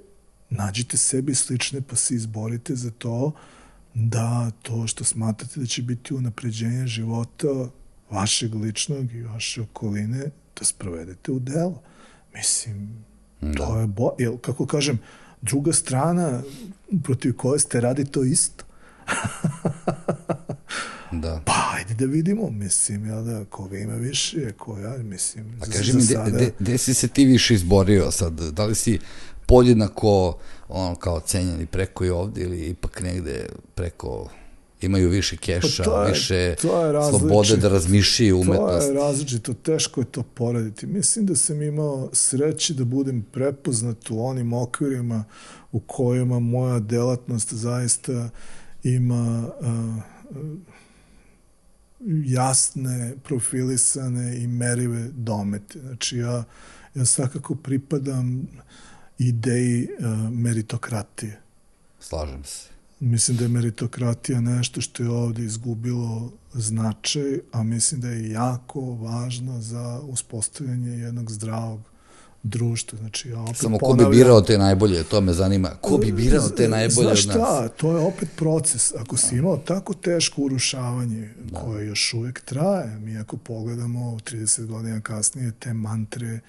nađite 0.50 0.98
sebi 0.98 1.36
slične 1.36 1.82
pa 1.82 1.96
se 1.96 2.16
izborite 2.16 2.76
za 2.76 2.92
to 2.92 3.32
da 3.94 4.52
to 4.62 4.88
što 4.88 5.04
smatrate 5.04 5.60
da 5.60 5.66
će 5.66 5.82
biti 5.82 6.14
unapređenje 6.14 6.88
života 6.88 7.48
vašeg 8.10 8.56
ličnog 8.56 9.12
i 9.14 9.24
vaše 9.24 9.62
okoline 9.62 10.30
da 10.60 10.66
sprovedete 10.66 11.32
u 11.32 11.40
delo. 11.40 11.82
Mislim, 12.34 13.06
da. 13.42 13.66
to 13.66 13.80
je 13.80 13.88
bo... 13.88 14.12
Jel, 14.20 14.38
kako 14.38 14.66
kažem, 14.66 15.00
druga 15.42 15.74
strana 15.74 16.42
protiv 17.04 17.36
koje 17.36 17.60
ste 17.60 17.82
radi 17.82 18.06
to 18.06 18.24
isto. 18.24 18.64
da. 21.12 21.42
Pa, 21.46 21.54
ajde 21.74 21.94
da 21.94 22.06
vidimo, 22.06 22.50
mislim, 22.50 23.06
ja 23.06 23.22
da, 23.22 23.46
koga 23.46 23.78
ima 23.78 23.94
više, 23.94 24.52
ko 24.52 24.78
ja, 24.78 24.98
mislim. 24.98 25.60
A 25.62 25.66
kaži 25.72 25.94
mi, 25.94 26.02
sada... 26.02 26.78
si 26.78 26.94
se 26.94 27.08
ti 27.08 27.26
više 27.26 27.54
izborio 27.54 28.12
sad? 28.12 28.34
Da 28.34 28.66
li 28.66 28.76
si 28.76 29.00
podjednako 29.46 30.38
ono 30.70 30.96
kao 30.96 31.20
cenjeni 31.20 31.66
preko 31.66 32.06
i 32.06 32.10
ovde 32.10 32.42
ili 32.42 32.70
ipak 32.70 33.02
negde 33.02 33.50
preko 33.76 34.30
imaju 34.84 35.10
više 35.10 35.38
keša, 35.38 35.84
pa 35.84 36.04
je, 36.04 36.10
više 36.10 36.56
slobode 37.10 37.58
da 37.58 37.70
razmišljaju 37.70 38.40
umetnost. 38.40 38.88
To 38.88 38.94
je 38.94 38.94
različito, 38.94 39.54
teško 39.54 40.02
je 40.02 40.06
to 40.06 40.24
porediti. 40.24 40.88
Mislim 40.88 41.26
da 41.26 41.36
sam 41.36 41.62
imao 41.62 42.10
sreće 42.14 42.74
da 42.74 42.86
budem 42.86 43.26
prepoznat 43.32 44.10
u 44.10 44.26
onim 44.26 44.54
okvirima 44.54 45.24
u 45.72 45.80
kojima 45.80 46.40
moja 46.40 46.80
delatnost 46.80 47.54
zaista 47.54 48.30
ima 48.84 49.50
uh, 49.60 50.04
jasne, 52.26 53.14
profilisane 53.24 54.38
i 54.38 54.48
merive 54.48 55.10
domete. 55.14 55.80
Znači 55.80 56.18
ja, 56.18 56.44
ja 56.96 57.06
svakako 57.06 57.56
pripadam 57.56 58.48
ideji 59.18 59.88
uh, 60.00 60.32
meritokratije. 60.32 61.40
Slažem 62.00 62.44
se. 62.44 62.71
Mislim 63.02 63.38
da 63.38 63.44
je 63.44 63.48
meritokratija 63.48 64.42
nešto 64.42 64.82
što 64.82 65.04
je 65.04 65.10
ovde 65.10 65.44
izgubilo 65.44 66.32
značaj, 66.54 67.40
a 67.52 67.64
mislim 67.64 68.02
da 68.02 68.08
je 68.08 68.32
jako 68.32 68.82
važno 68.82 69.62
za 69.62 70.00
uspostavljanje 70.04 70.92
jednog 70.92 71.32
zdravog 71.32 71.80
društva. 72.44 73.00
Znači, 73.00 73.30
ja 73.30 73.42
opet 73.42 73.58
Samo 73.58 73.78
ko 73.78 73.94
bi 73.94 74.06
birao 74.12 74.42
te 74.42 74.58
najbolje, 74.58 75.04
to 75.04 75.22
me 75.22 75.34
zanima. 75.34 75.70
Ko 75.82 75.98
bi 75.98 76.12
birao 76.12 76.50
te 76.50 76.70
najbolje 76.70 77.08
Znaš 77.08 77.20
od 77.22 77.28
nas? 77.28 77.36
šta, 77.38 77.68
to 77.68 77.92
je 77.92 77.98
opet 77.98 78.30
proces. 78.36 78.94
Ako 78.96 79.18
si 79.18 79.36
imao 79.36 79.58
tako 79.58 79.94
teško 79.94 80.42
urušavanje 80.42 81.30
da. 81.44 81.60
koje 81.60 81.88
još 81.88 82.14
uvek 82.14 82.42
traje, 82.42 83.00
mi 83.00 83.18
ako 83.18 83.38
pogledamo 83.38 84.18
30 84.32 84.66
godina 84.66 85.02
kasnije 85.02 85.52
te 85.60 85.74
mantre 85.74 86.40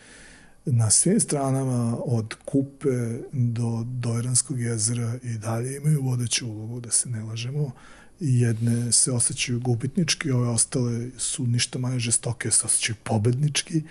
na 0.65 0.91
svim 0.91 1.21
stranama 1.21 1.99
od 2.05 2.35
Kupe 2.45 3.19
do 3.33 3.85
Dojranskog 3.87 4.61
jezera 4.61 5.19
i 5.23 5.39
dalje 5.39 5.77
imaju 5.77 6.03
vodeću 6.03 6.49
ulogu, 6.49 6.81
da 6.81 6.91
se 6.91 7.09
ne 7.09 7.23
lažemo. 7.23 7.71
Jedne 8.21 8.93
se 8.93 9.13
osjećaju 9.13 9.61
gubitnički, 9.61 10.31
ove 10.31 10.49
ostale 10.49 11.11
su 11.19 11.47
ništa 11.47 11.79
manje 11.79 11.99
žestoke, 11.99 12.51
se 12.51 12.67
osjećaju 12.67 12.97
pobednički, 13.03 13.83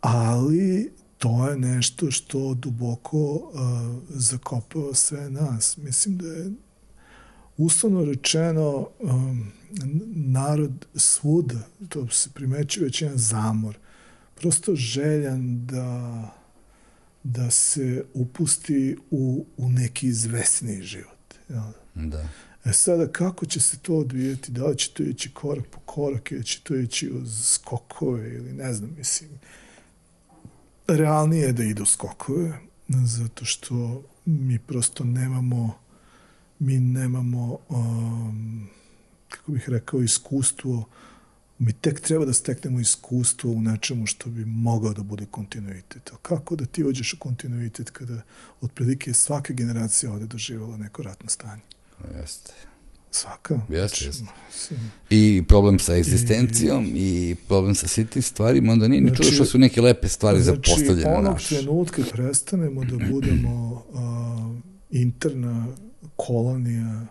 ali 0.00 0.92
to 1.18 1.48
je 1.48 1.58
nešto 1.58 2.10
što 2.10 2.54
duboko 2.54 3.18
uh, 3.18 3.50
zakopava 4.08 4.94
sve 4.94 5.30
nas. 5.30 5.76
Mislim 5.76 6.18
da 6.18 6.28
je 6.28 6.52
uslovno 7.56 8.04
rečeno 8.04 8.88
um, 9.00 9.52
narod 10.14 10.86
svuda, 10.94 11.68
to 11.88 12.08
se 12.08 12.30
primećuje 12.34 12.84
već 12.84 13.02
jedan 13.02 13.18
zamor 13.18 13.78
prosto 14.40 14.74
željan 14.74 15.66
da, 15.66 16.22
da 17.22 17.50
se 17.50 18.04
upusti 18.14 18.96
u, 19.10 19.46
u 19.56 19.68
neki 19.68 20.06
izvesniji 20.06 20.82
život. 20.82 21.34
Ja. 21.48 21.72
Da. 21.94 22.28
E 22.64 22.72
sada, 22.72 23.12
kako 23.12 23.46
će 23.46 23.60
se 23.60 23.78
to 23.78 23.96
odvijeti? 23.96 24.52
Da 24.52 24.66
li 24.66 24.76
će 24.76 24.90
to 24.90 25.02
ići 25.02 25.34
korak 25.34 25.66
po 25.66 25.80
korak 25.80 26.32
ili 26.32 26.44
će 26.44 26.60
to 26.62 26.76
ići 26.76 27.10
uz 27.10 27.44
skokove 27.44 28.34
ili 28.34 28.52
ne 28.52 28.72
znam, 28.72 28.94
mislim. 28.98 29.30
Realnije 30.88 31.46
je 31.46 31.52
da 31.52 31.64
idu 31.64 31.86
skokove, 31.86 32.52
zato 32.88 33.44
što 33.44 34.02
mi 34.24 34.58
prosto 34.58 35.04
nemamo 35.04 35.86
mi 36.58 36.80
nemamo 36.80 37.58
um, 37.68 38.68
kako 39.28 39.52
bih 39.52 39.68
rekao 39.68 40.02
iskustvo 40.02 40.88
mi 41.58 41.72
tek 41.72 42.00
treba 42.00 42.24
da 42.24 42.32
steknemo 42.32 42.80
iskustvo 42.80 43.50
u 43.50 43.62
nečemu 43.62 44.06
što 44.06 44.30
bi 44.30 44.44
mogao 44.44 44.92
da 44.92 45.02
bude 45.02 45.26
kontinuitet. 45.30 46.10
Kako 46.22 46.56
da 46.56 46.66
ti 46.66 46.84
uđeš 46.84 47.12
u 47.12 47.18
kontinuitet 47.18 47.90
kada 47.90 48.22
otprilike 48.60 49.12
svaka 49.12 49.52
generacija 49.52 50.12
ovde 50.12 50.26
doživala 50.26 50.76
neko 50.76 51.02
ratno 51.02 51.28
stanje? 51.28 51.62
Jeste. 52.20 52.52
Svaka. 53.10 53.60
Jeste, 53.68 54.12
znači, 54.12 54.34
jeste. 54.52 54.74
I 55.10 55.42
problem 55.48 55.78
sa 55.78 55.96
egzistencijom 55.96 56.84
i, 56.84 57.30
i 57.30 57.34
problem 57.48 57.74
sa 57.74 57.88
svim 57.88 58.06
tim 58.06 58.22
stvarima, 58.22 58.72
onda 58.72 58.88
nije 58.88 59.02
znači, 59.02 59.12
ni 59.12 59.16
čudo 59.16 59.34
što 59.34 59.44
su 59.44 59.58
neke 59.58 59.80
lepe 59.80 60.08
stvari 60.08 60.42
znači, 60.42 60.56
zapostavljene. 60.56 61.00
Znači, 61.00 61.18
onog 61.18 61.32
naš. 61.32 61.48
trenutka 61.48 62.02
prestanemo 62.12 62.84
da 62.84 62.96
budemo 63.12 63.84
a, 63.94 64.54
interna 64.90 65.66
kolonija 66.16 67.06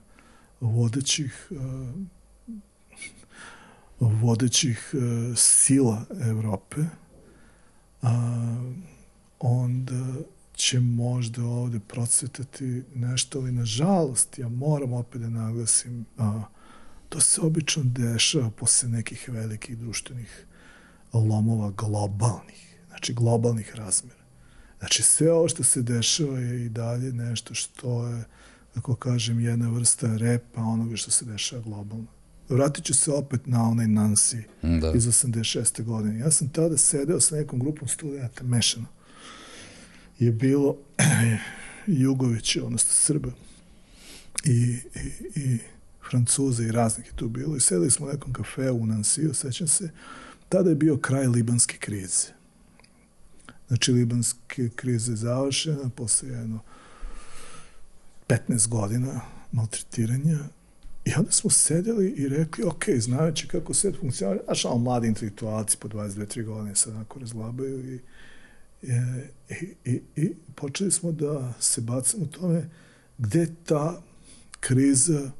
vodećih 0.62 1.48
a, 1.52 1.92
vodećih 4.00 4.94
e, 4.94 5.36
sila 5.36 6.06
Evrope, 6.22 6.82
a, 8.02 8.12
onda 9.40 10.14
će 10.56 10.80
možda 10.80 11.44
ovde 11.44 11.80
procvetati 11.80 12.84
nešto, 12.96 13.40
ali 13.40 13.52
nažalost, 13.52 14.40
ja 14.40 14.50
moram 14.50 14.94
opet 14.94 15.22
da 15.22 15.30
naglasim, 15.30 16.06
a, 16.18 16.44
to 17.10 17.20
se 17.22 17.42
obično 17.42 17.84
dešava 17.86 18.50
posle 18.50 18.90
nekih 18.90 19.30
velikih 19.30 19.78
društvenih 19.78 20.46
lomova 21.14 21.72
globalnih, 21.72 22.78
znači 22.88 23.14
globalnih 23.14 23.76
razmera. 23.76 24.26
Znači 24.80 25.04
sve 25.04 25.32
ovo 25.32 25.48
što 25.48 25.64
se 25.64 25.82
dešava 25.82 26.40
je 26.40 26.66
i 26.66 26.70
dalje 26.70 27.14
nešto 27.14 27.54
što 27.54 28.08
je, 28.08 28.24
kako 28.74 28.96
kažem, 28.96 29.40
jedna 29.40 29.70
vrsta 29.70 30.18
repa 30.18 30.62
onoga 30.62 30.96
što 30.96 31.12
se 31.12 31.26
dešava 31.26 31.62
globalno 31.62 32.08
vratit 32.50 32.86
ću 32.86 32.94
se 32.94 33.12
opet 33.12 33.48
na 33.48 33.70
onaj 33.70 33.86
Nancy 33.86 34.42
da. 34.62 34.92
iz 34.96 35.08
86. 35.08 35.84
godine. 35.84 36.20
Ja 36.20 36.32
sam 36.32 36.50
tada 36.50 36.78
sedeo 36.78 37.20
sa 37.20 37.36
nekom 37.36 37.60
grupom 37.60 37.88
studenta, 37.88 38.44
mešano. 38.44 38.86
Je 40.20 40.32
bilo 40.32 40.78
Jugović, 41.88 42.56
odnosno 42.56 42.92
Srba 42.92 43.32
i, 44.44 44.52
i, 44.52 44.80
i 45.36 45.60
Francuza 46.10 46.64
i 46.64 46.72
raznih 46.72 47.08
je 47.08 47.16
tu 47.16 47.30
bilo 47.30 47.56
i 47.56 47.60
sedeli 47.60 47.92
smo 47.92 48.06
u 48.06 48.10
nekom 48.10 48.34
kafeu 48.34 48.76
u 48.76 48.86
Nansiju, 48.86 49.34
sećam 49.34 49.68
se. 49.68 49.90
Tada 50.50 50.70
je 50.70 50.76
bio 50.76 50.98
kraj 50.98 51.28
libanske 51.28 51.78
krize. 51.78 52.28
Znači, 53.68 53.92
libanske 53.92 54.70
krize 54.76 55.12
je 55.12 55.16
završena 55.16 55.90
posle 55.90 56.30
jedno 56.30 56.60
15 58.28 58.68
godina 58.68 59.22
maltretiranja 59.52 60.40
I 61.06 61.12
onda 61.18 61.32
smo 61.32 61.50
sedeli 61.50 62.10
i 62.10 62.30
rekli, 62.30 62.64
ok, 62.64 62.84
znajući 62.98 63.48
kako 63.48 63.74
svet 63.74 63.96
funkcionira, 64.00 64.44
znaš, 64.46 64.66
ono 64.66 64.78
mladi 64.78 65.08
intelektualci 65.08 65.78
po 65.78 65.88
22-3 65.88 66.46
godine 66.46 66.76
se 66.76 66.90
onako 66.90 67.20
razlabaju 67.20 67.94
i, 67.94 68.00
i, 68.82 69.74
i, 69.86 70.02
i 70.16 70.34
počeli 70.56 70.92
smo 70.92 71.12
da 71.12 71.54
se 71.60 71.82
bacamo 71.82 72.24
u 72.24 72.28
tome 72.28 72.70
gde 73.18 73.48
ta 73.66 74.02
kriza 74.60 75.32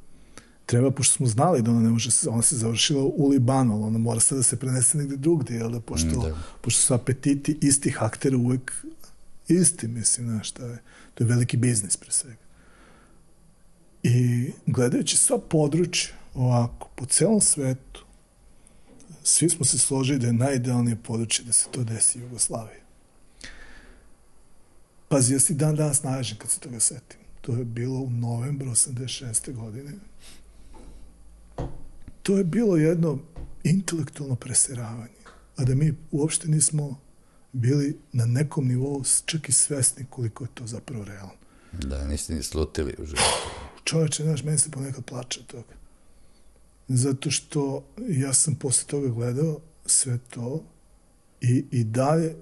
treba, 0.66 0.90
pošto 0.90 1.16
smo 1.16 1.26
znali 1.26 1.62
da 1.62 1.70
ona 1.70 1.80
ne 1.80 1.90
može, 1.90 2.10
ona 2.28 2.42
se 2.42 2.56
završila 2.56 3.02
u 3.02 3.28
Libanu, 3.28 3.86
ona 3.86 3.98
mora 3.98 4.20
sada 4.20 4.36
da 4.38 4.42
se 4.42 4.56
prenese 4.56 4.98
negde 4.98 5.16
drugde, 5.16 5.54
jel 5.54 5.70
da, 5.70 5.80
pošto, 5.80 6.08
mm, 6.08 6.22
da. 6.22 6.36
pošto 6.60 6.80
su 6.80 6.94
apetiti 6.94 7.58
istih 7.60 8.02
aktera 8.02 8.36
uvek 8.36 8.72
isti, 9.48 9.88
mislim, 9.88 10.26
znaš, 10.26 10.48
šta 10.48 10.66
je, 10.66 10.78
to 11.14 11.24
je 11.24 11.28
veliki 11.28 11.56
biznis 11.56 11.96
pre 11.96 12.10
svega. 12.10 12.45
I 14.08 14.52
gledajući 14.66 15.16
sva 15.16 15.38
područja 15.38 16.14
ovako, 16.34 16.88
po 16.94 17.06
celom 17.06 17.40
svetu, 17.40 18.04
svi 19.22 19.48
smo 19.48 19.64
se 19.64 19.78
složili 19.78 20.18
da 20.18 20.26
je 20.26 20.32
najidealnije 20.32 20.96
područje 20.96 21.44
da 21.44 21.52
se 21.52 21.66
to 21.70 21.84
desi 21.84 22.18
u 22.18 22.22
Jugoslaviji. 22.22 22.80
Pazi, 25.08 25.32
ja 25.32 25.40
si 25.40 25.54
dan 25.54 25.76
danas 25.76 26.02
naježen 26.02 26.38
kad 26.38 26.50
se 26.50 26.60
toga 26.60 26.80
setim. 26.80 27.20
To 27.40 27.52
je 27.52 27.64
bilo 27.64 28.00
u 28.00 28.10
novembru 28.10 28.70
86. 28.70 29.54
godine. 29.54 29.92
to 32.22 32.38
je 32.38 32.44
bilo 32.44 32.76
jedno 32.76 33.18
intelektualno 33.64 34.36
preseravanje, 34.36 35.20
a 35.56 35.64
da 35.64 35.74
mi 35.74 35.94
uopšte 36.10 36.48
nismo 36.48 37.00
bili 37.52 37.98
na 38.12 38.26
nekom 38.26 38.68
nivou 38.68 39.02
čak 39.24 39.48
i 39.48 39.52
svesni 39.52 40.06
koliko 40.10 40.44
je 40.44 40.48
to 40.54 40.66
zapravo 40.66 41.04
realno. 41.04 41.34
Da, 41.72 42.06
niste 42.06 42.34
ni 42.34 42.42
slutili 42.42 42.94
u 42.98 43.04
životu. 43.06 43.66
Čoveče, 43.86 44.22
znaš, 44.22 44.42
meni 44.42 44.58
se 44.58 44.70
ponekad 44.70 45.04
plače 45.04 45.40
od 45.40 45.46
toga. 45.46 45.74
Zato 46.88 47.30
što 47.30 47.84
ja 48.08 48.34
sam 48.34 48.54
posle 48.54 48.86
toga 48.86 49.08
gledao 49.08 49.60
sve 49.86 50.18
to 50.30 50.64
i, 51.40 51.64
i 51.70 51.84
dalje 51.84 52.34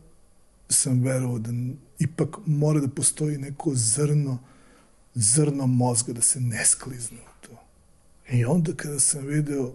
sam 0.69 1.03
verovao 1.03 1.39
da 1.39 1.51
ipak 1.99 2.37
mora 2.47 2.81
da 2.81 2.89
postoji 2.89 3.39
neko 3.39 3.71
zrno, 3.75 4.39
zrno 5.15 5.66
mozga 5.66 6.12
da 6.12 6.23
se 6.23 6.41
ne 6.41 6.65
sklizne 6.65 7.19
u 7.19 7.47
to. 7.47 7.62
I 8.31 8.45
onda 8.45 8.73
kada 8.77 9.01
sam 9.01 9.27
video 9.27 9.73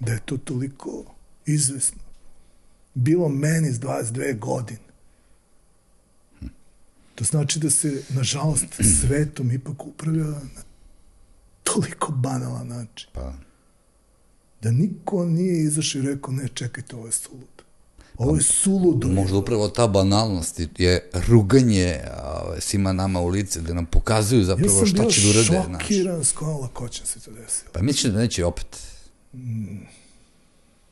da 0.00 0.12
je 0.12 0.20
to 0.24 0.36
toliko 0.36 1.04
izvesno, 1.46 2.02
bilo 2.94 3.28
meni 3.28 3.72
s 3.72 3.80
22 3.80 4.38
godine, 4.38 4.84
to 7.14 7.24
znači 7.24 7.58
da 7.58 7.70
se, 7.70 8.02
nažalost, 8.08 8.64
svetom 9.00 9.50
ipak 9.50 9.86
upravlja 9.86 10.24
na 10.24 10.73
toliko 11.64 12.12
banalan 12.12 12.68
način. 12.68 13.08
Pa, 13.12 13.32
Da 14.62 14.70
niko 14.70 15.24
nije 15.24 15.64
izašao 15.64 15.98
i 15.98 16.04
rekao, 16.04 16.32
ne, 16.34 16.48
čekajte, 16.48 16.96
ovo 16.96 17.06
je 17.06 17.12
suludo. 17.12 17.46
Ovo 18.18 18.36
je 18.36 18.42
suludo. 18.42 19.08
možda 19.08 19.36
upravo 19.36 19.68
ta 19.68 19.86
banalnost 19.86 20.60
je 20.78 21.10
ruganje 21.28 22.00
a, 22.06 22.54
svima 22.58 22.92
nama 22.92 23.20
u 23.20 23.28
lice, 23.28 23.60
da 23.60 23.74
nam 23.74 23.86
pokazuju 23.86 24.40
Ja 24.40 24.46
zapravo 24.46 24.70
sam 24.70 24.86
šta 24.86 25.02
bio 25.02 25.10
će 25.10 25.20
da 25.22 25.28
urade. 25.28 25.44
znaš. 25.66 25.82
šokiran 25.82 26.24
s 26.24 26.32
kojom 26.32 26.60
lakoćem 26.60 27.06
se 27.06 27.20
to 27.20 27.30
desilo. 27.30 27.70
Pa 27.72 27.82
mislim 27.82 28.12
da 28.12 28.18
neće 28.18 28.44
opet. 28.44 28.78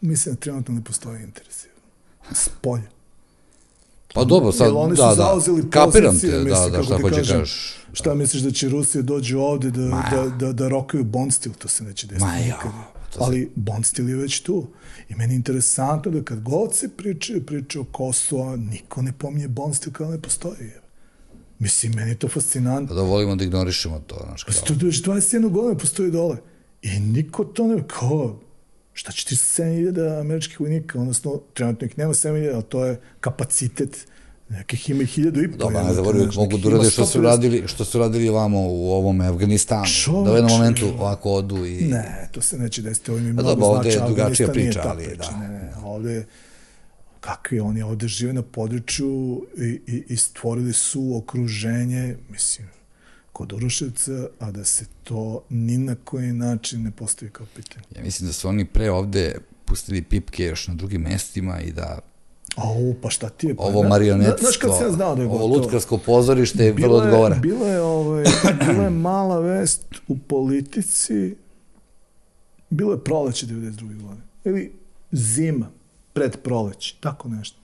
Mislim 0.01 0.35
da 0.35 0.41
trenutno 0.41 0.75
ne 0.75 0.85
postoji 0.85 1.23
interes. 1.23 1.67
S 2.33 2.49
polja. 2.61 2.91
Pa 4.15 4.25
dobro, 4.25 4.53
sad, 4.53 4.67
Jer 4.67 4.77
oni 4.77 4.97
su 4.97 5.03
da, 5.03 5.09
da, 5.09 5.15
zauzeli 5.15 5.71
kapiram 5.71 6.21
te, 6.21 6.31
da, 6.31 6.45
da, 6.45 6.71
kako 6.71 6.83
šta 6.83 6.99
hoće 7.01 7.17
kažem, 7.17 7.39
kažeš. 7.39 7.75
Šta 7.93 8.15
misliš 8.15 8.43
da 8.43 8.51
će 8.51 8.69
Rusija 8.69 9.03
dođe 9.03 9.37
ovde 9.37 9.71
da, 9.71 9.81
Ma 9.81 10.05
da, 10.11 10.29
da, 10.29 10.53
da 10.53 10.69
rokaju 10.69 11.05
Bond 11.05 11.33
stil? 11.35 11.53
To 11.53 11.69
se 11.69 11.85
neće 11.85 12.07
desiti 12.07 12.25
Ma 12.25 12.37
ja, 12.37 12.59
Ali 13.19 13.51
Bond 13.55 13.87
stil 13.87 14.09
je 14.09 14.17
već 14.17 14.41
tu. 14.41 14.67
I 15.09 15.15
meni 15.15 15.35
je 15.35 15.37
interesantno 15.37 16.13
da 16.13 16.23
kad 16.23 16.41
god 16.41 16.75
se 16.75 16.89
pričaju 16.89 17.47
priče 17.47 17.81
o 17.81 17.85
Kosovo, 17.85 18.57
niko 18.57 19.03
ne 19.03 19.13
pominje 19.13 19.49
Bond 19.49 19.77
stil 19.77 19.93
kao 19.93 20.07
da 20.07 20.13
ne 20.13 20.23
postoji. 20.23 20.71
Mislim, 21.59 21.93
meni 21.93 22.11
je 22.11 22.19
to 22.19 22.29
fascinantno. 22.29 22.89
Pa 22.89 22.95
da 22.95 23.03
volimo 23.03 23.37
da 23.37 23.45
ignorišemo 23.45 24.03
to, 24.07 24.17
znaš, 24.27 24.45
Pa 24.45 24.53
kao. 24.53 24.77
to 24.77 24.87
već 24.87 25.03
21 25.03 25.51
godina 25.51 25.79
postoji 25.79 26.11
dole. 26.11 26.37
I 26.83 27.01
niko 27.01 27.45
to 27.45 27.67
ne... 27.67 27.83
Kao, 27.87 28.41
šta 28.93 29.13
će 29.13 29.27
ti 29.27 29.37
sa 29.37 29.63
7000 29.63 30.21
američkih 30.21 30.61
vojnika? 30.61 31.01
Odnosno, 31.01 31.41
trenutno 31.55 31.87
ih 31.87 31.99
nema 31.99 32.15
7000, 32.15 32.55
ali 32.55 32.63
to 32.63 32.85
je 32.85 33.01
kapacitet 33.21 34.07
nekih 34.49 34.91
ima 34.91 35.03
i 35.03 35.07
hiljadu 35.07 35.43
i 35.43 35.51
po. 35.51 35.57
Dobro, 35.57 35.83
ne 35.83 35.95
zaboravim, 35.95 36.31
mogu 36.35 36.59
da 36.59 36.69
urade 36.69 36.91
što 36.91 37.07
su 37.07 37.19
150. 37.19 37.23
radili, 37.23 37.63
što 37.67 37.85
su 37.85 37.99
radili 37.99 38.29
vamo 38.29 38.61
u 38.61 38.93
ovom 38.93 39.21
Afganistanu. 39.21 39.87
Čoveče, 39.87 40.25
da 40.25 40.33
u 40.33 40.37
jednom 40.37 40.53
momentu 40.53 40.87
ovako 40.99 41.33
odu 41.33 41.67
i... 41.67 41.85
Ne, 41.85 42.29
to 42.33 42.41
se 42.41 42.59
neće 42.59 42.83
desiti. 42.83 43.11
Ovo 43.11 43.21
mi 43.21 43.37
Pa 43.37 43.43
mnogo 43.43 43.49
dobro, 43.49 43.67
ovde 43.67 43.91
znači, 43.91 44.05
je 44.05 44.15
drugačija 44.15 44.49
priča, 44.49 44.83
ali 44.85 45.05
priča. 45.05 45.31
da. 45.31 45.39
Ne, 45.39 45.49
ne, 45.49 45.73
ovde 45.85 46.27
kakvi 47.21 47.61
oni 47.61 47.83
ovde 47.83 48.09
žive 48.09 48.33
na 48.33 48.43
području 48.43 49.43
i, 49.59 49.81
i, 49.87 50.05
i 50.09 50.17
stvorili 50.17 50.73
su 50.73 51.17
okruženje, 51.17 52.17
mislim, 52.31 52.69
kod 53.33 53.53
Uruševca, 53.53 54.27
a 54.39 54.51
da 54.51 54.65
se 54.65 54.85
to 55.05 55.43
ni 55.49 55.79
na 55.79 55.95
koji 55.95 56.33
način 56.33 56.83
ne 56.83 56.91
postavi 56.91 57.31
kao 57.31 57.47
pitanje. 57.57 57.85
Ja 57.97 58.03
mislim 58.03 58.27
da 58.27 58.33
su 58.33 58.49
oni 58.49 58.65
pre 58.65 58.91
ovde 58.91 59.35
pustili 59.65 60.03
pipke 60.03 60.45
još 60.45 60.69
na 60.69 60.75
drugim 60.75 61.01
mestima 61.03 61.61
i 61.61 61.73
da 61.73 61.99
Au, 62.57 62.95
pa 63.03 63.11
šta 63.11 63.29
ti 63.29 63.47
je? 63.47 63.57
Pa, 63.57 63.63
ovo 63.63 63.83
ne- 63.83 63.89
marionetstvo, 63.89 64.39
Znaš 64.41 64.57
kad 64.57 64.71
sam 64.77 64.87
ja 64.87 64.93
znao 64.93 65.15
da 65.17 65.23
je 65.23 65.29
ovo 65.29 65.47
lutkarsko 65.47 65.99
pozorište 65.99 66.65
je 66.65 66.75
je, 66.79 66.89
odgovara. 66.89 67.35
bila 67.35 67.69
je, 67.69 67.81
ovaj, 67.81 68.25
bila 68.67 68.85
je 68.85 68.91
mala 68.91 69.41
vest 69.41 69.83
u 70.09 70.19
politici, 70.19 71.37
bilo 72.71 72.93
je 72.93 73.05
proleće 73.05 73.47
92. 73.47 74.03
godine. 74.03 74.23
Ili 74.45 74.73
zima, 75.13 75.71
pred 76.13 76.37
proleće, 76.37 76.97
tako 77.01 77.29
nešto. 77.29 77.59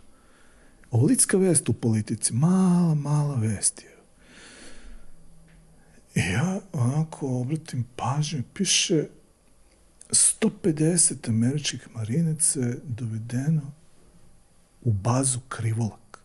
Ovolitska 0.91 1.37
vest 1.37 1.69
u 1.69 1.73
politici, 1.73 2.35
mala, 2.35 2.95
mala 2.95 3.35
vest 3.35 3.83
je. 3.83 3.98
I 6.15 6.21
ja 6.21 6.61
onako 6.73 7.41
obratim 7.41 7.87
pažnju, 7.97 8.43
piše 8.55 9.05
150 10.11 11.29
američkih 11.29 11.89
marinaca 11.95 12.61
je 12.61 12.81
dovedeno 12.85 13.73
u 14.83 14.93
bazu 14.93 15.41
Krivolak. 15.49 16.19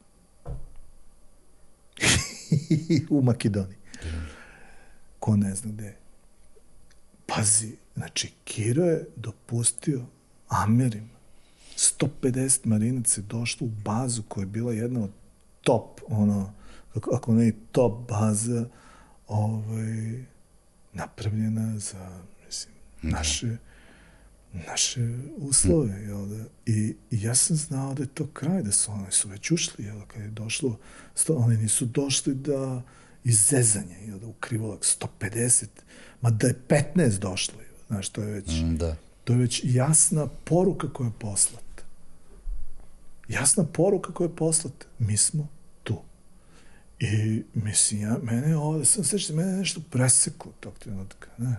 u 3.10 3.22
Makedoniji. 3.22 3.78
Ko 5.20 5.36
ne 5.38 5.56
zna 5.56 5.72
gde 5.72 5.86
je. 5.86 5.98
Pazi, 7.26 7.76
znači 7.96 8.34
Kiro 8.44 8.84
je 8.84 9.08
dopustio 9.16 10.06
Amerima 10.48 11.14
150 11.78 12.66
marinaca 12.66 13.22
je 13.22 13.26
došlo 13.26 13.68
u 13.68 13.72
bazu 13.86 14.24
koja 14.28 14.42
je 14.42 14.48
bila 14.48 14.74
jedna 14.74 15.04
od 15.04 15.12
top, 15.62 16.02
ono, 16.08 16.54
ako, 16.94 17.34
ne 17.34 17.52
top 17.72 18.10
baza, 18.10 18.66
ovaj, 19.34 20.24
napravljena 20.94 21.80
za, 21.80 22.20
mislim, 22.46 22.74
naše, 23.02 23.58
naše 24.68 25.02
uslove, 25.38 26.02
jel 26.02 26.26
da? 26.26 26.44
I, 26.66 26.96
I 27.12 27.22
ja 27.22 27.36
sam 27.36 27.56
znao 27.56 27.94
da 27.94 28.04
je 28.04 28.08
to 28.08 28.28
kraj, 28.28 28.62
da 28.64 28.72
su 28.72 28.92
oni 28.92 29.12
su 29.12 29.30
već 29.30 29.52
ušli, 29.52 29.86
jel 29.86 30.00
da, 30.00 30.06
kad 30.06 30.22
je 30.22 30.28
došlo, 30.28 30.78
sto, 31.16 31.36
oni 31.36 31.58
nisu 31.58 31.86
došli 31.86 32.36
da 32.36 32.82
iz 33.24 33.48
zezanja, 33.50 33.98
jel 33.98 34.20
da, 34.20 34.28
u 34.28 34.34
krivolak, 34.34 34.80
150, 35.22 35.66
ma 36.22 36.30
da 36.30 36.48
je 36.48 36.60
15 36.68 37.20
došlo, 37.20 37.62
jel, 37.62 37.74
znaš, 37.88 38.10
to 38.10 38.22
je 38.22 38.32
već, 38.32 38.62
Mm, 38.64 38.76
Da. 38.78 38.96
to 39.24 39.34
je 39.34 39.40
već 39.40 39.62
jasna 39.64 40.28
poruka 40.28 40.90
koja 40.94 41.08
je 41.08 41.14
poslata. 41.20 41.64
Jasna 43.28 43.64
poruka 43.64 44.14
koja 44.14 44.26
je 44.28 44.36
poslata. 44.36 44.86
Mi 45.00 45.18
smo. 45.18 45.48
I, 47.04 47.44
mislim, 47.54 48.02
ja, 48.02 48.18
mene 48.24 48.58
ovde, 48.58 48.86
sam 48.86 49.04
sećam, 49.04 49.36
mene 49.36 49.52
nešto 49.52 49.82
preseklo 49.90 50.52
tog 50.60 50.80
trenutka, 50.80 51.28
ne. 51.38 51.56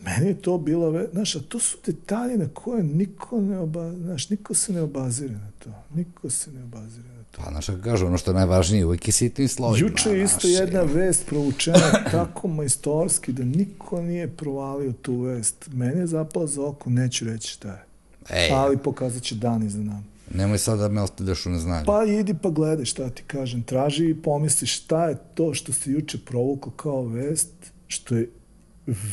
Meni 0.00 0.28
je 0.28 0.42
to 0.42 0.58
bilo, 0.58 0.90
ve, 0.90 1.08
znaš, 1.12 1.36
a 1.36 1.40
to 1.48 1.58
su 1.58 1.78
detalji 1.86 2.36
na 2.38 2.48
koje 2.54 2.82
niko 2.82 3.40
ne 3.40 3.58
oba, 3.58 3.92
znaš, 3.92 4.30
niko 4.30 4.54
se 4.54 4.72
ne 4.72 4.82
obazire 4.82 5.34
na 5.34 5.50
to. 5.58 5.70
Niko 5.94 6.30
se 6.30 6.52
ne 6.52 6.62
obazire 6.62 7.08
na 7.08 7.24
to. 7.30 7.42
Pa, 7.42 7.50
znaš 7.50 7.66
kako 7.66 7.82
kažu, 7.82 8.06
ono 8.06 8.18
što 8.18 8.30
je 8.30 8.34
najvažnije, 8.34 8.86
uvijek 8.86 9.08
je 9.08 9.12
sitnim 9.12 9.48
slovima. 9.48 9.88
Juče 9.88 10.10
je 10.10 10.24
isto 10.24 10.48
jedna 10.48 10.80
je. 10.80 10.86
vest 10.86 11.26
provučena 11.26 12.04
tako 12.12 12.48
majstorski 12.48 13.32
da 13.32 13.44
niko 13.44 14.02
nije 14.02 14.28
provalio 14.28 14.92
tu 14.92 15.20
vest. 15.20 15.68
Mene 15.72 16.00
je 16.00 16.06
zapala 16.06 16.46
za 16.46 16.66
oko, 16.66 16.90
neću 16.90 17.24
reći 17.24 17.48
šta 17.48 17.68
je. 17.68 17.84
Ej, 18.30 18.50
Ali 18.52 18.78
pokazat 18.78 19.22
će 19.22 19.34
dan 19.34 19.62
iza 19.62 19.78
nama. 19.78 20.15
Nemoj 20.34 20.58
sad 20.58 20.78
da 20.78 20.88
me 20.88 21.02
ostavljaš 21.02 21.46
u 21.46 21.50
neznanju. 21.50 21.86
Pa 21.86 22.04
idi 22.04 22.34
pa 22.42 22.50
gledaj 22.50 22.84
šta 22.84 23.10
ti 23.10 23.22
kažem. 23.26 23.62
Traži 23.62 24.10
i 24.10 24.22
pomisli 24.22 24.66
šta 24.66 25.08
je 25.08 25.16
to 25.34 25.54
što 25.54 25.72
se 25.72 25.90
juče 25.90 26.18
provuklo 26.18 26.72
kao 26.72 27.02
vest, 27.02 27.52
što 27.86 28.16
je 28.16 28.30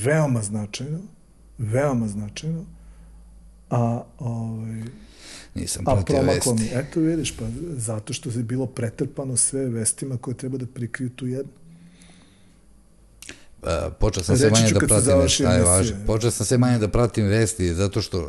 veoma 0.03 0.41
značajno, 0.41 0.99
veoma 1.57 2.07
značajno, 2.07 2.65
a, 3.69 4.03
ovaj, 4.19 4.83
Nisam 5.55 5.83
a 5.87 5.93
pratio 5.93 6.15
promaklo 6.15 6.53
vesti. 6.53 6.75
mi. 6.75 6.79
Eto 6.79 6.99
vidiš, 6.99 7.37
pa 7.37 7.45
zato 7.77 8.13
što 8.13 8.29
je 8.29 8.43
bilo 8.43 8.65
pretrpano 8.65 9.37
sve 9.37 9.69
vestima 9.69 10.17
koje 10.17 10.37
treba 10.37 10.57
da 10.57 10.65
prikriju 10.65 11.09
tu 11.09 11.27
jednu. 11.27 11.51
Uh, 13.63 13.93
počeo 13.99 14.23
sam 14.23 14.37
sve 14.37 14.49
manje 14.49 14.71
da 14.71 14.79
pratim 14.79 15.13
aj, 15.13 15.19
emisija. 15.19 15.63
važno. 15.63 15.97
Počeo 16.07 16.31
sam 16.31 16.45
sve 16.45 16.57
manje 16.57 16.77
da 16.77 16.87
pratim 16.87 17.25
vesti, 17.25 17.73
zato 17.73 18.01
što 18.01 18.19
uh, 18.19 18.27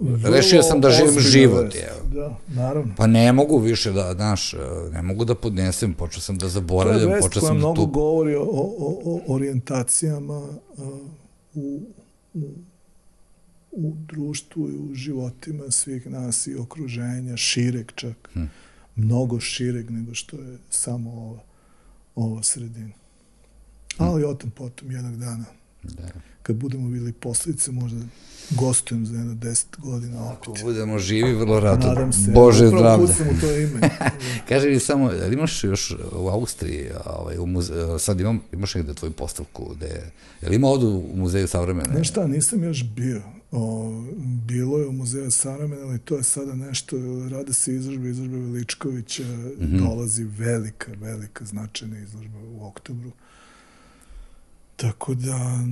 Vrlo 0.00 0.36
rešio 0.36 0.62
sam 0.62 0.80
da 0.80 0.90
živim 0.90 1.20
život, 1.20 1.64
vest. 1.64 1.76
evo. 1.76 2.14
Da, 2.14 2.38
naravno. 2.62 2.94
Pa 2.96 3.06
ne 3.06 3.32
mogu 3.32 3.58
više 3.58 3.92
da, 3.92 4.14
znaš, 4.14 4.54
uh, 4.54 4.60
ne 4.92 5.02
mogu 5.02 5.24
da 5.24 5.34
podnesem, 5.34 5.94
počeo 5.94 6.20
sam 6.20 6.36
da 6.36 6.40
To 6.40 6.46
je 6.46 6.50
zaboravljam, 6.50 7.10
vest 7.10 7.22
počeo 7.22 7.40
koja 7.40 7.48
sam 7.48 7.56
da 7.56 7.58
mnogo 7.58 7.82
tu... 7.82 7.86
govori 7.86 8.34
o, 8.34 8.42
o, 8.42 9.00
o 9.04 9.20
orijentacijama 9.34 10.48
u, 11.54 11.80
u, 12.34 12.40
u 13.70 13.92
društvu 14.06 14.68
i 14.70 14.78
u 14.78 14.94
životima 14.94 15.70
svih 15.70 16.06
nas 16.06 16.46
i 16.46 16.54
okruženja, 16.54 17.36
šireg 17.36 17.92
čak. 17.94 18.30
Hm. 18.32 18.44
Mnogo 18.96 19.40
šireg 19.40 19.90
nego 19.90 20.14
što 20.14 20.36
je 20.36 20.58
samo 20.70 21.10
ova, 21.10 21.40
ova 22.14 22.42
sredina. 22.42 22.94
Ali 23.96 24.24
o 24.24 24.34
tom 24.34 24.50
potom 24.50 24.90
jednog 24.90 25.16
dana 25.16 25.44
Da. 25.82 26.08
Kad 26.42 26.56
budemo 26.56 26.88
bili 26.88 27.12
posljedice, 27.12 27.72
možda 27.72 28.00
gostujem 28.50 29.06
za 29.06 29.18
jedno 29.18 29.34
deset 29.34 29.68
godina 29.78 30.24
opet. 30.24 30.48
Ako 30.48 30.54
budemo 30.62 30.98
živi, 30.98 31.32
vrlo 31.32 31.60
rado. 31.60 31.86
Nadam 31.86 32.12
se. 32.12 32.30
Bože 32.34 32.66
zdravlja. 32.66 33.04
u 33.04 33.40
to 33.40 33.56
ime. 33.56 33.80
Kaže 34.48 34.68
mi 34.68 34.78
samo, 34.78 35.12
imaš 35.32 35.64
još 35.64 35.96
u 36.12 36.28
Austriji, 36.28 36.90
ovaj, 37.06 37.38
u 37.38 37.46
muze, 37.46 37.74
sad 37.98 38.20
imam, 38.20 38.40
imaš 38.52 38.74
negde 38.74 38.94
tvoju 38.94 39.12
postavku, 39.12 39.74
gde, 39.76 40.10
je 40.42 40.48
li 40.48 40.56
ima 40.56 40.68
odu 40.68 40.88
u 40.88 41.16
muzeju 41.16 41.48
savremene? 41.48 41.94
Ne 41.94 42.04
šta, 42.04 42.26
nisam 42.26 42.64
još 42.64 42.84
bio. 42.84 43.22
O, 43.52 43.90
bilo 44.46 44.78
je 44.78 44.86
u 44.86 44.92
muzeju 44.92 45.30
savremene, 45.30 45.82
ali 45.82 45.98
to 45.98 46.16
je 46.16 46.22
sada 46.22 46.54
nešto, 46.54 46.96
rade 47.30 47.52
se 47.52 47.74
izložbe, 47.74 48.10
izložbe 48.10 48.36
Veličkovića, 48.36 49.22
mm 49.22 49.64
-hmm. 49.64 49.78
dolazi 49.78 50.24
velika, 50.24 50.92
velika 51.00 51.44
značajna 51.44 51.98
izložba 51.98 52.38
u 52.38 52.66
oktobru. 52.66 53.12
Tako 54.80 55.14
da, 55.14 55.64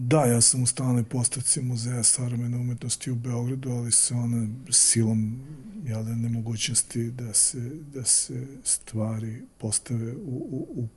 da, 0.00 0.24
ja 0.24 0.40
sam 0.40 0.62
u 0.62 0.66
stalnoj 0.66 1.04
postavci 1.04 1.62
Muzeja 1.62 2.04
savremene 2.04 2.56
umetnosti 2.56 3.10
u 3.10 3.14
Beogradu, 3.14 3.70
ali 3.70 3.92
se 3.92 4.14
ona 4.14 4.48
silom 4.70 5.40
jel, 5.86 6.04
da, 6.04 6.14
nemogućnosti 6.14 7.10
da 7.10 7.34
se, 7.34 7.70
da 7.94 8.04
se 8.04 8.46
stvari 8.62 9.42
postave 9.58 10.12
u, 10.12 10.48
u, 10.50 10.66
u 10.76 10.88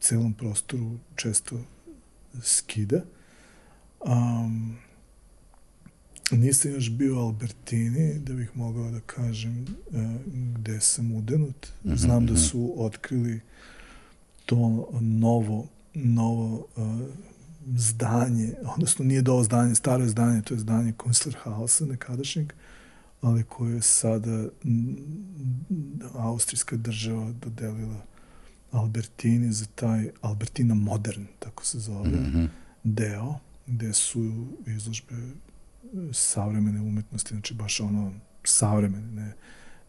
celom 0.00 0.34
prostoru 0.34 0.98
često 1.16 1.64
skida. 2.42 3.00
Um, 4.00 4.76
nisam 6.30 6.72
još 6.72 6.90
bio 6.90 7.16
u 7.16 7.20
Albertini, 7.20 8.18
da 8.18 8.34
bih 8.34 8.50
mogao 8.54 8.90
da 8.90 9.00
kažem 9.00 9.62
uh, 9.62 10.02
gde 10.58 10.80
sam 10.80 11.12
udenut. 11.12 11.66
Mhm, 11.84 11.94
Znam 11.94 12.26
da 12.26 12.32
mhm. 12.32 12.42
su 12.42 12.74
otkrili 12.76 13.40
to 14.46 14.90
novo 15.00 15.68
novo 16.04 16.66
uh, 16.76 17.00
zdanje, 17.76 18.54
odnosno 18.74 19.04
nije 19.04 19.22
do 19.22 19.42
zdanje, 19.42 19.74
staro 19.74 20.02
je 20.02 20.08
zdanje, 20.08 20.42
to 20.42 20.54
je 20.54 20.60
zdanje 20.60 20.92
Kunstlerhausa 20.92 21.86
nekadašnjeg, 21.86 22.52
ali 23.20 23.42
koje 23.42 23.74
je 23.74 23.82
sada 23.82 24.48
austrijska 26.14 26.76
država 26.76 27.32
dodelila 27.32 28.02
Albertini 28.70 29.52
za 29.52 29.66
taj 29.74 30.10
Albertina 30.20 30.74
Modern, 30.74 31.24
tako 31.38 31.64
se 31.64 31.78
zove, 31.78 32.08
mm 32.08 32.32
-hmm. 32.34 32.48
deo, 32.84 33.34
gde 33.66 33.92
su 33.92 34.46
izložbe 34.66 35.14
savremene 36.12 36.80
umetnosti, 36.80 37.34
znači 37.34 37.54
baš 37.54 37.80
ono 37.80 38.12
savremene, 38.44 39.12
ne, 39.12 39.32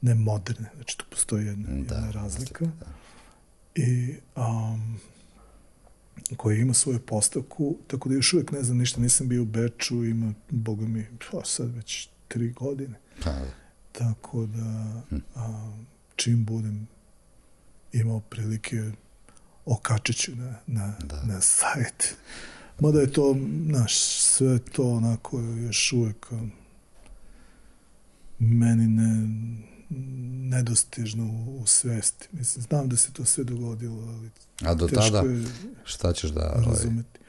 ne 0.02 0.16
moderne, 0.16 0.70
znači 0.76 0.98
tu 0.98 1.06
postoji 1.12 1.46
jedna, 1.46 1.68
da, 1.68 1.76
jedna 1.76 2.12
razlika. 2.12 2.66
Da. 2.66 2.86
I 3.76 4.16
um, 4.36 5.00
koji 6.38 6.60
ima 6.60 6.74
svoju 6.74 7.00
postavku, 7.00 7.78
tako 7.88 8.10
da 8.10 8.16
još 8.16 8.34
uvek 8.34 8.52
ne 8.52 8.64
znam 8.64 8.78
ništa, 8.78 9.02
nisam 9.02 9.28
bio 9.28 9.42
u 9.42 9.46
Beču, 9.46 10.06
ima, 10.06 10.34
boga 10.50 10.86
mi, 10.86 11.06
pa 11.32 11.44
sad 11.46 11.76
već 11.76 12.10
tri 12.28 12.52
godine. 12.52 13.00
Pa. 13.24 13.30
Da. 13.30 13.52
Tako 13.92 14.46
da, 14.46 15.02
hm. 15.10 15.16
a, 15.36 15.74
čim 16.16 16.46
budem 16.46 16.88
imao 17.94 18.20
prilike, 18.20 18.92
okačit 19.66 20.18
ću 20.18 20.36
na, 20.36 20.56
na, 20.68 20.96
da. 21.04 21.24
na 21.24 21.42
sajt. 21.42 22.16
Mada 22.80 23.00
je 23.00 23.12
to, 23.12 23.38
znaš, 23.66 24.00
sve 24.20 24.60
to 24.60 24.92
onako 24.92 25.40
još 25.40 25.94
uvek 25.94 26.32
meni 28.40 28.88
ne, 28.88 29.28
nedostižno 29.90 31.46
u, 31.48 31.64
svesti. 31.66 32.28
Mislim, 32.32 32.64
znam 32.64 32.90
da 32.90 32.98
se 32.98 33.14
to 33.14 33.26
sve 33.26 33.44
dogodilo, 33.44 34.08
ali 34.08 34.30
A 34.62 34.74
do 34.74 34.88
tada, 34.88 35.24
šta 35.84 36.14
ćeš 36.14 36.30
da... 36.30 36.54
Ovaj, 36.56 36.66
razumeti. 36.66 37.20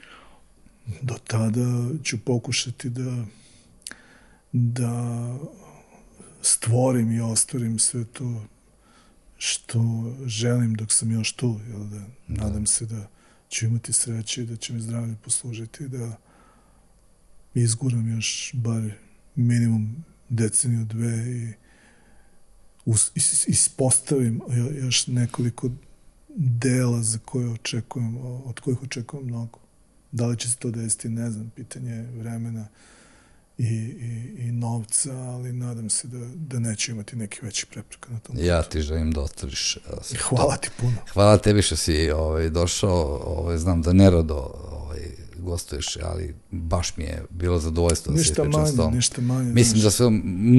Do 1.01 1.15
tada 1.27 1.89
ću 2.03 2.17
pokušati 2.25 2.89
da 2.89 3.25
da 4.51 5.37
stvorim 6.41 7.11
i 7.11 7.21
ostvarim 7.21 7.79
sve 7.79 8.05
to 8.05 8.45
što 9.37 10.13
želim 10.25 10.73
dok 10.73 10.91
sam 10.91 11.11
još 11.11 11.33
tu. 11.33 11.59
Jel 11.69 11.83
da, 11.83 11.99
da. 12.27 12.43
Nadam 12.43 12.65
se 12.65 12.85
da 12.85 13.07
ću 13.49 13.65
imati 13.65 13.93
sreće 13.93 14.43
i 14.43 14.45
da 14.45 14.55
će 14.55 14.73
mi 14.73 14.81
zdravlje 14.81 15.15
poslužiti 15.23 15.87
da 15.87 16.17
izguram 17.53 18.15
još 18.15 18.51
bar 18.53 18.91
minimum 19.35 20.05
deceniju 20.29 20.85
dve 20.85 21.31
i 21.31 21.53
us, 22.91 23.11
is, 23.15 23.47
ispostavim 23.47 24.41
još 24.81 25.07
nekoliko 25.07 25.69
dela 26.35 27.01
za 27.01 27.17
koje 27.25 27.49
očekujem, 27.49 28.17
od 28.45 28.59
kojih 28.59 28.83
očekujem 28.83 29.25
mnogo. 29.25 29.59
Da 30.11 30.27
li 30.27 30.37
će 30.37 30.49
se 30.49 30.55
to 30.55 30.71
desiti, 30.71 31.09
ne 31.09 31.31
znam, 31.31 31.51
pitanje 31.55 32.07
vremena 32.17 32.67
i, 33.57 33.63
i, 33.63 34.35
i 34.37 34.51
novca, 34.51 35.13
ali 35.13 35.53
nadam 35.53 35.89
se 35.89 36.07
da, 36.07 36.19
da 36.35 36.59
neće 36.59 36.91
imati 36.91 37.15
neki 37.15 37.39
veći 37.41 37.65
prepreka 37.65 38.11
na 38.11 38.19
tom. 38.19 38.35
Ja 38.39 38.63
ti 38.63 38.81
želim 38.81 39.11
da 39.11 39.21
otvoriš. 39.21 39.77
Hvala 40.29 40.57
ti 40.57 40.69
puno. 40.77 40.97
Hvala 41.13 41.37
tebi 41.37 41.61
što 41.61 41.75
si 41.75 42.11
ovaj, 42.11 42.49
došao, 42.49 43.21
ovaj, 43.25 43.57
znam 43.57 43.81
da 43.81 43.93
nerado 43.93 44.53
ovaj, 44.71 44.99
gostuješ, 45.41 45.97
ali 46.03 46.35
baš 46.51 46.97
mi 46.97 47.03
je 47.03 47.23
bilo 47.29 47.59
zadovoljstvo 47.59 48.13
da 48.13 48.23
se 48.23 48.33
pričam 48.33 48.67
s 48.67 48.75
tom. 48.75 48.93
Ništa 48.93 49.21
manje. 49.21 49.53
Mislim 49.53 49.81
da 49.81 49.91
sve, 49.91 50.09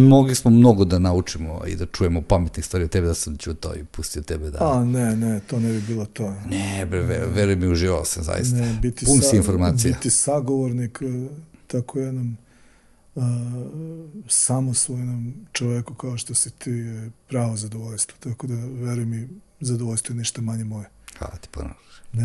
mogli 0.09 0.34
smo 0.34 0.50
mnogo 0.50 0.84
da 0.84 0.98
naučimo 0.98 1.62
i 1.66 1.76
da 1.76 1.86
čujemo 1.86 2.22
pametnih 2.22 2.66
stvari 2.66 2.84
od 2.84 2.90
tebe, 2.90 3.06
da 3.06 3.14
sam 3.14 3.36
čutao 3.36 3.74
i 3.74 3.84
pustio 3.84 4.22
tebe 4.22 4.50
da... 4.50 4.59
A, 4.60 4.84
ne, 4.84 5.16
ne, 5.16 5.40
to 5.40 5.60
ne 5.60 5.72
bi 5.72 5.80
bilo 5.80 6.04
to. 6.04 6.34
Ne, 6.50 6.86
bre, 6.86 7.02
ver, 7.02 7.28
veruj 7.34 7.56
mi, 7.56 7.68
uživao 7.68 8.04
sam 8.04 8.22
zaista. 8.24 8.56
Ne, 8.56 8.78
biti 8.82 9.06
Pun 9.06 9.20
si 9.20 9.36
informacija. 9.36 9.94
Biti 9.94 10.10
sagovornik 10.10 10.98
e, 11.02 11.28
tako 11.66 11.98
jednom 11.98 12.36
uh, 13.14 13.22
samosvojnom 14.28 15.34
čoveku 15.52 15.94
kao 15.94 16.16
što 16.16 16.34
si 16.34 16.50
ti 16.50 16.70
je 16.70 17.10
pravo 17.28 17.56
zadovoljstvo. 17.56 18.18
Tako 18.20 18.46
da, 18.46 18.54
veruj 18.54 19.04
mi, 19.04 19.28
zadovoljstvo 19.60 20.12
je 20.12 20.18
ništa 20.18 20.42
manje 20.42 20.64
moje. 20.64 20.88
Hvala 21.18 21.36
ti 21.36 21.48
puno. 21.52 21.70
Ne. 22.12 22.24